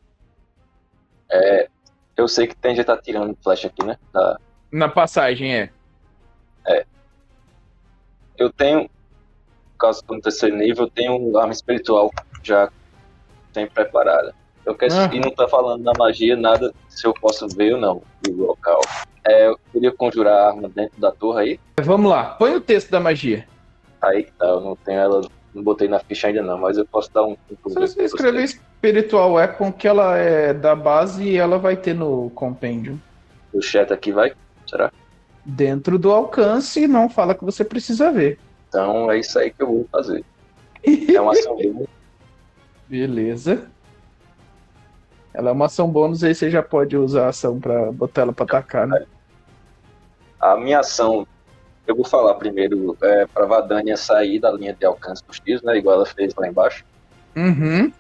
É, 1.30 1.70
eu 2.18 2.28
sei 2.28 2.48
que 2.48 2.56
tem 2.56 2.76
gente 2.76 2.90
atirando 2.90 3.38
flecha 3.44 3.68
aqui, 3.68 3.86
né? 3.86 4.00
Da- 4.12 4.40
Na 4.72 4.90
passagem, 4.90 5.54
é. 5.56 5.70
eu 8.36 8.52
tenho, 8.52 8.90
caso 9.78 10.04
do 10.04 10.20
terceiro 10.20 10.56
nível, 10.58 10.86
eu 10.86 10.90
tenho 10.90 11.14
um 11.16 11.38
arma 11.38 11.54
espiritual 11.54 12.10
já 12.42 12.68
sempre 13.54 13.76
preparada. 13.76 14.34
Eu 14.66 14.74
quero, 14.74 14.92
Ah. 14.96 15.10
E 15.14 15.20
não 15.20 15.30
tá 15.30 15.48
falando 15.48 15.84
da 15.84 15.92
magia, 16.00 16.36
nada 16.36 16.74
se 16.90 17.06
eu 17.06 17.14
posso 17.14 17.48
ver 17.48 17.76
ou 17.76 17.80
não 17.80 18.02
o 18.28 18.32
local. 18.32 18.82
É, 19.28 19.48
eu 19.48 19.60
queria 19.72 19.92
conjurar 19.92 20.34
a 20.34 20.48
arma 20.50 20.70
dentro 20.70 21.00
da 21.00 21.12
torre 21.12 21.44
aí. 21.44 21.60
Vamos 21.84 22.10
lá, 22.10 22.24
põe 22.24 22.56
o 22.56 22.62
texto 22.62 22.90
da 22.90 23.00
magia. 23.00 23.48
Aí 24.02 24.24
que 24.24 24.32
tá, 24.32 24.48
eu 24.48 24.62
não 24.62 24.76
tenho 24.76 25.00
ela, 25.00 25.22
não 25.54 25.64
botei 25.64 25.88
na 25.88 26.00
ficha 26.00 26.28
ainda 26.28 26.42
não, 26.42 26.58
mas 26.58 26.78
eu 26.78 26.86
posso 26.86 27.12
dar 27.14 27.24
um. 27.24 27.38
um 27.66 27.70
Se 27.70 27.80
você 27.80 28.04
escrever 28.04 28.48
Spiritual 28.48 29.34
Weapon, 29.34 29.72
que 29.72 29.88
ela 29.88 30.18
é 30.18 30.54
da 30.54 30.76
base 30.76 31.24
e 31.24 31.38
ela 31.38 31.60
vai 31.60 31.76
ter 31.76 31.94
no 31.94 32.32
Compendium. 32.32 32.98
O 33.54 33.62
chat 33.62 33.94
aqui 33.94 34.12
vai? 34.12 34.34
Será? 34.68 34.92
Dentro 35.46 36.00
do 36.00 36.12
alcance, 36.12 36.88
não 36.88 37.10
fala 37.10 37.36
que 37.36 37.44
você 37.44 37.64
precisa 37.64 38.12
ver. 38.12 38.40
Então 38.68 39.12
é 39.12 39.20
isso 39.20 39.38
aí 39.38 39.52
que 39.52 39.62
eu 39.62 39.68
vou 39.68 39.88
fazer. 39.92 40.24
É 41.14 41.22
uma 41.22 41.34
ação. 41.34 41.58
Beleza. 42.88 43.70
Ela 45.34 45.50
é 45.50 45.54
uma 45.54 45.66
ação 45.66 45.88
bônus, 45.90 46.24
aí 46.24 46.36
você 46.36 46.50
já 46.50 46.62
pode 46.62 46.98
usar 46.98 47.26
a 47.26 47.30
ação 47.30 47.60
pra 47.60 47.92
botar 47.92 48.22
ela 48.22 48.34
pra 48.34 48.46
atacar, 48.46 48.88
né? 48.88 49.06
A 50.40 50.58
minha 50.58 50.80
ação, 50.80 51.26
eu 51.88 51.96
vou 51.96 52.06
falar 52.06 52.34
primeiro 52.36 52.98
é, 53.02 53.26
pra 53.28 53.46
Vadania 53.46 53.96
sair 53.96 54.40
da 54.40 54.52
linha 54.52 54.74
de 54.74 54.86
alcance 54.86 55.24
dos 55.26 55.40
tiros, 55.40 55.62
né? 55.62 55.78
Igual 55.78 55.98
ela 55.98 56.06
fez 56.06 56.34
lá 56.36 56.48
embaixo. 56.48 56.84
Uhum. 57.36 57.92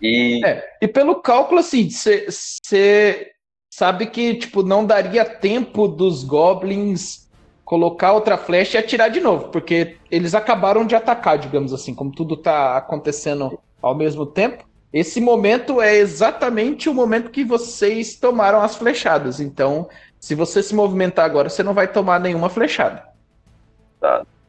E 0.00 0.44
É, 0.44 0.76
e 0.80 0.88
pelo 0.88 1.16
cálculo, 1.16 1.60
assim, 1.60 1.88
você 1.90 3.32
sabe 3.70 4.06
que, 4.06 4.34
tipo, 4.34 4.62
não 4.62 4.84
daria 4.84 5.24
tempo 5.24 5.86
dos 5.86 6.24
goblins 6.24 7.26
colocar 7.64 8.12
outra 8.12 8.38
flecha 8.38 8.78
e 8.78 8.80
atirar 8.80 9.10
de 9.10 9.20
novo, 9.20 9.48
porque 9.48 9.98
eles 10.10 10.34
acabaram 10.34 10.86
de 10.86 10.94
atacar, 10.94 11.36
digamos 11.36 11.74
assim, 11.74 11.94
como 11.94 12.12
tudo 12.12 12.36
tá 12.36 12.76
acontecendo 12.76 13.58
ao 13.82 13.94
mesmo 13.94 14.24
tempo. 14.24 14.65
Esse 14.92 15.20
momento 15.20 15.80
é 15.80 15.96
exatamente 15.96 16.88
o 16.88 16.94
momento 16.94 17.30
que 17.30 17.44
vocês 17.44 18.16
tomaram 18.16 18.60
as 18.60 18.76
flechadas. 18.76 19.40
Então, 19.40 19.88
se 20.18 20.34
você 20.34 20.62
se 20.62 20.74
movimentar 20.74 21.24
agora, 21.24 21.48
você 21.48 21.62
não 21.62 21.74
vai 21.74 21.88
tomar 21.88 22.18
nenhuma 22.20 22.48
flechada. 22.48 23.06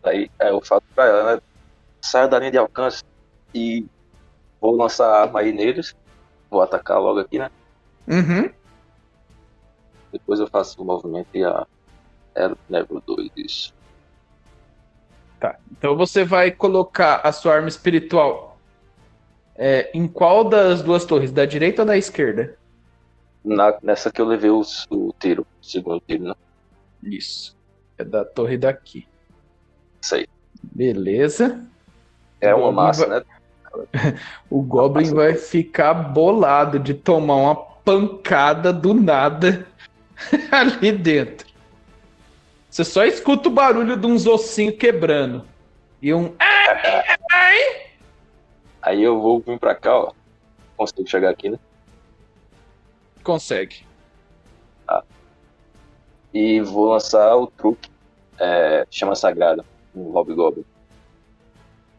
aí 0.04 0.30
é, 0.40 0.52
eu 0.52 0.62
falo 0.62 0.84
pra 0.94 1.06
ela, 1.06 1.36
né? 1.36 1.42
Saia 2.02 2.28
da 2.28 2.40
linha 2.40 2.52
de 2.52 2.58
alcance 2.58 3.04
e 3.54 3.86
vou 4.62 4.76
lançar 4.76 5.10
a 5.10 5.22
arma 5.24 5.40
aí 5.40 5.52
neles. 5.52 5.96
vou 6.50 6.62
atacar 6.62 7.02
logo 7.02 7.20
aqui, 7.20 7.40
né? 7.40 7.52
Uhum. 8.08 8.50
Depois 10.12 10.40
eu 10.40 10.48
faço 10.48 10.82
o 10.82 10.86
movimento 10.86 11.28
e 11.34 11.44
a. 11.44 11.66
É 12.36 12.52
level 12.70 13.02
2, 13.06 13.32
isso. 13.36 13.74
Tá. 15.40 15.58
Então 15.72 15.98
você 15.98 16.24
vai 16.24 16.52
colocar 16.52 17.22
a 17.24 17.32
sua 17.32 17.56
arma 17.56 17.68
espiritual 17.68 18.47
é, 19.58 19.90
em 19.94 20.08
qual 20.08 20.44
das 20.44 20.82
duas 20.82 21.04
torres? 21.06 21.32
Da 21.32 21.46
direita 21.46 21.82
ou 21.82 21.86
da 21.88 21.98
esquerda? 21.98 22.56
Na, 23.44 23.76
nessa 23.82 24.12
que 24.12 24.22
eu 24.22 24.26
levei 24.26 24.50
o, 24.50 24.62
o 24.90 25.14
tiro, 25.20 25.46
o 25.62 25.66
segundo 25.66 26.02
tiro, 26.08 26.26
né? 26.26 26.34
Isso. 27.04 27.56
É 27.98 28.04
da 28.04 28.24
torre 28.24 28.58
daqui. 28.58 29.08
Isso 30.02 30.16
aí. 30.16 30.28
Beleza. 30.62 31.66
É 32.40 32.54
uma 32.54 32.72
massa, 32.72 33.08
vai- 33.08 33.20
né? 33.20 33.26
O 34.50 34.62
Goblin 34.62 35.14
vai 35.14 35.36
ficar 35.36 35.94
bolado 35.94 36.80
de 36.80 36.94
tomar 36.94 37.36
uma 37.36 37.56
pancada 37.56 38.74
do 38.74 38.94
nada 38.94 39.68
ali 40.52 40.92
dentro. 40.92 41.48
Você 42.70 42.84
só 42.84 43.06
escuta 43.06 43.50
o 43.50 43.52
barulho 43.52 43.98
de 43.98 44.06
uns 44.06 44.28
ossinhos 44.28 44.76
quebrando. 44.78 45.46
E 46.02 46.14
um. 46.14 46.34
Aí 48.82 49.02
eu 49.04 49.20
vou 49.22 49.42
vir 49.46 49.60
pra 49.60 49.76
cá, 49.76 49.98
ó. 49.98 50.12
Consigo 50.76 51.08
chegar 51.10 51.30
aqui, 51.32 51.50
né? 51.50 51.58
Consegue. 53.24 53.76
E 56.34 56.62
vou 56.62 56.92
lançar 56.92 57.36
o 57.36 57.48
truque. 57.48 57.90
É, 58.40 58.86
chama 58.92 59.16
sagrada. 59.16 59.66
No 59.94 60.12
Hobgoblin. 60.12 60.64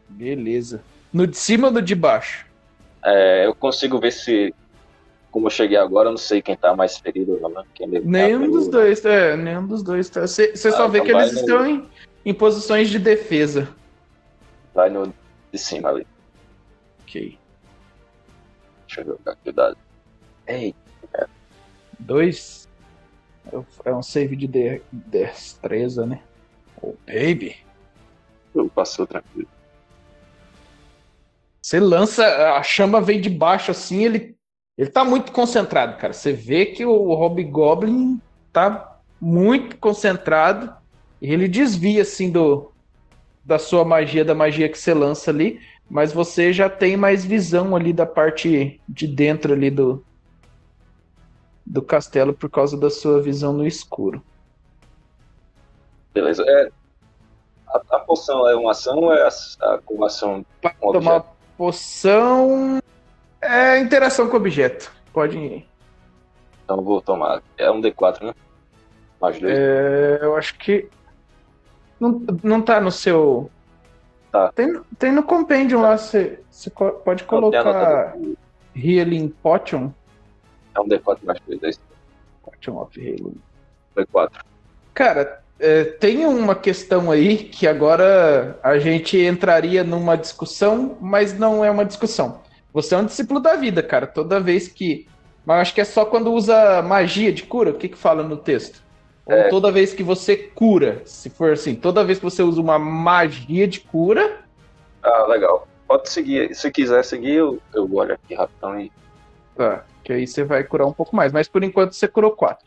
Beleza. 0.07 0.83
No 1.11 1.27
de 1.27 1.37
cima 1.37 1.67
ou 1.67 1.73
no 1.73 1.81
de 1.81 1.95
baixo? 1.95 2.45
É, 3.03 3.45
eu 3.45 3.55
consigo 3.55 3.99
ver 3.99 4.11
se. 4.11 4.53
Como 5.31 5.47
eu 5.47 5.51
cheguei 5.51 5.77
agora, 5.77 6.07
eu 6.07 6.11
não 6.11 6.17
sei 6.17 6.41
quem 6.41 6.55
tá 6.57 6.75
mais 6.75 6.97
ferido 6.97 7.33
ou 7.33 7.39
não, 7.41 7.49
né? 7.49 7.63
Quem 7.75 7.91
tá 7.91 7.99
Nenhum 8.03 8.39
pelo- 8.41 8.53
dos 8.53 8.67
dois, 8.69 9.05
é, 9.05 9.35
nenhum 9.37 9.67
dos 9.67 9.83
dois 9.83 10.09
tá. 10.09 10.21
Você 10.21 10.55
só 10.55 10.85
Ah, 10.85 10.87
vê 10.87 10.99
então 10.99 11.05
que 11.05 11.11
eles 11.11 11.33
no- 11.33 11.39
estão 11.39 11.65
em, 11.67 11.89
em 12.25 12.33
posições 12.33 12.89
de 12.89 12.97
defesa. 12.97 13.67
Vai 14.73 14.89
no 14.89 15.13
de 15.53 15.59
cima 15.59 15.89
ali. 15.89 16.05
Ok. 17.09 17.37
Deixa 18.85 19.01
eu 19.01 19.05
jogar 19.05 19.31
aqui 19.31 19.49
o 19.49 19.53
dado. 19.53 19.77
Ei, 20.45 20.75
Dois. 21.97 22.69
É 23.83 23.93
um 23.93 24.03
save 24.03 24.35
de 24.35 24.47
de- 24.47 24.81
destreza, 24.91 26.05
né? 26.05 26.21
Oh, 26.81 26.93
baby. 27.07 27.57
passou 28.75 29.07
tranquilo. 29.07 29.49
Você 31.61 31.79
lança, 31.79 32.25
a 32.55 32.63
chama 32.63 33.01
vem 33.01 33.19
de 33.19 33.29
baixo 33.29 33.71
assim, 33.71 34.05
ele, 34.05 34.37
ele 34.77 34.89
tá 34.89 35.03
muito 35.03 35.31
concentrado, 35.31 35.97
cara. 35.97 36.13
Você 36.13 36.31
vê 36.31 36.67
que 36.67 36.85
o 36.85 37.11
Hobgoblin 37.13 38.21
tá 38.53 38.99
muito 39.19 39.77
concentrado 39.77 40.73
e 41.21 41.31
ele 41.33 41.47
desvia 41.47 42.03
assim 42.03 42.31
do 42.31 42.71
da 43.43 43.57
sua 43.57 43.83
magia, 43.83 44.23
da 44.23 44.35
magia 44.35 44.69
que 44.69 44.77
você 44.77 44.93
lança 44.93 45.31
ali, 45.31 45.59
mas 45.89 46.13
você 46.13 46.53
já 46.53 46.69
tem 46.69 46.95
mais 46.95 47.25
visão 47.25 47.75
ali 47.75 47.91
da 47.91 48.05
parte 48.05 48.79
de 48.87 49.07
dentro 49.07 49.53
ali 49.53 49.71
do 49.71 50.05
do 51.65 51.81
castelo 51.83 52.33
por 52.33 52.49
causa 52.49 52.75
da 52.75 52.89
sua 52.89 53.21
visão 53.21 53.53
no 53.53 53.65
escuro. 53.65 54.23
Beleza. 56.13 56.43
É, 56.47 56.71
a, 57.67 57.97
a 57.97 57.99
poção 57.99 58.47
é 58.47 58.55
uma 58.55 58.71
ação 58.71 58.97
ou 58.97 59.13
é 59.13 59.21
a, 59.21 59.29
a, 59.61 59.77
com 59.85 60.03
ação 60.03 60.43
com 60.79 60.91
tomar 60.93 61.17
objeto? 61.17 61.35
poção 61.55 62.79
é 63.41 63.79
interação 63.79 64.27
com 64.27 64.37
objeto. 64.37 64.91
Pode 65.13 65.37
ir. 65.37 65.67
Então 66.63 66.77
eu 66.77 66.83
vou 66.83 67.01
tomar. 67.01 67.41
É 67.57 67.69
um 67.69 67.81
D4, 67.81 68.23
né? 68.23 68.33
Mais 69.21 69.39
dois. 69.39 69.57
É, 69.57 70.19
eu 70.21 70.35
acho 70.35 70.57
que. 70.57 70.89
Não, 71.99 72.21
não 72.43 72.61
tá 72.61 72.79
no 72.79 72.91
seu. 72.91 73.49
Tá. 74.31 74.51
Tem, 74.51 74.79
tem 74.97 75.11
no 75.11 75.23
compêndio 75.23 75.79
lá, 75.81 75.97
você, 75.97 76.39
pode 77.03 77.23
colocar. 77.23 78.15
Healing 78.75 79.29
Potion. 79.29 79.91
É 80.75 80.79
um 80.79 80.87
D4 80.87 81.17
mais 81.23 81.39
dois. 81.47 81.63
É 81.63 81.69
isso. 81.69 81.79
Potion 82.43 82.81
of 82.81 82.99
Healing. 82.99 83.35
D4. 83.95 84.31
Cara, 84.93 85.41
é, 85.59 85.83
tem 85.83 86.25
uma 86.25 86.55
questão 86.55 87.11
aí 87.11 87.37
que 87.37 87.67
agora 87.67 88.57
a 88.63 88.77
gente 88.77 89.17
entraria 89.17 89.83
numa 89.83 90.15
discussão, 90.15 90.97
mas 91.01 91.37
não 91.37 91.65
é 91.65 91.71
uma 91.71 91.85
discussão. 91.85 92.41
Você 92.71 92.93
é 92.93 92.97
um 92.97 93.05
discípulo 93.05 93.39
da 93.39 93.55
vida, 93.55 93.81
cara. 93.81 94.05
Toda 94.05 94.39
vez 94.39 94.67
que. 94.67 95.07
Mas 95.45 95.61
acho 95.61 95.73
que 95.73 95.81
é 95.81 95.85
só 95.85 96.05
quando 96.05 96.31
usa 96.31 96.81
magia 96.81 97.33
de 97.33 97.43
cura. 97.43 97.71
O 97.71 97.77
que 97.77 97.89
que 97.89 97.97
fala 97.97 98.23
no 98.23 98.37
texto? 98.37 98.83
Ou 99.29 99.35
É. 99.35 99.49
toda 99.49 99.71
vez 99.71 99.93
que 99.93 100.01
você 100.01 100.35
cura. 100.35 101.03
Se 101.05 101.29
for 101.29 101.53
assim, 101.53 101.75
toda 101.75 102.03
vez 102.03 102.17
que 102.17 102.25
você 102.25 102.41
usa 102.41 102.59
uma 102.59 102.79
magia 102.79 103.67
de 103.67 103.79
cura. 103.79 104.39
Ah, 105.03 105.27
legal. 105.27 105.67
Pode 105.87 106.09
seguir. 106.09 106.55
Se 106.55 106.71
quiser 106.71 107.03
seguir, 107.05 107.35
eu, 107.35 107.61
eu 107.73 107.87
olho 107.93 108.15
aqui 108.15 108.33
rapidão 108.33 108.79
e. 108.79 108.91
Tá, 109.55 109.85
que 110.03 110.11
aí 110.11 110.25
você 110.25 110.43
vai 110.43 110.63
curar 110.63 110.87
um 110.87 110.93
pouco 110.93 111.15
mais. 111.15 111.31
Mas 111.31 111.47
por 111.47 111.63
enquanto 111.63 111.93
você 111.93 112.07
curou 112.07 112.31
quatro. 112.31 112.65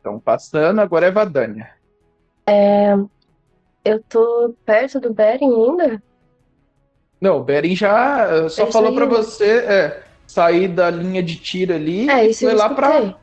Então 0.00 0.20
passando, 0.20 0.80
agora 0.80 1.06
é 1.06 1.10
Vadania. 1.10 1.70
Eu 3.84 4.00
tô 4.08 4.54
perto 4.64 5.00
do 5.00 5.12
Beren 5.12 5.40
ainda? 5.42 6.02
Não, 7.20 7.38
o 7.38 7.42
Beren 7.42 7.74
já 7.74 8.48
só 8.48 8.62
Ele 8.62 8.72
falou 8.72 8.94
pra 8.94 9.06
você 9.06 9.58
é, 9.58 10.02
sair 10.24 10.68
da 10.68 10.88
linha 10.88 11.22
de 11.22 11.36
tiro 11.36 11.74
ali 11.74 12.08
É, 12.08 12.28
e 12.28 12.34
foi 12.34 12.54
lá 12.54 12.68
pra. 12.68 13.16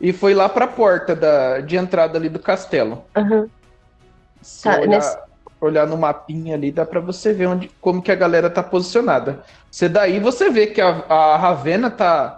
E 0.00 0.12
foi 0.12 0.34
lá 0.34 0.48
pra 0.48 0.66
porta 0.66 1.14
da, 1.14 1.60
de 1.60 1.76
entrada 1.76 2.16
ali 2.18 2.28
do 2.28 2.38
castelo. 2.38 3.04
Aham. 3.16 3.48
Se 4.42 4.62
Tá, 4.64 4.76
olhar, 4.80 4.86
nesse- 4.88 5.18
olhar 5.60 5.86
no 5.86 5.96
mapinha 5.96 6.54
ali 6.54 6.72
dá 6.72 6.86
pra 6.86 7.00
você 7.00 7.32
ver 7.32 7.46
onde 7.46 7.68
como 7.80 8.00
que 8.02 8.10
a 8.10 8.14
galera 8.16 8.48
tá 8.48 8.62
posicionada. 8.62 9.44
Você 9.70 9.88
daí 9.88 10.18
você 10.18 10.50
vê 10.50 10.66
que 10.68 10.80
a, 10.80 10.88
a 11.08 11.36
Ravena 11.36 11.90
tá 11.90 12.36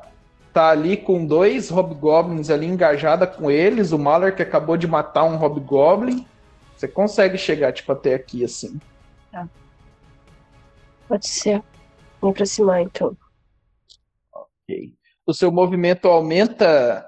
tá 0.52 0.68
ali 0.68 0.98
com 0.98 1.24
dois 1.24 1.70
hobgoblins 1.70 2.50
ali 2.50 2.66
engajada 2.66 3.26
com 3.26 3.50
eles, 3.50 3.90
o 3.90 3.98
Malar 3.98 4.34
que 4.36 4.42
acabou 4.42 4.76
de 4.76 4.86
matar 4.86 5.24
um 5.24 5.36
hobgoblin. 5.36 6.26
Você 6.76 6.86
consegue 6.86 7.38
chegar 7.38 7.72
tipo 7.72 7.90
até 7.92 8.12
aqui 8.14 8.44
assim. 8.44 8.78
Pode 11.08 11.26
ser. 11.26 11.62
Me 12.22 12.30
aproximar, 12.30 12.82
então. 12.82 13.16
Ok. 14.34 14.92
O 15.26 15.32
seu 15.32 15.50
movimento 15.50 16.08
aumenta 16.08 17.06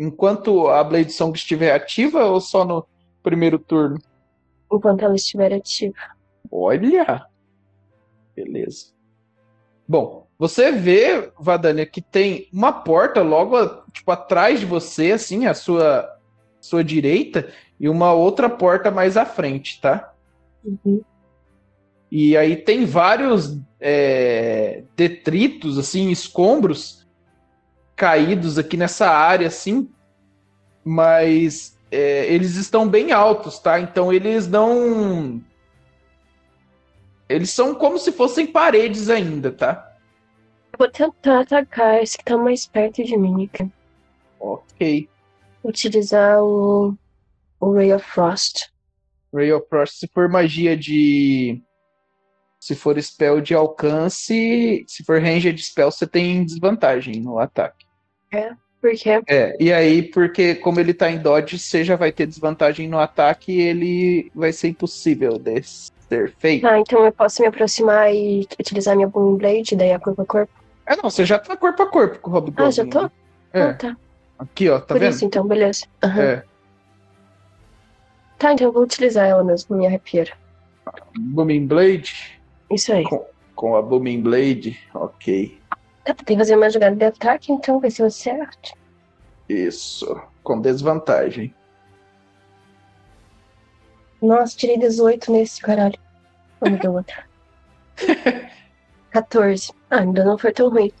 enquanto 0.00 0.68
a 0.68 0.82
Blade 0.82 1.12
Song 1.12 1.36
estiver 1.36 1.74
ativa 1.74 2.24
ou 2.24 2.40
só 2.40 2.64
no 2.64 2.86
primeiro 3.22 3.58
turno? 3.58 4.00
Enquanto 4.72 5.02
ela 5.02 5.14
estiver 5.14 5.52
ativa. 5.52 5.94
Olha! 6.50 7.26
Beleza. 8.34 8.86
Bom, 9.86 10.26
você 10.38 10.72
vê, 10.72 11.30
Vadania, 11.38 11.84
que 11.84 12.00
tem 12.00 12.48
uma 12.50 12.72
porta 12.72 13.20
logo 13.20 13.58
tipo, 13.92 14.10
atrás 14.10 14.60
de 14.60 14.64
você, 14.64 15.12
assim, 15.12 15.44
à 15.46 15.52
sua, 15.52 16.08
sua 16.60 16.82
direita, 16.82 17.52
e 17.78 17.86
uma 17.86 18.14
outra 18.14 18.48
porta 18.48 18.90
mais 18.90 19.18
à 19.18 19.26
frente, 19.26 19.80
tá? 19.82 20.14
Uhum. 20.64 21.02
E 22.10 22.36
aí 22.36 22.56
tem 22.56 22.86
vários 22.86 23.58
é, 23.78 24.82
detritos, 24.96 25.76
assim, 25.76 26.10
escombros 26.10 26.99
caídos 28.00 28.56
aqui 28.56 28.78
nessa 28.78 29.10
área, 29.10 29.46
assim, 29.46 29.86
mas 30.82 31.78
é, 31.90 32.32
eles 32.32 32.56
estão 32.56 32.88
bem 32.88 33.12
altos, 33.12 33.58
tá? 33.58 33.78
Então 33.78 34.10
eles 34.10 34.48
não. 34.48 35.38
Eles 37.28 37.50
são 37.50 37.74
como 37.74 37.98
se 37.98 38.10
fossem 38.10 38.46
paredes 38.46 39.10
ainda, 39.10 39.52
tá? 39.52 39.94
Eu 40.72 40.78
vou 40.78 40.90
tentar 40.90 41.40
atacar 41.40 42.02
esse 42.02 42.16
que 42.16 42.24
tá 42.24 42.38
mais 42.38 42.66
perto 42.66 43.04
de 43.04 43.18
mim. 43.18 43.44
aqui. 43.44 43.70
Ok. 44.40 45.06
Utilizar 45.62 46.42
o, 46.42 46.96
o 47.60 47.72
Ray 47.74 47.92
of 47.92 48.06
Frost. 48.06 48.70
Ray 49.30 49.52
of 49.52 49.68
Frost, 49.68 49.98
se 49.98 50.08
for 50.08 50.26
magia 50.26 50.74
de. 50.74 51.62
Se 52.58 52.74
for 52.74 52.98
spell 53.02 53.42
de 53.42 53.54
alcance, 53.54 54.86
se 54.88 55.04
for 55.04 55.20
range 55.20 55.52
de 55.52 55.62
spell, 55.62 55.90
você 55.90 56.06
tem 56.06 56.44
desvantagem 56.46 57.20
no 57.20 57.38
ataque. 57.38 57.89
Porque 58.80 59.10
É, 59.28 59.54
e 59.62 59.72
aí, 59.72 60.02
porque 60.10 60.54
como 60.54 60.80
ele 60.80 60.94
tá 60.94 61.10
em 61.10 61.18
dodge, 61.18 61.58
você 61.58 61.84
já 61.84 61.96
vai 61.96 62.10
ter 62.10 62.26
desvantagem 62.26 62.88
no 62.88 62.98
ataque 62.98 63.52
e 63.52 63.60
ele 63.60 64.30
vai 64.34 64.52
ser 64.52 64.68
impossível 64.68 65.38
de 65.38 65.62
ser 65.62 66.34
feito. 66.38 66.62
Tá, 66.62 66.78
então 66.78 67.04
eu 67.04 67.12
posso 67.12 67.42
me 67.42 67.48
aproximar 67.48 68.12
e 68.12 68.46
utilizar 68.58 68.96
minha 68.96 69.08
Boom 69.08 69.36
Blade, 69.36 69.76
daí 69.76 69.92
a 69.92 70.00
corpo 70.00 70.22
a 70.22 70.26
corpo. 70.26 70.52
É, 70.86 70.96
não, 70.96 71.10
você 71.10 71.24
já 71.26 71.38
tá 71.38 71.56
corpo 71.56 71.82
a 71.82 71.86
corpo 71.86 72.18
com 72.20 72.30
o 72.30 72.32
Hobgoblin. 72.34 72.66
Ah, 72.66 72.70
já 72.70 72.86
tô? 72.86 73.02
né? 73.02 73.10
É, 73.52 73.62
Ah, 73.62 73.74
tá. 73.74 73.96
aqui, 74.38 74.68
ó, 74.70 74.80
tá 74.80 74.94
Por 74.94 75.00
vendo? 75.02 75.14
isso, 75.14 75.24
então, 75.24 75.46
beleza. 75.46 75.86
Aham. 76.02 76.22
É, 76.22 76.42
Tá, 78.38 78.54
então 78.54 78.68
eu 78.68 78.72
vou 78.72 78.82
utilizar 78.82 79.26
ela 79.26 79.44
mesmo, 79.44 79.76
minha 79.76 79.90
rapieira. 79.90 80.32
Booming 81.14 81.66
Blade, 81.66 82.10
Isso 82.72 82.92
aí. 82.92 83.04
com 83.54 83.76
a 83.76 83.82
Booming 83.82 84.22
Blade, 84.22 84.78
ok. 84.94 85.59
Eu 86.10 86.14
tentei 86.14 86.36
fazer 86.36 86.56
uma 86.56 86.68
jogada 86.68 86.96
de 86.96 87.04
ataque, 87.04 87.52
então 87.52 87.78
vai 87.78 87.88
ser 87.88 88.02
o 88.02 88.10
certo. 88.10 88.72
Isso. 89.48 90.20
Com 90.42 90.60
desvantagem. 90.60 91.54
Nossa, 94.20 94.56
tirei 94.56 94.76
18 94.76 95.30
nesse, 95.30 95.62
caralho. 95.62 95.98
Vamos 96.60 96.80
dar 96.80 96.90
outra. 96.90 97.24
14. 99.12 99.72
Ah, 99.88 100.00
ainda 100.00 100.24
não 100.24 100.36
foi 100.36 100.52
tão 100.52 100.68
ruim. 100.68 100.92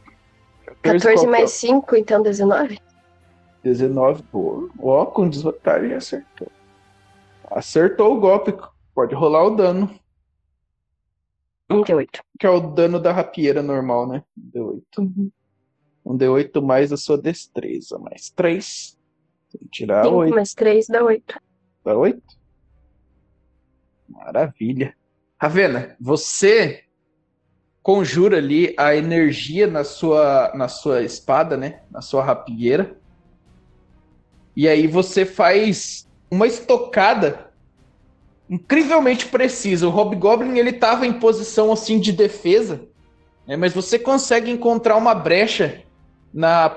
14 0.82 1.22
qual 1.22 1.26
mais 1.26 1.50
5, 1.50 1.96
então 1.96 2.22
19? 2.22 2.78
19, 3.64 4.22
pô. 4.30 4.70
Ó, 4.80 5.06
com 5.06 5.28
desvantagem 5.28 5.92
acertou. 5.92 6.48
Acertou 7.50 8.16
o 8.16 8.20
golpe. 8.20 8.56
Pode 8.94 9.12
rolar 9.12 9.44
o 9.44 9.56
dano. 9.56 9.90
Um 11.70 11.82
de 11.82 11.94
8. 11.94 12.22
Que 12.38 12.46
é 12.46 12.50
o 12.50 12.60
dano 12.60 12.98
da 12.98 13.12
rapieira 13.12 13.62
normal, 13.62 14.08
né? 14.08 14.24
D8. 14.36 14.82
Uhum. 14.98 15.30
Um 16.04 16.18
D8 16.18 16.60
mais 16.60 16.92
a 16.92 16.96
sua 16.96 17.16
destreza. 17.16 17.98
Mais 17.98 18.30
3. 18.30 18.98
Tem 19.52 19.60
que 19.60 19.68
tirar 19.68 20.04
5 20.04 20.16
8. 20.16 20.34
mais 20.34 20.54
3 20.54 20.86
dá 20.88 21.04
8. 21.04 21.40
Dá 21.84 21.96
8? 21.96 22.22
Maravilha. 24.08 24.96
Ravena, 25.40 25.96
você 26.00 26.84
conjura 27.82 28.36
ali 28.36 28.74
a 28.76 28.94
energia 28.94 29.66
na 29.66 29.84
sua, 29.84 30.52
na 30.54 30.68
sua 30.68 31.02
espada, 31.02 31.56
né? 31.56 31.82
Na 31.90 32.02
sua 32.02 32.22
rapieira. 32.22 32.96
E 34.54 34.68
aí 34.68 34.86
você 34.86 35.24
faz 35.24 36.08
uma 36.30 36.46
estocada 36.46 37.49
incrivelmente 38.50 39.26
precisa. 39.26 39.86
O 39.86 39.90
Hobgoblin 39.90 40.58
ele 40.58 40.72
tava 40.72 41.06
em 41.06 41.12
posição 41.12 41.72
assim 41.72 42.00
de 42.00 42.10
defesa, 42.10 42.82
né? 43.46 43.56
mas 43.56 43.72
você 43.72 43.98
consegue 43.98 44.50
encontrar 44.50 44.96
uma 44.96 45.14
brecha 45.14 45.82
na, 46.34 46.76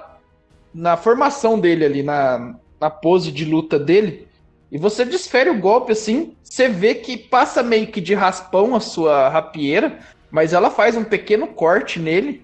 na 0.72 0.95
formação 0.95 1.60
dele 1.60 1.84
ali, 1.84 2.04
na, 2.04 2.56
na 2.80 2.91
pose 2.91 3.32
de 3.32 3.44
luta 3.44 3.80
dele. 3.80 4.28
E 4.72 4.78
você 4.78 5.04
desfere 5.04 5.50
o 5.50 5.60
golpe 5.60 5.91
assim, 5.91 6.36
você 6.44 6.70
vê 6.70 6.95
que 6.95 7.18
passa 7.18 7.64
meio 7.64 7.88
que 7.88 8.00
de 8.00 8.14
raspão 8.14 8.76
a 8.76 8.80
sua 8.80 9.30
rapieira, 9.30 10.00
mas 10.32 10.54
ela 10.54 10.70
faz 10.70 10.95
um 10.95 11.04
pequeno 11.04 11.48
corte 11.48 12.00
nele, 12.00 12.44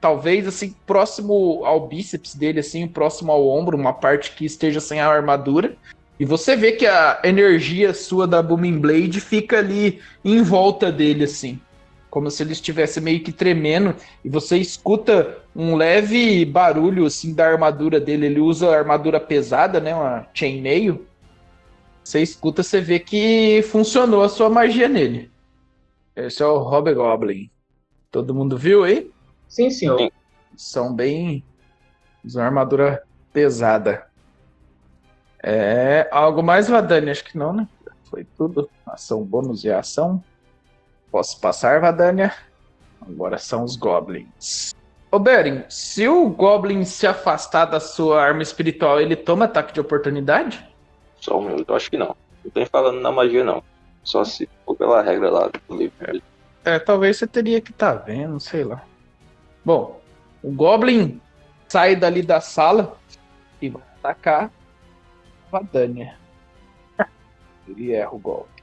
talvez 0.00 0.46
assim 0.46 0.74
próximo 0.86 1.64
ao 1.64 1.86
bíceps 1.86 2.34
dele, 2.34 2.60
assim, 2.60 2.86
próximo 2.86 3.30
ao 3.30 3.46
ombro, 3.46 3.76
uma 3.76 3.92
parte 3.92 4.32
que 4.32 4.44
esteja 4.44 4.80
sem 4.80 5.00
a 5.00 5.08
armadura. 5.08 5.76
E 6.18 6.24
você 6.24 6.56
vê 6.56 6.72
que 6.72 6.86
a 6.86 7.20
energia 7.22 7.94
sua 7.94 8.26
da 8.26 8.42
Booming 8.42 8.78
Blade 8.78 9.20
fica 9.20 9.58
ali 9.58 10.00
em 10.24 10.42
volta 10.42 10.90
dele, 10.90 11.24
assim. 11.24 11.60
Como 12.10 12.30
se 12.30 12.42
ele 12.42 12.52
estivesse 12.52 13.00
meio 13.00 13.22
que 13.22 13.30
tremendo. 13.30 13.94
E 14.24 14.28
você 14.28 14.56
escuta 14.56 15.38
um 15.54 15.76
leve 15.76 16.44
barulho, 16.44 17.06
assim, 17.06 17.34
da 17.34 17.46
armadura 17.46 18.00
dele. 18.00 18.26
Ele 18.26 18.40
usa 18.40 18.76
armadura 18.76 19.20
pesada, 19.20 19.78
né? 19.78 19.94
Uma 19.94 20.26
chainmail. 20.34 21.06
Você 22.02 22.20
escuta, 22.20 22.62
você 22.62 22.80
vê 22.80 22.98
que 22.98 23.62
funcionou 23.70 24.22
a 24.22 24.28
sua 24.28 24.48
magia 24.48 24.88
nele. 24.88 25.30
Esse 26.16 26.42
é 26.42 26.46
o 26.46 26.58
Hobgoblin. 26.58 27.48
Todo 28.10 28.34
mundo 28.34 28.56
viu 28.56 28.82
aí? 28.82 29.10
Sim, 29.46 29.70
senhor. 29.70 30.10
São 30.56 30.92
bem. 30.92 31.44
Usam 32.24 32.42
armadura 32.42 33.02
pesada. 33.32 34.07
É. 35.42 36.08
Algo 36.10 36.42
mais, 36.42 36.68
Vadani? 36.68 37.10
Acho 37.10 37.24
que 37.24 37.38
não, 37.38 37.52
né? 37.52 37.68
Foi 38.04 38.24
tudo. 38.36 38.68
Ação 38.86 39.22
bônus 39.22 39.64
e 39.64 39.70
ação. 39.70 40.22
Posso 41.10 41.40
passar, 41.40 41.80
Vadania? 41.80 42.32
Agora 43.00 43.38
são 43.38 43.64
os 43.64 43.76
Goblins. 43.76 44.74
Ô, 45.10 45.18
Beren, 45.18 45.64
se 45.68 46.06
o 46.06 46.28
Goblin 46.28 46.84
se 46.84 47.06
afastar 47.06 47.64
da 47.64 47.80
sua 47.80 48.22
arma 48.22 48.42
espiritual, 48.42 49.00
ele 49.00 49.16
toma 49.16 49.46
ataque 49.46 49.72
de 49.72 49.80
oportunidade? 49.80 50.66
Só 51.18 51.38
um 51.38 51.48
minuto, 51.48 51.74
acho 51.74 51.90
que 51.90 51.96
não. 51.96 52.14
Não 52.44 52.50
tem 52.50 52.66
falando 52.66 53.00
na 53.00 53.10
magia, 53.10 53.42
não. 53.42 53.62
Só 54.04 54.24
se 54.24 54.48
for 54.66 54.76
pela 54.76 55.02
regra 55.02 55.30
lá 55.30 55.50
do 55.68 55.76
livro. 55.76 56.22
É, 56.64 56.78
talvez 56.78 57.16
você 57.16 57.26
teria 57.26 57.60
que 57.60 57.70
estar 57.70 57.94
vendo, 57.94 58.38
sei 58.38 58.64
lá. 58.64 58.82
Bom, 59.64 60.00
o 60.42 60.50
Goblin 60.50 61.20
sai 61.68 61.96
dali 61.96 62.22
da 62.22 62.40
sala 62.40 62.96
e 63.60 63.70
vai 63.70 63.82
atacar 63.98 64.50
Vadania. 65.50 66.16
Ele 67.66 67.92
erra 67.92 68.14
o 68.14 68.18
golpe. 68.18 68.62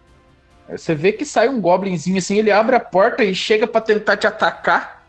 Aí 0.68 0.78
Você 0.78 0.96
vê 0.96 1.12
que 1.12 1.26
sai 1.26 1.48
um 1.48 1.62
Goblinzinho 1.62 2.18
assim, 2.18 2.38
ele 2.38 2.52
abre 2.52 2.76
a 2.76 2.80
porta 2.80 3.24
e 3.24 3.36
chega 3.36 3.68
pra 3.68 3.82
tentar 3.82 4.18
te 4.18 4.26
atacar 4.26 5.06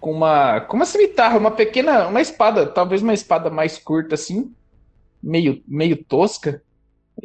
com 0.00 0.12
uma, 0.12 0.60
com 0.62 0.76
uma 0.76 0.86
cimitarra, 0.86 1.36
uma 1.36 1.50
pequena, 1.50 2.06
uma 2.06 2.20
espada, 2.20 2.66
talvez 2.66 3.02
uma 3.02 3.12
espada 3.12 3.50
mais 3.50 3.78
curta 3.78 4.14
assim, 4.14 4.54
meio, 5.22 5.62
meio 5.66 6.02
tosca. 6.04 6.62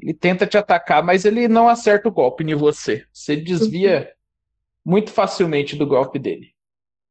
Ele 0.02 0.14
tenta 0.14 0.48
te 0.48 0.58
atacar, 0.58 1.04
mas 1.04 1.24
ele 1.24 1.48
não 1.48 1.70
acerta 1.70 2.10
o 2.10 2.12
golpe 2.12 2.44
em 2.44 2.56
você. 2.56 3.06
Você 3.14 3.36
desvia 3.36 4.12
muito 4.84 5.12
facilmente 5.12 5.76
do 5.76 5.86
golpe 5.86 6.18
dele. 6.18 6.52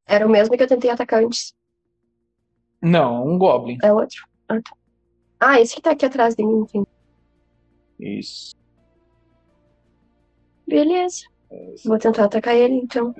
Era 0.04 0.26
o 0.26 0.30
mesmo 0.30 0.56
que 0.56 0.62
eu 0.62 0.68
tentei 0.68 0.90
atacar 0.90 1.22
antes. 1.22 1.54
Não, 2.82 3.24
um 3.24 3.38
Goblin. 3.38 3.78
É 3.82 3.92
outro. 3.92 4.26
Ah, 4.48 4.60
tá. 4.60 4.81
Ah, 5.44 5.60
esse 5.60 5.74
que 5.74 5.82
tá 5.82 5.90
aqui 5.90 6.06
atrás 6.06 6.36
de 6.36 6.44
mim, 6.44 6.60
enfim. 6.60 6.86
Isso. 7.98 8.54
Beleza. 10.68 11.26
Vou 11.84 11.98
tentar 11.98 12.26
atacar 12.26 12.54
ele, 12.54 12.74
então. 12.74 13.12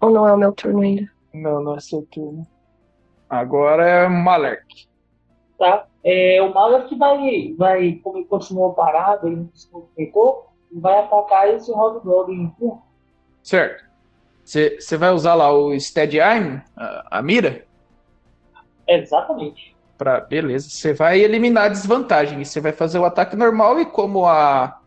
Ou 0.00 0.10
não 0.10 0.26
é 0.26 0.32
o 0.32 0.36
meu 0.36 0.52
turno 0.52 0.80
ainda? 0.80 1.08
Não, 1.32 1.62
não 1.62 1.76
é 1.76 1.80
seu 1.80 2.02
turno. 2.10 2.44
Agora 3.30 3.88
é 3.88 4.08
Malerk. 4.08 4.88
Tá? 5.56 5.86
É, 6.02 6.42
o 6.42 6.52
Malak 6.52 6.92
vai, 6.96 7.54
vai, 7.56 7.92
como 8.02 8.18
ele 8.18 8.26
continuou 8.26 8.74
parado, 8.74 9.28
ele 9.28 9.36
não 9.36 9.50
se 9.54 9.70
movimentou, 9.72 10.48
vai 10.72 10.98
atacar 10.98 11.54
esse 11.54 11.70
Hobgoblin. 11.70 12.52
Certo. 13.44 13.84
Você 14.44 14.96
vai 14.96 15.12
usar 15.12 15.34
lá 15.34 15.52
o 15.52 15.78
Steady 15.78 16.20
Aim, 16.20 16.60
a, 16.76 17.18
a 17.18 17.22
mira? 17.22 17.64
Exatamente. 18.88 19.77
Pra, 19.98 20.20
beleza. 20.20 20.70
Você 20.70 20.94
vai 20.94 21.20
eliminar 21.20 21.64
a 21.64 21.68
desvantagem. 21.68 22.44
Você 22.44 22.60
vai 22.60 22.70
fazer 22.70 23.00
o 23.00 23.04
ataque 23.04 23.34
normal 23.34 23.80
e 23.80 23.84
como 23.84 24.24
a, 24.24 24.80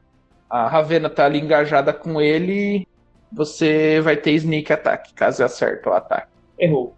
a 0.50 0.68
Ravena 0.68 1.10
tá 1.10 1.26
ali 1.26 1.40
engajada 1.40 1.94
com 1.94 2.22
ele, 2.22 2.88
você 3.32 4.00
vai 4.00 4.16
ter 4.16 4.32
sneak 4.32 4.72
attack, 4.72 5.14
caso 5.14 5.44
acerte 5.44 5.88
o 5.88 5.94
ataque. 5.94 6.32
Errou. 6.58 6.96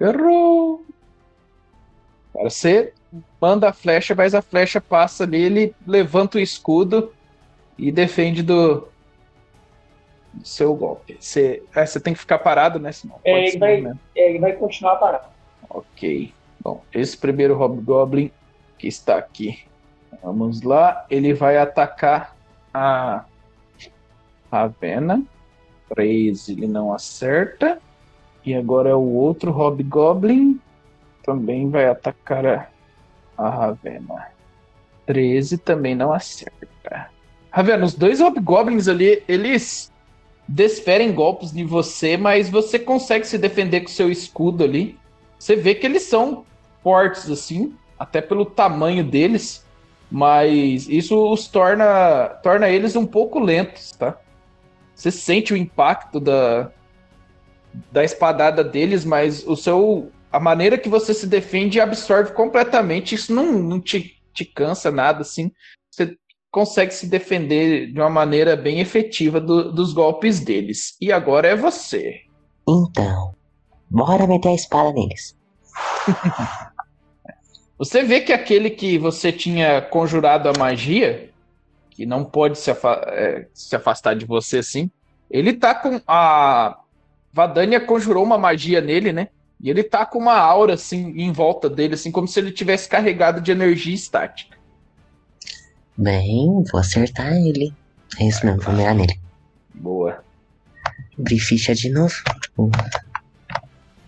Errou! 0.00 0.84
Cara, 2.34 2.50
você 2.50 2.92
manda 3.40 3.68
a 3.68 3.72
flecha, 3.72 4.14
mas 4.14 4.34
a 4.34 4.42
flecha 4.42 4.80
passa 4.80 5.24
ali, 5.24 5.42
ele 5.42 5.74
levanta 5.86 6.38
o 6.38 6.40
escudo 6.40 7.12
e 7.76 7.90
defende 7.92 8.42
do, 8.42 8.88
do 10.32 10.46
seu 10.46 10.74
golpe. 10.74 11.16
Você, 11.20 11.62
é, 11.74 11.86
você 11.86 12.00
tem 12.00 12.12
que 12.12 12.20
ficar 12.20 12.38
parado, 12.38 12.78
né? 12.78 12.92
Senão 12.92 13.20
É, 13.24 13.32
pode 13.32 13.46
ele 13.48 13.58
vai-. 13.58 13.92
É, 14.16 14.30
ele 14.30 14.38
vai 14.38 14.52
continuar 14.52 14.96
parado. 14.96 15.26
Ok. 15.68 16.32
Bom, 16.62 16.82
esse 16.92 17.16
primeiro 17.16 17.56
Hobgoblin 17.56 18.30
que 18.78 18.86
está 18.86 19.16
aqui. 19.16 19.58
Vamos 20.22 20.62
lá. 20.62 21.06
Ele 21.08 21.32
vai 21.32 21.56
atacar 21.56 22.36
a 22.72 23.24
Ravena. 24.50 25.22
13 25.94 26.52
ele 26.52 26.66
não 26.66 26.92
acerta. 26.92 27.80
E 28.44 28.54
agora 28.54 28.96
o 28.96 29.14
outro 29.14 29.50
Hobgoblin 29.50 30.60
também 31.24 31.68
vai 31.68 31.86
atacar 31.86 32.70
a, 33.36 33.48
Ravena. 33.48 34.28
13 35.06 35.58
também 35.58 35.94
não 35.94 36.12
acerta. 36.12 37.10
Ravena, 37.50 37.84
os 37.84 37.94
dois 37.94 38.20
Hobgoblins 38.20 38.88
ali, 38.88 39.22
eles 39.26 39.92
desferem 40.46 41.12
golpes 41.12 41.54
em 41.54 41.64
você, 41.64 42.16
mas 42.16 42.48
você 42.48 42.78
consegue 42.78 43.26
se 43.26 43.38
defender 43.38 43.82
com 43.82 43.88
seu 43.88 44.10
escudo 44.10 44.64
ali. 44.64 44.98
Você 45.38 45.56
vê 45.56 45.74
que 45.74 45.86
eles 45.86 46.02
são 46.02 46.44
fortes 46.82 47.30
assim, 47.30 47.74
até 47.98 48.20
pelo 48.20 48.44
tamanho 48.44 49.04
deles, 49.04 49.64
mas 50.10 50.88
isso 50.88 51.30
os 51.32 51.46
torna, 51.46 52.28
torna 52.42 52.68
eles 52.68 52.96
um 52.96 53.06
pouco 53.06 53.38
lentos, 53.38 53.92
tá? 53.92 54.18
Você 54.94 55.10
sente 55.10 55.52
o 55.52 55.56
impacto 55.56 56.18
da, 56.18 56.70
da 57.92 58.04
espadada 58.04 58.64
deles, 58.64 59.04
mas 59.04 59.46
o 59.46 59.56
seu 59.56 60.10
a 60.32 60.38
maneira 60.38 60.78
que 60.78 60.88
você 60.88 61.12
se 61.12 61.26
defende 61.26 61.80
absorve 61.80 62.32
completamente. 62.32 63.14
Isso 63.14 63.34
não, 63.34 63.52
não 63.52 63.80
te, 63.80 64.16
te 64.32 64.44
cansa 64.44 64.90
nada 64.90 65.22
assim. 65.22 65.50
Você 65.90 66.16
consegue 66.52 66.92
se 66.94 67.08
defender 67.08 67.92
de 67.92 67.98
uma 68.00 68.10
maneira 68.10 68.56
bem 68.56 68.80
efetiva 68.80 69.40
do- 69.40 69.72
dos 69.72 69.92
golpes 69.92 70.40
deles. 70.40 70.96
E 71.00 71.10
agora 71.12 71.48
é 71.48 71.56
você. 71.56 72.20
Então, 72.68 73.34
bora 73.90 74.26
meter 74.26 74.50
a 74.50 74.54
espada 74.54 74.92
neles. 74.92 75.36
Você 77.80 78.02
vê 78.02 78.20
que 78.20 78.30
aquele 78.30 78.68
que 78.68 78.98
você 78.98 79.32
tinha 79.32 79.80
conjurado 79.80 80.50
a 80.50 80.52
magia, 80.52 81.30
que 81.90 82.04
não 82.04 82.26
pode 82.26 82.58
se, 82.58 82.70
afa- 82.70 83.02
é, 83.06 83.46
se 83.54 83.74
afastar 83.74 84.14
de 84.14 84.26
você 84.26 84.58
assim, 84.58 84.90
ele 85.30 85.54
tá 85.54 85.74
com 85.74 85.98
a, 86.06 86.78
Vadania 87.32 87.80
conjurou 87.80 88.22
uma 88.22 88.36
magia 88.36 88.82
nele, 88.82 89.14
né? 89.14 89.28
E 89.58 89.70
ele 89.70 89.82
tá 89.82 90.04
com 90.04 90.18
uma 90.18 90.36
aura 90.36 90.74
assim 90.74 91.14
em 91.16 91.32
volta 91.32 91.70
dele, 91.70 91.94
assim 91.94 92.12
como 92.12 92.28
se 92.28 92.38
ele 92.38 92.52
tivesse 92.52 92.86
carregado 92.86 93.40
de 93.40 93.50
energia 93.50 93.94
estática. 93.94 94.58
Bem, 95.96 96.62
vou 96.70 96.80
acertar 96.80 97.32
ele. 97.32 97.72
É 98.18 98.24
isso 98.24 98.44
mesmo, 98.44 98.60
vou 98.60 98.74
mirar 98.74 98.94
nele. 98.94 99.18
Boa. 99.72 100.22
Abrir 101.18 101.38
ficha 101.38 101.74
de 101.74 101.88
novo. 101.88 102.14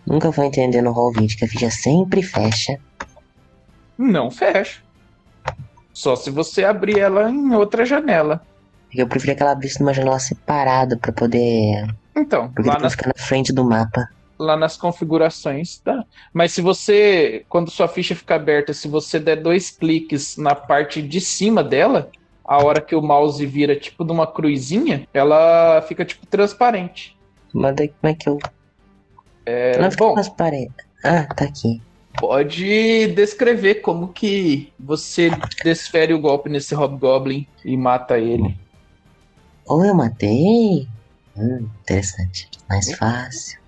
Nunca 0.06 0.30
vou 0.30 0.44
entender 0.44 0.82
no 0.82 0.92
roll 0.92 1.10
20 1.12 1.38
que 1.38 1.44
a 1.46 1.48
ficha 1.48 1.70
sempre 1.70 2.22
fecha. 2.22 2.78
Não 4.02 4.30
fecha. 4.30 4.80
Só 5.92 6.16
se 6.16 6.30
você 6.30 6.64
abrir 6.64 6.98
ela 6.98 7.30
em 7.30 7.54
outra 7.54 7.84
janela. 7.84 8.40
Eu 8.94 9.06
preferia 9.06 9.34
que 9.36 9.42
ela 9.42 9.52
abrisse 9.52 9.80
numa 9.80 9.94
janela 9.94 10.18
separada 10.18 10.96
pra 10.96 11.12
poder. 11.12 11.86
Então, 12.16 12.50
Porque 12.52 12.68
lá 12.68 12.74
depois 12.74 12.82
nas, 12.82 12.92
fica 12.92 13.08
na 13.08 13.24
frente 13.24 13.52
do 13.52 13.64
mapa. 13.64 14.08
lá 14.38 14.56
nas 14.56 14.76
configurações, 14.76 15.78
tá? 15.78 16.04
Mas 16.32 16.52
se 16.52 16.60
você, 16.60 17.44
quando 17.48 17.70
sua 17.70 17.88
ficha 17.88 18.14
fica 18.14 18.34
aberta, 18.34 18.72
se 18.74 18.88
você 18.88 19.18
der 19.20 19.36
dois 19.36 19.70
cliques 19.70 20.36
na 20.36 20.54
parte 20.54 21.00
de 21.00 21.20
cima 21.20 21.62
dela, 21.62 22.10
a 22.44 22.62
hora 22.62 22.80
que 22.80 22.94
o 22.94 23.00
mouse 23.00 23.44
vira 23.46 23.76
tipo 23.76 24.02
numa 24.04 24.26
cruzinha, 24.26 25.06
ela 25.14 25.80
fica 25.88 26.04
tipo 26.04 26.26
transparente. 26.26 27.16
Mas 27.54 27.76
daí 27.76 27.88
como 27.88 28.12
é 28.12 28.14
que 28.14 28.28
eu. 28.28 28.38
É, 29.46 29.78
não 29.78 29.90
fica 29.90 30.04
bom, 30.04 30.14
transparente. 30.14 30.74
Ah, 31.04 31.24
tá 31.34 31.44
aqui. 31.44 31.80
Pode 32.18 33.08
descrever 33.08 33.76
como 33.76 34.08
que 34.08 34.72
você 34.78 35.30
desfere 35.64 36.14
o 36.14 36.20
golpe 36.20 36.48
nesse 36.48 36.74
Hobgoblin 36.74 37.46
e 37.64 37.76
mata 37.76 38.18
ele. 38.18 38.56
Ou 39.66 39.84
eu 39.84 39.94
matei? 39.94 40.88
Hum, 41.36 41.68
interessante. 41.82 42.48
Mais 42.68 42.92
fácil. 42.92 43.58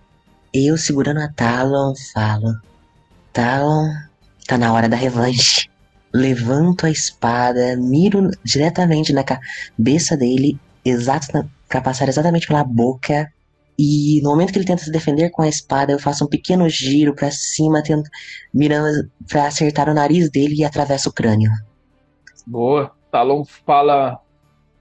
Eu 0.53 0.77
segurando 0.77 1.21
a 1.21 1.29
Talon, 1.29 1.95
falo. 2.13 2.55
Talon, 3.33 3.93
tá 4.47 4.57
na 4.57 4.73
hora 4.73 4.89
da 4.89 4.97
revanche. 4.97 5.69
Levanto 6.13 6.87
a 6.87 6.91
espada, 6.91 7.77
miro 7.77 8.31
diretamente 8.45 9.13
na 9.13 9.25
cabeça 9.25 10.17
dele, 10.17 10.57
exato 10.85 11.27
na, 11.35 11.45
pra 11.69 11.81
passar 11.81 12.09
exatamente 12.09 12.47
pela 12.47 12.63
boca. 12.63 13.33
E 13.79 14.21
no 14.23 14.31
momento 14.31 14.53
que 14.53 14.59
ele 14.59 14.67
tenta 14.67 14.85
se 14.85 14.91
defender 14.91 15.31
com 15.31 15.43
a 15.43 15.49
espada, 15.49 15.93
eu 15.93 15.99
faço 15.99 16.25
um 16.25 16.29
pequeno 16.29 16.69
giro 16.69 17.15
pra 17.15 17.31
cima, 17.31 17.83
tento, 17.83 18.09
mirando 18.53 19.11
pra 19.29 19.47
acertar 19.47 19.89
o 19.89 19.95
nariz 19.95 20.31
dele 20.31 20.55
e 20.57 20.65
atravesso 20.65 21.09
o 21.09 21.13
crânio. 21.13 21.51
Boa. 22.47 22.93
Talon 23.11 23.45
fala 23.45 24.21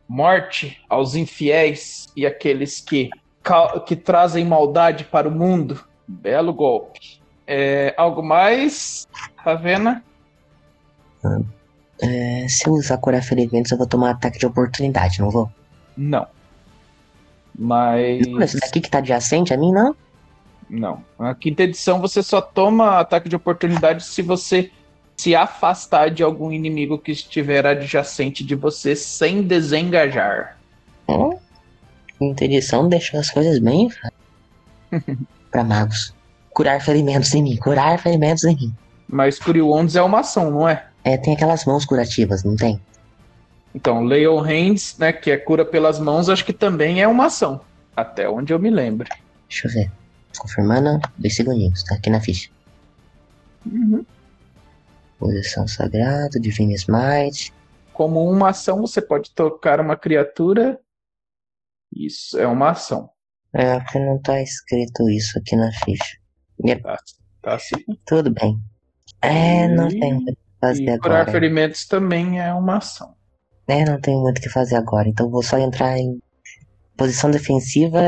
morte 0.07 0.79
aos 0.89 1.15
infiéis 1.15 2.07
e 2.15 2.25
aqueles 2.25 2.81
que, 2.81 3.09
que 3.85 3.95
trazem 3.95 4.45
maldade 4.45 5.05
para 5.05 5.27
o 5.27 5.31
mundo. 5.31 5.83
Belo 6.07 6.53
golpe. 6.53 7.21
É, 7.45 7.93
algo 7.97 8.21
mais, 8.21 9.07
Ravena? 9.35 10.03
É, 12.01 12.47
se 12.47 12.67
eu 12.67 12.73
usar 12.73 12.97
curar 12.97 13.23
ferimentos, 13.23 13.71
eu 13.71 13.77
vou 13.77 13.87
tomar 13.87 14.11
ataque 14.11 14.39
de 14.39 14.45
oportunidade, 14.45 15.21
não 15.21 15.29
vou? 15.29 15.49
Não. 15.95 16.27
Mas. 17.57 18.25
Não, 18.27 18.41
esse 18.41 18.59
daqui 18.59 18.81
que 18.81 18.89
tá 18.89 18.97
adjacente 18.99 19.53
a 19.53 19.57
mim, 19.57 19.71
não? 19.71 19.95
Não. 20.69 21.03
Na 21.19 21.35
quinta 21.35 21.63
edição 21.63 21.99
você 21.99 22.23
só 22.23 22.41
toma 22.41 22.99
ataque 22.99 23.29
de 23.29 23.35
oportunidade 23.35 24.03
se 24.03 24.21
você 24.21 24.71
se 25.15 25.35
afastar 25.35 26.09
de 26.09 26.23
algum 26.23 26.51
inimigo 26.51 26.97
que 26.97 27.11
estiver 27.11 27.65
adjacente 27.65 28.43
de 28.43 28.55
você 28.55 28.95
sem 28.95 29.43
desengajar. 29.43 30.57
Hum? 31.07 31.37
Quinta 32.17 32.45
edição 32.45 32.89
deixou 32.89 33.19
as 33.19 33.29
coisas 33.29 33.59
bem 33.59 33.89
pra 35.51 35.63
magos. 35.63 36.13
Curar 36.51 36.81
ferimentos 36.81 37.33
em 37.33 37.43
mim, 37.43 37.57
curar 37.57 37.99
ferimentos 37.99 38.43
em 38.43 38.55
mim. 38.55 38.75
Mas 39.07 39.37
Cure 39.37 39.61
Wounds 39.61 39.95
é 39.95 40.01
uma 40.01 40.21
ação, 40.21 40.49
não 40.49 40.67
é? 40.67 40.85
É, 41.03 41.17
tem 41.17 41.33
aquelas 41.33 41.65
mãos 41.65 41.85
curativas, 41.85 42.43
não 42.43 42.55
tem? 42.55 42.79
Então, 43.75 44.03
Lay 44.03 44.27
on 44.27 44.39
Hands, 44.39 44.97
né, 44.99 45.11
que 45.11 45.31
é 45.31 45.37
cura 45.37 45.65
pelas 45.65 45.99
mãos, 45.99 46.29
acho 46.29 46.45
que 46.45 46.53
também 46.53 47.01
é 47.01 47.07
uma 47.07 47.25
ação. 47.25 47.61
Até 47.95 48.29
onde 48.29 48.53
eu 48.53 48.59
me 48.59 48.69
lembro. 48.69 49.07
Deixa 49.49 49.67
eu 49.67 49.71
ver. 49.71 49.91
Confirmando, 50.37 50.99
dois 51.17 51.35
segundinhos, 51.35 51.83
tá 51.83 51.95
aqui 51.95 52.09
na 52.09 52.19
ficha. 52.21 52.49
Posição 55.19 55.67
sagrada, 55.67 56.39
Divine 56.39 56.73
Smite. 56.75 57.53
Como 57.93 58.29
uma 58.29 58.49
ação, 58.49 58.81
você 58.81 59.01
pode 59.01 59.31
tocar 59.31 59.79
uma 59.79 59.95
criatura. 59.95 60.79
Isso, 61.95 62.37
é 62.39 62.47
uma 62.47 62.71
ação. 62.71 63.09
É, 63.53 63.79
porque 63.79 63.99
não 63.99 64.19
tá 64.19 64.41
escrito 64.41 65.07
isso 65.09 65.37
aqui 65.37 65.55
na 65.55 65.71
ficha. 65.71 66.17
Tá, 66.81 66.97
tá 67.41 67.53
assim. 67.55 67.75
Tudo 68.05 68.31
bem. 68.31 68.59
É, 69.21 69.67
não 69.67 69.87
E- 69.87 69.99
tem 69.99 70.25
que 70.25 70.37
fazer 70.59 70.83
E 70.83 70.99
curar 70.99 71.21
agora. 71.21 71.31
ferimentos 71.31 71.85
também 71.87 72.41
é 72.41 72.51
uma 72.53 72.77
ação. 72.77 73.15
É, 73.67 73.85
não 73.85 73.99
tenho 73.99 74.21
muito 74.21 74.39
o 74.39 74.41
que 74.41 74.49
fazer 74.49 74.75
agora. 74.75 75.07
Então 75.07 75.29
vou 75.29 75.41
só 75.43 75.57
entrar 75.57 75.97
em 75.97 76.19
posição 76.97 77.31
defensiva. 77.31 77.99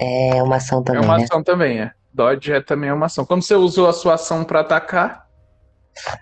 É 0.00 0.42
uma 0.42 0.56
ação 0.56 0.80
É 0.80 0.84
também, 0.84 1.02
uma 1.04 1.18
né? 1.18 1.24
ação 1.24 1.42
também, 1.42 1.80
é. 1.80 1.92
Dodge 2.12 2.52
é 2.52 2.60
também 2.60 2.92
uma 2.92 3.06
ação. 3.06 3.24
Quando 3.24 3.42
você 3.42 3.54
usou 3.54 3.88
a 3.88 3.92
sua 3.92 4.14
ação 4.14 4.44
pra 4.44 4.60
atacar, 4.60 5.24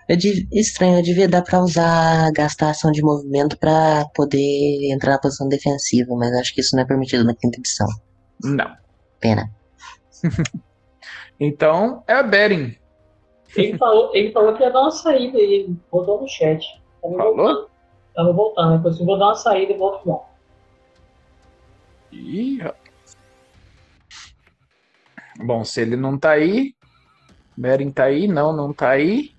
Eu 0.07 0.15
de- 0.17 0.47
Estranho, 0.51 0.97
eu 0.99 1.03
devia 1.03 1.27
dar 1.27 1.41
pra 1.43 1.59
usar, 1.59 2.31
gastar 2.31 2.69
ação 2.71 2.91
de 2.91 3.01
movimento 3.01 3.57
pra 3.57 4.05
poder 4.15 4.91
entrar 4.91 5.11
na 5.13 5.19
posição 5.19 5.47
defensiva, 5.49 6.15
mas 6.15 6.31
acho 6.33 6.53
que 6.53 6.61
isso 6.61 6.75
não 6.75 6.83
é 6.83 6.85
permitido 6.85 7.23
na 7.23 7.35
quinta 7.35 7.57
edição. 7.59 7.87
não. 8.43 8.71
Pena. 9.19 9.49
Então, 11.39 12.03
é 12.07 12.13
a 12.13 12.23
Beren. 12.23 12.75
Ele 13.55 13.77
falou, 13.77 14.11
ele 14.15 14.31
falou 14.31 14.55
que 14.55 14.63
ia 14.63 14.71
dar 14.71 14.81
uma 14.81 14.91
saída 14.91 15.37
e 15.37 15.41
ele 15.41 15.77
botou 15.91 16.21
no 16.21 16.27
chat. 16.27 16.63
Tava 17.01 17.15
Falou? 17.17 17.69
Tava 18.13 18.31
voltando. 18.31 18.77
Depois 18.77 18.99
eu 18.99 19.05
vou 19.05 19.17
dar 19.17 19.27
uma 19.27 19.35
saída 19.35 19.73
e 19.73 19.77
volto 19.77 20.07
não. 20.07 20.23
Ih. 22.11 22.59
Bom, 25.39 25.63
se 25.65 25.81
ele 25.81 25.95
não 25.95 26.17
tá 26.17 26.31
aí, 26.31 26.75
Beren 27.57 27.91
tá 27.91 28.05
aí, 28.05 28.27
não, 28.27 28.53
não 28.53 28.71
tá 28.71 28.89
aí. 28.89 29.33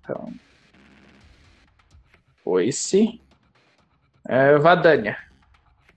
Então. 0.00 0.32
Foi-se. 2.44 3.20
É, 4.28 4.56
Vadania. 4.58 5.16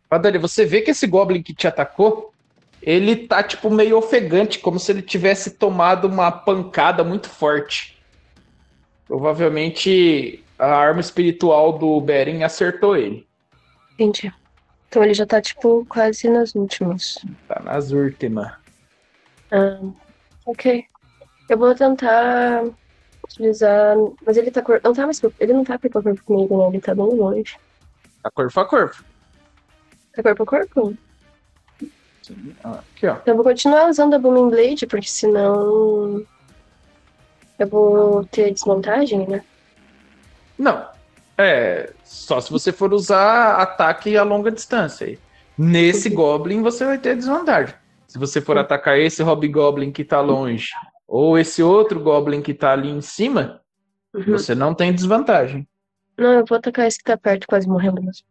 Vadania, 0.10 0.39
você 0.39 0.65
vê 0.65 0.81
que 0.81 0.91
esse 0.91 1.07
Goblin 1.07 1.41
que 1.41 1.53
te 1.53 1.68
atacou, 1.68 2.34
ele 2.81 3.27
tá 3.27 3.43
tipo 3.43 3.69
meio 3.69 3.97
ofegante, 3.97 4.60
como 4.60 4.80
se 4.80 4.91
ele 4.91 5.01
tivesse 5.01 5.51
tomado 5.51 6.05
uma 6.05 6.31
pancada 6.31 7.03
muito 7.03 7.30
forte. 7.30 7.97
Provavelmente 9.07 10.43
a 10.58 10.68
arma 10.68 11.02
espiritual 11.02 11.78
do 11.78 12.00
Beren 12.02 12.44
acertou 12.44 12.96
ele. 12.96 13.28
Entendi. 13.94 14.34
Então 14.90 15.04
ele 15.04 15.14
já 15.14 15.26
tá, 15.26 15.42
tipo, 15.42 15.86
quase 15.90 16.30
nas 16.30 16.54
últimas. 16.56 17.18
Tá 17.48 17.60
nas 17.64 17.92
últimas. 17.92 18.52
Ah, 19.52 19.80
ok. 20.46 20.86
Eu 21.50 21.58
vou 21.58 21.74
tentar 21.76 22.64
utilizar. 23.24 23.96
Mas 24.26 24.38
ele 24.38 24.52
tá. 24.52 24.62
cor- 24.62 24.82
Não 24.84 24.94
tá 24.94 25.06
mais. 25.06 25.22
Ele 25.40 25.54
não 25.54 25.64
tá 25.64 25.78
corpo 25.78 25.98
a 26.00 26.04
corpo 26.04 26.24
comigo, 26.24 26.58
né? 26.58 26.68
Ele 26.70 26.82
tá 26.82 26.94
bem 26.96 27.06
longe. 27.06 27.58
Tá 28.22 28.30
corpo 28.32 28.60
a 28.60 28.66
corpo. 28.66 29.04
Tá 30.16 30.24
corpo 30.24 30.44
a 30.44 30.46
corpo? 30.46 30.98
Sim, 32.22 32.56
Aqui, 32.64 33.08
ó. 33.08 33.16
Então 33.16 33.34
eu 33.34 33.36
vou 33.36 33.44
continuar 33.44 33.90
usando 33.90 34.14
a 34.14 34.20
Booming 34.20 34.50
Blade, 34.50 34.86
porque 34.88 35.08
senão. 35.08 36.24
Eu 37.60 37.68
vou 37.68 38.26
ter 38.26 38.52
desmontagem, 38.54 39.28
né? 39.28 39.44
Não. 40.64 40.88
É, 41.38 41.91
só 42.06 42.40
se 42.40 42.49
você 42.49 42.72
for 42.72 42.94
usar 42.94 43.56
ataque 43.57 44.15
a 44.15 44.23
longa 44.23 44.49
distância. 44.49 45.19
Nesse 45.57 46.10
Goblin 46.10 46.61
você 46.61 46.85
vai 46.85 46.98
ter 46.98 47.18
desvantagem. 47.18 47.76
Se 48.07 48.18
você 48.18 48.40
for 48.40 48.57
atacar 48.57 48.98
esse 48.98 49.22
Hobgoblin 49.22 49.91
que 49.91 50.06
tá 50.06 50.22
longe, 50.22 50.69
ou 51.06 51.38
esse 51.38 51.61
outro 51.61 51.99
Goblin 51.99 52.41
que 52.41 52.53
tá 52.53 52.72
ali 52.72 52.90
em 52.90 53.02
cima, 53.02 53.60
Uhum. 54.14 54.23
você 54.38 54.53
não 54.56 54.73
tem 54.73 54.94
desvantagem. 54.94 55.68
Não, 56.18 56.34
eu 56.34 56.45
vou 56.45 56.57
atacar 56.57 56.88
esse 56.88 56.99
que 56.99 57.03
tá 57.03 57.18
perto, 57.18 57.48
quase 57.48 57.68
morrendo 57.68 58.02
mesmo. 58.02 58.23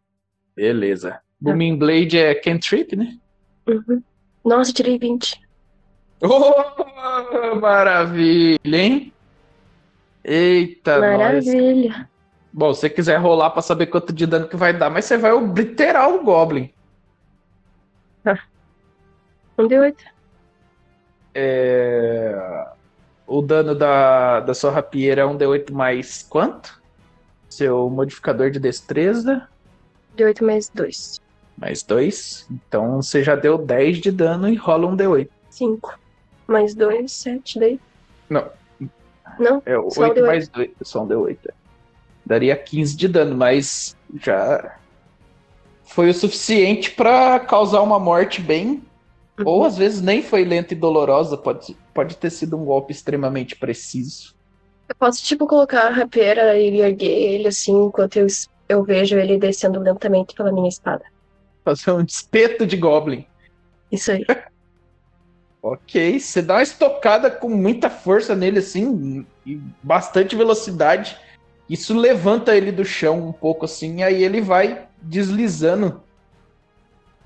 Beleza. 0.54 1.20
Booming 1.40 1.76
Blade 1.76 2.16
é 2.16 2.34
cantrip, 2.36 2.94
né? 2.94 3.18
Uhum. 3.66 4.00
Nossa, 4.44 4.72
tirei 4.72 4.96
20. 4.96 5.40
Oh, 6.22 7.56
maravilha, 7.60 8.59
hein? 8.78 9.12
Eita, 10.24 11.00
nós. 11.00 11.44
Bom, 12.52 12.74
se 12.74 12.80
você 12.80 12.90
quiser 12.90 13.16
rolar 13.16 13.50
pra 13.50 13.62
saber 13.62 13.86
quanto 13.86 14.12
de 14.12 14.26
dano 14.26 14.46
que 14.48 14.56
vai 14.56 14.76
dar, 14.76 14.90
mas 14.90 15.06
você 15.06 15.16
vai 15.16 15.32
obliterar 15.32 16.10
o 16.10 16.22
Goblin. 16.22 16.72
Um 19.58 19.66
de 19.68 19.78
8. 19.78 20.04
É, 21.34 22.66
O 23.26 23.42
dano 23.42 23.74
da, 23.74 24.40
da 24.40 24.54
sua 24.54 24.70
rapieira 24.70 25.22
é 25.22 25.26
um 25.26 25.36
D8 25.36 25.70
mais 25.72 26.22
quanto? 26.22 26.80
Seu 27.48 27.88
modificador 27.90 28.50
de 28.50 28.58
destreza, 28.58 29.46
De 30.14 30.24
8 30.24 30.44
mais 30.44 30.68
2. 30.70 31.20
mais 31.56 31.82
2. 31.82 32.48
Então 32.50 33.02
você 33.02 33.22
já 33.22 33.36
deu 33.36 33.58
10 33.58 33.98
de 33.98 34.10
dano 34.10 34.48
e 34.48 34.56
rola 34.56 34.86
um 34.86 34.96
D8. 34.96 35.28
5. 35.50 35.98
Mais 36.46 36.74
2, 36.74 37.10
7 37.12 37.60
daí. 37.60 37.80
Não. 38.28 38.50
Não? 39.38 39.62
É 39.66 39.74
Só 39.90 40.02
8 40.02 40.14
deu 40.14 40.26
mais 40.26 40.48
2. 40.48 40.70
Só 40.82 41.04
deu 41.04 41.20
8. 41.20 41.52
Daria 42.32 42.56
15 42.56 42.96
de 42.96 43.09
dano, 43.09 43.36
mas 43.36 43.94
já 44.18 44.78
foi 45.84 46.09
o 46.09 46.14
suficiente 46.14 46.90
pra 46.90 47.38
causar 47.38 47.82
uma 47.82 47.98
morte 47.98 48.40
bem. 48.40 48.82
Uhum. 49.38 49.44
Ou 49.44 49.64
às 49.66 49.76
vezes 49.76 50.00
nem 50.00 50.22
foi 50.22 50.42
lenta 50.42 50.72
e 50.72 50.76
dolorosa, 50.76 51.36
pode, 51.36 51.76
pode 51.92 52.16
ter 52.16 52.30
sido 52.30 52.56
um 52.56 52.64
golpe 52.64 52.90
extremamente 52.90 53.54
preciso. 53.54 54.34
Eu 54.88 54.94
posso, 54.94 55.22
tipo, 55.22 55.46
colocar 55.46 55.88
a 55.88 55.90
rapieira 55.90 56.59
e 56.59 56.80
erguer 56.80 57.34
ele 57.34 57.48
assim, 57.48 57.84
enquanto 57.84 58.16
eu, 58.16 58.26
eu 58.66 58.82
vejo 58.82 59.18
ele 59.18 59.36
descendo 59.36 59.78
lentamente 59.78 60.34
pela 60.34 60.50
minha 60.50 60.70
espada. 60.70 61.04
Fazer 61.62 61.92
um 61.92 62.00
espeto 62.00 62.66
de 62.66 62.78
Goblin. 62.78 63.26
Isso 63.90 64.10
aí. 64.10 64.24
Ok, 65.64 66.18
você 66.18 66.42
dá 66.42 66.54
uma 66.54 66.62
estocada 66.64 67.30
com 67.30 67.48
muita 67.48 67.88
força 67.88 68.34
nele, 68.34 68.59
assim, 68.59 69.24
e 69.46 69.60
bastante 69.80 70.34
velocidade. 70.34 71.16
Isso 71.73 71.99
levanta 71.99 72.55
ele 72.55 72.70
do 72.70 72.85
chão 72.85 73.28
um 73.28 73.32
pouco, 73.32 73.65
assim, 73.65 74.01
e 74.01 74.03
aí 74.03 74.23
ele 74.23 74.43
vai 74.43 74.86
deslizando. 75.01 76.03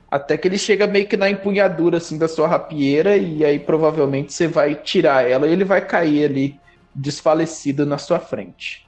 Até 0.08 0.36
que 0.38 0.46
ele 0.46 0.56
chega 0.56 0.86
meio 0.86 1.08
que 1.08 1.16
na 1.16 1.28
empunhadura, 1.28 1.96
assim, 1.96 2.16
da 2.16 2.28
sua 2.28 2.46
rapieira, 2.46 3.16
e 3.16 3.44
aí 3.44 3.58
provavelmente 3.58 4.32
você 4.32 4.46
vai 4.46 4.76
tirar 4.76 5.28
ela 5.28 5.48
e 5.48 5.52
ele 5.52 5.64
vai 5.64 5.84
cair 5.84 6.26
ali, 6.26 6.60
desfalecido 6.94 7.84
na 7.84 7.98
sua 7.98 8.20
frente. 8.20 8.86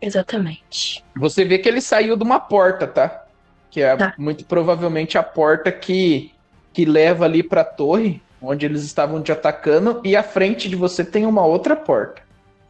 Exatamente. 0.00 1.04
Você 1.14 1.44
vê 1.44 1.58
que 1.58 1.68
ele 1.68 1.82
saiu 1.82 2.16
de 2.16 2.24
uma 2.24 2.40
porta, 2.40 2.86
tá? 2.86 3.26
Que 3.70 3.82
é 3.82 3.94
Tá. 3.98 4.14
muito 4.16 4.46
provavelmente 4.46 5.18
a 5.18 5.22
porta 5.22 5.70
que, 5.70 6.32
que 6.72 6.86
leva 6.86 7.26
ali 7.26 7.42
pra 7.42 7.62
torre, 7.62 8.22
onde 8.40 8.64
eles 8.64 8.82
estavam 8.84 9.22
te 9.22 9.30
atacando, 9.30 10.00
e 10.02 10.16
à 10.16 10.22
frente 10.22 10.66
de 10.66 10.76
você 10.76 11.04
tem 11.04 11.26
uma 11.26 11.44
outra 11.44 11.76
porta. 11.76 12.22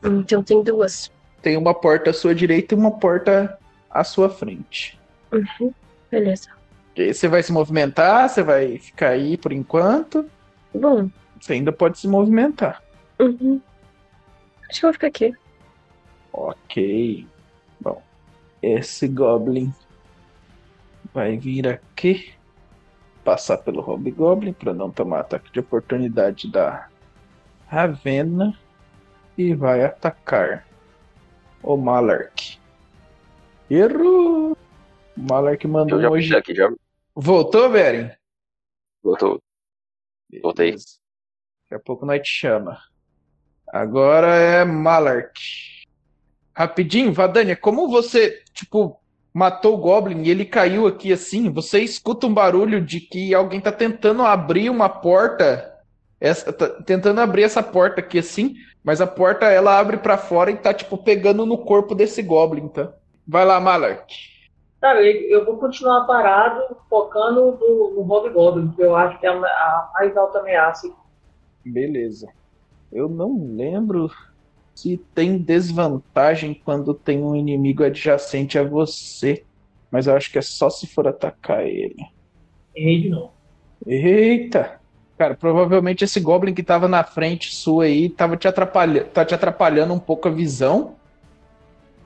Então 0.02 0.42
tem 0.42 0.60
duas. 0.64 1.14
Tem 1.44 1.58
uma 1.58 1.74
porta 1.74 2.08
à 2.08 2.14
sua 2.14 2.34
direita 2.34 2.74
e 2.74 2.78
uma 2.78 2.90
porta 2.90 3.58
à 3.90 4.02
sua 4.02 4.30
frente. 4.30 4.98
Uhum. 5.30 5.74
Beleza. 6.10 6.48
Você 6.96 7.28
vai 7.28 7.42
se 7.42 7.52
movimentar, 7.52 8.30
você 8.30 8.42
vai 8.42 8.78
ficar 8.78 9.10
aí 9.10 9.36
por 9.36 9.52
enquanto. 9.52 10.24
Bom. 10.74 11.10
Você 11.38 11.52
ainda 11.52 11.70
pode 11.70 11.98
se 11.98 12.08
movimentar. 12.08 12.82
Uhum. 13.20 13.60
Acho 14.70 14.80
que 14.80 14.86
eu 14.86 14.88
vou 14.88 14.94
ficar 14.94 15.08
aqui. 15.08 15.34
Ok. 16.32 17.26
Bom, 17.78 18.02
esse 18.62 19.06
Goblin 19.06 19.70
vai 21.12 21.36
vir 21.36 21.68
aqui, 21.68 22.32
passar 23.22 23.58
pelo 23.58 23.82
Hobgoblin 23.82 24.54
para 24.54 24.72
não 24.72 24.90
tomar 24.90 25.20
ataque 25.20 25.52
de 25.52 25.60
oportunidade 25.60 26.50
da 26.50 26.88
Ravena 27.66 28.58
e 29.36 29.52
vai 29.52 29.84
atacar 29.84 30.64
o 31.64 31.76
Malark. 31.76 32.58
Errou! 33.70 34.56
Malark 35.16 35.66
mandou 35.66 35.98
um 35.98 36.10
hoje. 36.10 36.34
aqui, 36.36 36.54
já 36.54 36.70
Voltou, 37.14 37.70
Beren? 37.70 38.10
voltou. 39.02 39.40
Voltei. 40.42 40.72
Daqui 40.72 41.74
a 41.74 41.78
pouco 41.78 42.04
nós 42.04 42.20
te 42.22 42.28
chama. 42.30 42.78
Agora 43.68 44.34
é 44.34 44.64
Malark. 44.64 45.38
Rapidinho, 46.54 47.12
Vadania, 47.12 47.56
como 47.56 47.88
você, 47.88 48.42
tipo, 48.52 49.00
matou 49.32 49.74
o 49.74 49.78
Goblin 49.78 50.22
e 50.22 50.30
ele 50.30 50.44
caiu 50.44 50.86
aqui 50.86 51.12
assim, 51.12 51.50
você 51.50 51.80
escuta 51.80 52.26
um 52.26 52.34
barulho 52.34 52.80
de 52.80 53.00
que 53.00 53.34
alguém 53.34 53.60
tá 53.60 53.72
tentando 53.72 54.22
abrir 54.22 54.70
uma 54.70 54.88
porta. 54.88 55.73
Essa, 56.24 56.50
tá 56.54 56.66
tentando 56.70 57.20
abrir 57.20 57.42
essa 57.42 57.62
porta 57.62 58.00
aqui 58.00 58.18
assim, 58.18 58.54
mas 58.82 58.98
a 59.02 59.06
porta 59.06 59.44
ela 59.44 59.78
abre 59.78 59.98
pra 59.98 60.16
fora 60.16 60.50
e 60.50 60.56
tá, 60.56 60.72
tipo, 60.72 60.96
pegando 60.96 61.44
no 61.44 61.58
corpo 61.58 61.94
desse 61.94 62.22
Goblin, 62.22 62.66
tá? 62.68 62.94
Vai 63.28 63.44
lá, 63.44 63.60
Malark. 63.60 64.10
Tá, 64.80 64.94
eu, 65.02 65.12
eu 65.28 65.44
vou 65.44 65.58
continuar 65.58 66.06
parado, 66.06 66.78
focando 66.88 67.58
no, 67.60 67.90
no 67.96 68.00
Hobgoblin, 68.00 68.70
que 68.70 68.80
eu 68.80 68.96
acho 68.96 69.20
que 69.20 69.26
é 69.26 69.28
a, 69.28 69.34
a 69.34 69.90
mais 69.92 70.16
alta 70.16 70.38
ameaça. 70.38 70.90
Beleza. 71.62 72.26
Eu 72.90 73.06
não 73.06 73.54
lembro 73.54 74.10
se 74.74 74.96
tem 75.14 75.36
desvantagem 75.36 76.54
quando 76.64 76.94
tem 76.94 77.22
um 77.22 77.36
inimigo 77.36 77.84
adjacente 77.84 78.58
a 78.58 78.62
você. 78.62 79.44
Mas 79.90 80.06
eu 80.06 80.16
acho 80.16 80.32
que 80.32 80.38
é 80.38 80.42
só 80.42 80.70
se 80.70 80.86
for 80.86 81.06
atacar 81.06 81.66
ele. 81.66 81.96
Errei 82.74 83.02
de 83.02 83.08
novo. 83.10 83.32
Eita! 83.86 84.80
Cara, 85.16 85.34
provavelmente 85.34 86.04
esse 86.04 86.18
Goblin 86.18 86.54
que 86.54 86.62
tava 86.62 86.88
na 86.88 87.04
frente 87.04 87.54
sua 87.54 87.84
aí 87.84 88.08
tava 88.08 88.36
te 88.36 88.48
atrapalhando, 88.48 89.06
tá 89.06 89.24
te 89.24 89.34
atrapalhando 89.34 89.94
um 89.94 89.98
pouco 89.98 90.26
a 90.26 90.30
visão. 90.30 90.96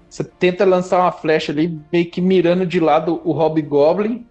Você 0.08 0.24
tenta 0.24 0.64
lançar 0.64 1.00
uma 1.00 1.12
flecha 1.12 1.52
ali, 1.52 1.80
meio 1.92 2.10
que 2.10 2.20
mirando 2.20 2.66
de 2.66 2.80
lado 2.80 3.20
o 3.24 3.32
Hobgoblin, 3.32 4.26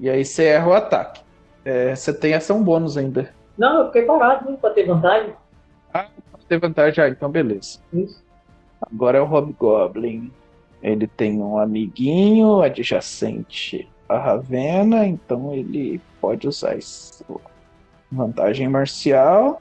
e 0.00 0.08
aí 0.08 0.24
você 0.24 0.44
erra 0.44 0.68
o 0.68 0.72
ataque. 0.74 1.20
É, 1.64 1.94
você 1.94 2.12
tem 2.12 2.34
ação 2.34 2.62
bônus 2.62 2.96
ainda. 2.96 3.32
Não, 3.56 3.80
eu 3.80 3.86
fiquei 3.86 4.02
parado, 4.02 4.50
né, 4.50 4.56
pra 4.60 4.70
ter 4.70 4.86
vantagem. 4.86 5.34
Tem 6.48 6.58
vantagem, 6.58 7.04
ah, 7.04 7.08
então 7.08 7.30
beleza. 7.30 7.78
Isso. 7.92 8.22
Agora 8.80 9.16
é 9.16 9.20
o 9.20 9.26
Hobgoblin. 9.26 10.30
Ele 10.82 11.06
tem 11.06 11.40
um 11.40 11.58
amiguinho 11.58 12.60
adjacente 12.60 13.88
a 14.08 14.18
Ravena, 14.18 15.06
então 15.06 15.54
ele 15.54 16.00
pode 16.20 16.46
usar 16.46 16.76
isso. 16.76 17.24
Vantagem 18.16 18.68
marcial. 18.68 19.60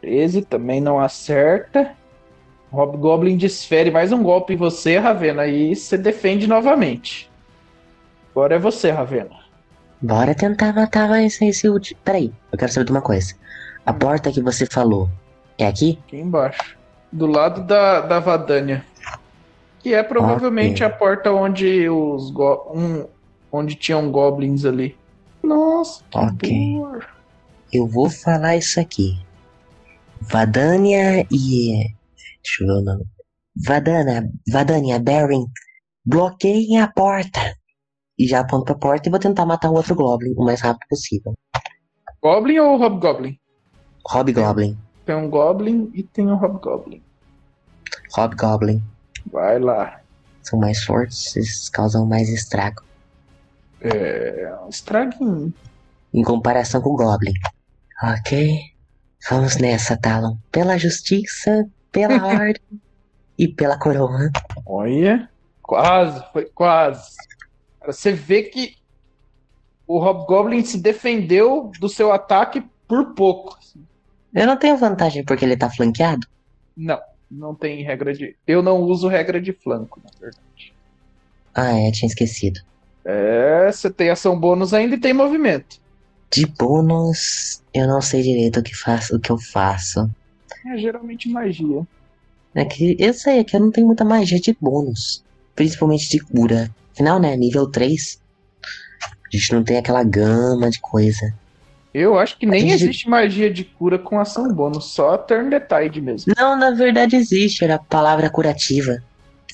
13 0.00 0.42
também 0.42 0.80
não 0.80 0.98
acerta. 0.98 1.92
O 2.70 2.76
Hobgoblin 2.76 3.36
desfere 3.36 3.90
mais 3.90 4.12
um 4.12 4.22
golpe 4.22 4.52
em 4.54 4.56
você, 4.56 4.98
Ravena, 4.98 5.46
e 5.46 5.74
você 5.74 5.96
defende 5.96 6.46
novamente. 6.46 7.30
Agora 8.32 8.56
é 8.56 8.58
você, 8.58 8.90
Ravena. 8.90 9.30
Bora 10.02 10.34
tentar 10.34 10.74
matar 10.74 11.08
mais 11.08 11.40
esse 11.40 11.68
último. 11.68 11.98
Peraí, 12.04 12.32
eu 12.52 12.58
quero 12.58 12.70
saber 12.72 12.84
de 12.86 12.90
uma 12.90 13.00
coisa. 13.00 13.34
A 13.86 13.92
porta 13.92 14.30
que 14.32 14.42
você 14.42 14.66
falou 14.66 15.08
é 15.56 15.66
aqui? 15.66 15.98
Aqui 16.06 16.16
embaixo. 16.18 16.76
Do 17.10 17.26
lado 17.26 17.62
da, 17.62 18.00
da 18.00 18.18
Vadania. 18.18 18.84
Que 19.78 19.94
é 19.94 20.02
provavelmente 20.02 20.82
Ok. 20.84 20.86
a 20.86 20.98
porta 20.98 21.32
onde 21.32 21.88
os 21.88 22.30
go- 22.32 22.70
um, 22.74 23.06
onde 23.50 23.76
tinham 23.76 24.10
goblins 24.10 24.64
ali. 24.64 24.96
Nossa, 25.42 26.02
que 26.10 26.18
Ok. 26.18 26.50
boa. 26.74 27.00
Eu 27.72 27.86
vou 27.86 28.08
falar 28.08 28.56
isso 28.56 28.80
aqui. 28.80 29.18
Vadania 30.20 31.26
e. 31.30 31.88
Deixa 32.42 32.62
eu 32.62 32.66
ver 32.66 32.72
o 32.72 32.82
nome. 32.82 33.04
Vadana, 33.66 34.30
Vadania, 34.52 34.98
Beren, 34.98 35.46
bloqueiem 36.04 36.80
a 36.80 36.88
porta. 36.88 37.56
E 38.18 38.26
já 38.26 38.40
aponto 38.40 38.64
pra 38.64 38.74
porta 38.74 39.08
e 39.08 39.10
vou 39.10 39.20
tentar 39.20 39.44
matar 39.46 39.70
o 39.70 39.74
outro 39.74 39.94
Goblin 39.94 40.34
o 40.36 40.44
mais 40.44 40.60
rápido 40.60 40.86
possível. 40.88 41.34
Goblin 42.22 42.58
ou 42.58 42.76
Hobgoblin? 42.78 43.38
Hobgoblin. 44.08 44.78
Tem 45.04 45.14
um 45.14 45.28
Goblin 45.28 45.90
e 45.94 46.02
tem 46.02 46.26
um 46.26 46.36
Hobgoblin. 46.36 47.02
Hobgoblin. 48.16 48.82
Vai 49.30 49.58
lá. 49.58 50.00
São 50.42 50.58
mais 50.58 50.82
fortes, 50.84 51.34
eles 51.36 51.68
causam 51.68 52.06
mais 52.06 52.28
estrago. 52.28 52.82
É. 53.80 54.56
um 54.64 54.68
Estraguinho. 54.68 55.52
Em 56.14 56.22
comparação 56.22 56.80
com 56.80 56.90
o 56.90 56.96
Goblin. 56.96 57.34
Ok. 58.02 58.60
Vamos 59.30 59.56
nessa, 59.56 59.96
Talon. 59.96 60.36
Pela 60.52 60.78
justiça, 60.78 61.68
pela 61.90 62.22
ordem 62.26 62.80
e 63.38 63.48
pela 63.48 63.78
coroa. 63.78 64.30
Olha. 64.64 65.28
Quase, 65.62 66.22
foi 66.32 66.44
quase. 66.46 67.16
Você 67.84 68.12
vê 68.12 68.44
que 68.44 68.76
o 69.86 69.98
Hobgoblin 69.98 70.64
se 70.64 70.78
defendeu 70.78 71.72
do 71.80 71.88
seu 71.88 72.12
ataque 72.12 72.64
por 72.86 73.14
pouco. 73.14 73.58
Eu 74.34 74.46
não 74.46 74.56
tenho 74.56 74.76
vantagem 74.76 75.24
porque 75.24 75.44
ele 75.44 75.56
tá 75.56 75.70
flanqueado? 75.70 76.26
Não, 76.76 77.00
não 77.30 77.54
tem 77.54 77.82
regra 77.82 78.12
de. 78.12 78.36
Eu 78.46 78.62
não 78.62 78.80
uso 78.82 79.08
regra 79.08 79.40
de 79.40 79.52
flanco, 79.52 80.00
na 80.04 80.10
verdade. 80.20 80.74
Ah, 81.54 81.72
é, 81.72 81.90
tinha 81.90 82.08
esquecido. 82.08 82.60
É, 83.04 83.70
você 83.72 83.90
tem 83.90 84.10
ação 84.10 84.38
bônus 84.38 84.74
ainda 84.74 84.96
e 84.96 85.00
tem 85.00 85.12
movimento. 85.12 85.80
De 86.30 86.46
bônus, 86.46 87.62
eu 87.72 87.86
não 87.86 88.00
sei 88.02 88.22
direito 88.22 88.60
o 88.60 88.62
que, 88.62 88.74
faço, 88.74 89.16
o 89.16 89.20
que 89.20 89.30
eu 89.30 89.38
faço. 89.38 90.10
É 90.66 90.76
geralmente 90.76 91.28
magia. 91.28 91.86
É 92.54 92.64
que 92.64 92.96
eu 92.98 93.12
sei, 93.14 93.38
é 93.38 93.44
que 93.44 93.54
eu 93.54 93.60
não 93.60 93.70
tenho 93.70 93.86
muita 93.86 94.04
magia 94.04 94.40
de 94.40 94.56
bônus. 94.60 95.22
Principalmente 95.54 96.08
de 96.10 96.18
cura. 96.20 96.70
Afinal, 96.92 97.18
né, 97.20 97.36
nível 97.36 97.70
3. 97.70 98.20
A 99.02 99.36
gente 99.36 99.52
não 99.52 99.62
tem 99.62 99.76
aquela 99.76 100.02
gama 100.02 100.70
de 100.70 100.80
coisa. 100.80 101.32
Eu 101.94 102.18
acho 102.18 102.36
que 102.38 102.44
nem 102.44 102.60
gente- 102.60 102.82
existe 102.84 103.08
magia 103.08 103.50
de 103.50 103.64
cura 103.64 103.98
com 103.98 104.18
ação 104.20 104.52
bônus, 104.52 104.86
só 104.86 105.16
turn 105.16 105.48
the 105.50 105.60
tide 105.60 106.00
mesmo. 106.00 106.32
Não, 106.36 106.58
na 106.58 106.70
verdade 106.70 107.16
existe, 107.16 107.64
era 107.64 107.76
a 107.76 107.78
palavra 107.78 108.28
curativa. 108.28 109.02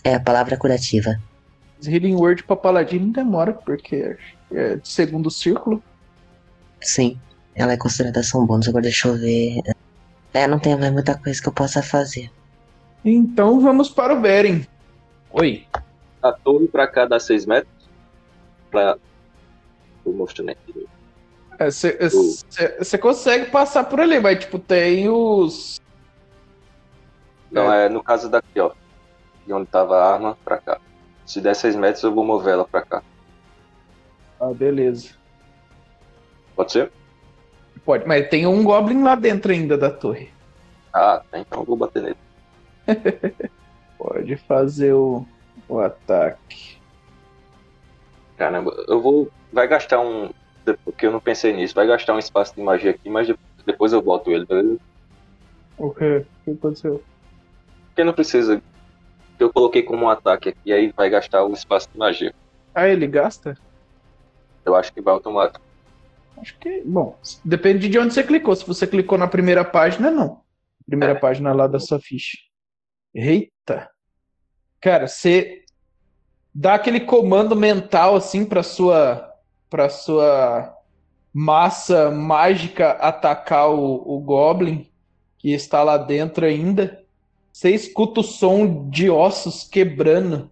É 0.03 0.15
a 0.15 0.21
palavra 0.21 0.57
curativa. 0.57 1.21
Healing 1.85 2.15
Word 2.15 2.43
pra 2.45 2.57
paladino 2.57 3.13
demora, 3.13 3.53
porque 3.53 4.17
é 4.53 4.77
de 4.77 4.89
segundo 4.89 5.31
círculo. 5.31 5.83
Sim. 6.83 7.19
ela 7.55 7.73
é 7.73 7.77
consideração 7.77 8.47
bônus. 8.47 8.69
Agora 8.69 8.83
deixa 8.83 9.09
eu 9.09 9.17
ver. 9.17 9.61
É, 10.35 10.47
não 10.47 10.59
tem 10.59 10.77
mais 10.77 10.93
muita 10.93 11.17
coisa 11.17 11.41
que 11.41 11.49
eu 11.49 11.53
possa 11.53 11.83
fazer. 11.83 12.31
Então 13.05 13.61
vamos 13.61 13.89
para 13.89 14.15
o 14.15 14.21
Beren. 14.21 14.67
Oi. 15.31 15.67
A 16.23 16.33
torre 16.33 16.69
pra 16.69 16.87
cá 16.87 17.05
dá 17.05 17.19
6 17.19 17.47
metros. 17.47 17.89
Pra 18.71 18.97
o 20.05 20.13
monstro 20.13 20.45
né? 20.45 20.55
Você 22.79 22.99
consegue 22.99 23.51
passar 23.51 23.85
por 23.85 24.01
ali, 24.01 24.19
mas 24.19 24.41
tipo, 24.41 24.59
tem 24.59 25.09
os. 25.09 25.81
Não, 27.51 27.73
é. 27.73 27.87
é 27.87 27.89
no 27.89 28.03
caso 28.03 28.29
daqui, 28.29 28.59
ó. 28.59 28.73
De 29.47 29.53
onde 29.53 29.67
tava 29.67 29.97
a 29.97 30.13
arma 30.15 30.39
pra 30.45 30.59
cá. 30.59 30.81
Se 31.27 31.41
der 31.41 31.55
6 31.55 31.77
metros, 31.77 32.03
eu 32.03 32.13
vou 32.13 32.25
mover 32.25 32.55
ela 32.55 32.65
pra 32.65 32.83
cá. 32.83 33.03
Ah, 34.41 34.53
beleza. 34.53 35.11
Pode 36.55 36.73
ser? 36.73 36.93
Pode, 37.85 38.07
mas 38.07 38.29
tem 38.29 38.47
um 38.47 38.63
Goblin 38.63 39.03
lá 39.03 39.15
dentro 39.15 39.53
ainda 39.53 39.77
da 39.77 39.91
torre. 39.91 40.31
Ah, 40.93 41.23
então 41.33 41.61
eu 41.61 41.67
vou 41.67 41.77
bater 41.77 42.03
nele. 42.03 42.17
Pode 43.99 44.37
fazer 44.37 44.93
o, 44.93 45.27
o 45.69 45.79
ataque. 45.79 46.79
Caramba, 48.37 48.73
eu 48.89 49.01
vou. 49.01 49.31
Vai 49.53 49.67
gastar 49.67 50.01
um. 50.01 50.31
Porque 50.85 51.07
eu 51.07 51.13
não 51.13 51.21
pensei 51.21 51.53
nisso. 51.53 51.75
Vai 51.75 51.87
gastar 51.87 52.15
um 52.15 52.19
espaço 52.19 52.55
de 52.55 52.63
magia 52.63 52.91
aqui, 52.91 53.09
mas 53.09 53.29
depois 53.65 53.93
eu 53.93 54.03
boto 54.03 54.31
ele, 54.31 54.45
beleza? 54.45 54.79
O 55.79 55.91
quê? 55.91 56.25
O 56.41 56.45
que 56.45 56.51
aconteceu? 56.51 57.03
Porque 57.87 58.05
não 58.05 58.13
precisa. 58.13 58.63
Eu 59.39 59.53
coloquei 59.53 59.83
como 59.83 60.05
um 60.05 60.11
ataque 60.11 60.51
aqui, 60.51 60.73
aí 60.73 60.93
vai 60.97 61.11
gastar 61.11 61.45
o 61.45 61.53
espaço 61.53 61.89
de 61.93 61.99
magia. 61.99 62.35
Ah, 62.75 62.89
ele 62.89 63.07
gasta? 63.07 63.57
Eu 64.65 64.75
acho 64.77 64.93
que 64.93 65.01
vai 65.01 65.15
automático. 65.15 65.65
Acho 66.37 66.59
que. 66.59 66.83
Bom, 66.85 67.19
depende 67.45 67.89
de 67.89 67.99
onde 67.99 68.15
você 68.15 68.23
clicou. 68.23 68.55
Se 68.55 68.67
você 68.67 68.87
clicou 68.87 69.19
na 69.19 69.29
primeira 69.29 69.65
página, 69.65 70.11
não. 70.11 70.41
Primeira 70.87 71.15
é. 71.15 71.19
página 71.19 71.53
lá 71.53 71.67
da 71.67 71.79
sua 71.79 72.01
ficha. 72.01 72.39
Eita! 73.15 73.89
Cara, 74.81 75.07
você 75.07 75.65
dá 76.55 76.75
aquele 76.75 77.01
comando 77.01 77.55
mental 77.55 78.17
assim 78.17 78.45
para 78.45 78.63
sua 78.63 79.29
para 79.71 79.89
sua 79.89 80.77
massa 81.33 82.11
mágica 82.11 82.91
atacar 82.93 83.71
o, 83.71 84.03
o 84.05 84.21
Goblin 84.21 84.87
que 85.39 85.53
está 85.53 85.83
lá 85.83 85.97
dentro 85.97 86.45
ainda. 86.45 87.03
Você 87.53 87.71
escuta 87.71 88.21
o 88.21 88.25
som 88.25 88.89
de 88.89 89.11
ossos 89.11 89.65
quebrando. 89.65 90.51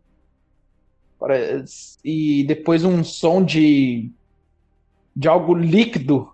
E 2.05 2.44
depois 2.44 2.85
um 2.85 3.05
som 3.05 3.44
de 3.44 4.11
de 5.15 5.28
algo 5.28 5.55
líquido. 5.55 6.32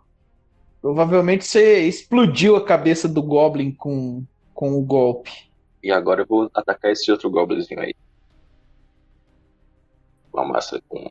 Provavelmente 0.81 1.45
você 1.45 1.81
explodiu 1.81 2.57
a 2.57 2.65
cabeça 2.65 3.09
do 3.09 3.23
Goblin 3.23 3.73
com, 3.73 4.25
com 4.55 4.79
o 4.79 4.83
golpe. 4.83 5.51
E 5.83 5.91
agora 5.91 6.23
eu 6.23 6.27
vou 6.27 6.51
atacar 6.55 6.91
esse 6.91 7.11
outro 7.11 7.31
Goblinzinho 7.31 7.81
aí. 7.81 7.95
Uma 10.33 10.45
massa 10.45 10.83
com. 10.89 11.11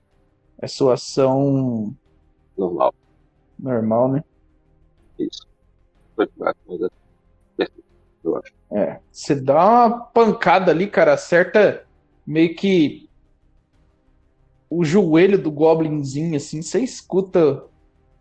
É 0.62 0.68
sua 0.68 0.94
ação. 0.94 1.96
Normal. 2.58 2.94
Normal, 3.58 4.12
né? 4.12 4.24
Isso. 5.18 5.48
Foi 6.16 6.30
baixo, 6.38 6.60
mas 6.68 6.82
é 6.82 7.68
eu 8.24 8.36
acho. 8.38 8.54
É. 8.72 9.00
Você 9.12 9.36
dá 9.36 9.88
uma 9.88 10.00
pancada 10.00 10.72
ali, 10.72 10.88
cara, 10.88 11.14
acerta 11.14 11.86
meio 12.26 12.56
que 12.56 13.05
o 14.78 14.84
joelho 14.84 15.38
do 15.38 15.52
Goblinzinho, 15.52 16.36
assim, 16.36 16.62
você 16.62 16.80
escuta 16.80 17.64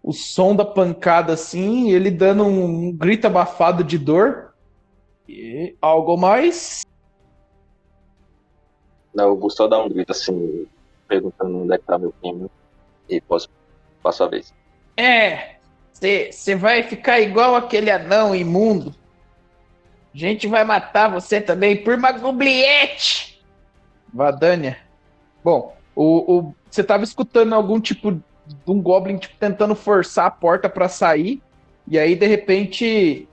o 0.02 0.12
som 0.12 0.54
da 0.54 0.64
pancada, 0.64 1.32
assim, 1.32 1.90
ele 1.90 2.10
dando 2.10 2.44
um, 2.44 2.64
um 2.64 2.92
grito 2.92 3.26
abafado 3.26 3.82
de 3.82 3.98
dor. 3.98 4.54
E 5.28 5.74
algo 5.80 6.16
mais? 6.16 6.84
Não, 9.14 9.28
eu 9.28 9.36
vou 9.36 9.50
só 9.50 9.66
dar 9.66 9.82
um 9.82 9.88
grito, 9.88 10.12
assim, 10.12 10.66
perguntando 11.08 11.58
onde 11.58 11.74
é 11.74 11.78
que 11.78 11.84
tá 11.84 11.98
meu 11.98 12.12
primo. 12.20 12.50
E 13.08 13.20
posso 13.20 13.48
passar 14.02 14.26
a 14.26 14.28
vez. 14.28 14.54
É, 14.96 15.56
você 15.92 16.54
vai 16.54 16.82
ficar 16.82 17.20
igual 17.20 17.54
aquele 17.54 17.90
anão 17.90 18.34
imundo. 18.34 18.94
A 20.14 20.18
gente 20.18 20.46
vai 20.46 20.64
matar 20.64 21.10
você 21.10 21.40
também 21.40 21.82
por 21.82 21.94
uma 21.94 22.12
gubliete. 22.12 23.42
Vadania. 24.12 24.78
Bom, 25.42 25.74
o, 25.96 26.54
você 26.70 26.82
tava 26.82 27.04
escutando 27.04 27.54
algum 27.54 27.80
tipo 27.80 28.12
de 28.12 28.22
um 28.66 28.80
Goblin 28.80 29.16
tipo, 29.16 29.34
tentando 29.38 29.74
forçar 29.74 30.26
a 30.26 30.30
porta 30.30 30.68
para 30.68 30.88
sair, 30.88 31.40
e 31.86 31.98
aí 31.98 32.14
de 32.14 32.26
repente 32.26 33.28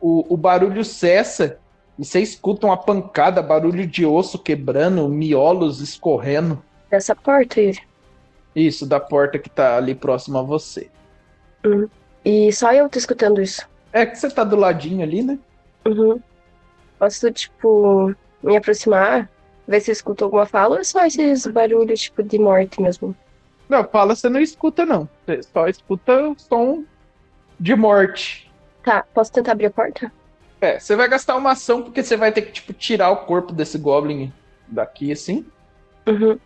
o, 0.00 0.34
o 0.34 0.36
barulho 0.36 0.84
cessa 0.84 1.58
e 1.98 2.04
você 2.04 2.20
escuta 2.20 2.66
uma 2.66 2.76
pancada, 2.76 3.40
barulho 3.40 3.86
de 3.86 4.04
osso 4.04 4.38
quebrando, 4.38 5.08
miolos 5.08 5.80
escorrendo. 5.80 6.62
Dessa 6.90 7.14
porta, 7.14 7.60
aí. 7.60 7.76
Isso, 8.54 8.86
da 8.86 8.98
porta 8.98 9.38
que 9.38 9.48
tá 9.48 9.76
ali 9.76 9.94
próximo 9.94 10.38
a 10.38 10.42
você. 10.42 10.90
Uhum. 11.64 11.88
E 12.24 12.52
só 12.52 12.72
eu 12.72 12.88
tô 12.88 12.98
escutando 12.98 13.40
isso. 13.40 13.66
É 13.92 14.04
que 14.04 14.18
você 14.18 14.28
tá 14.28 14.42
do 14.42 14.56
ladinho 14.56 15.02
ali, 15.02 15.22
né? 15.22 15.38
Uhum. 15.86 16.20
Posso, 16.98 17.30
tipo, 17.30 18.14
me 18.42 18.56
aproximar 18.56 19.30
Ver 19.66 19.80
se 19.80 19.90
escuta 19.90 20.24
alguma 20.24 20.46
fala 20.46 20.74
ou 20.74 20.80
é 20.80 20.84
só 20.84 21.04
esses 21.06 21.46
barulhos 21.46 22.00
tipo 22.02 22.22
de 22.22 22.38
morte 22.38 22.80
mesmo? 22.80 23.16
Não, 23.68 23.82
fala 23.84 24.14
você 24.14 24.28
não 24.28 24.40
escuta, 24.40 24.84
não. 24.84 25.08
Você 25.24 25.42
só 25.42 25.66
escuta 25.66 26.28
o 26.28 26.38
som 26.38 26.84
de 27.58 27.74
morte. 27.74 28.52
Tá, 28.82 29.04
posso 29.14 29.32
tentar 29.32 29.52
abrir 29.52 29.66
a 29.66 29.70
porta? 29.70 30.12
É, 30.60 30.78
você 30.78 30.94
vai 30.94 31.08
gastar 31.08 31.36
uma 31.36 31.52
ação 31.52 31.82
porque 31.82 32.02
você 32.02 32.16
vai 32.16 32.32
ter 32.32 32.42
que, 32.42 32.52
tipo, 32.52 32.72
tirar 32.72 33.10
o 33.10 33.24
corpo 33.24 33.52
desse 33.52 33.78
Goblin 33.78 34.32
daqui, 34.66 35.12
assim. 35.12 35.44
Uhum. 36.06 36.38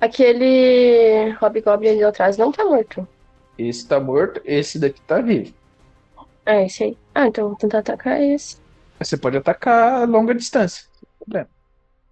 Aquele 0.00 1.36
Hobgoblin 1.40 1.88
ali 1.90 2.04
atrás 2.04 2.36
não 2.36 2.52
tá 2.52 2.64
morto. 2.64 3.06
Esse 3.56 3.86
tá 3.86 3.98
morto, 3.98 4.40
esse 4.44 4.78
daqui 4.78 5.00
tá 5.02 5.20
vivo. 5.20 5.52
É, 6.46 6.66
esse 6.66 6.84
aí. 6.84 6.98
Ah, 7.14 7.26
então 7.26 7.44
eu 7.44 7.48
vou 7.50 7.58
tentar 7.58 7.78
atacar 7.78 8.20
esse. 8.20 8.56
Você 8.98 9.16
pode 9.16 9.36
atacar 9.36 10.02
a 10.02 10.04
longa 10.04 10.34
distância, 10.34 10.84
sem 10.98 11.08
problema. 11.18 11.48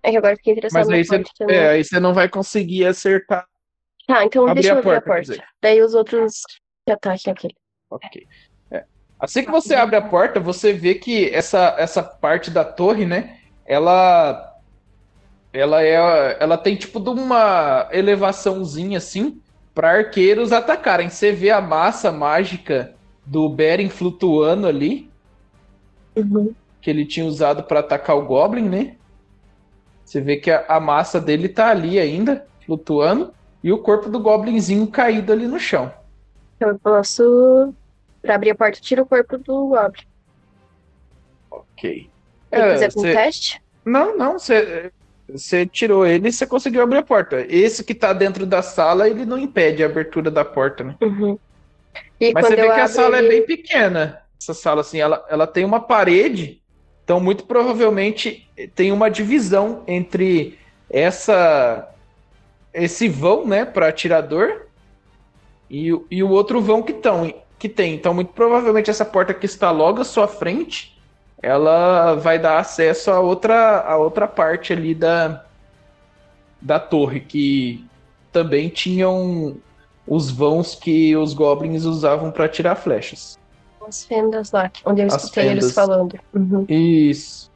É 0.06 0.12
que 0.12 0.16
agora 0.18 0.36
fiquei 0.36 0.52
interessado 0.52 0.86
Mas 0.86 0.88
aí 0.88 1.04
você, 1.04 1.24
é, 1.50 1.68
aí 1.70 1.84
você 1.84 1.98
não 1.98 2.14
vai 2.14 2.28
conseguir 2.28 2.86
acertar. 2.86 3.44
Tá, 4.06 4.24
então 4.24 4.54
deixa 4.54 4.68
eu 4.68 4.78
abrir 4.78 4.94
a 4.94 5.00
porta. 5.00 5.32
A 5.32 5.36
porta. 5.36 5.44
Daí 5.60 5.82
os 5.82 5.94
outros 5.94 6.42
que 6.86 6.92
ataquem 6.92 7.32
aquele. 7.32 7.54
Ok. 7.90 8.24
É. 8.70 8.84
Assim 9.18 9.44
que 9.44 9.50
você 9.50 9.74
abre 9.74 9.96
a 9.96 10.02
porta, 10.02 10.38
você 10.38 10.72
vê 10.72 10.94
que 10.94 11.28
essa, 11.30 11.74
essa 11.76 12.04
parte 12.04 12.52
da 12.52 12.64
torre, 12.64 13.04
né? 13.04 13.38
Ela. 13.66 14.54
Ela 15.52 15.82
é. 15.82 16.36
Ela 16.38 16.56
tem 16.56 16.76
tipo 16.76 17.00
de 17.00 17.10
uma 17.10 17.88
elevaçãozinha 17.90 18.98
assim 18.98 19.42
para 19.74 19.90
arqueiros 19.90 20.52
atacarem. 20.52 21.10
Você 21.10 21.32
vê 21.32 21.50
a 21.50 21.60
massa 21.60 22.12
mágica 22.12 22.94
do 23.24 23.48
Beren 23.48 23.88
flutuando 23.88 24.68
ali. 24.68 25.10
Uhum. 26.14 26.54
Que 26.80 26.90
ele 26.90 27.04
tinha 27.04 27.26
usado 27.26 27.64
para 27.64 27.80
atacar 27.80 28.16
o 28.16 28.24
Goblin, 28.24 28.68
né? 28.68 28.95
Você 30.06 30.20
vê 30.20 30.36
que 30.36 30.52
a, 30.52 30.64
a, 30.68 30.78
massa 30.78 31.20
dele 31.20 31.48
tá 31.48 31.68
ali 31.68 31.98
ainda, 31.98 32.46
flutuando, 32.64 33.34
e 33.62 33.72
o 33.72 33.78
corpo 33.78 34.08
do 34.08 34.20
goblinzinho 34.20 34.86
caído 34.86 35.32
ali 35.32 35.48
no 35.48 35.58
chão. 35.58 35.92
Então 36.54 36.68
eu 36.68 36.78
posso, 36.78 37.74
pra 38.22 38.36
abrir 38.36 38.50
a 38.50 38.54
porta, 38.54 38.80
tira 38.80 39.02
o 39.02 39.06
corpo 39.06 39.36
do 39.36 39.68
goblin. 39.68 40.04
Ok. 41.50 42.08
Tem 42.50 42.60
que 42.60 42.68
fazer 42.68 42.84
algum 42.86 43.00
cê... 43.00 43.12
teste? 43.12 43.62
Não, 43.84 44.16
não, 44.16 44.38
você... 44.38 44.92
Você 45.28 45.66
tirou 45.66 46.06
ele 46.06 46.28
e 46.28 46.32
você 46.32 46.46
conseguiu 46.46 46.82
abrir 46.82 46.98
a 46.98 47.02
porta. 47.02 47.44
Esse 47.48 47.82
que 47.82 47.92
tá 47.92 48.12
dentro 48.12 48.46
da 48.46 48.62
sala, 48.62 49.08
ele 49.08 49.26
não 49.26 49.36
impede 49.36 49.82
a 49.82 49.86
abertura 49.86 50.30
da 50.30 50.44
porta, 50.44 50.84
né? 50.84 50.94
Uhum. 51.02 51.36
Mas 52.32 52.46
você 52.46 52.54
vê 52.54 52.62
que 52.62 52.80
a 52.80 52.86
sala 52.86 53.18
ele... 53.18 53.26
é 53.26 53.30
bem 53.30 53.42
pequena. 53.44 54.22
Essa 54.40 54.54
sala, 54.54 54.82
assim, 54.82 55.00
ela, 55.00 55.26
ela 55.28 55.44
tem 55.44 55.64
uma 55.64 55.80
parede 55.80 56.62
então, 57.06 57.20
muito 57.20 57.44
provavelmente 57.44 58.50
tem 58.74 58.90
uma 58.90 59.08
divisão 59.08 59.84
entre 59.86 60.58
essa 60.90 61.88
esse 62.74 63.08
vão, 63.08 63.46
né, 63.46 63.64
para 63.64 63.86
atirador 63.86 64.66
e, 65.70 65.96
e 66.10 66.20
o 66.20 66.28
outro 66.28 66.60
vão 66.60 66.82
que, 66.82 66.92
tão, 66.92 67.32
que 67.60 67.68
tem. 67.68 67.94
Então, 67.94 68.12
muito 68.12 68.32
provavelmente 68.32 68.90
essa 68.90 69.04
porta 69.04 69.32
que 69.32 69.46
está 69.46 69.70
logo 69.70 70.00
à 70.00 70.04
sua 70.04 70.26
frente, 70.26 71.00
ela 71.40 72.16
vai 72.16 72.40
dar 72.40 72.58
acesso 72.58 73.12
a 73.12 73.20
outra 73.20 73.82
a 73.82 73.96
outra 73.96 74.26
parte 74.26 74.72
ali 74.72 74.92
da 74.92 75.44
da 76.60 76.80
torre 76.80 77.20
que 77.20 77.86
também 78.32 78.68
tinham 78.68 79.58
os 80.08 80.28
vãos 80.28 80.74
que 80.74 81.16
os 81.16 81.32
goblins 81.34 81.84
usavam 81.84 82.32
para 82.32 82.46
atirar 82.46 82.74
flechas. 82.74 83.38
As 83.86 84.04
fendas 84.04 84.50
lá, 84.50 84.70
onde 84.84 85.02
eu 85.02 85.06
escutei 85.06 85.48
eles 85.48 85.72
falando. 85.72 86.18
Uhum. 86.34 86.64
Isso. 86.68 87.50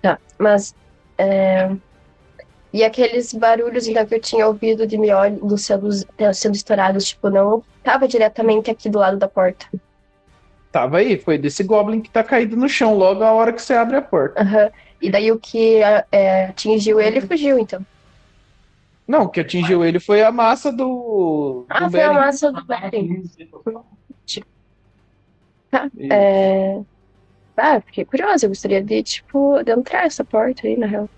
Tá, 0.00 0.18
mas. 0.38 0.74
É... 1.18 1.70
E 2.72 2.82
aqueles 2.82 3.32
barulhos 3.32 3.86
então, 3.86 4.04
que 4.04 4.16
eu 4.16 4.20
tinha 4.20 4.48
ouvido 4.48 4.84
de 4.84 4.98
miolos 4.98 5.62
sendo, 5.62 5.88
sendo 6.34 6.56
estourados, 6.56 7.04
tipo, 7.04 7.30
não 7.30 7.62
tava 7.84 8.08
diretamente 8.08 8.68
aqui 8.68 8.88
do 8.90 8.98
lado 8.98 9.16
da 9.16 9.28
porta. 9.28 9.66
Tava 10.72 10.98
aí, 10.98 11.16
foi 11.16 11.38
desse 11.38 11.62
Goblin 11.62 12.00
que 12.00 12.10
tá 12.10 12.24
caído 12.24 12.56
no 12.56 12.68
chão 12.68 12.96
logo 12.96 13.22
a 13.22 13.30
hora 13.30 13.52
que 13.52 13.62
você 13.62 13.74
abre 13.74 13.96
a 13.96 14.02
porta. 14.02 14.42
Aham. 14.42 14.72
E 15.00 15.08
daí 15.08 15.30
o 15.30 15.38
que 15.38 15.80
é, 16.10 16.46
atingiu 16.46 17.00
ele 17.00 17.20
fugiu, 17.20 17.58
então. 17.60 17.84
Não, 19.06 19.24
o 19.24 19.28
que 19.28 19.38
atingiu 19.38 19.84
ele 19.84 20.00
foi 20.00 20.22
a 20.22 20.32
massa 20.32 20.72
do. 20.72 21.66
Ah, 21.68 21.84
do 21.84 21.90
foi 21.92 22.02
a 22.02 22.12
massa 22.12 22.50
do 22.50 22.64
Beren. 22.64 23.22
Tá. 25.74 25.90
É... 26.08 26.80
Ah, 27.56 27.80
fiquei 27.80 28.04
curiosa. 28.04 28.46
Eu 28.46 28.50
gostaria 28.50 28.80
de, 28.80 29.02
tipo, 29.02 29.60
de 29.64 29.72
entrar 29.72 30.06
essa 30.06 30.24
porta 30.24 30.68
aí, 30.68 30.76
na 30.76 30.86
real. 30.86 31.08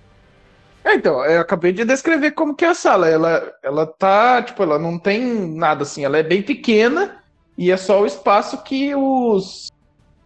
É, 0.83 0.95
então, 0.95 1.23
eu 1.27 1.41
acabei 1.41 1.73
de 1.73 1.85
descrever 1.85 2.31
como 2.31 2.55
que 2.55 2.65
é 2.65 2.69
a 2.69 2.75
sala. 2.75 3.07
Ela, 3.07 3.53
ela 3.63 3.87
tá, 3.87 4.43
tipo, 4.43 4.63
ela 4.63 4.79
não 4.79 4.99
tem 4.99 5.21
nada 5.55 5.83
assim. 5.83 6.07
Ela 6.07 6.17
é 6.17 6.23
bem 6.23 6.43
pequena 6.43 7.17
e 7.59 7.71
é 7.71 7.77
só 7.77 8.01
o 8.01 8.07
espaço 8.07 8.63
que 8.63 8.95
os, 8.95 9.71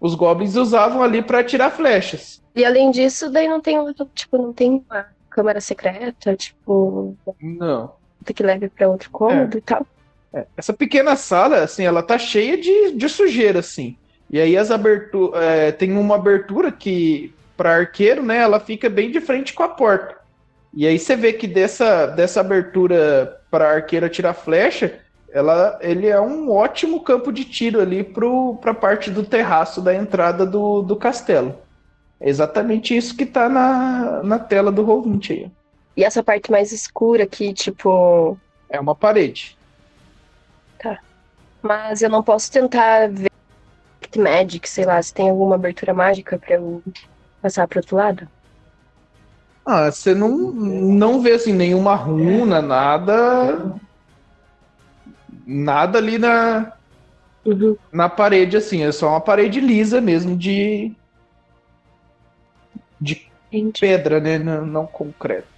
os 0.00 0.14
goblins 0.14 0.54
usavam 0.54 1.02
ali 1.02 1.22
pra 1.22 1.40
atirar 1.40 1.72
flechas. 1.72 2.40
E 2.54 2.64
além 2.64 2.92
disso, 2.92 3.30
daí 3.30 3.48
não 3.48 3.60
tem, 3.60 3.78
tipo, 4.14 4.38
não 4.38 4.52
tem 4.52 4.84
uma 4.88 5.06
câmara 5.28 5.60
secreta, 5.60 6.36
tipo, 6.36 7.16
Não. 7.40 7.94
que 8.24 8.42
leve 8.42 8.68
pra 8.68 8.88
outro 8.88 9.10
cômodo 9.10 9.58
e 9.58 9.60
tal. 9.60 9.84
É, 10.32 10.46
Essa 10.56 10.72
pequena 10.72 11.16
sala, 11.16 11.62
assim, 11.62 11.84
ela 11.84 12.02
tá 12.02 12.18
cheia 12.18 12.56
de, 12.56 12.92
de 12.92 13.08
sujeira, 13.08 13.58
assim. 13.60 13.96
E 14.30 14.40
aí 14.40 14.56
as 14.56 14.70
aberturas. 14.70 15.40
tem 15.76 15.92
uma 15.92 16.14
abertura 16.14 16.70
que, 16.70 17.34
para 17.56 17.76
arqueiro, 17.76 18.22
né, 18.22 18.38
ela 18.38 18.60
fica 18.60 18.88
bem 18.88 19.10
de 19.10 19.20
frente 19.20 19.52
com 19.52 19.64
a 19.64 19.68
porta. 19.68 20.16
E 20.72 20.86
aí 20.86 20.98
você 20.98 21.16
vê 21.16 21.32
que 21.32 21.48
dessa, 21.48 22.06
dessa 22.06 22.40
abertura 22.40 23.40
para 23.50 23.72
arqueiro 23.72 24.06
atirar 24.06 24.34
flecha, 24.34 25.00
ela, 25.32 25.78
ele 25.82 26.06
é 26.06 26.20
um 26.20 26.50
ótimo 26.50 27.02
campo 27.02 27.32
de 27.32 27.44
tiro 27.44 27.80
ali 27.80 28.04
para 28.04 28.70
a 28.70 28.74
parte 28.74 29.10
do 29.10 29.24
terraço 29.24 29.80
da 29.80 29.94
entrada 29.94 30.46
do, 30.46 30.82
do 30.82 30.94
castelo. 30.94 31.56
É 32.20 32.28
exatamente 32.28 32.96
isso 32.96 33.16
que 33.16 33.26
tá 33.26 33.48
na, 33.48 34.22
na 34.22 34.38
tela 34.38 34.70
do 34.70 34.84
Roll20 34.84 35.30
aí. 35.30 35.50
E 35.96 36.04
essa 36.04 36.22
parte 36.22 36.50
mais 36.50 36.70
escura 36.70 37.24
aqui, 37.24 37.52
tipo. 37.52 38.38
É 38.68 38.78
uma 38.78 38.94
parede. 38.94 39.58
Mas 41.62 42.00
eu 42.00 42.08
não 42.08 42.22
posso 42.22 42.50
tentar 42.50 43.08
ver 43.08 43.29
Magic, 44.18 44.68
sei 44.68 44.84
lá, 44.84 45.00
se 45.02 45.12
tem 45.14 45.30
alguma 45.30 45.54
abertura 45.54 45.94
mágica 45.94 46.38
pra 46.38 46.54
eu 46.56 46.82
passar 47.40 47.66
pro 47.68 47.78
outro 47.78 47.96
lado. 47.96 48.28
Ah, 49.64 49.90
você 49.90 50.14
não, 50.14 50.28
não 50.52 51.20
vê 51.20 51.32
assim 51.32 51.52
nenhuma 51.52 51.94
runa, 51.94 52.60
nada. 52.60 53.78
Nada 55.46 55.98
ali 55.98 56.18
na, 56.18 56.72
Uhum. 57.44 57.76
na 57.92 58.08
parede, 58.08 58.56
assim. 58.56 58.82
É 58.82 58.92
só 58.92 59.10
uma 59.10 59.20
parede 59.20 59.60
lisa 59.60 60.00
mesmo 60.00 60.36
de. 60.36 60.92
de 63.00 63.30
Entendi. 63.52 63.80
pedra, 63.80 64.20
né? 64.20 64.38
Não, 64.38 64.64
não 64.66 64.86
concreto. 64.86 65.48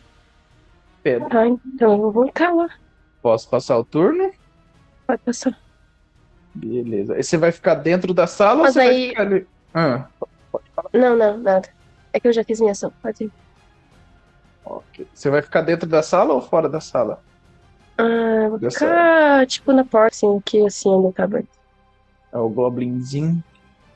Pedra. 1.03 1.43
Ah, 1.43 1.47
então 1.49 1.93
eu 1.93 1.99
vou 1.99 2.13
voltar 2.13 2.55
lá. 2.55 2.69
Posso 3.21 3.49
passar 3.51 3.79
o 3.79 3.85
turno? 3.85 4.31
Pode 5.07 5.23
passar. 5.23 5.57
Beleza. 6.55 7.15
Aí 7.15 7.23
você 7.23 7.37
vai 7.37 7.51
ficar 7.53 7.75
dentro 7.77 8.13
da 8.13 8.27
sala 8.27 8.63
Mas 8.65 8.77
ou 8.77 8.83
você 8.83 8.89
vai 8.89 8.89
aí- 8.97 9.09
ficar 9.09 9.23
ali? 9.23 9.47
Ah, 9.75 10.07
Não, 10.93 11.17
não, 11.17 11.39
nada. 11.39 11.69
É 12.13 12.21
que 12.21 12.29
eu 12.29 12.33
já 12.33 12.45
fiz 12.45 12.61
minha 12.61 12.73
ação. 12.73 12.93
Pode 13.03 13.25
ir. 13.25 13.33
Você 15.13 15.31
vai 15.31 15.43
ficar 15.43 15.63
dentro 15.63 15.89
da 15.89 16.03
sala 16.03 16.35
ou 16.35 16.41
fora 16.43 16.69
da 16.69 16.81
sala? 16.81 17.23
Ah, 17.99 18.49
vou 18.49 18.71
ficar, 18.71 19.47
tipo, 19.47 19.73
na 19.73 19.85
porta, 19.85 20.15
assim, 20.17 20.41
que 20.45 20.65
assim 20.65 20.93
ainda 20.95 21.13
tá 21.13 21.25
aberto. 21.25 21.49
É 22.33 22.39
o 22.39 22.49
Goblinzinho. 22.49 23.43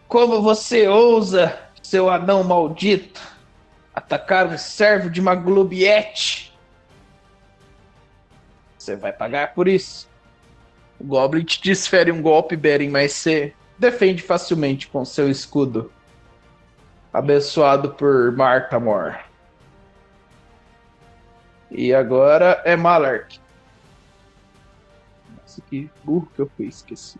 Como 0.08 0.40
você 0.42 0.86
ousa, 0.88 1.58
seu 1.82 2.08
anão 2.10 2.42
maldito, 2.44 3.20
atacar 3.94 4.46
um 4.46 4.58
servo 4.58 5.08
de 5.10 5.20
uma 5.20 5.34
Glubiette? 5.34 6.56
Você 8.78 8.96
vai 8.96 9.12
pagar 9.12 9.52
por 9.54 9.66
isso. 9.68 10.08
O 10.98 11.04
Goblin 11.04 11.44
te 11.44 11.62
desfere 11.62 12.10
um 12.10 12.22
golpe, 12.22 12.56
Beren, 12.56 12.90
mas 12.90 13.12
você 13.12 13.54
defende 13.78 14.22
facilmente 14.22 14.88
com 14.88 15.04
seu 15.04 15.30
escudo. 15.30 15.92
Abençoado 17.12 17.94
por 17.94 18.32
Martamor. 18.32 19.18
E 21.70 21.92
agora 21.92 22.62
é 22.64 22.76
Malark. 22.76 23.38
Nossa, 25.36 25.60
que 25.62 25.90
burro 26.04 26.28
que 26.34 26.40
eu 26.40 26.50
fui, 26.56 26.66
esqueci. 26.66 27.18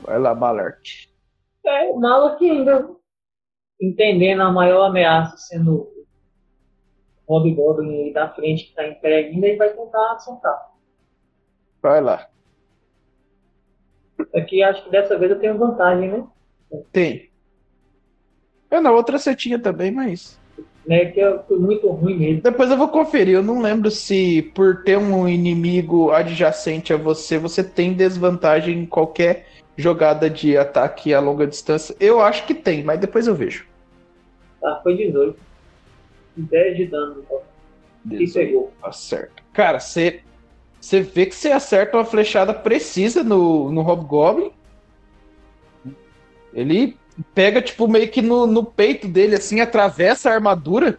Vai 0.00 0.18
lá, 0.18 0.34
Malark. 0.34 1.10
É, 1.64 1.90
o 1.90 1.98
Malak 1.98 2.50
ainda 2.50 2.88
entendendo 3.80 4.42
a 4.42 4.50
maior 4.50 4.86
ameaça 4.86 5.36
sendo 5.36 5.88
o 7.26 7.34
Hobgoblin 7.34 8.04
aí 8.04 8.12
da 8.12 8.28
frente 8.34 8.64
que 8.64 8.74
tá 8.74 8.86
em 8.86 8.94
pé 9.00 9.26
ainda, 9.26 9.46
ele 9.46 9.56
vai 9.56 9.70
tentar 9.70 10.12
assaltar. 10.12 10.70
Vai 11.82 12.00
lá. 12.00 12.26
Aqui 14.34 14.62
acho 14.62 14.84
que 14.84 14.90
dessa 14.90 15.18
vez 15.18 15.30
eu 15.30 15.38
tenho 15.38 15.56
vantagem, 15.56 16.10
né? 16.10 16.24
Tem. 16.92 17.30
Eu 18.70 18.80
na 18.80 18.92
outra 18.92 19.18
você 19.18 19.34
tinha 19.34 19.58
também, 19.58 19.90
mas. 19.90 20.38
né? 20.86 21.06
Que 21.06 21.20
eu 21.20 21.42
fui 21.44 21.58
muito 21.58 21.88
ruim 21.88 22.16
mesmo. 22.16 22.42
Depois 22.42 22.70
eu 22.70 22.76
vou 22.76 22.88
conferir. 22.88 23.34
Eu 23.34 23.42
não 23.42 23.60
lembro 23.60 23.90
se 23.90 24.42
por 24.54 24.82
ter 24.84 24.98
um 24.98 25.28
inimigo 25.28 26.10
adjacente 26.10 26.92
a 26.92 26.96
você, 26.96 27.38
você 27.38 27.64
tem 27.64 27.94
desvantagem 27.94 28.78
em 28.78 28.86
qualquer 28.86 29.46
jogada 29.76 30.28
de 30.28 30.56
ataque 30.56 31.14
a 31.14 31.20
longa 31.20 31.46
distância. 31.46 31.96
Eu 31.98 32.20
acho 32.20 32.46
que 32.46 32.54
tem, 32.54 32.84
mas 32.84 33.00
depois 33.00 33.26
eu 33.26 33.34
vejo. 33.34 33.66
Tá? 34.60 34.80
Foi 34.82 34.96
18. 34.96 35.38
10 36.36 36.76
de 36.76 36.86
dano. 36.86 37.24
Então. 37.24 37.40
E 38.10 38.30
pegou. 38.30 38.72
Acerta. 38.82 39.42
Cara, 39.52 39.80
você. 39.80 40.22
Você 40.80 41.02
vê 41.02 41.26
que 41.26 41.34
você 41.34 41.52
acerta 41.52 41.96
uma 41.96 42.04
flechada 42.04 42.54
precisa 42.54 43.22
no, 43.22 43.70
no 43.70 43.82
Hobgoblin. 43.82 44.50
Ele 46.54 46.96
pega, 47.34 47.60
tipo, 47.60 47.86
meio 47.86 48.10
que 48.10 48.22
no, 48.22 48.46
no 48.46 48.64
peito 48.64 49.06
dele, 49.06 49.36
assim, 49.36 49.60
atravessa 49.60 50.30
a 50.30 50.34
armadura. 50.34 50.98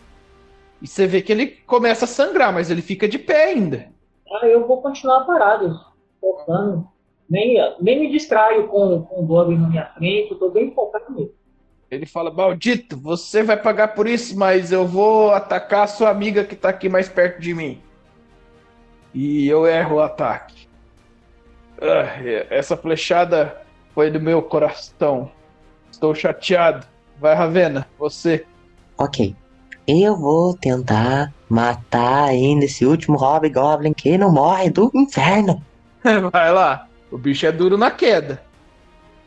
E 0.82 0.88
você 0.88 1.08
vê 1.08 1.22
que 1.22 1.32
ele 1.32 1.48
começa 1.48 2.06
a 2.06 2.08
sangrar, 2.08 2.54
mas 2.54 2.70
ele 2.70 2.82
fica 2.82 3.08
de 3.08 3.18
pé 3.18 3.46
ainda. 3.46 3.90
Ah, 4.32 4.48
eu 4.48 4.68
vou 4.68 4.82
continuar 4.82 5.26
parado, 5.26 5.80
focando. 6.20 6.88
Nem, 7.30 7.58
nem 7.80 8.00
me 8.00 8.12
distraio 8.12 8.68
com, 8.68 9.04
com 9.04 9.22
o 9.22 9.26
Goblin 9.26 9.58
na 9.58 9.70
minha 9.70 9.86
frente, 9.86 10.32
eu 10.32 10.38
tô 10.38 10.50
bem 10.50 10.72
focado 10.74 11.12
mesmo. 11.12 11.32
Ele 11.90 12.06
fala: 12.06 12.32
Maldito, 12.32 12.98
você 12.98 13.44
vai 13.44 13.58
pagar 13.58 13.90
por 13.90 14.08
isso, 14.08 14.38
mas 14.38 14.72
eu 14.72 14.88
vou 14.88 15.32
atacar 15.32 15.84
a 15.84 15.88
sua 15.88 16.10
amiga 16.10 16.44
que 16.44 16.56
tá 16.56 16.70
aqui 16.70 16.88
mais 16.88 17.10
perto 17.10 17.42
de 17.42 17.54
mim. 17.54 17.82
E 19.14 19.48
eu 19.48 19.68
erro 19.68 19.96
o 19.96 20.02
ataque. 20.02 20.68
Ah, 21.82 22.20
essa 22.50 22.78
flechada 22.78 23.62
foi 23.94 24.10
do 24.10 24.20
meu 24.20 24.42
coração. 24.42 25.32
Estou 25.92 26.14
chateado. 26.16 26.86
Vai, 27.20 27.36
Ravena, 27.36 27.88
você. 28.00 28.46
Ok. 28.98 29.36
Eu 29.88 30.16
vou 30.16 30.56
tentar 30.56 31.34
matar 31.50 32.30
ainda 32.30 32.66
esse 32.66 32.86
último 32.86 33.18
Hobgoblin 33.18 33.94
que 33.94 34.18
não 34.18 34.32
morre 34.32 34.70
do 34.70 34.92
inferno. 34.94 35.64
Vai 36.32 36.52
lá. 36.52 36.88
O 37.12 37.18
bicho 37.18 37.46
é 37.46 37.52
duro 37.52 37.78
na 37.78 37.92
queda. 37.92 38.42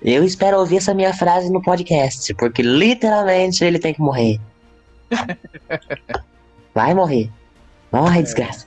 Eu 0.01 0.24
espero 0.24 0.59
ouvir 0.59 0.78
essa 0.78 0.94
minha 0.94 1.12
frase 1.12 1.51
no 1.51 1.62
podcast, 1.62 2.32
porque 2.35 2.62
literalmente 2.62 3.65
ele 3.65 3.78
tem 3.78 3.94
que 3.94 4.01
morrer. 4.01 4.39
Vai 6.74 6.94
morrer. 6.94 7.31
Morre, 7.93 8.23
desgraça. 8.23 8.66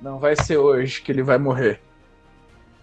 Não 0.00 0.18
vai 0.18 0.36
ser 0.36 0.56
hoje 0.56 1.02
que 1.02 1.10
ele 1.10 1.22
vai 1.22 1.38
morrer. 1.38 1.80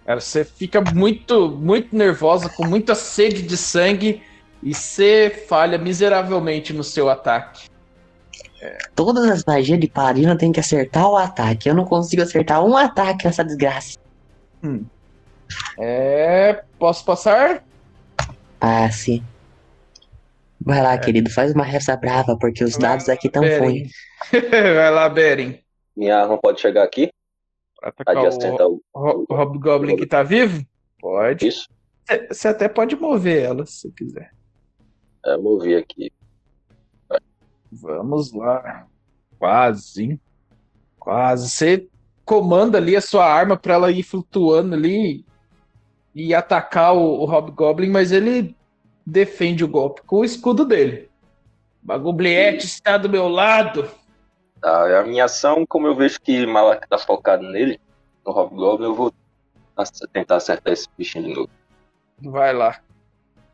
Cara, 0.06 0.20
você 0.20 0.46
fica 0.46 0.82
muito, 0.82 1.50
muito 1.50 1.96
nervosa, 1.96 2.50
com 2.50 2.66
muita 2.66 2.94
sede 2.94 3.42
de 3.42 3.58
sangue, 3.58 4.22
e 4.62 4.74
você 4.74 5.46
falha 5.48 5.78
miseravelmente 5.78 6.74
no 6.74 6.84
seu 6.84 7.10
ataque. 7.10 7.68
Todas 8.96 9.26
as 9.30 9.44
magias 9.44 9.80
de 9.80 9.88
paladino 9.88 10.38
tem 10.38 10.52
que 10.52 10.60
acertar 10.60 11.08
o 11.08 11.16
ataque. 11.16 11.70
Eu 11.70 11.76
não 11.76 11.86
consigo 11.86 12.22
acertar 12.22 12.64
um 12.64 12.76
ataque 12.76 13.26
nessa 13.26 13.44
desgraça. 13.44 13.98
É. 15.80 16.64
Posso 16.80 17.04
passar? 17.06 17.64
Passe. 18.60 19.24
Vai 20.60 20.82
lá, 20.82 20.98
querido, 20.98 21.30
faz 21.30 21.54
uma 21.54 21.64
reza 21.64 21.96
brava, 21.96 22.36
porque 22.38 22.64
os 22.64 22.76
dados 22.78 23.08
aqui 23.08 23.30
tão 23.30 23.44
Beren. 23.44 23.60
ruins. 23.60 23.92
Vai 24.32 24.92
lá, 24.92 25.08
Beren. 25.10 25.60
Minha 25.96 26.18
arma 26.22 26.38
pode 26.38 26.60
chegar 26.60 26.84
aqui, 26.84 27.10
Atacar 27.82 28.16
o, 28.68 28.82
o 28.94 29.26
Hobgoblin 29.34 29.96
que 29.96 30.06
tá 30.08 30.24
vivo? 30.24 30.66
Pode. 31.00 31.48
isso. 31.48 31.68
Você- 32.32 32.48
até 32.48 32.68
pode 32.68 32.96
mover 32.96 33.44
ela, 33.44 33.66
se 33.66 33.92
quiser. 33.92 34.32
É, 35.26 35.38
movi 35.38 35.76
aqui. 35.76 36.12
Vamos 37.72 38.32
lá. 38.32 38.88
Quase, 39.38 40.04
hein? 40.04 40.22
Quase. 41.00 41.50
Você 41.50 41.88
comanda 42.24 42.78
ali 42.78 42.96
a 42.96 43.02
sua 43.02 43.26
arma 43.26 43.58
para 43.58 43.74
ela 43.74 43.92
ir 43.92 44.04
flutuando 44.04 44.74
ali 44.76 45.26
e 46.14 46.34
atacar 46.34 46.96
o, 46.96 47.20
o 47.20 47.26
Hobgoblin, 47.26 47.90
mas 47.90 48.12
ele 48.12 48.56
defende 49.06 49.64
o 49.64 49.68
golpe 49.68 50.02
com 50.04 50.18
o 50.18 50.26
escudo 50.26 50.66
dele. 50.66 51.10
Bagubliette 51.82 52.66
está 52.66 52.98
do 52.98 53.10
meu 53.10 53.28
lado. 53.28 53.88
Tá, 54.66 55.00
a 55.00 55.04
minha 55.04 55.26
ação, 55.26 55.64
como 55.64 55.86
eu 55.86 55.96
vejo 55.96 56.20
que 56.20 56.44
Malak 56.44 56.88
tá 56.90 56.98
focado 56.98 57.44
nele, 57.44 57.80
no 58.26 58.32
Hobgoblin, 58.32 58.88
eu 58.88 58.96
vou 58.96 59.14
tentar 60.12 60.38
acertar 60.38 60.74
esse 60.74 60.88
bichinho 60.98 61.26
de 61.26 61.34
novo. 61.36 61.50
Vai 62.24 62.52
lá. 62.52 62.82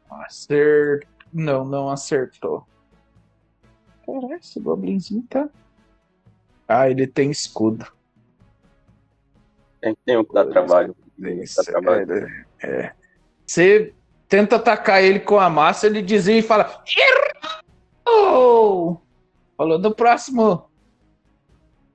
Acert... 0.09 1.05
Não, 1.33 1.65
não 1.65 1.89
acertou. 1.89 2.65
Caralho, 4.05 4.35
esse 4.35 4.57
goblinzinho 4.61 5.25
tá. 5.29 5.49
Ah, 6.65 6.89
ele 6.89 7.05
tem 7.05 7.29
escudo. 7.29 7.85
Tem, 9.81 9.93
tem 10.05 10.15
um 10.15 10.23
que 10.23 10.33
dá 10.33 10.45
trabalho. 10.45 10.95
Isso, 11.19 11.57
Dá 11.57 11.71
trabalho. 11.73 12.13
é, 12.13 12.45
é. 12.63 12.93
Você 13.45 13.93
tenta 14.29 14.55
atacar 14.55 15.03
ele 15.03 15.19
com 15.19 15.38
a 15.38 15.49
massa, 15.49 15.88
ele 15.88 16.01
desvia 16.01 16.38
e 16.38 16.41
fala: 16.41 16.81
Errou! 18.07 19.01
Falou 19.57 19.77
no 19.77 19.93
próximo. 19.93 20.70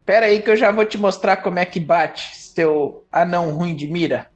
Pera 0.07 0.27
aí 0.27 0.41
que 0.41 0.49
eu 0.49 0.57
já 0.57 0.71
vou 0.71 0.87
te 0.87 0.97
mostrar 0.97 1.39
como 1.39 1.59
é 1.59 1.67
que 1.67 1.81
bate, 1.81 2.37
seu 2.37 3.05
anão 3.11 3.51
ruim 3.51 3.75
de 3.75 3.89
mira. 3.89 4.31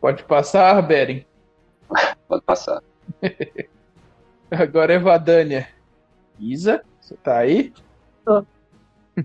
Pode 0.00 0.24
passar, 0.24 0.80
Beren. 0.80 1.26
Pode 2.26 2.42
passar. 2.42 2.82
Agora 4.50 4.94
é 4.94 4.98
Vadania. 4.98 5.68
Isa, 6.40 6.82
você 6.98 7.14
tá 7.16 7.36
aí? 7.36 7.70
Tô. 8.24 8.44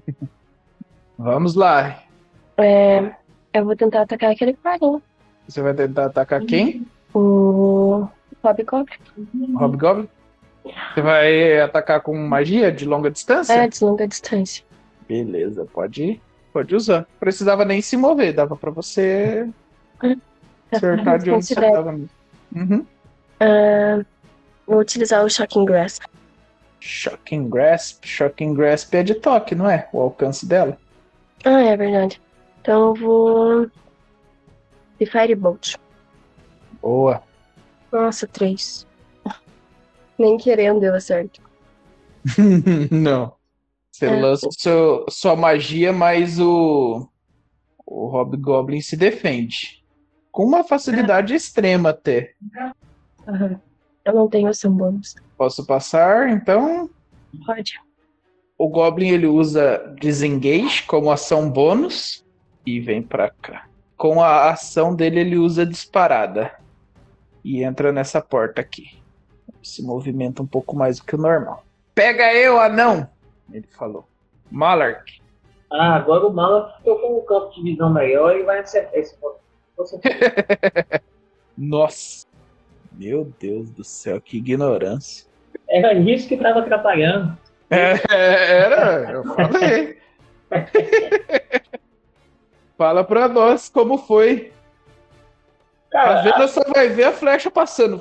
Vamos 1.18 1.56
lá. 1.56 2.04
É, 2.58 3.16
eu 3.54 3.64
vou 3.64 3.76
tentar 3.76 4.02
atacar 4.02 4.32
aquele 4.32 4.54
carinha. 4.54 5.02
Você 5.48 5.62
vai 5.62 5.74
tentar 5.74 6.08
atacar 6.08 6.42
quem? 6.42 6.86
O 7.14 8.06
Hobgoblin. 8.44 8.98
Hobgoblin? 9.56 10.10
Você 10.94 11.02
vai 11.02 11.62
atacar 11.62 12.02
com 12.02 12.14
magia 12.18 12.70
de 12.70 12.86
longa 12.86 13.10
distância? 13.10 13.54
É, 13.54 13.68
de 13.68 13.82
longa 13.82 14.06
distância. 14.06 14.67
Beleza, 15.08 15.66
pode, 15.66 16.22
pode 16.52 16.76
usar. 16.76 17.08
Precisava 17.20 17.64
nem 17.64 17.82
se 17.82 17.96
mover, 17.96 18.34
dava 18.34 18.56
pra 18.56 18.72
você 18.72 19.48
acertar 20.72 21.20
de 21.20 21.32
onde 21.32 21.46
você 21.46 21.56
tava. 21.56 22.00
Uhum. 22.56 22.86
Ah, 23.40 24.04
vou 24.66 24.80
utilizar 24.80 25.24
o 25.24 25.30
Shocking 25.30 25.66
Grass. 25.66 26.00
Shocking 26.80 27.50
Grasp. 27.50 28.06
Shocking 28.06 28.54
Grasp 28.54 28.94
é 28.94 29.04
de 29.04 29.16
toque, 29.16 29.56
não 29.56 29.70
é? 29.70 29.88
O 29.92 30.02
alcance 30.02 30.46
dela. 30.46 30.78
Ah, 31.44 31.62
é 31.62 31.76
verdade. 31.76 32.22
Então 32.62 32.88
eu 32.88 32.94
vou. 32.96 33.72
De 35.00 35.06
Firebolt. 35.06 35.76
Boa. 36.82 37.24
Nossa, 37.92 38.28
três. 38.28 38.86
Nem 40.18 40.38
querendo 40.38 40.80
deu 40.80 41.00
certo. 41.00 41.42
não. 42.92 43.37
Você 43.98 44.06
É. 44.06 44.16
lança 44.22 44.48
seu, 44.52 45.06
sua 45.10 45.36
magia, 45.36 45.92
mas 45.92 46.40
o, 46.40 47.10
o 47.84 48.06
Hobgoblin 48.10 48.80
se 48.80 48.96
defende. 48.96 49.84
Com 50.32 50.44
uma 50.46 50.64
facilidade 50.64 51.34
extrema 51.34 51.90
até. 51.90 52.34
Aham. 53.28 53.60
Eu 54.06 54.14
não 54.14 54.30
tenho 54.30 54.48
ação 54.50 54.72
bônus. 54.72 55.16
Posso 55.36 55.66
passar, 55.66 56.30
então? 56.30 56.88
Pode. 57.44 57.82
O 58.56 58.70
Goblin 58.70 59.10
ele 59.10 59.26
usa 59.26 59.96
Disengage 60.00 60.84
como 60.84 61.12
ação 61.12 61.50
bônus 61.50 62.24
e 62.68 62.80
vem 62.80 63.02
pra 63.02 63.32
cá. 63.32 63.68
Com 63.98 64.22
a 64.22 64.52
ação 64.52 64.96
dele 64.96 65.22
ele 65.22 65.38
usa 65.38 65.66
disparada 65.66 66.52
e 67.44 67.64
entra 67.64 67.92
nessa 67.92 68.22
porta 68.22 68.62
aqui. 68.62 69.00
Se 69.64 69.82
movimenta 69.82 70.44
um 70.44 70.48
pouco 70.48 70.76
mais 70.76 70.98
do 71.00 71.04
que 71.06 71.16
o 71.16 71.20
normal. 71.20 71.66
Pega 71.96 72.32
eu, 72.34 72.60
anão! 72.62 73.10
Ele 73.52 73.68
falou. 73.68 74.08
Malark. 74.52 75.22
Ah, 75.70 75.96
agora 75.96 76.26
o 76.26 76.34
Mala 76.34 76.74
ficou 76.78 77.00
com 77.00 77.18
um 77.18 77.26
campo 77.26 77.54
de 77.54 77.62
visão 77.62 77.92
melhor 77.92 78.38
e 78.38 78.44
vai 78.44 78.60
acertar 78.60 78.96
esse 78.96 79.18
ponto. 79.18 79.38
Nossa. 81.58 82.26
Meu 82.92 83.32
Deus 83.40 83.70
do 83.70 83.84
céu, 83.84 84.20
que 84.20 84.38
ignorância. 84.38 85.28
Era 85.70 85.94
isso 85.94 86.28
que 86.28 86.36
estava 86.36 86.60
atrapalhando. 86.60 87.38
É, 87.70 88.00
era, 88.10 89.12
eu 89.12 89.24
falei. 89.24 89.98
Fala 92.78 93.04
pra 93.04 93.28
nós 93.28 93.70
como 93.70 93.98
foi. 93.98 94.54
A 95.90 95.92
Cara, 95.92 96.22
venda 96.22 96.48
só 96.48 96.62
vai 96.74 96.88
ver 96.90 97.06
a 97.06 97.12
flecha 97.12 97.52
passando. 97.52 98.00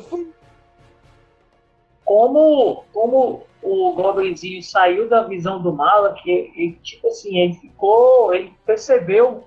Como, 2.04 2.84
como 2.92 3.46
o 3.66 3.92
Goblinzinho 3.94 4.62
saiu 4.62 5.08
da 5.08 5.24
visão 5.24 5.60
do 5.60 5.72
Mala, 5.72 6.14
ele, 6.24 6.78
tipo 6.84 7.08
assim, 7.08 7.36
ele 7.36 7.54
ficou, 7.54 8.32
ele 8.32 8.52
percebeu 8.64 9.44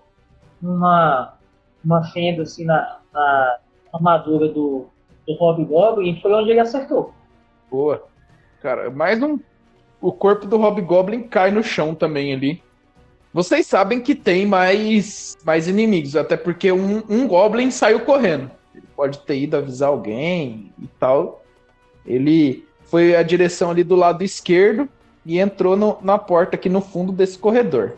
uma, 0.61 1.37
uma 1.83 2.03
fenda 2.11 2.43
assim 2.43 2.65
na, 2.65 2.99
na 3.13 3.57
armadura 3.93 4.49
do, 4.49 4.87
do 5.25 5.33
Hobgoblin 5.35 6.11
e 6.11 6.21
foi 6.21 6.33
onde 6.33 6.51
ele 6.51 6.59
acertou. 6.59 7.13
Boa. 7.71 8.03
Cara, 8.61 8.89
mais 8.89 9.23
um. 9.23 9.39
O 10.01 10.11
corpo 10.11 10.45
do 10.45 10.57
Hobgoblin 10.57 11.23
cai 11.23 11.49
no 11.49 11.63
chão 11.63 11.95
também 11.95 12.33
ali. 12.33 12.61
Vocês 13.33 13.67
sabem 13.67 14.01
que 14.01 14.15
tem 14.15 14.45
mais, 14.45 15.37
mais 15.45 15.67
inimigos, 15.67 16.15
até 16.17 16.35
porque 16.35 16.71
um, 16.71 17.03
um 17.07 17.27
Goblin 17.27 17.71
saiu 17.71 18.01
correndo. 18.01 18.49
Ele 18.73 18.87
pode 18.95 19.19
ter 19.19 19.37
ido 19.37 19.55
avisar 19.55 19.89
alguém 19.89 20.73
e 20.81 20.87
tal. 20.99 21.43
Ele 22.05 22.67
foi 22.89 23.15
a 23.15 23.23
direção 23.23 23.69
ali 23.71 23.83
do 23.83 23.95
lado 23.95 24.23
esquerdo 24.23 24.87
e 25.25 25.39
entrou 25.39 25.75
no- 25.75 25.97
na 26.01 26.17
porta 26.17 26.55
aqui 26.55 26.69
no 26.69 26.81
fundo 26.81 27.11
desse 27.11 27.37
corredor. 27.37 27.93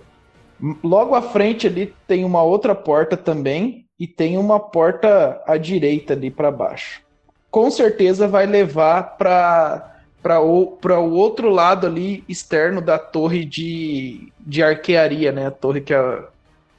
Logo 0.83 1.15
à 1.15 1.21
frente 1.21 1.67
ali 1.67 1.93
tem 2.07 2.23
uma 2.23 2.43
outra 2.43 2.75
porta 2.75 3.17
também 3.17 3.85
e 3.99 4.05
tem 4.07 4.37
uma 4.37 4.59
porta 4.59 5.41
à 5.47 5.57
direita 5.57 6.13
ali 6.13 6.29
para 6.29 6.51
baixo. 6.51 7.01
Com 7.49 7.69
certeza 7.71 8.27
vai 8.27 8.45
levar 8.45 9.17
para 9.17 9.87
para 10.21 10.39
o, 10.39 10.67
pra 10.67 10.99
o 10.99 11.13
outro 11.13 11.49
lado 11.49 11.87
ali 11.87 12.23
externo 12.29 12.79
da 12.79 12.99
torre 12.99 13.43
de, 13.43 14.31
de 14.39 14.61
arquearia, 14.61 15.31
né? 15.31 15.47
A 15.47 15.51
torre 15.51 15.81
que 15.81 15.95
a- 15.95 16.25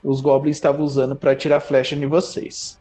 os 0.02 0.20
goblins 0.20 0.56
estavam 0.59 0.84
usando 0.84 1.16
para 1.16 1.34
tirar 1.34 1.59
flecha 1.59 1.97
em 1.97 2.06
vocês. 2.06 2.78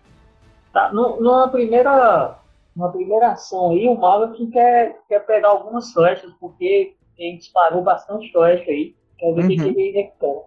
Tá, 0.71 0.93
nu- 0.93 1.19
numa 1.19 1.47
primeira, 1.47 2.35
numa 2.75 2.91
primeira 2.91 3.31
ação 3.31 3.71
aí, 3.71 3.87
o 3.87 3.95
Malak 3.95 4.45
quer, 4.47 4.97
quer 5.07 5.19
pegar 5.25 5.49
algumas 5.49 5.91
flechas, 5.91 6.31
porque 6.39 6.95
ele 7.17 7.37
disparou 7.37 7.83
bastante 7.83 8.31
flecha 8.31 8.69
aí. 8.69 8.95
Quer 9.17 9.33
ver 9.33 9.45
o 9.45 9.47
que 9.47 9.61
Uhum. 9.61 9.73
que 9.73 9.79
ele 9.81 9.91
recupera. 9.91 10.41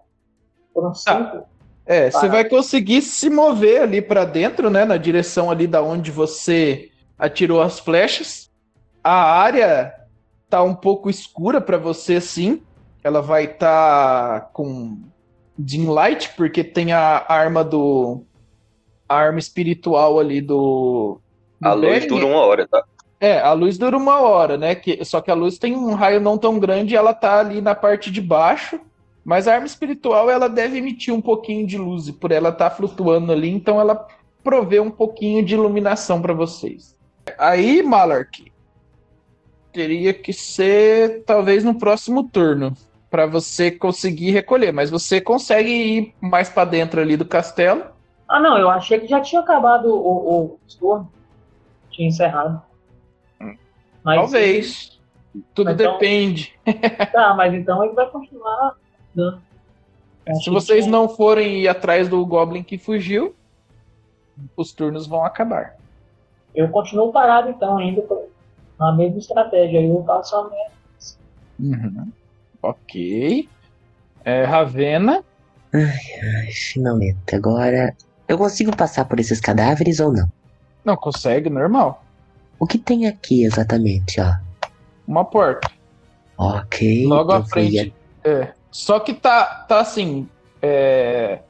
Foram 0.73 0.95
cinco. 0.95 1.47
É, 1.87 2.11
você 2.11 2.29
vai 2.29 2.49
conseguir 2.49 3.03
se 3.03 3.29
mover 3.29 3.83
ali 3.83 4.01
para 4.01 4.25
dentro, 4.25 4.71
né? 4.71 4.85
Na 4.85 4.97
direção 4.97 5.51
ali 5.51 5.67
da 5.67 5.83
onde 5.83 6.11
você 6.11 6.91
atirou 7.19 7.61
as 7.61 7.79
flechas. 7.79 8.51
A 9.03 9.13
área 9.13 9.95
tá 10.49 10.63
um 10.63 10.75
pouco 10.75 11.11
escura 11.11 11.61
para 11.61 11.77
você, 11.77 12.21
sim. 12.21 12.63
Ela 13.03 13.21
vai 13.21 13.45
estar 13.45 14.51
com 14.53 14.99
dim 15.59 15.87
light, 15.87 16.35
porque 16.37 16.65
tem 16.65 16.93
a 16.93 17.25
arma 17.29 17.63
do 17.63 18.25
a 19.07 19.17
arma 19.17 19.39
espiritual 19.39 20.19
ali 20.19 20.41
do 20.41 21.21
A 21.65 21.73
luz 21.73 21.91
Beren. 22.01 22.09
dura 22.09 22.27
uma 22.27 22.39
hora, 22.39 22.69
tá? 22.69 22.85
É, 23.21 23.41
a 23.41 23.53
luz 23.53 23.79
dura 23.79 23.97
uma 23.97 24.21
hora, 24.21 24.59
né? 24.59 24.75
Que, 24.75 25.03
só 25.05 25.21
que 25.21 25.31
a 25.31 25.35
luz 25.35 25.59
tem 25.59 25.75
um 25.75 25.95
raio 25.95 26.21
não 26.21 26.37
tão 26.37 26.59
grande 26.59 26.95
e 26.95 26.97
ela 26.97 27.15
tá 27.15 27.41
ali 27.41 27.61
na 27.61 27.75
parte 27.75 28.11
de 28.11 28.21
baixo. 28.21 28.79
Mas 29.25 29.49
a 29.49 29.55
arma 29.55 29.67
espiritual, 29.67 30.29
ela 30.29 30.49
deve 30.49 30.77
emitir 30.77 31.15
um 31.15 31.21
pouquinho 31.21 31.67
de 31.67 31.79
luz. 31.79 32.09
E 32.09 32.13
por 32.13 32.31
ela 32.31 32.51
estar 32.51 32.71
flutuando 32.71 33.33
ali, 33.33 33.49
então 33.49 33.81
ela 33.81 34.07
provê 34.43 34.79
um 34.79 34.91
pouquinho 34.91 35.43
de 35.43 35.55
iluminação 35.55 36.21
para 36.21 36.35
vocês. 36.35 36.95
Aí, 37.39 37.83
Malark, 37.83 38.53
teria 39.73 40.13
que 40.13 40.33
ser 40.33 41.25
talvez 41.25 41.65
no 41.65 41.79
próximo 41.79 42.25
turno. 42.25 42.77
para 43.11 43.27
você 43.27 43.71
conseguir 43.71 44.33
recolher. 44.33 44.73
Mas 44.73 44.91
você 44.91 45.21
consegue 45.21 45.71
ir 45.71 46.15
mais 46.21 46.49
para 46.49 46.65
dentro 46.65 47.01
ali 47.01 47.17
do 47.17 47.25
castelo. 47.25 47.85
Ah, 48.29 48.41
não, 48.41 48.59
eu 48.59 48.69
achei 48.69 48.99
que 48.99 49.07
já 49.07 49.21
tinha 49.21 49.41
acabado 49.41 49.87
o, 49.87 49.97
o, 49.97 50.45
o 50.45 50.59
turno. 50.79 51.09
Tinha 51.95 52.09
encerrado. 52.09 52.61
Mas, 54.03 54.17
Talvez. 54.21 55.01
Tudo 55.55 55.71
Então- 55.71 55.93
depende. 55.95 56.55
Tá, 57.13 57.35
mas 57.35 57.53
então 57.55 57.83
ele 57.85 57.95
vai 57.95 58.09
continuar 58.09 58.77
dando. 59.15 59.41
Se 60.43 60.49
vocês 60.51 60.87
não 60.87 61.09
forem 61.09 61.61
ir 61.63 61.69
atrás 61.69 62.09
do 62.09 62.25
Goblin 62.25 62.63
que 62.63 62.79
fugiu, 62.79 63.35
os 64.57 64.73
turnos 64.73 65.07
vão 65.07 65.25
acabar. 65.25 65.77
Eu 66.55 66.69
continuo 66.69 67.13
parado 67.13 67.51
então, 67.51 67.79
ainda 67.79 68.03
na 68.79 68.93
mesma 68.93 69.19
estratégia. 69.19 69.83
Eu 69.83 70.03
faço 70.05 70.37
a 70.37 70.49
minha. 70.49 70.71
Uhum. 71.77 72.13
Ok. 72.63 73.49
É 74.25 74.45
Ravena. 74.45 75.23
Ai, 75.73 76.51
finalmente. 76.53 77.35
Agora, 77.35 77.95
eu 78.29 78.39
consigo 78.39 78.75
passar 78.77 79.05
por 79.07 79.19
esses 79.19 79.41
cadáveres 79.41 79.99
ou 80.01 80.13
não? 80.13 80.29
Não, 80.85 80.97
consegue, 80.97 81.49
normal. 81.49 82.05
O 82.59 82.67
que 82.67 82.79
tem 82.79 83.07
aqui 83.07 83.45
exatamente, 83.45 84.21
ó? 84.21 84.33
Uma 85.07 85.25
porta. 85.25 85.71
Ok. 86.37 87.07
Logo 87.07 87.33
à 87.33 87.43
frente. 87.45 87.95
É. 88.23 88.53
Só 88.71 88.99
que 89.01 89.15
tá, 89.15 89.45
tá 89.69 89.81
assim. 89.81 90.29
é, 90.61 91.41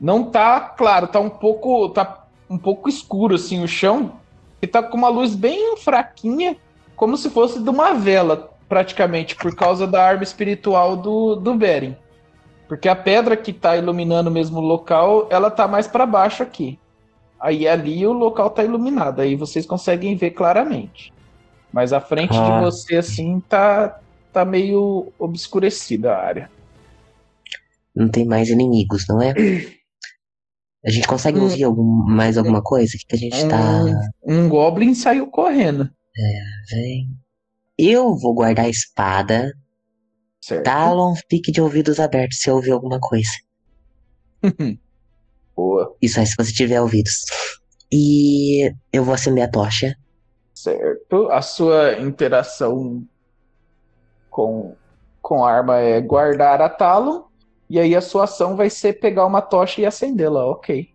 Não 0.00 0.24
tá 0.24 0.60
claro, 0.60 1.06
tá 1.08 1.18
um 1.20 1.30
pouco. 1.30 1.88
Tá 1.90 2.26
um 2.48 2.58
pouco 2.58 2.88
escuro 2.88 3.34
assim 3.34 3.62
o 3.62 3.68
chão. 3.68 4.12
E 4.60 4.66
tá 4.66 4.82
com 4.82 4.96
uma 4.96 5.08
luz 5.08 5.34
bem 5.34 5.76
fraquinha, 5.76 6.56
como 6.96 7.16
se 7.16 7.30
fosse 7.30 7.62
de 7.62 7.70
uma 7.70 7.94
vela, 7.94 8.50
praticamente, 8.68 9.36
por 9.36 9.54
causa 9.54 9.86
da 9.86 10.04
arma 10.04 10.24
espiritual 10.24 10.96
do, 10.96 11.36
do 11.36 11.54
Beren. 11.54 11.96
Porque 12.66 12.88
a 12.88 12.96
pedra 12.96 13.36
que 13.36 13.52
tá 13.52 13.76
iluminando 13.76 14.30
mesmo 14.30 14.58
o 14.58 14.62
local, 14.62 15.28
ela 15.30 15.50
tá 15.50 15.68
mais 15.68 15.86
para 15.86 16.04
baixo 16.04 16.42
aqui. 16.42 16.78
Aí 17.40 17.68
ali 17.68 18.06
o 18.06 18.12
local 18.12 18.50
tá 18.50 18.64
iluminado, 18.64 19.20
aí 19.20 19.36
vocês 19.36 19.64
conseguem 19.64 20.16
ver 20.16 20.30
claramente. 20.32 21.12
Mas 21.72 21.92
a 21.92 22.00
frente 22.00 22.36
Ah. 22.36 22.58
de 22.58 22.64
você, 22.64 22.96
assim, 22.96 23.40
tá, 23.40 24.00
tá 24.32 24.44
meio 24.44 25.12
obscurecida 25.18 26.12
a 26.14 26.18
área. 26.24 26.50
Não 27.94 28.08
tem 28.08 28.24
mais 28.24 28.48
inimigos, 28.48 29.06
não 29.08 29.20
é? 29.20 29.32
A 30.84 30.90
gente 30.90 31.06
consegue 31.06 31.38
ouvir 31.38 31.64
algum, 31.64 31.84
mais 31.84 32.38
alguma 32.38 32.62
coisa? 32.62 32.92
O 32.96 33.06
que 33.08 33.14
a 33.16 33.18
gente 33.18 33.48
tá. 33.48 33.82
Um 34.24 34.48
Goblin 34.48 34.94
saiu 34.94 35.26
correndo. 35.26 35.90
Vem. 36.70 37.08
Eu 37.76 38.16
vou 38.16 38.34
guardar 38.34 38.66
a 38.66 38.68
espada. 38.68 39.52
Certo. 40.40 40.64
Talon, 40.64 41.14
fique 41.28 41.52
de 41.52 41.60
ouvidos 41.60 42.00
abertos 42.00 42.40
se 42.40 42.50
ouvir 42.50 42.70
alguma 42.70 42.98
coisa. 43.00 43.30
Boa. 45.58 45.92
Isso 46.00 46.20
aí, 46.20 46.26
se 46.26 46.36
você 46.38 46.52
tiver 46.52 46.80
ouvidos. 46.80 47.24
E 47.90 48.72
eu 48.92 49.02
vou 49.02 49.12
acender 49.12 49.42
a 49.42 49.50
tocha. 49.50 49.92
Certo. 50.54 51.28
A 51.32 51.42
sua 51.42 51.98
interação 51.98 53.02
com, 54.30 54.76
com 55.20 55.44
a 55.44 55.50
arma 55.50 55.78
é 55.78 56.00
guardar 56.00 56.62
a 56.62 56.68
Talon. 56.68 57.24
E 57.68 57.80
aí 57.80 57.96
a 57.96 58.00
sua 58.00 58.22
ação 58.22 58.54
vai 58.54 58.70
ser 58.70 59.00
pegar 59.00 59.26
uma 59.26 59.42
tocha 59.42 59.80
e 59.80 59.84
acendê-la. 59.86 60.46
Ok. 60.46 60.86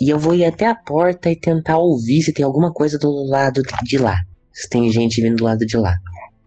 E 0.00 0.10
eu 0.10 0.18
vou 0.18 0.34
ir 0.34 0.44
até 0.44 0.66
a 0.66 0.74
porta 0.74 1.30
e 1.30 1.36
tentar 1.38 1.78
ouvir 1.78 2.22
se 2.22 2.32
tem 2.32 2.44
alguma 2.44 2.72
coisa 2.72 2.98
do 2.98 3.12
lado 3.28 3.62
de 3.84 3.96
lá. 3.96 4.16
Se 4.52 4.68
tem 4.68 4.90
gente 4.90 5.22
vindo 5.22 5.36
do 5.36 5.44
lado 5.44 5.64
de 5.64 5.76
lá. 5.76 5.94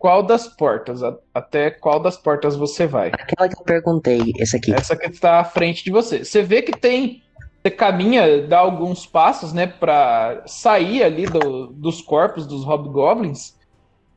Qual 0.04 0.22
das 0.22 0.50
portas? 0.50 1.00
Até 1.34 1.72
qual 1.72 1.98
das 1.98 2.18
portas 2.18 2.58
você 2.58 2.86
vai? 2.86 3.14
Aquela 3.14 3.48
que 3.48 3.58
eu 3.58 3.64
perguntei, 3.64 4.34
essa 4.38 4.58
aqui. 4.58 4.74
Essa 4.74 4.98
que 4.98 5.08
está 5.08 5.40
à 5.40 5.46
frente 5.46 5.82
de 5.82 5.92
você. 5.92 6.26
Você 6.26 6.42
vê 6.42 6.62
que 6.62 6.74
tem. 6.74 7.22
Você 7.66 7.72
caminha, 7.72 8.46
dá 8.46 8.60
alguns 8.60 9.06
passos, 9.06 9.54
né, 9.54 9.66
para 9.66 10.44
sair 10.46 11.04
ali 11.04 11.24
do- 11.26 11.68
dos 11.68 12.02
corpos 12.02 12.46
dos 12.46 12.66
hobgoblins. 12.66 13.54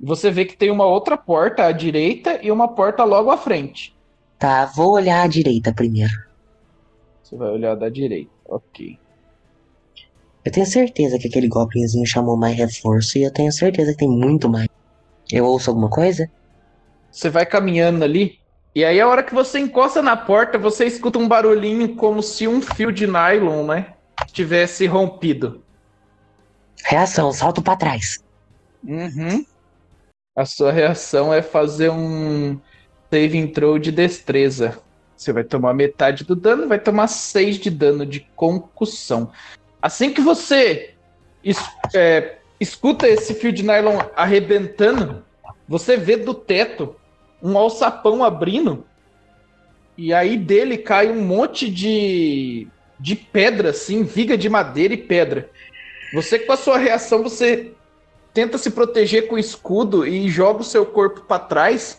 Você 0.00 0.28
vê 0.28 0.44
que 0.44 0.56
tem 0.56 0.72
uma 0.72 0.86
outra 0.86 1.16
porta 1.16 1.66
à 1.66 1.70
direita 1.70 2.40
e 2.42 2.50
uma 2.50 2.66
porta 2.66 3.04
logo 3.04 3.30
à 3.30 3.36
frente. 3.36 3.92
Tá, 4.40 4.66
vou 4.66 4.90
olhar 4.94 5.22
à 5.22 5.28
direita 5.28 5.72
primeiro. 5.72 6.12
Você 7.22 7.36
vai 7.36 7.50
olhar 7.52 7.76
da 7.76 7.88
direita. 7.88 8.32
Ok. 8.48 8.98
Eu 10.44 10.50
tenho 10.50 10.66
certeza 10.66 11.16
que 11.16 11.28
aquele 11.28 11.46
goblinzinho 11.46 12.04
chamou 12.04 12.36
mais 12.36 12.56
reforço 12.56 13.18
e 13.18 13.22
eu 13.22 13.32
tenho 13.32 13.52
certeza 13.52 13.92
que 13.92 13.98
tem 13.98 14.10
muito 14.10 14.48
mais. 14.48 14.66
Eu 15.30 15.44
ouço 15.44 15.70
alguma 15.70 15.88
coisa? 15.88 16.30
Você 17.10 17.30
vai 17.30 17.46
caminhando 17.46 18.04
ali. 18.04 18.38
E 18.74 18.84
aí, 18.84 19.00
a 19.00 19.08
hora 19.08 19.22
que 19.22 19.34
você 19.34 19.58
encosta 19.58 20.02
na 20.02 20.16
porta, 20.16 20.58
você 20.58 20.84
escuta 20.84 21.18
um 21.18 21.26
barulhinho 21.26 21.96
como 21.96 22.22
se 22.22 22.46
um 22.46 22.60
fio 22.60 22.92
de 22.92 23.06
nylon, 23.06 23.66
né? 23.66 23.94
Tivesse 24.32 24.86
rompido. 24.86 25.62
Reação, 26.84 27.32
salto 27.32 27.62
pra 27.62 27.76
trás. 27.76 28.22
Uhum. 28.84 29.44
A 30.36 30.44
sua 30.44 30.70
reação 30.70 31.32
é 31.32 31.40
fazer 31.40 31.90
um 31.90 32.60
saving 33.10 33.46
throw 33.48 33.78
de 33.78 33.90
destreza. 33.90 34.78
Você 35.16 35.32
vai 35.32 35.42
tomar 35.42 35.72
metade 35.72 36.24
do 36.24 36.36
dano, 36.36 36.68
vai 36.68 36.78
tomar 36.78 37.06
6 37.06 37.56
de 37.56 37.70
dano 37.70 38.04
de 38.04 38.20
concussão. 38.36 39.32
Assim 39.80 40.12
que 40.12 40.20
você 40.20 40.94
é, 41.94 42.36
escuta 42.60 43.08
esse 43.08 43.34
fio 43.34 43.52
de 43.52 43.62
nylon 43.62 43.98
arrebentando, 44.14 45.24
você 45.68 45.96
vê 45.96 46.16
do 46.16 46.34
teto 46.34 46.96
um 47.42 47.56
alçapão 47.56 48.24
abrindo 48.24 48.84
e 49.96 50.12
aí 50.12 50.36
dele 50.36 50.76
cai 50.76 51.10
um 51.10 51.22
monte 51.24 51.70
de, 51.70 52.68
de 53.00 53.16
pedra, 53.16 53.70
assim, 53.70 54.02
viga 54.02 54.36
de 54.36 54.48
madeira 54.48 54.92
e 54.92 54.98
pedra. 54.98 55.48
Você, 56.12 56.38
com 56.38 56.52
a 56.52 56.56
sua 56.56 56.76
reação, 56.76 57.22
você 57.22 57.72
tenta 58.34 58.58
se 58.58 58.70
proteger 58.70 59.26
com 59.26 59.36
o 59.36 59.38
escudo 59.38 60.06
e 60.06 60.28
joga 60.28 60.60
o 60.60 60.64
seu 60.64 60.84
corpo 60.84 61.22
para 61.22 61.38
trás, 61.38 61.98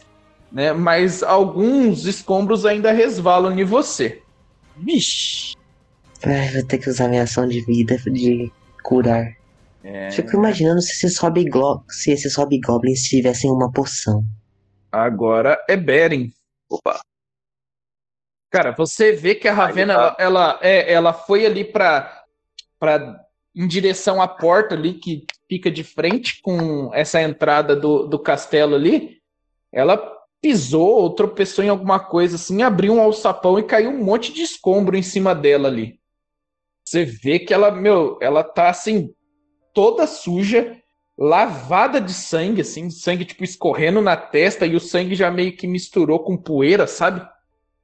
né? 0.52 0.72
Mas 0.74 1.24
alguns 1.24 2.06
escombros 2.06 2.66
ainda 2.66 2.92
resvalam 2.92 3.58
em 3.60 3.64
você. 3.64 4.22
Vixe! 4.76 5.56
Ai, 6.24 6.52
vou 6.52 6.64
ter 6.64 6.78
que 6.78 6.90
usar 6.90 7.08
minha 7.08 7.24
ação 7.24 7.48
de 7.48 7.62
vida 7.62 7.98
de 7.98 8.52
curar. 8.84 9.36
É, 9.84 10.10
Fico 10.12 10.36
imaginando 10.36 10.82
se 10.82 10.92
esses 10.92 11.18
hobglo- 11.20 11.84
se 11.90 12.12
esses 12.12 12.36
hobgoblins 12.36 13.04
tivessem 13.04 13.52
uma 13.52 13.72
poção. 13.72 14.24
agora 14.92 15.58
é 15.70 15.76
Beren. 15.78 16.32
Opa, 16.70 17.00
Cara, 18.50 18.72
você 18.72 19.12
vê 19.12 19.36
que 19.36 19.48
a 19.48 19.54
Ravena, 19.54 19.94
ela, 19.94 20.12
tá. 20.12 20.24
ela, 20.24 20.60
é, 20.62 20.92
ela 20.94 21.14
foi 21.14 21.46
ali 21.46 21.64
pra, 21.66 22.24
pra, 22.80 23.20
em 23.56 23.68
direção 23.68 24.22
à 24.22 24.28
porta 24.28 24.74
ali, 24.74 24.94
que 24.94 25.26
fica 25.50 25.70
de 25.70 25.84
frente 25.84 26.42
com 26.42 26.90
essa 26.94 27.22
entrada 27.22 27.76
do, 27.76 28.08
do 28.08 28.18
castelo 28.18 28.76
ali. 28.76 29.18
Ela 29.72 29.98
pisou 30.42 30.88
ou 31.02 31.14
tropeçou 31.14 31.64
em 31.64 31.70
alguma 31.70 32.00
coisa 32.00 32.36
assim, 32.36 32.62
abriu 32.62 32.94
um 32.94 33.02
alçapão 33.02 33.60
e 33.60 33.64
caiu 33.64 33.90
um 33.92 34.04
monte 34.04 34.32
de 34.32 34.42
escombro 34.44 34.96
em 34.96 35.04
cima 35.04 35.36
dela 35.36 35.68
ali. 35.68 36.00
Você 36.86 37.04
vê 37.04 37.40
que 37.40 37.54
ela, 37.54 37.70
meu, 37.70 38.18
ela 38.22 38.44
tá 38.44 38.70
assim, 38.70 39.14
toda 39.78 40.08
suja, 40.08 40.76
lavada 41.16 42.02
de 42.02 42.12
sangue, 42.12 42.62
assim, 42.62 42.90
sangue 42.90 43.24
tipo 43.24 43.44
escorrendo 43.44 44.02
na 44.02 44.18
testa 44.18 44.66
e 44.66 44.76
o 44.76 44.80
sangue 44.80 45.14
já 45.14 45.30
meio 45.30 45.56
que 45.56 45.68
misturou 45.68 46.24
com 46.24 46.36
poeira, 46.36 46.88
sabe? 46.88 47.22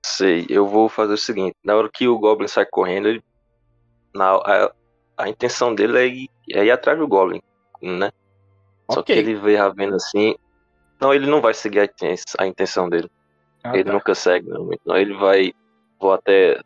sei. 0.03 0.47
Eu 0.49 0.67
vou 0.67 0.89
fazer 0.89 1.13
o 1.13 1.17
seguinte: 1.19 1.55
na 1.63 1.75
hora 1.75 1.87
que 1.93 2.07
o 2.07 2.17
Goblin 2.17 2.47
sai 2.47 2.65
correndo, 2.65 3.09
ele, 3.09 3.23
na, 4.11 4.31
a, 4.31 4.73
a 5.19 5.29
intenção 5.29 5.75
dele 5.75 5.99
é 5.99 6.07
ir, 6.07 6.29
é 6.51 6.65
ir 6.65 6.71
atrás 6.71 6.97
do 6.97 7.07
Goblin, 7.07 7.43
né? 7.79 8.11
Só 8.91 9.01
Ok. 9.01 9.13
que 9.13 9.21
ele 9.21 9.35
vê 9.35 9.55
Ravena 9.55 9.97
assim. 9.97 10.35
Não, 10.99 11.13
ele 11.13 11.27
não 11.27 11.41
vai 11.41 11.53
seguir 11.53 11.81
a, 11.81 12.43
a 12.43 12.47
intenção 12.47 12.89
dele. 12.89 13.07
Ah, 13.63 13.75
ele 13.75 13.83
tá. 13.83 13.93
nunca 13.93 14.15
segue, 14.15 14.49
não. 14.49 14.67
Então 14.73 14.97
ele 14.97 15.13
vai. 15.13 15.53
Vou 15.99 16.11
até 16.11 16.59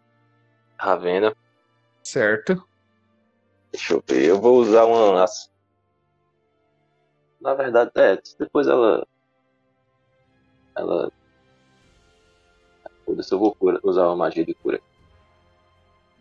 Ravena. 0.79 1.35
Certo. 2.01 2.63
Deixa 3.72 3.94
eu 3.94 4.03
ver. 4.07 4.26
Eu 4.26 4.39
vou 4.41 4.57
usar 4.57 4.85
uma. 4.85 5.26
Na 7.41 7.53
verdade, 7.53 7.91
é. 7.95 8.18
Depois 8.39 8.68
ela. 8.68 9.06
Ela. 10.76 11.11
Foda-se, 13.06 13.31
eu 13.34 13.39
vou 13.39 13.56
cura- 13.56 13.80
usar 13.84 14.06
uma 14.07 14.15
magia 14.15 14.45
de 14.45 14.53
cura. 14.53 14.81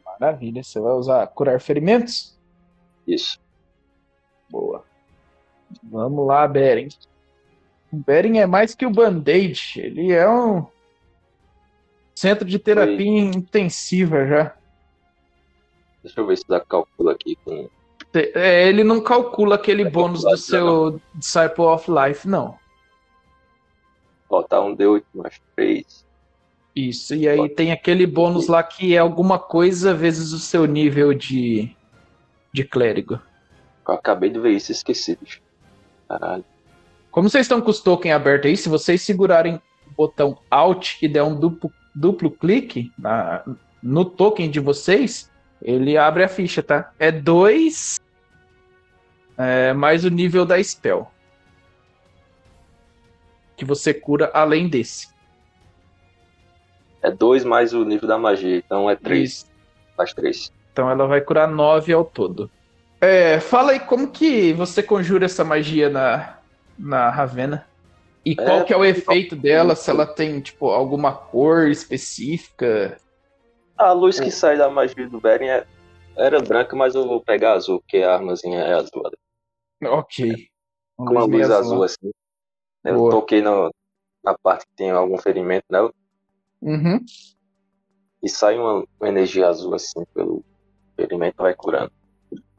Maravilha. 0.05 0.62
Você 0.62 0.81
vai 0.81 0.93
usar 0.93 1.27
curar 1.28 1.60
ferimentos? 1.60 2.39
Isso. 3.06 3.40
Boa. 4.51 4.85
Vamos 5.82 6.27
lá, 6.27 6.47
Beren. 6.47 6.89
O 7.93 7.97
Beren 7.97 8.39
é 8.39 8.47
mais 8.47 8.74
que 8.74 8.86
o 8.86 8.90
Band-Aid. 8.90 9.81
Ele 9.81 10.12
é 10.12 10.28
um 10.28 10.66
centro 12.14 12.44
de 12.47 12.59
terapia 12.59 13.06
intensiva 13.20 14.27
já. 14.27 14.55
Deixa 16.06 16.20
eu 16.20 16.26
ver 16.26 16.38
se 16.38 16.44
dá 16.46 16.60
cálculo 16.60 17.10
aqui 17.10 17.36
com. 17.44 17.68
É, 18.14 18.68
ele 18.68 18.84
não 18.84 19.00
calcula 19.00 19.56
aquele 19.56 19.82
Vai 19.82 19.92
bônus 19.92 20.22
do 20.22 20.36
seu 20.36 21.00
Disciple 21.14 21.64
of 21.64 21.90
Life, 21.90 22.28
não. 22.28 22.56
Ó, 24.30 24.40
tá 24.42 24.60
um 24.60 24.74
D8 24.76 25.02
mais 25.12 25.40
3. 25.56 26.06
Isso. 26.76 27.12
E 27.16 27.28
aí 27.28 27.48
tem 27.48 27.72
aquele 27.72 28.06
bônus 28.06 28.46
lá 28.46 28.62
que 28.62 28.94
é 28.94 28.98
alguma 28.98 29.36
coisa 29.36 29.92
vezes 29.92 30.32
o 30.32 30.38
seu 30.38 30.64
nível 30.64 31.12
de, 31.12 31.74
de 32.52 32.62
clérigo. 32.62 33.18
Eu 33.88 33.94
acabei 33.94 34.30
de 34.30 34.38
ver 34.38 34.52
isso 34.52 34.70
esqueci, 34.70 35.18
bicho. 35.20 35.40
Caralho. 36.08 36.44
Como 37.10 37.28
vocês 37.28 37.46
estão 37.46 37.60
com 37.60 37.70
os 37.70 37.80
tokens 37.80 38.14
abertos 38.14 38.48
aí, 38.48 38.56
se 38.56 38.68
vocês 38.68 39.02
segurarem 39.02 39.60
o 39.88 39.90
botão 39.96 40.38
Alt 40.48 41.02
e 41.02 41.08
der 41.08 41.24
um 41.24 41.34
duplo, 41.34 41.72
duplo 41.94 42.30
clique 42.30 42.92
na- 42.96 43.42
no 43.82 44.04
token 44.04 44.48
de 44.48 44.60
vocês, 44.60 45.30
ele 45.60 45.96
abre 45.96 46.24
a 46.24 46.28
ficha, 46.28 46.62
tá? 46.62 46.92
É 46.98 47.10
2 47.10 48.00
mais 49.74 50.04
o 50.04 50.10
nível 50.10 50.44
da 50.46 50.62
spell. 50.62 51.10
Que 53.56 53.64
você 53.64 53.92
cura 53.92 54.30
além 54.32 54.68
desse. 54.68 55.08
É 57.02 57.10
2 57.10 57.44
mais 57.44 57.72
o 57.72 57.84
nível 57.84 58.08
da 58.08 58.18
magia, 58.18 58.56
então 58.56 58.88
é 58.90 58.96
3. 58.96 59.30
Isso. 59.30 59.46
Mais 59.96 60.12
3. 60.12 60.52
Então 60.72 60.90
ela 60.90 61.06
vai 61.06 61.20
curar 61.20 61.48
9 61.48 61.92
ao 61.92 62.04
todo. 62.04 62.50
É, 63.00 63.40
fala 63.40 63.72
aí 63.72 63.80
como 63.80 64.10
que 64.10 64.52
você 64.52 64.82
conjura 64.82 65.26
essa 65.26 65.44
magia 65.44 65.88
na, 65.88 66.38
na 66.78 67.10
Ravena? 67.10 67.66
E 68.24 68.34
qual 68.34 68.60
É, 68.60 68.64
que 68.64 68.72
é 68.72 68.76
o 68.76 68.84
efeito 68.84 69.36
dela? 69.36 69.76
Se 69.76 69.88
ela 69.88 70.04
tem, 70.04 70.40
tipo, 70.40 70.70
alguma 70.70 71.12
cor 71.12 71.68
específica? 71.68 72.98
A 73.77 73.93
luz 73.93 74.19
que 74.19 74.31
sai 74.31 74.57
da 74.57 74.70
magia 74.70 75.09
do 75.09 75.20
Beren 75.20 75.48
é, 75.48 75.66
era 76.16 76.40
branca, 76.40 76.74
mas 76.74 76.94
eu 76.94 77.07
vou 77.07 77.20
pegar 77.20 77.53
azul, 77.55 77.81
porque 77.81 77.98
a 77.98 78.15
armazinha 78.15 78.59
é 78.61 78.73
azul. 78.74 79.03
Ok. 79.85 80.48
Com 80.97 81.05
uma 81.05 81.28
meio 81.28 81.43
luz 81.43 81.51
azul 81.51 81.82
assim. 81.82 82.11
Eu 82.85 82.94
Boa. 82.97 83.11
toquei 83.11 83.43
no, 83.43 83.70
na 84.24 84.36
parte 84.39 84.65
que 84.66 84.77
tem 84.77 84.90
algum 84.90 85.19
ferimento 85.19 85.65
nela 85.70 85.93
Uhum. 86.62 86.98
e 88.23 88.28
sai 88.31 88.57
uma, 88.59 88.82
uma 88.98 89.09
energia 89.09 89.47
azul 89.47 89.74
assim 89.74 90.05
pelo 90.15 90.43
ferimento 90.97 91.36
vai 91.36 91.55
curando. 91.55 91.93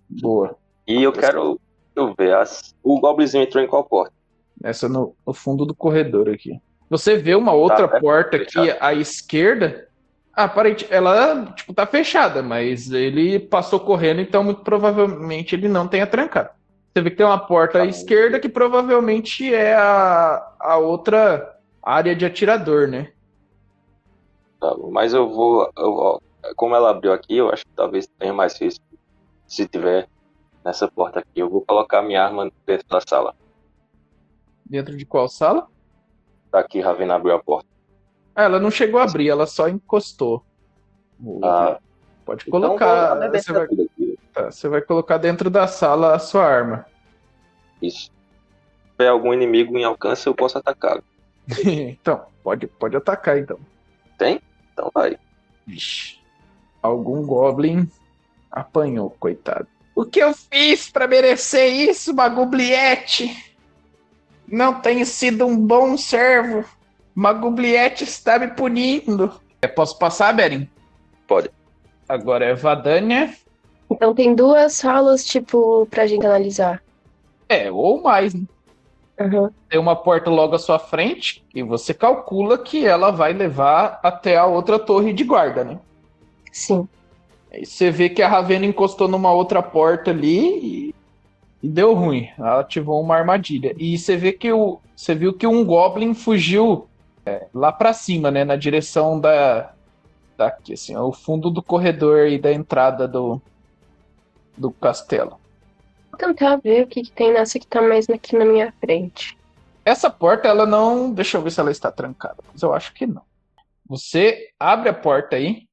Boa. 0.07 0.55
E 0.87 1.01
eu 1.03 1.11
quero 1.11 1.59
eu 1.95 2.13
ver, 2.15 2.35
as, 2.35 2.75
o 2.83 2.99
Goblinzinho 2.99 3.43
entrou 3.43 3.63
em 3.63 3.67
qual 3.67 3.83
porta? 3.83 4.13
Essa 4.63 4.87
no, 4.87 5.15
no 5.25 5.33
fundo 5.33 5.65
do 5.65 5.73
corredor 5.75 6.29
aqui. 6.29 6.59
Você 6.89 7.17
vê 7.17 7.33
uma 7.35 7.53
outra 7.53 7.87
Tá, 7.87 7.97
é 7.97 7.99
porta 7.99 8.37
aqui 8.37 8.53
fechado. 8.53 8.77
à 8.79 8.93
esquerda. 8.93 9.89
Aparente, 10.37 10.85
ela 10.91 11.51
tipo 11.53 11.73
tá 11.73 11.87
fechada, 11.87 12.43
mas 12.43 12.91
ele 12.91 13.39
passou 13.39 13.79
correndo, 13.79 14.21
então 14.21 14.43
muito 14.43 14.61
provavelmente 14.61 15.55
ele 15.55 15.67
não 15.67 15.87
tenha 15.87 16.05
trancado. 16.05 16.51
Você 16.93 17.01
vê 17.01 17.09
que 17.09 17.17
tem 17.17 17.25
uma 17.25 17.39
porta 17.39 17.79
à 17.79 17.81
Tá. 17.81 17.87
esquerda 17.87 18.39
que 18.39 18.47
provavelmente 18.47 19.51
é 19.53 19.73
a, 19.73 20.55
a 20.59 20.77
outra 20.77 21.55
área 21.83 22.15
de 22.15 22.23
atirador, 22.23 22.87
né? 22.87 23.11
Tá, 24.59 24.75
mas 24.91 25.13
eu 25.13 25.27
vou, 25.27 25.69
eu 25.77 25.93
vou- 25.95 26.21
Como 26.55 26.75
ela 26.75 26.91
abriu 26.91 27.11
aqui, 27.13 27.35
eu 27.37 27.49
acho 27.49 27.65
que 27.65 27.71
talvez 27.75 28.07
tenha 28.19 28.31
mais 28.33 28.59
risco. 28.61 28.83
Se 29.47 29.67
tiver 29.67 30.07
nessa 30.63 30.87
porta 30.89 31.19
aqui, 31.19 31.39
eu 31.41 31.49
vou 31.49 31.63
colocar 31.65 32.01
minha 32.03 32.23
arma 32.23 32.49
dentro 32.65 32.85
da 32.89 33.01
sala. 33.01 33.33
Dentro 34.65 34.95
de 34.95 35.05
qual 35.05 35.27
sala? 35.27 35.67
Tá 36.51 36.59
aqui, 36.59 36.79
Ravena 36.79 37.15
abriu 37.15 37.35
a 37.35 37.43
porta. 37.43 37.67
Ah, 38.37 38.43
ela 38.43 38.59
não 38.59 38.69
chegou 38.69 38.99
a 38.99 39.03
abrir, 39.03 39.29
ela 39.29 39.47
só 39.47 39.67
encostou. 39.67 40.45
Ah, 41.43 41.79
Pode 42.23 42.43
então 42.47 42.61
colocar. 42.61 43.15
beber 43.15 43.41
você, 43.41 43.51
vai, 43.51 43.67
tá, 44.31 44.51
você 44.51 44.69
vai 44.69 44.81
colocar 44.81 45.17
dentro 45.17 45.49
da 45.49 45.65
sala 45.65 46.13
a 46.13 46.19
sua 46.19 46.45
arma. 46.45 46.85
Isso. 47.81 48.11
Se 48.11 48.91
tiver 48.91 49.07
algum 49.07 49.33
inimigo 49.33 49.75
em 49.75 49.83
alcance, 49.83 50.27
eu 50.27 50.35
posso 50.35 50.55
atacar. 50.55 51.01
então, 51.65 52.25
pode, 52.43 52.67
pode 52.67 52.95
atacar 52.95 53.39
então. 53.39 53.57
Então 54.71 54.91
vai. 54.93 55.17
Vixe. 55.65 56.19
Algum 56.79 57.25
Goblin 57.25 57.89
apanhou, 58.51 59.09
coitado. 59.19 59.67
O 59.95 60.05
que 60.05 60.19
eu 60.19 60.31
fiz 60.31 60.91
pra 60.91 61.07
merecer 61.07 61.73
isso, 61.73 62.13
Magubliette? 62.13 63.55
Não 64.47 64.79
tenho 64.79 65.07
sido 65.07 65.47
um 65.47 65.57
bom 65.57 65.97
servo. 65.97 66.63
Magubliette 67.17 68.03
está 68.03 68.37
me 68.37 68.45
punindo. 68.45 69.33
É, 69.59 69.67
posso 69.67 69.97
passar, 69.97 70.31
Beren? 70.33 70.67
Pode. 71.27 71.49
Agora 72.07 72.45
é 72.45 72.53
Vadania. 72.53 73.33
Então 73.89 74.13
tem 74.13 74.35
duas 74.35 74.73
salas, 74.73 75.25
tipo, 75.25 75.87
pra 75.87 76.05
gente 76.05 76.23
analisar. 76.23 76.79
É, 77.49 77.71
ou 77.71 78.03
mais, 78.03 78.35
né? 78.35 78.43
Aham. 79.19 79.49
Tem 79.67 79.79
uma 79.79 79.95
porta 79.95 80.29
logo 80.29 80.53
à 80.53 80.59
sua 80.59 80.77
frente 80.77 81.43
e 81.55 81.63
você 81.63 81.91
calcula 81.91 82.55
que 82.55 82.85
ela 82.85 83.09
vai 83.09 83.33
levar 83.33 83.99
até 84.03 84.37
a 84.37 84.45
outra 84.45 84.77
torre 84.77 85.11
de 85.11 85.23
guarda, 85.23 85.63
né? 85.63 85.79
Sim. 86.51 86.87
Aí 87.51 87.65
você 87.65 87.89
vê 87.89 88.09
que 88.09 88.21
a 88.21 88.27
Ravena 88.27 88.67
encostou 88.67 89.07
numa 89.07 89.33
outra 89.33 89.63
porta 89.63 90.11
ali 90.11 90.39
e, 90.39 90.95
e 91.63 91.67
deu 91.67 91.95
ruim. 91.95 92.29
Ela 92.37 92.59
ativou 92.59 93.01
uma 93.01 93.15
armadilha. 93.15 93.73
E 93.75 93.97
você 93.97 94.15
vê 94.15 94.31
que 94.31 94.51
o, 94.51 94.77
você 94.95 95.15
viu 95.15 95.33
que 95.33 95.47
um 95.47 95.65
Goblin 95.65 96.13
fugiu 96.13 96.87
é, 97.27 97.47
lá 97.53 97.73
pra 97.73 97.91
cima, 97.91 98.31
né? 98.31 98.45
Na 98.45 98.55
direção 98.55 99.19
da, 99.19 99.73
daqui, 100.37 100.73
assim, 100.73 100.95
o 100.95 101.11
fundo 101.11 101.49
do 101.49 101.61
corredor 101.61 102.27
e 102.27 102.39
da 102.39 102.53
entrada 102.53 103.05
do, 103.05 103.41
do 104.55 104.71
castelo. 104.71 105.37
Vou 106.09 106.17
tentar 106.17 106.55
ver 106.57 106.85
o 106.85 106.87
que, 106.87 107.01
que 107.01 107.11
tem 107.11 107.33
nessa 107.33 107.59
que 107.59 107.67
tá 107.67 107.81
mais 107.81 108.09
aqui 108.09 108.35
na 108.37 108.45
minha 108.45 108.73
frente. 108.79 109.37
Essa 109.83 110.09
porta, 110.09 110.47
ela 110.47 110.65
não. 110.65 111.11
Deixa 111.11 111.37
eu 111.37 111.41
ver 111.41 111.51
se 111.51 111.59
ela 111.59 111.71
está 111.71 111.91
trancada. 111.91 112.37
Mas 112.51 112.61
eu 112.61 112.73
acho 112.73 112.93
que 112.93 113.05
não. 113.05 113.21
Você 113.85 114.49
abre 114.59 114.89
a 114.89 114.93
porta 114.93 115.35
aí. 115.35 115.67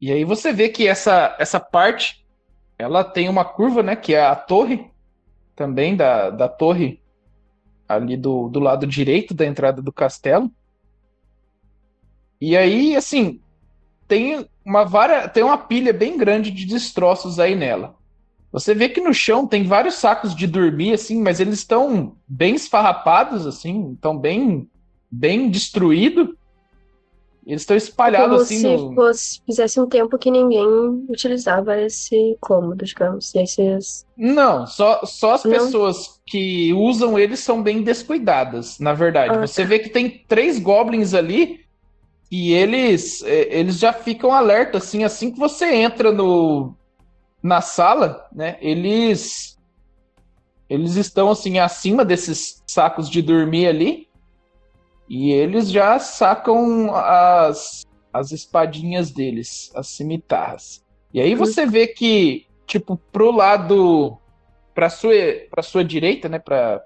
E 0.00 0.10
aí 0.10 0.24
você 0.24 0.52
vê 0.52 0.68
que 0.68 0.86
essa, 0.86 1.36
essa 1.38 1.60
parte. 1.60 2.24
Ela 2.78 3.04
tem 3.04 3.28
uma 3.28 3.44
curva, 3.44 3.82
né? 3.82 3.94
Que 3.94 4.14
é 4.14 4.24
a 4.24 4.34
torre. 4.34 4.90
Também 5.54 5.96
da, 5.96 6.30
da 6.30 6.48
torre. 6.48 7.01
Ali 7.94 8.16
do, 8.16 8.48
do 8.48 8.60
lado 8.60 8.86
direito 8.86 9.34
da 9.34 9.46
entrada 9.46 9.80
do 9.82 9.92
castelo. 9.92 10.50
E 12.40 12.56
aí, 12.56 12.96
assim. 12.96 13.40
Tem 14.08 14.46
uma, 14.64 14.84
vara, 14.84 15.28
tem 15.28 15.42
uma 15.42 15.56
pilha 15.56 15.92
bem 15.92 16.18
grande 16.18 16.50
de 16.50 16.66
destroços 16.66 17.38
aí 17.38 17.54
nela. 17.54 17.94
Você 18.52 18.74
vê 18.74 18.88
que 18.88 19.00
no 19.00 19.14
chão 19.14 19.46
tem 19.46 19.64
vários 19.64 19.94
sacos 19.94 20.34
de 20.34 20.46
dormir, 20.46 20.92
assim, 20.92 21.22
mas 21.22 21.40
eles 21.40 21.60
estão 21.60 22.14
bem 22.28 22.54
esfarrapados, 22.54 23.46
assim, 23.46 23.92
estão 23.92 24.18
bem, 24.18 24.68
bem 25.10 25.48
destruídos. 25.48 26.28
Eles 27.44 27.62
estão 27.62 27.76
espalhados, 27.76 28.28
Como 28.28 28.42
assim, 28.42 28.58
se 28.58 28.76
no... 28.76 28.94
fosse, 28.94 29.40
fizesse 29.44 29.80
um 29.80 29.86
tempo 29.86 30.16
que 30.16 30.30
ninguém 30.30 30.64
utilizava 31.08 31.80
esse 31.80 32.36
cômodo, 32.40 32.84
digamos. 32.84 33.34
Esses... 33.34 34.06
Não, 34.16 34.64
só, 34.66 35.04
só 35.04 35.32
as 35.32 35.44
Não? 35.44 35.50
pessoas 35.50 36.20
que 36.24 36.72
usam 36.72 37.18
eles 37.18 37.40
são 37.40 37.60
bem 37.60 37.82
descuidadas, 37.82 38.78
na 38.78 38.92
verdade. 38.92 39.36
Ah, 39.36 39.46
Você 39.46 39.62
tá. 39.62 39.68
vê 39.68 39.78
que 39.80 39.88
tem 39.88 40.24
três 40.28 40.58
goblins 40.60 41.14
ali 41.14 41.60
e 42.30 42.52
eles, 42.52 43.22
eles 43.22 43.78
já 43.78 43.92
ficam 43.92 44.32
alerta, 44.32 44.78
assim, 44.78 45.02
assim 45.02 45.32
que 45.32 45.38
você 45.38 45.74
entra 45.74 46.12
no, 46.12 46.74
na 47.42 47.60
sala, 47.60 48.24
né? 48.32 48.56
Eles, 48.60 49.58
eles 50.70 50.94
estão, 50.94 51.28
assim, 51.30 51.58
acima 51.58 52.04
desses 52.04 52.62
sacos 52.68 53.10
de 53.10 53.20
dormir 53.20 53.66
ali 53.66 54.11
e 55.14 55.30
eles 55.30 55.70
já 55.70 55.98
sacam 55.98 56.90
as, 56.94 57.82
as 58.10 58.32
espadinhas 58.32 59.10
deles, 59.10 59.70
as 59.74 59.88
cimitarras. 59.88 60.82
E 61.12 61.20
aí 61.20 61.34
você 61.34 61.66
vê 61.66 61.86
que, 61.86 62.46
tipo, 62.66 62.98
pro 63.12 63.30
lado, 63.30 64.16
pra 64.74 64.88
sua, 64.88 65.12
pra 65.50 65.62
sua 65.62 65.84
direita, 65.84 66.30
né, 66.30 66.38
pra, 66.38 66.80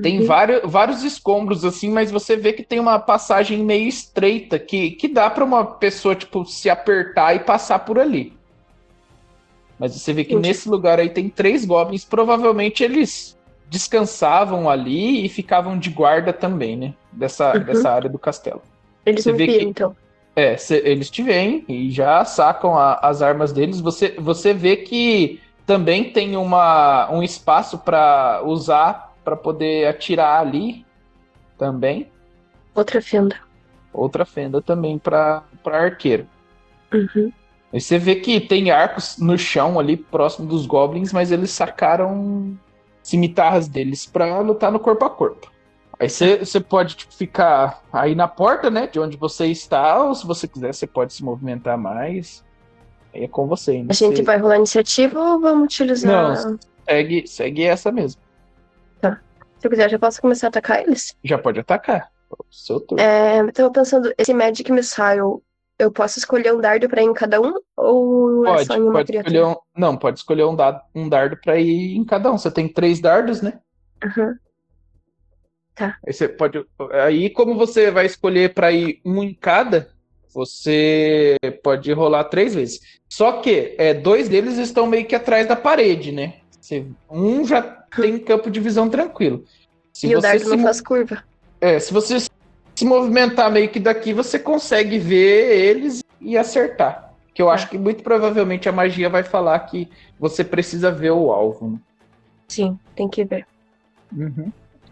tem 0.00 0.20
Uhum. 0.20 0.26
vários, 0.26 0.60
vários 0.70 1.02
escombros 1.02 1.64
assim, 1.64 1.90
mas 1.90 2.12
você 2.12 2.36
vê 2.36 2.52
que 2.52 2.62
tem 2.62 2.78
uma 2.78 3.00
passagem 3.00 3.64
meio 3.64 3.88
estreita 3.88 4.60
que, 4.60 4.92
que 4.92 5.08
dá 5.08 5.28
pra 5.28 5.44
uma 5.44 5.64
pessoa 5.64 6.14
tipo 6.14 6.46
se 6.46 6.70
apertar 6.70 7.34
e 7.34 7.40
passar 7.40 7.80
por 7.80 7.98
ali. 7.98 8.32
Mas 9.76 9.92
você 9.92 10.12
vê 10.12 10.22
que 10.22 10.36
nesse 10.36 10.68
lugar 10.68 11.00
aí 11.00 11.08
tem 11.08 11.28
três 11.28 11.64
goblins, 11.64 12.04
provavelmente 12.04 12.84
eles 12.84 13.36
descansavam 13.68 14.70
ali 14.70 15.26
e 15.26 15.28
ficavam 15.28 15.76
de 15.76 15.90
guarda 15.90 16.32
também, 16.32 16.76
né? 16.76 16.94
Dessa, 17.12 17.52
Uhum. 17.56 17.64
dessa 17.64 17.90
área 17.90 18.08
do 18.10 18.18
castelo. 18.18 18.62
Eles 19.04 19.22
Você 19.24 19.32
me 19.32 19.38
vê 19.38 19.46
viram, 19.46 19.58
que- 19.58 19.66
então. 19.66 19.96
É, 20.34 20.56
cê- 20.56 20.80
eles 20.84 21.10
te 21.10 21.22
veem 21.22 21.64
e 21.68 21.90
já 21.90 22.24
sacam 22.24 22.76
a- 22.76 22.98
as 23.02 23.20
armas 23.20 23.52
deles. 23.52 23.80
Você, 23.80 24.14
você 24.18 24.54
vê 24.54 24.76
que 24.76 25.40
também 25.66 26.10
tem 26.10 26.36
uma, 26.36 27.10
um 27.12 27.22
espaço 27.22 27.78
pra 27.78 28.40
usar 28.44 29.12
pra 29.22 29.36
poder 29.36 29.86
atirar 29.86 30.40
ali 30.40 30.86
também. 31.58 32.10
Outra 32.74 33.02
fenda. 33.02 33.36
Outra 33.92 34.24
fenda 34.24 34.62
também 34.62 34.98
pra 34.98 35.42
pra 35.62 35.82
arqueiro. 35.82 36.26
Uhum. 36.92 37.30
Aí 37.72 37.80
você 37.80 37.98
vê 37.98 38.16
que 38.16 38.40
tem 38.40 38.70
arcos 38.70 39.18
no 39.18 39.36
chão 39.36 39.78
ali 39.78 39.96
próximo 39.98 40.48
dos 40.48 40.64
goblins, 40.66 41.12
mas 41.12 41.30
eles 41.30 41.50
sacaram 41.50 42.56
cimitarras 43.02 43.68
deles 43.68 44.06
pra 44.06 44.38
lutar 44.40 44.72
no 44.72 44.80
corpo 44.80 45.04
a 45.04 45.10
corpo. 45.10 45.51
Aí 46.02 46.38
você 46.38 46.60
pode 46.60 46.96
tipo, 46.96 47.14
ficar 47.14 47.82
aí 47.92 48.14
na 48.14 48.26
porta, 48.26 48.70
né, 48.70 48.88
de 48.88 48.98
onde 48.98 49.16
você 49.16 49.46
está, 49.46 50.02
ou 50.02 50.14
se 50.14 50.26
você 50.26 50.48
quiser, 50.48 50.74
você 50.74 50.86
pode 50.86 51.12
se 51.12 51.22
movimentar 51.22 51.78
mais. 51.78 52.44
Aí 53.14 53.24
é 53.24 53.28
com 53.28 53.46
você 53.46 53.72
ainda. 53.72 53.92
A 53.92 53.94
gente 53.94 54.16
Você 54.16 54.22
vai 54.22 54.38
rolar 54.38 54.56
iniciativa 54.56 55.20
ou 55.20 55.40
vamos 55.40 55.64
utilizar. 55.64 56.44
Não. 56.44 56.58
segue, 56.88 57.26
segue 57.26 57.64
essa 57.64 57.92
mesmo. 57.92 58.20
Se 59.62 59.68
eu 59.68 59.70
quiser, 59.70 59.88
já 59.88 59.96
posso 59.96 60.20
começar 60.20 60.48
a 60.48 60.50
atacar 60.50 60.82
eles? 60.82 61.16
Já 61.22 61.38
pode 61.38 61.60
atacar. 61.60 62.10
Seu 62.50 62.80
turno. 62.80 63.00
É, 63.00 63.38
eu 63.38 63.52
tava 63.52 63.70
pensando, 63.70 64.12
esse 64.18 64.34
Magic 64.34 64.72
Missile, 64.72 65.40
eu 65.78 65.92
posso 65.92 66.18
escolher 66.18 66.52
um 66.52 66.60
dardo 66.60 66.88
pra 66.88 67.00
ir 67.00 67.04
em 67.04 67.14
cada 67.14 67.40
um? 67.40 67.54
Ou 67.76 68.44
é 68.44 68.50
Pode, 68.54 68.66
só 68.66 68.74
em 68.74 68.80
uma 68.80 69.04
criatura? 69.04 69.36
escolher 69.36 69.44
um, 69.44 69.56
não, 69.76 69.96
pode 69.96 70.18
escolher 70.18 70.44
um, 70.46 70.56
dado, 70.56 70.80
um 70.92 71.08
dardo 71.08 71.36
pra 71.36 71.60
ir 71.60 71.94
em 71.94 72.04
cada 72.04 72.32
um. 72.32 72.38
Você 72.38 72.50
tem 72.50 72.66
três 72.66 73.00
dardos, 73.00 73.40
né? 73.40 73.60
Aham. 74.04 74.36
Aí 76.06 76.12
você 76.12 76.28
pode. 76.28 76.64
Aí, 77.04 77.30
como 77.30 77.54
você 77.54 77.90
vai 77.90 78.06
escolher 78.06 78.52
pra 78.54 78.72
ir 78.72 79.00
um 79.04 79.22
em 79.22 79.34
cada, 79.34 79.90
Você 80.34 81.36
pode 81.62 81.92
rolar 81.92 82.24
três 82.24 82.54
vezes. 82.54 82.80
Só 83.06 83.40
que 83.42 83.74
é, 83.76 83.92
dois 83.92 84.30
deles 84.30 84.56
estão 84.56 84.86
meio 84.86 85.04
que 85.04 85.14
atrás 85.14 85.46
da 85.46 85.54
parede, 85.54 86.10
né? 86.10 86.36
Você- 86.58 86.86
um 87.10 87.44
já 87.44 87.60
tem 87.60 88.18
campo 88.18 88.50
de 88.50 88.58
visão 88.58 88.88
tranquilo. 88.88 89.44
Se 89.92 90.06
e 90.08 90.16
o 90.16 90.22
se 90.22 90.44
não 90.48 90.58
faz 90.62 90.80
curva. 90.80 91.22
É, 91.60 91.78
se 91.78 91.92
você 91.92 92.18
se 92.18 92.84
movimentar 92.84 93.52
meio 93.52 93.68
que 93.68 93.78
daqui, 93.78 94.14
você 94.14 94.38
consegue 94.38 94.98
ver 94.98 95.54
eles 95.54 96.00
e 96.18 96.38
acertar. 96.38 97.12
Que 97.34 97.42
eu 97.42 97.50
acho 97.50 97.68
que 97.68 97.76
muito 97.76 98.02
provavelmente 98.02 98.68
a 98.68 98.72
magia 98.72 99.10
vai 99.10 99.22
falar 99.22 99.58
que 99.60 99.86
você 100.18 100.42
precisa 100.42 100.90
ver 100.90 101.10
o 101.10 101.30
alvo. 101.30 101.72
né? 101.72 101.78
Sim, 102.48 102.78
tem 102.96 103.08
que 103.08 103.22
ver. 103.22 103.46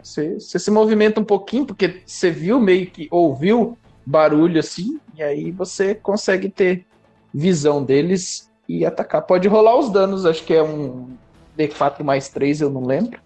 Você, 0.02 0.38
você 0.38 0.58
se 0.58 0.70
movimenta 0.70 1.20
um 1.20 1.24
pouquinho, 1.24 1.66
porque 1.66 2.02
você 2.06 2.30
viu 2.30 2.60
meio 2.60 2.86
que 2.86 3.08
ouviu 3.10 3.76
barulho 4.04 4.58
assim, 4.58 4.98
e 5.14 5.22
aí 5.22 5.50
você 5.50 5.94
consegue 5.94 6.48
ter 6.48 6.86
visão 7.32 7.84
deles 7.84 8.50
e 8.68 8.84
atacar. 8.84 9.22
Pode 9.22 9.46
rolar 9.48 9.78
os 9.78 9.90
danos, 9.90 10.26
acho 10.26 10.44
que 10.44 10.54
é 10.54 10.62
um 10.62 11.10
D4 11.56 12.02
mais 12.02 12.28
3, 12.28 12.60
eu 12.60 12.70
não 12.70 12.84
lembro. 12.84 13.20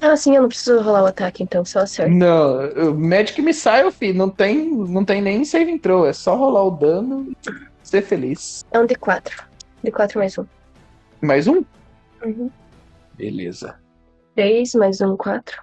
Ah, 0.00 0.16
sim, 0.16 0.36
eu 0.36 0.42
não 0.42 0.48
preciso 0.48 0.80
rolar 0.82 1.02
o 1.02 1.06
ataque, 1.06 1.42
então, 1.42 1.64
só 1.64 1.80
acerto. 1.80 2.12
Não, 2.12 2.68
o 2.90 2.94
Magic 2.94 3.40
Missile, 3.40 3.90
filho, 3.90 4.18
não 4.18 4.28
tem, 4.28 4.70
não 4.70 5.04
tem 5.04 5.22
nem 5.22 5.44
save 5.44 5.78
throw, 5.78 6.06
é 6.06 6.12
só 6.12 6.36
rolar 6.36 6.64
o 6.64 6.70
dano 6.72 7.26
e 7.30 7.36
ser 7.82 8.02
feliz. 8.02 8.64
É 8.70 8.78
um 8.78 8.86
D4. 8.86 9.44
D4 9.82 10.16
mais 10.16 10.36
um. 10.36 10.44
Mais 11.22 11.46
um? 11.46 11.64
Uhum. 12.22 12.50
Beleza. 13.14 13.76
3 14.34 14.74
mais 14.74 15.00
um, 15.00 15.16
4. 15.16 15.62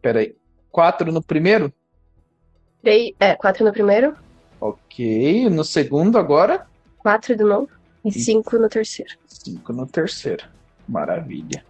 Pera 0.00 0.20
aí. 0.20 0.34
4 0.70 1.10
no 1.10 1.22
primeiro? 1.22 1.72
3, 2.82 3.14
é, 3.18 3.34
4 3.34 3.64
no 3.64 3.72
primeiro, 3.72 4.16
Ok. 4.60 5.48
No 5.48 5.64
segundo 5.64 6.18
agora? 6.18 6.66
4 6.98 7.34
de 7.34 7.42
novo. 7.42 7.68
E 8.04 8.12
5 8.12 8.58
no 8.58 8.68
terceiro. 8.68 9.12
5 9.26 9.72
no 9.72 9.86
terceiro. 9.86 10.44
Maravilha. 10.86 11.64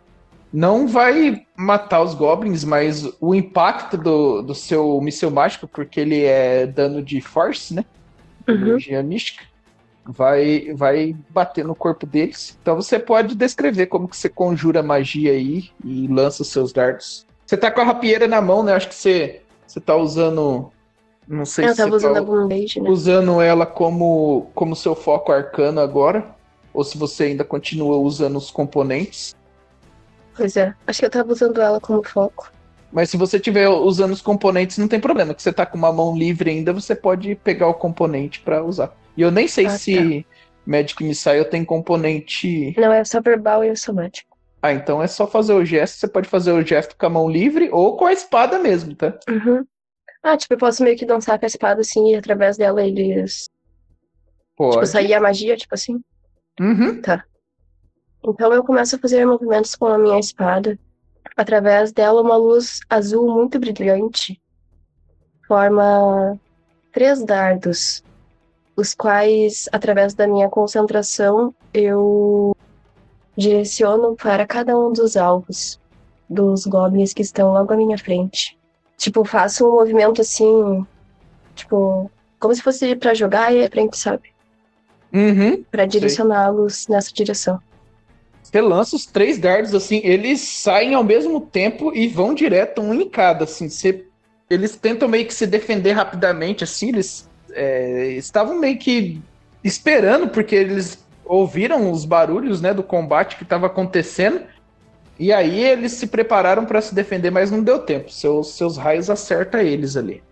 Não 0.53 0.89
vai 0.89 1.47
matar 1.57 2.03
os 2.03 2.15
goblins, 2.15 2.65
mas 2.65 3.09
o 3.21 3.35
impacto 3.35 3.97
do, 3.97 4.43
do 4.43 4.55
seu 4.55 5.01
míssil 5.01 5.31
mágico, 5.31 5.69
porque 5.69 6.01
ele 6.01 6.25
é 6.25 6.67
dano 6.67 7.01
de 7.03 7.21
force, 7.21 7.73
né? 7.73 7.85
Uhum. 8.49 8.55
Energia 8.55 9.03
mística. 9.03 9.45
Vai, 10.05 10.73
vai 10.75 11.15
bater 11.29 11.65
no 11.65 11.75
corpo 11.75 12.07
deles. 12.07 12.59
Então 12.61 12.75
você 12.75 12.99
pode 12.99 13.35
descrever 13.35 13.87
como 13.87 14.09
que 14.09 14.17
você 14.17 14.29
conjura 14.29 14.83
magia 14.83 15.33
aí 15.33 15.71
e 15.85 16.07
lança 16.09 16.43
os 16.43 16.49
seus 16.49 16.73
dardos. 16.73 17.27
Você 17.47 17.57
tá 17.57 17.71
com 17.71 17.81
a 17.81 17.85
rapieira 17.85 18.27
na 18.27 18.41
mão, 18.41 18.63
né? 18.63 18.73
Acho 18.73 18.89
que 18.89 18.95
você, 18.95 19.43
você 19.67 19.81
tá 19.81 19.97
usando. 19.97 20.71
Não 21.29 21.45
sei 21.45 21.67
Eu 21.67 21.71
se 21.71 21.77
tava 21.77 21.91
você 21.91 21.97
usando 22.07 22.13
tá 22.15 22.19
algum 22.21 22.49
beijo, 22.49 22.83
né? 22.83 22.91
usando 22.91 23.41
ela 23.41 23.67
como, 23.67 24.51
como 24.55 24.75
seu 24.75 24.95
foco 24.95 25.33
arcano 25.33 25.81
agora. 25.81 26.35
Ou 26.73 26.85
se 26.85 26.97
você 26.97 27.25
ainda 27.25 27.45
continua 27.45 27.97
usando 27.99 28.37
os 28.37 28.51
componentes. 28.51 29.35
Pois 30.37 30.57
é. 30.57 30.75
Acho 30.87 31.01
que 31.01 31.07
eu 31.07 31.11
tava 31.11 31.33
usando 31.33 31.61
ela 31.61 31.81
como 31.81 32.03
foco. 32.03 32.53
Mas 32.93 33.11
se 33.11 33.17
você 33.17 33.37
estiver 33.37 33.69
usando 33.69 34.13
os 34.13 34.23
componentes, 34.23 34.79
não 34.79 34.89
tem 34.89 34.99
problema. 34.99 35.35
Que 35.35 35.43
você 35.43 35.53
tá 35.53 35.65
com 35.65 35.77
uma 35.77 35.93
mão 35.93 36.17
livre 36.17 36.51
ainda, 36.51 36.73
você 36.73 36.95
pode 36.95 37.35
pegar 37.37 37.69
o 37.69 37.75
componente 37.75 38.41
pra 38.41 38.65
usar. 38.65 38.93
E 39.21 39.23
eu 39.23 39.31
nem 39.31 39.47
sei 39.47 39.67
Ah, 39.67 39.71
se 39.71 40.27
Magic 40.65 41.05
Missile 41.05 41.45
tem 41.45 41.63
componente. 41.63 42.75
Não, 42.81 42.91
é 42.91 43.05
só 43.05 43.21
verbal 43.21 43.63
e 43.63 43.77
somático. 43.77 44.35
Ah, 44.63 44.73
então 44.73 45.03
é 45.03 45.07
só 45.07 45.27
fazer 45.27 45.53
o 45.53 45.63
gesto. 45.63 45.99
Você 45.99 46.09
pode 46.09 46.27
fazer 46.27 46.53
o 46.53 46.65
gesto 46.65 46.97
com 46.97 47.05
a 47.05 47.11
mão 47.11 47.29
livre 47.29 47.69
ou 47.71 47.99
com 47.99 48.07
a 48.07 48.15
espada 48.15 48.59
mesmo, 48.59 48.97
tá? 48.97 49.19
Uhum. 49.29 49.63
Ah, 50.23 50.39
tipo, 50.39 50.55
eu 50.55 50.59
posso 50.59 50.83
meio 50.83 50.97
que 50.97 51.05
dançar 51.05 51.39
com 51.39 51.45
a 51.45 51.49
espada 51.49 51.83
assim 51.83 52.13
e 52.13 52.15
através 52.15 52.57
dela 52.57 52.83
eles. 52.83 53.45
Pode. 54.57 54.77
Tipo, 54.77 54.87
sair 54.87 55.13
a 55.13 55.21
magia, 55.21 55.55
tipo 55.55 55.75
assim. 55.75 56.01
Uhum. 56.59 57.03
Então 58.27 58.55
eu 58.55 58.65
começo 58.65 58.97
a 58.97 58.99
fazer 58.99 59.27
movimentos 59.27 59.75
com 59.75 59.85
a 59.85 59.99
minha 59.99 60.19
espada. 60.19 60.79
Através 61.37 61.93
dela, 61.93 62.23
uma 62.23 62.39
luz 62.39 62.81
azul 62.89 63.31
muito 63.31 63.59
brilhante 63.59 64.41
forma 65.47 66.41
três 66.91 67.23
dardos, 67.23 68.03
os 68.81 68.95
quais, 68.95 69.69
através 69.71 70.15
da 70.15 70.27
minha 70.27 70.49
concentração, 70.49 71.55
eu 71.73 72.57
direciono 73.37 74.17
para 74.17 74.47
cada 74.47 74.77
um 74.79 74.93
dos 74.93 75.17
alvos 75.17 75.79
dos 76.29 76.67
goblins 76.67 77.13
que 77.13 77.23
estão 77.23 77.53
logo 77.53 77.73
à 77.73 77.77
minha 77.77 77.99
frente. 77.99 78.59
Tipo, 78.97 79.25
faço 79.25 79.67
um 79.67 79.73
movimento 79.73 80.21
assim, 80.21 80.85
tipo, 81.55 82.11
como 82.39 82.55
se 82.55 82.63
fosse 82.63 82.95
pra 82.97 83.15
jogar 83.15 83.55
e 83.55 83.65
à 83.65 83.71
frente, 83.71 83.97
sabe? 83.97 84.31
Uhum. 85.13 85.63
Pra 85.71 85.87
direcioná-los 85.87 86.87
nessa 86.89 87.13
direção. 87.13 87.61
Você 88.43 88.61
lança 88.61 88.97
os 88.97 89.07
três 89.07 89.39
dardos 89.39 89.75
assim, 89.75 90.01
eles 90.03 90.41
saem 90.41 90.95
ao 90.95 91.05
mesmo 91.05 91.41
tempo 91.41 91.95
e 91.95 92.09
vão 92.09 92.35
direto 92.35 92.81
um 92.81 92.95
em 92.95 93.09
cada, 93.09 93.45
assim. 93.45 93.69
Você, 93.69 94.07
eles 94.49 94.77
tentam 94.77 95.09
meio 95.09 95.27
que 95.27 95.35
se 95.35 95.47
defender 95.47 95.93
rapidamente, 95.93 96.65
assim. 96.65 96.89
Eles 96.89 97.30
é, 97.55 98.09
estavam 98.13 98.59
meio 98.59 98.79
que 98.79 99.21
esperando 99.63 100.29
porque 100.29 100.55
eles 100.55 101.05
ouviram 101.25 101.91
os 101.91 102.05
barulhos, 102.05 102.61
né, 102.61 102.75
do 102.75 102.83
combate 102.83 103.37
que 103.37 103.45
estava 103.45 103.67
acontecendo. 103.67 104.43
E 105.19 105.33
aí 105.33 105.63
eles 105.63 105.93
se 105.93 106.07
prepararam 106.07 106.65
para 106.65 106.81
se 106.81 106.95
defender, 106.95 107.31
mas 107.31 107.51
não 107.51 107.63
deu 107.63 107.79
tempo. 107.79 108.11
Seus, 108.11 108.55
seus 108.55 108.77
raios 108.77 109.11
acertam 109.11 109.61
eles 109.61 109.97
ali. 109.97 110.23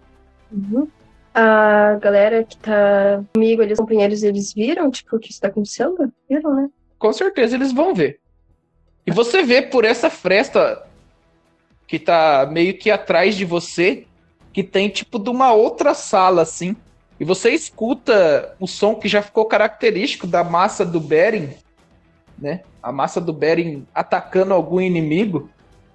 Uhum. 0.51 0.89
A 1.35 1.99
galera 2.01 2.43
que 2.43 2.57
tá 2.57 3.23
comigo, 3.33 3.63
os 3.63 3.79
companheiros, 3.79 4.23
eles 4.23 4.53
viram, 4.53 4.91
tipo, 4.91 5.15
o 5.15 5.19
que 5.21 5.31
está 5.31 5.49
acontecendo? 5.49 6.13
Viram, 6.29 6.55
né? 6.55 6.69
Com 6.99 7.13
certeza 7.13 7.55
eles 7.55 7.71
vão 7.71 7.95
ver. 7.95 8.19
E 9.07 9.11
você 9.11 9.43
vê 9.43 9.63
por 9.63 9.85
essa 9.85 10.11
fresta 10.11 10.85
que 11.87 11.99
tá 11.99 12.49
meio 12.51 12.77
que 12.77 12.91
atrás 12.91 13.37
de 13.37 13.45
você, 13.45 14.05
que 14.53 14.63
tem 14.65 14.89
tipo 14.89 15.19
de 15.19 15.31
uma 15.31 15.53
outra 15.53 15.95
sala 15.95 16.43
assim. 16.43 16.75
E 17.21 17.25
você 17.25 17.51
escuta 17.51 18.55
o 18.61 18.67
som 18.67 18.95
que 18.95 19.09
já 19.09 19.21
ficou 19.21 19.45
característico 19.47 20.27
da 20.27 20.45
massa 20.45 20.85
do 20.85 21.01
Beren, 21.01 21.49
né? 22.39 22.63
A 22.83 22.93
massa 22.93 23.21
do 23.21 23.33
Beren 23.33 23.83
atacando 23.93 24.55
algum 24.55 24.81
inimigo. 24.81 25.51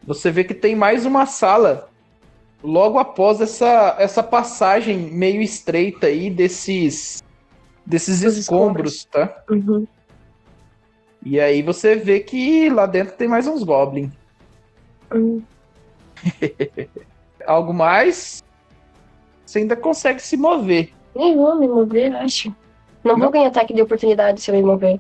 Você 0.06 0.30
vê 0.30 0.44
que 0.44 0.54
tem 0.54 0.76
mais 0.76 1.06
uma 1.06 1.26
sala 1.26 1.90
logo 2.62 3.00
após 3.00 3.40
essa, 3.40 3.96
essa 4.00 4.22
passagem 4.22 4.98
meio 4.98 5.42
estreita 5.42 6.08
aí 6.08 6.30
desses 6.30 7.24
desses 7.86 8.24
Os 8.24 8.38
escombros, 8.38 8.96
escombros. 8.96 9.36
tá? 9.36 9.44
Uhum. 9.50 9.88
E 11.26 11.40
aí 11.40 11.62
você 11.62 11.96
vê 11.96 12.20
que 12.20 12.70
lá 12.70 12.86
dentro 12.86 13.16
tem 13.16 13.28
mais 13.28 13.48
uns 13.48 13.64
goblins. 13.64 14.12
Hum. 15.14 15.42
Algo 17.46 17.74
mais? 17.74 18.44
Você 19.46 19.60
ainda 19.60 19.76
consegue 19.76 20.22
se 20.22 20.36
mover. 20.36 20.94
Nem 21.16 21.36
vou 21.36 21.56
me 21.56 21.68
mover, 21.68 22.16
acho. 22.16 22.50
Não, 23.04 23.14
Não? 23.14 23.20
vou 23.20 23.32
ganhar 23.32 23.48
ataque 23.48 23.74
de 23.74 23.82
oportunidade 23.82 24.42
se 24.42 24.50
eu 24.50 24.56
me 24.56 24.64
mover. 24.64 25.00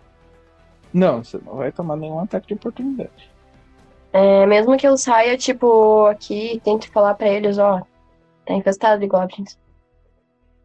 Não, 0.94 1.24
você 1.24 1.40
não 1.44 1.56
vai 1.56 1.72
tomar 1.72 1.96
nenhum 1.96 2.20
ataque 2.20 2.48
de 2.48 2.54
oportunidade. 2.54 3.32
É, 4.12 4.46
mesmo 4.46 4.78
que 4.78 4.88
eu 4.88 4.96
saia, 4.96 5.36
tipo, 5.38 6.06
aqui 6.06 6.54
e 6.54 6.60
tente 6.60 6.88
falar 6.90 7.16
pra 7.16 7.28
eles, 7.28 7.58
ó, 7.58 7.82
tá 8.46 8.54
infestado 8.54 9.00
de 9.02 9.08
goblins. 9.08 9.58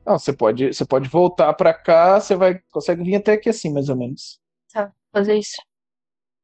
Não, 0.05 0.19
você 0.19 0.33
pode, 0.33 0.73
você 0.75 0.85
pode 0.85 1.09
voltar 1.09 1.53
pra 1.55 1.73
cá, 1.73 2.21
você 2.21 2.35
vai 2.37 2.61
consegue 2.71 3.03
vir 3.03 3.17
até 3.17 3.33
aqui 3.33 3.49
assim, 3.49 3.73
mais 3.73 3.89
ou 3.89 3.97
menos. 3.97 4.39
Tá, 4.73 4.93
fazer 5.13 5.35
isso. 5.37 5.57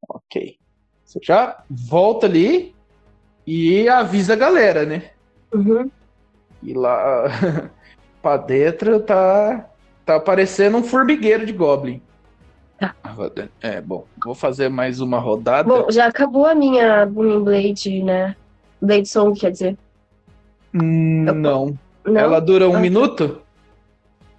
Ok. 0.09 0.59
Você 1.05 1.19
já 1.23 1.63
volta 1.69 2.27
ali 2.27 2.75
e 3.47 3.87
avisa 3.89 4.33
a 4.33 4.37
galera, 4.37 4.87
né? 4.87 5.11
Uhum. 5.55 5.91
E 6.63 6.73
lá 6.73 7.25
pra 8.25 8.39
dentro 8.39 8.99
tá 9.01 9.67
tá 10.07 10.17
aparecendo 10.17 10.79
um 10.79 10.83
formigueiro 10.83 11.45
de 11.45 11.53
goblin. 11.53 12.01
Tá. 12.79 12.95
É, 13.63 13.81
bom, 13.83 14.05
vou 14.25 14.35
fazer 14.35 14.69
mais 14.71 14.99
uma 15.01 15.19
rodada. 15.19 15.69
Bom, 15.69 15.91
já 15.91 16.07
acabou 16.07 16.47
a 16.47 16.55
minha 16.55 17.05
Booming 17.07 17.45
Blade, 17.45 18.03
né? 18.03 18.35
Blade 18.81 19.07
Song, 19.09 19.39
quer 19.39 19.51
dizer. 19.53 19.77
Hum, 20.75 21.25
não. 21.35 21.79
Não? 22.05 22.21
Ela 22.21 22.41
dura 22.41 22.67
um 22.67 22.73
Ah, 22.73 22.75
tá. 22.77 22.81
minuto? 22.81 23.41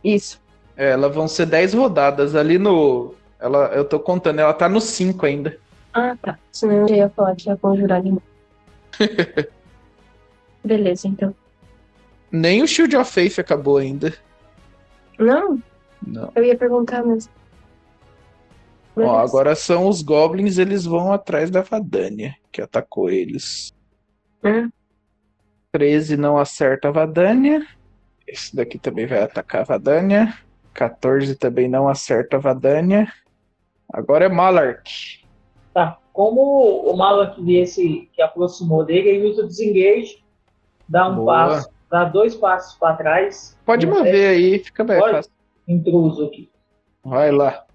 Isso. 0.03 0.41
É, 0.76 0.90
Ela 0.91 1.07
vão 1.10 1.28
ser 1.28 1.45
10 1.45 1.74
rodadas 1.74 2.36
ali 2.36 2.57
no. 2.57 3.14
Ela, 3.40 3.68
eu 3.68 3.86
tô 3.86 3.99
contando, 3.99 4.40
ela 4.40 4.53
tá 4.53 4.68
no 4.68 4.82
5 4.82 5.26
ainda. 5.26 5.57
Ah, 5.94 6.16
tá. 6.22 6.38
Senão 6.52 6.76
eu 6.82 6.88
já 6.88 6.95
ia 6.95 7.10
falar 7.10 7.36
que 7.36 7.48
ia 7.49 7.56
conjurar 7.56 8.02
de 8.02 8.10
novo. 8.10 8.22
Beleza, 10.64 11.07
então. 11.07 11.34
Nem 12.36 12.62
o 12.62 12.68
Shield 12.68 12.95
of 12.98 13.12
Faith 13.12 13.40
acabou 13.40 13.78
ainda. 13.78 14.14
Não, 15.18 15.57
Não. 16.06 16.32
eu 16.36 16.44
ia 16.44 16.57
perguntar 16.57 17.03
mesmo. 17.03 17.32
Ó, 18.98 19.18
agora 19.18 19.56
são 19.56 19.88
os 19.88 20.02
goblins, 20.02 20.57
eles 20.57 20.86
vão 20.86 21.12
atrás 21.12 21.49
da 21.49 21.62
Vadania, 21.62 22.36
que 22.52 22.62
atacou 22.62 23.10
eles. 23.10 23.74
Hum. 24.44 24.70
13 25.72 26.16
não 26.18 26.38
acerta 26.38 26.88
a 26.88 26.91
Vadania. 26.91 27.66
Esse 28.28 28.56
daqui 28.56 28.78
também 28.78 29.06
vai 29.06 29.22
atacar 29.24 29.62
a 29.62 29.66
Vadania. 29.66 30.34
14 30.74 31.36
também 31.36 31.68
não 31.68 31.88
acerta 31.88 32.38
a 32.38 32.40
Vadania. 32.40 33.07
Agora 33.91 34.26
é 34.26 34.30
Malark. 34.30 34.90
Tá. 35.74 35.99
Como 36.14 36.90
o 36.90 36.95
Malak 36.95 37.41
vê 37.44 37.62
esse 37.62 38.10
que 38.14 38.22
aproximou 38.22 38.86
dele, 38.86 39.10
ele 39.10 39.28
usa 39.32 39.44
o 39.44 39.48
desengage, 39.48 40.24
dá 40.88 41.10
um 41.10 41.16
Boa. 41.18 41.34
passo, 41.49 41.70
dá 41.95 42.03
dois 42.03 42.35
passos 42.35 42.77
para 42.77 42.97
trás. 42.97 43.57
Pode 43.65 43.88
mover 43.88 44.30
aí, 44.30 44.59
fica 44.59 44.84
bem 44.84 44.99
Pode? 44.99 45.13
fácil. 45.13 45.31
Intruso 45.65 46.26
aqui. 46.26 46.51
Vai 47.03 47.31
lá. 47.31 47.65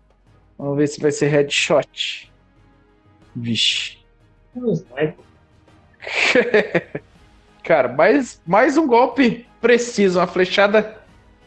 Vamos 0.58 0.76
ver 0.76 0.86
se 0.88 1.00
vai 1.00 1.10
ser 1.10 1.28
headshot. 1.28 2.30
Vixe. 3.34 3.98
Um 4.54 4.72
sniper. 4.72 5.14
Cara, 7.64 7.88
mais, 7.88 8.42
mais 8.46 8.76
um 8.76 8.86
golpe 8.86 9.46
preciso, 9.60 10.18
uma 10.18 10.26
flechada. 10.26 10.98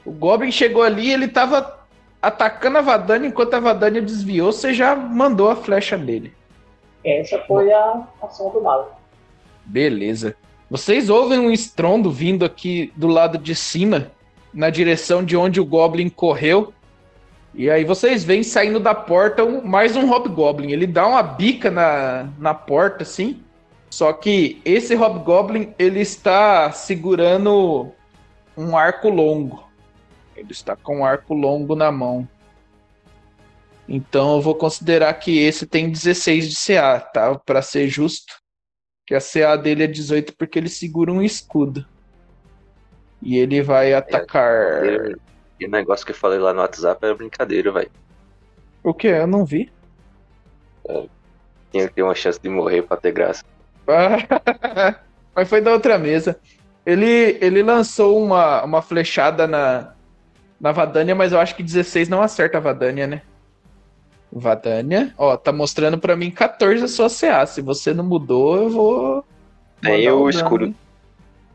O 0.03 0.11
Goblin 0.11 0.51
chegou 0.51 0.81
ali, 0.81 1.11
ele 1.11 1.27
tava 1.27 1.79
atacando 2.21 2.79
a 2.79 2.81
Vadania, 2.81 3.27
enquanto 3.27 3.53
a 3.53 3.59
Vadania 3.59 4.01
desviou, 4.01 4.51
você 4.51 4.73
já 4.73 4.95
mandou 4.95 5.49
a 5.49 5.55
flecha 5.55 5.95
nele. 5.95 6.33
Essa 7.05 7.37
foi 7.39 7.71
a 7.71 8.07
ação 8.21 8.49
do 8.51 8.61
Malak. 8.61 8.91
Beleza. 9.65 10.35
Vocês 10.73 11.07
ouvem 11.07 11.37
um 11.37 11.51
estrondo 11.51 12.09
vindo 12.09 12.43
aqui 12.43 12.91
do 12.95 13.05
lado 13.05 13.37
de 13.37 13.53
cima, 13.53 14.11
na 14.51 14.71
direção 14.71 15.23
de 15.23 15.37
onde 15.37 15.61
o 15.61 15.65
Goblin 15.65 16.09
correu. 16.09 16.73
E 17.53 17.69
aí 17.69 17.85
vocês 17.85 18.23
veem 18.23 18.41
saindo 18.41 18.79
da 18.79 18.95
porta 18.95 19.43
um- 19.43 19.63
mais 19.63 19.95
um 19.95 20.09
Hobgoblin. 20.09 20.71
Ele 20.71 20.87
dá 20.87 21.05
uma 21.05 21.21
bica 21.21 21.69
na, 21.69 22.27
na 22.39 22.55
porta, 22.55 23.03
assim. 23.03 23.43
Só 23.87 24.11
que 24.13 24.63
esse 24.65 24.95
Hobgoblin, 24.95 25.75
ele 25.77 25.99
está 25.99 26.71
segurando 26.71 27.91
um 28.57 28.75
arco 28.75 29.09
longo. 29.09 29.69
Ele 30.35 30.53
está 30.53 30.75
com 30.75 31.01
um 31.01 31.05
arco 31.05 31.35
longo 31.35 31.75
na 31.75 31.91
mão. 31.91 32.27
Então 33.87 34.37
eu 34.37 34.41
vou 34.41 34.55
considerar 34.55 35.13
que 35.13 35.37
esse 35.37 35.67
tem 35.67 35.91
16 35.91 36.49
de 36.49 36.55
CA, 36.55 36.99
tá? 36.99 37.35
Pra 37.35 37.61
ser 37.61 37.87
justo. 37.89 38.41
Que 39.05 39.15
a 39.15 39.19
CA 39.19 39.55
dele 39.55 39.83
é 39.83 39.87
18 39.87 40.33
porque 40.35 40.57
ele 40.57 40.69
segura 40.69 41.11
um 41.11 41.21
escudo. 41.21 41.85
E 43.21 43.37
ele 43.37 43.61
vai 43.61 43.93
atacar. 43.93 44.85
E 44.85 45.15
e 45.63 45.65
o 45.65 45.69
negócio 45.69 46.05
que 46.05 46.11
eu 46.11 46.15
falei 46.15 46.39
lá 46.39 46.53
no 46.53 46.59
WhatsApp 46.59 47.05
era 47.05 47.15
brincadeira, 47.15 47.71
velho. 47.71 47.91
O 48.83 48.93
que? 48.93 49.07
Eu 49.07 49.25
não 49.25 49.45
vi. 49.45 49.71
Tinha 51.71 51.87
que 51.87 51.93
ter 51.93 52.03
uma 52.03 52.13
chance 52.13 52.37
de 52.37 52.49
morrer 52.49 52.81
pra 52.81 52.97
ter 52.97 53.13
graça. 53.13 53.43
Mas 55.33 55.49
foi 55.49 55.61
da 55.61 55.71
outra 55.71 55.97
mesa. 55.97 56.37
Ele, 56.85 57.37
ele 57.39 57.63
lançou 57.63 58.21
uma, 58.21 58.61
uma 58.63 58.81
flechada 58.81 59.47
na, 59.47 59.93
na 60.59 60.73
Vadania, 60.73 61.15
mas 61.15 61.31
eu 61.31 61.39
acho 61.39 61.55
que 61.55 61.63
16 61.63 62.09
não 62.09 62.21
acerta 62.21 62.57
a 62.57 62.61
Vadania, 62.61 63.07
né? 63.07 63.21
Vadania, 64.35 65.13
ó, 65.17 65.37
tá 65.37 65.51
mostrando 65.51 65.97
pra 65.97 66.15
mim 66.15 66.31
14 66.31 66.83
a 66.83 66.87
sua 66.87 67.09
CA. 67.09 67.45
Se 67.45 67.61
você 67.61 67.93
não 67.93 68.03
mudou, 68.03 68.57
eu 68.57 68.69
vou. 68.69 69.25
Tem 69.81 70.05
mandar 70.05 70.15
o 70.15 70.29
escudo. 70.29 70.75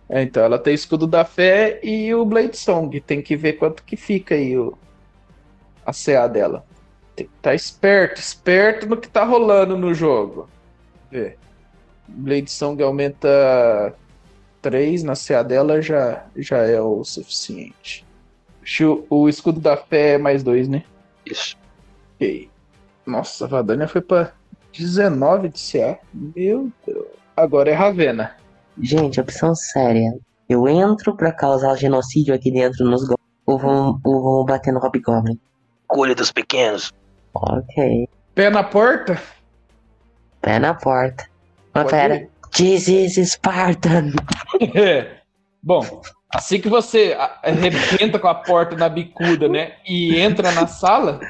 É, 0.08 0.22
então, 0.22 0.42
ela 0.42 0.58
tem 0.58 0.72
escudo 0.72 1.06
da 1.06 1.24
fé 1.24 1.80
e 1.82 2.14
o 2.14 2.24
Blade 2.24 2.56
Song. 2.56 2.98
Tem 3.00 3.20
que 3.20 3.36
ver 3.36 3.54
quanto 3.54 3.82
que 3.82 3.96
fica 3.96 4.34
aí 4.34 4.56
o, 4.56 4.78
a 5.84 5.92
CA 5.92 6.26
dela. 6.26 6.64
Tem 7.14 7.26
que 7.26 7.32
estar 7.36 7.54
esperto, 7.54 8.20
esperto 8.20 8.86
no 8.86 8.96
que 8.96 9.08
tá 9.08 9.24
rolando 9.24 9.76
no 9.76 9.92
jogo. 9.92 10.48
Vê. 11.10 11.36
Blade 12.06 12.50
Song 12.50 12.82
aumenta 12.82 13.94
3 14.62 15.02
na 15.02 15.14
CA 15.14 15.42
dela, 15.42 15.82
já, 15.82 16.24
já 16.36 16.58
é 16.58 16.80
o 16.80 17.04
suficiente. 17.04 18.06
Acho 18.62 19.04
O 19.10 19.28
escudo 19.28 19.60
da 19.60 19.76
fé 19.76 20.14
é 20.14 20.18
mais 20.18 20.42
2, 20.42 20.68
né? 20.68 20.84
Isso. 21.26 21.56
Ok. 22.14 22.48
Nossa, 23.08 23.44
a 23.46 23.48
Vadania 23.48 23.88
foi 23.88 24.00
pra 24.00 24.32
19 24.76 25.48
de 25.48 25.58
CA. 25.72 25.98
Meu 26.12 26.70
Deus. 26.86 27.06
Agora 27.36 27.70
é 27.70 27.74
Ravena. 27.74 28.36
Gente, 28.80 29.20
opção 29.20 29.54
séria. 29.54 30.12
Eu 30.48 30.68
entro 30.68 31.16
pra 31.16 31.32
causar 31.32 31.74
genocídio 31.76 32.34
aqui 32.34 32.50
dentro 32.52 32.84
nos 32.84 33.00
goblins 33.02 33.18
ou 33.46 33.58
vão, 33.58 34.00
ou 34.04 34.22
vão 34.22 34.44
bater 34.44 34.72
no 34.72 34.78
Hobgoblin? 34.80 35.38
Colha 35.86 36.14
dos 36.14 36.30
pequenos. 36.30 36.92
Ok. 37.34 38.08
Pé 38.34 38.50
na 38.50 38.62
porta? 38.62 39.20
Pé 40.40 40.58
na 40.58 40.74
porta. 40.74 41.24
Mas 41.74 41.84
Pode 41.84 41.90
pera. 41.96 42.14
ir. 42.16 42.30
This 42.52 42.88
is 42.88 43.32
Spartan. 43.32 44.12
É. 44.74 45.18
Bom, 45.62 45.84
assim 46.34 46.60
que 46.60 46.68
você 46.68 47.14
a- 47.18 47.38
arrebenta 47.42 48.18
com 48.18 48.28
a 48.28 48.34
porta 48.34 48.74
na 48.76 48.88
bicuda, 48.88 49.48
né? 49.48 49.72
E 49.86 50.18
entra 50.18 50.50
na 50.52 50.66
sala, 50.66 51.20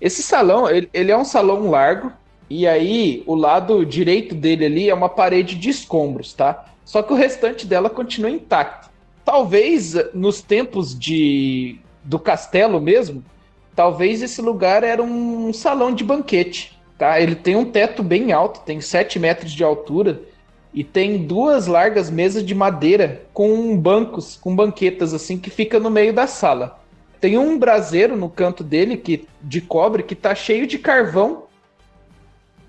esse 0.00 0.22
salão, 0.22 0.68
ele, 0.68 0.88
ele 0.94 1.12
é 1.12 1.16
um 1.16 1.24
salão 1.24 1.70
largo. 1.70 2.12
E 2.48 2.66
aí, 2.66 3.22
o 3.26 3.34
lado 3.34 3.84
direito 3.86 4.34
dele 4.34 4.64
ali 4.64 4.90
é 4.90 4.94
uma 4.94 5.08
parede 5.08 5.54
de 5.54 5.70
escombros, 5.70 6.32
tá? 6.32 6.66
Só 6.84 7.02
que 7.02 7.12
o 7.12 7.16
restante 7.16 7.66
dela 7.66 7.88
continua 7.88 8.30
intacto. 8.30 8.90
Talvez 9.24 9.94
eh, 9.94 10.10
nos 10.12 10.42
tempos 10.42 10.98
de 10.98 11.78
do 12.02 12.18
castelo 12.18 12.80
mesmo, 12.80 13.22
talvez 13.76 14.22
esse 14.22 14.40
lugar 14.40 14.82
era 14.82 15.02
um 15.02 15.52
salão 15.52 15.94
de 15.94 16.02
banquete, 16.02 16.76
tá? 16.98 17.20
Ele 17.20 17.36
tem 17.36 17.54
um 17.54 17.64
teto 17.64 18.02
bem 18.02 18.32
alto, 18.32 18.60
tem 18.60 18.80
7 18.80 19.18
metros 19.18 19.52
de 19.52 19.62
altura. 19.62 20.20
E 20.72 20.84
tem 20.84 21.26
duas 21.26 21.66
largas 21.66 22.08
mesas 22.10 22.44
de 22.44 22.54
madeira 22.54 23.22
com 23.32 23.76
bancos, 23.76 24.36
com 24.36 24.54
banquetas 24.54 25.12
assim 25.12 25.36
que 25.36 25.50
fica 25.50 25.80
no 25.80 25.90
meio 25.90 26.12
da 26.12 26.28
sala. 26.28 26.79
Tem 27.20 27.36
um 27.36 27.58
braseiro 27.58 28.16
no 28.16 28.30
canto 28.30 28.64
dele 28.64 28.96
que 28.96 29.28
de 29.42 29.60
cobre 29.60 30.02
que 30.02 30.14
tá 30.14 30.34
cheio 30.34 30.66
de 30.66 30.78
carvão. 30.78 31.44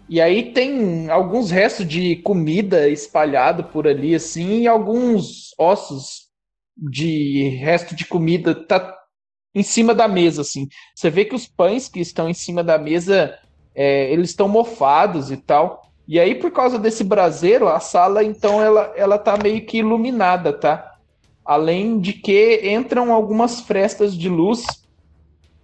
E 0.09 0.19
aí 0.19 0.51
tem 0.51 1.09
alguns 1.09 1.51
restos 1.51 1.87
de 1.87 2.17
comida 2.17 2.89
espalhado 2.89 3.63
por 3.65 3.87
ali 3.87 4.13
assim 4.13 4.61
e 4.61 4.67
alguns 4.67 5.55
ossos 5.57 6.29
de 6.75 7.49
resto 7.61 7.95
de 7.95 8.05
comida 8.05 8.53
tá 8.53 8.97
em 9.55 9.63
cima 9.63 9.95
da 9.95 10.07
mesa 10.07 10.41
assim. 10.41 10.67
Você 10.93 11.09
vê 11.09 11.23
que 11.23 11.35
os 11.35 11.47
pães 11.47 11.87
que 11.87 11.99
estão 11.99 12.29
em 12.29 12.33
cima 12.33 12.63
da 12.63 12.77
mesa 12.77 13.37
é, 13.73 14.11
eles 14.11 14.29
estão 14.29 14.47
mofados 14.47 15.31
e 15.31 15.37
tal. 15.37 15.81
E 16.07 16.19
aí, 16.19 16.35
por 16.35 16.51
causa 16.51 16.77
desse 16.77 17.03
braseiro, 17.03 17.67
a 17.67 17.79
sala, 17.79 18.23
então, 18.23 18.61
ela, 18.61 18.93
ela 18.95 19.17
tá 19.17 19.37
meio 19.37 19.65
que 19.65 19.77
iluminada, 19.77 20.51
tá? 20.51 20.90
Além 21.45 21.99
de 21.99 22.13
que 22.13 22.61
entram 22.69 23.11
algumas 23.11 23.61
frestas 23.61 24.15
de 24.15 24.29
luz 24.29 24.81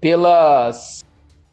pelas, 0.01 1.03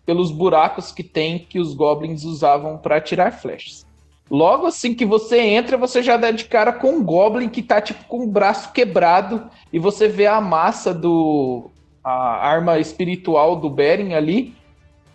pelos 0.07 0.31
buracos 0.31 0.93
que 0.93 1.03
tem 1.03 1.39
que 1.39 1.59
os 1.59 1.75
goblins 1.75 2.25
usavam 2.25 2.79
para 2.79 2.97
atirar 2.97 3.33
flechas. 3.33 3.85
Logo 4.31 4.67
assim 4.67 4.95
que 4.95 5.05
você 5.05 5.39
entra, 5.39 5.77
você 5.77 6.03
já 6.03 6.17
dá 6.17 6.31
de 6.31 6.45
cara 6.45 6.73
com 6.73 6.93
um 6.93 7.05
goblin 7.05 7.49
que 7.49 7.63
tá 7.63 7.81
tipo 7.81 8.05
com 8.07 8.25
o 8.25 8.27
braço 8.27 8.73
quebrado 8.73 9.51
e 9.73 9.79
você 9.79 10.09
vê 10.09 10.27
a 10.27 10.41
massa 10.41 10.95
do 10.95 11.71
a 12.03 12.47
arma 12.47 12.79
espiritual 12.79 13.57
do 13.57 13.71
Beren 13.71 14.15
ali 14.15 14.55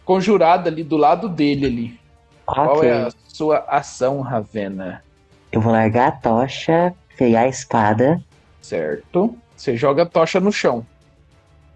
conjurada 0.05 0.69
ali 0.69 0.83
do 0.83 0.97
lado 0.97 1.29
dele 1.29 1.65
ali. 1.67 1.99
Qual 2.45 2.77
Ok. 2.77 2.89
é 2.89 2.93
a 2.93 3.11
sua 3.27 3.59
ação, 3.67 4.21
Ravena? 4.21 5.03
Eu 5.51 5.61
vou 5.61 5.71
largar 5.71 6.07
a 6.07 6.11
tocha, 6.11 6.95
pegar 7.15 7.41
a 7.41 7.47
espada. 7.47 8.19
Certo. 8.61 9.37
Você 9.55 9.75
joga 9.75 10.03
a 10.03 10.05
tocha 10.05 10.39
no 10.39 10.51
chão. 10.51 10.85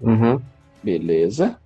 Uhum. 0.01 0.41
Beleza. 0.83 1.57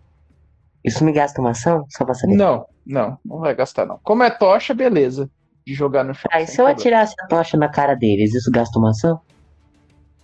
Isso 0.84 1.03
me 1.03 1.11
gasta 1.11 1.41
uma 1.41 1.52
ação? 1.52 1.85
Só 1.89 2.06
pra 2.06 2.14
saber. 2.14 2.35
Não, 2.35 2.65
não, 2.85 3.18
não 3.26 3.39
vai 3.39 3.53
gastar 3.56 3.85
não. 3.85 3.99
Como 4.03 4.23
é 4.23 4.30
tocha, 4.30 4.73
beleza. 4.73 5.30
De 5.65 5.73
jogar 5.73 6.03
no 6.03 6.14
chão. 6.14 6.30
Ah, 6.31 6.41
e 6.41 6.45
se 6.48 6.53
eu 6.53 6.65
problema. 6.65 6.80
atirasse 6.80 7.15
a 7.22 7.27
tocha 7.27 7.57
na 7.57 7.68
cara 7.68 7.94
deles, 7.95 8.34
isso 8.34 8.49
gasta 8.52 8.77
uma 8.80 8.91
ação? 8.91 9.19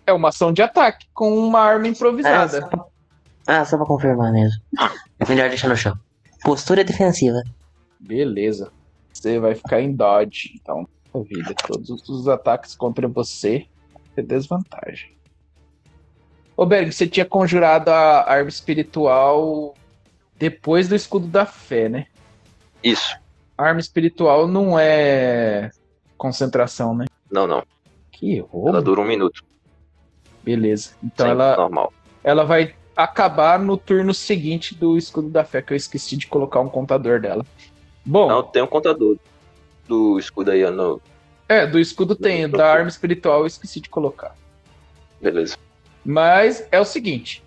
É 0.05 0.13
uma 0.13 0.29
ação 0.29 0.51
de 0.53 0.61
ataque 0.61 1.07
com 1.13 1.35
uma 1.37 1.59
arma 1.59 1.85
Ah, 1.85 1.89
improvisada. 1.89 2.61
só 2.61 2.67
pra... 2.67 2.85
ah, 3.47 3.65
só 3.65 3.77
pra 3.77 3.85
confirmar 3.85 4.31
mesmo. 4.31 4.61
É 5.19 5.25
melhor 5.27 5.49
deixar 5.49 5.67
no 5.69 5.75
chão. 5.77 5.97
Postura 6.43 6.83
defensiva. 6.83 7.41
Beleza. 7.99 8.71
Você 9.11 9.39
vai 9.39 9.55
ficar 9.55 9.81
em 9.81 9.93
dodge. 9.93 10.53
Então, 10.61 10.87
vida. 11.23 11.53
Todos 11.67 11.89
os 12.09 12.27
ataques 12.27 12.75
contra 12.75 13.07
você 13.07 13.65
é 14.19 14.23
desvantagem. 14.23 15.11
Ô, 16.55 16.65
Berg, 16.65 16.91
você 16.91 17.07
tinha 17.07 17.25
conjurado 17.25 17.89
a 17.89 18.29
arma 18.29 18.49
espiritual 18.49 19.73
depois 20.37 20.87
do 20.87 20.95
escudo 20.95 21.27
da 21.27 21.45
fé, 21.45 21.89
né? 21.89 22.07
Isso. 22.83 23.15
A 23.57 23.65
arma 23.65 23.79
espiritual 23.79 24.47
não 24.47 24.77
é 24.77 25.71
concentração, 26.17 26.95
né? 26.95 27.05
Não, 27.31 27.47
não. 27.47 27.63
Que 28.11 28.37
Ela 28.39 28.47
roubo. 28.47 28.81
dura 28.81 29.01
um 29.01 29.05
minuto. 29.07 29.43
Beleza. 30.43 30.91
Então 31.03 31.25
Sim, 31.25 31.31
ela, 31.31 31.55
Normal. 31.55 31.93
ela 32.23 32.43
vai 32.43 32.75
acabar 32.95 33.57
no 33.57 33.75
turno 33.77 34.13
seguinte 34.13 34.75
do 34.75 34.97
escudo 34.97 35.29
da 35.29 35.43
fé, 35.43 35.61
que 35.61 35.73
eu 35.73 35.77
esqueci 35.77 36.15
de 36.15 36.27
colocar 36.27 36.59
um 36.59 36.69
contador 36.69 37.19
dela. 37.19 37.45
Bom, 38.05 38.27
Não, 38.27 38.43
tem 38.43 38.61
um 38.61 38.67
contador 38.67 39.17
do 39.87 40.19
escudo 40.19 40.51
aí, 40.51 40.69
no... 40.69 41.01
é, 41.53 41.67
do 41.67 41.79
escudo 41.79 42.15
tem, 42.15 42.49
da 42.49 42.71
arma 42.71 42.89
espiritual 42.89 43.41
eu 43.41 43.47
esqueci 43.47 43.79
de 43.79 43.89
colocar. 43.89 44.35
beleza. 45.21 45.55
Mas 46.03 46.67
é 46.71 46.79
o 46.79 46.85
seguinte: 46.85 47.43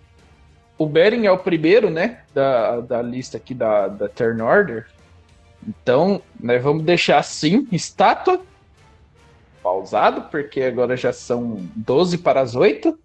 o 0.78 0.86
Beren 0.86 1.26
é 1.26 1.30
o 1.30 1.38
primeiro, 1.38 1.90
né? 1.90 2.22
Da, 2.34 2.80
da 2.80 3.02
lista 3.02 3.36
aqui 3.36 3.54
da, 3.54 3.88
da 3.88 4.08
Turn 4.08 4.40
Order. 4.42 4.86
Então, 5.66 6.22
né, 6.38 6.58
vamos 6.58 6.84
deixar 6.84 7.18
assim: 7.18 7.66
estátua. 7.72 8.40
Pausado, 9.62 10.30
porque 10.30 10.62
agora 10.62 10.96
já 10.96 11.12
são 11.12 11.68
12 11.74 12.18
para 12.18 12.40
as 12.40 12.54
8. 12.54 12.96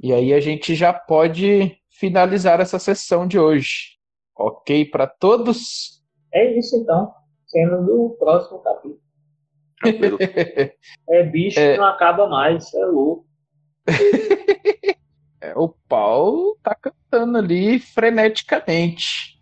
E 0.00 0.12
aí 0.12 0.32
a 0.32 0.40
gente 0.40 0.74
já 0.74 0.92
pode 0.92 1.76
finalizar 1.90 2.60
essa 2.60 2.78
sessão 2.78 3.26
de 3.26 3.38
hoje. 3.38 3.94
Ok 4.36 4.84
para 4.86 5.06
todos? 5.06 6.02
É 6.32 6.56
isso 6.58 6.76
então. 6.76 7.12
Sendo 7.46 7.84
do 7.84 8.16
próximo 8.18 8.60
capítulo. 8.60 9.03
Tranquilo. 9.90 10.18
É 11.08 11.22
bicho 11.22 11.58
É. 11.60 11.72
que 11.72 11.78
não 11.78 11.86
acaba 11.86 12.26
mais, 12.28 12.72
é 12.74 12.84
louco. 12.86 13.26
É, 15.40 15.52
o 15.56 15.68
pau 15.68 16.56
tá 16.62 16.74
cantando 16.74 17.36
ali 17.36 17.78
freneticamente. 17.78 19.38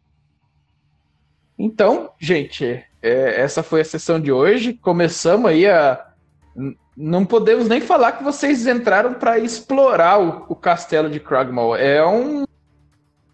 Então, 1.56 2.10
gente, 2.18 2.84
é, 3.00 3.40
essa 3.40 3.62
foi 3.62 3.82
a 3.82 3.84
sessão 3.84 4.20
de 4.20 4.32
hoje. 4.32 4.74
Começamos 4.74 5.48
aí 5.48 5.64
a. 5.68 6.04
Não 6.96 7.24
podemos 7.24 7.68
nem 7.68 7.80
falar 7.80 8.12
que 8.12 8.24
vocês 8.24 8.66
entraram 8.66 9.14
para 9.14 9.38
explorar 9.38 10.20
o, 10.20 10.46
o 10.48 10.56
castelo 10.56 11.08
de 11.08 11.20
Kragmaw. 11.20 11.76
É 11.76 12.04
um. 12.04 12.42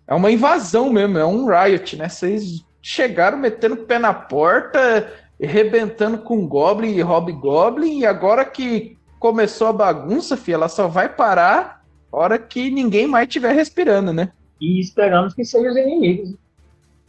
É 0.06 0.14
uma 0.14 0.30
invasão 0.30 0.92
mesmo, 0.92 1.16
é 1.16 1.24
um 1.24 1.46
riot, 1.46 1.96
né? 1.96 2.10
Vocês 2.10 2.62
chegaram 2.82 3.38
metendo 3.38 3.76
o 3.76 3.84
pé 3.86 3.98
na 3.98 4.12
porta, 4.12 5.10
arrebentando 5.42 6.18
com 6.18 6.46
Goblin 6.46 6.94
e 6.94 7.02
Hobgoblin, 7.02 8.00
e 8.00 8.06
agora 8.06 8.44
que 8.44 8.98
começou 9.18 9.68
a 9.68 9.72
bagunça, 9.72 10.36
filha, 10.36 10.56
ela 10.56 10.68
só 10.68 10.88
vai 10.88 11.08
parar 11.08 11.78
hora 12.10 12.38
que 12.38 12.70
ninguém 12.70 13.06
mais 13.06 13.28
estiver 13.28 13.54
respirando, 13.54 14.12
né? 14.12 14.32
E 14.60 14.80
esperamos 14.80 15.34
que 15.34 15.44
sejam 15.44 15.70
os 15.70 15.76
inimigos. 15.76 16.34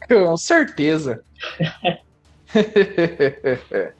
Com 0.08 0.36
certeza. 0.36 1.22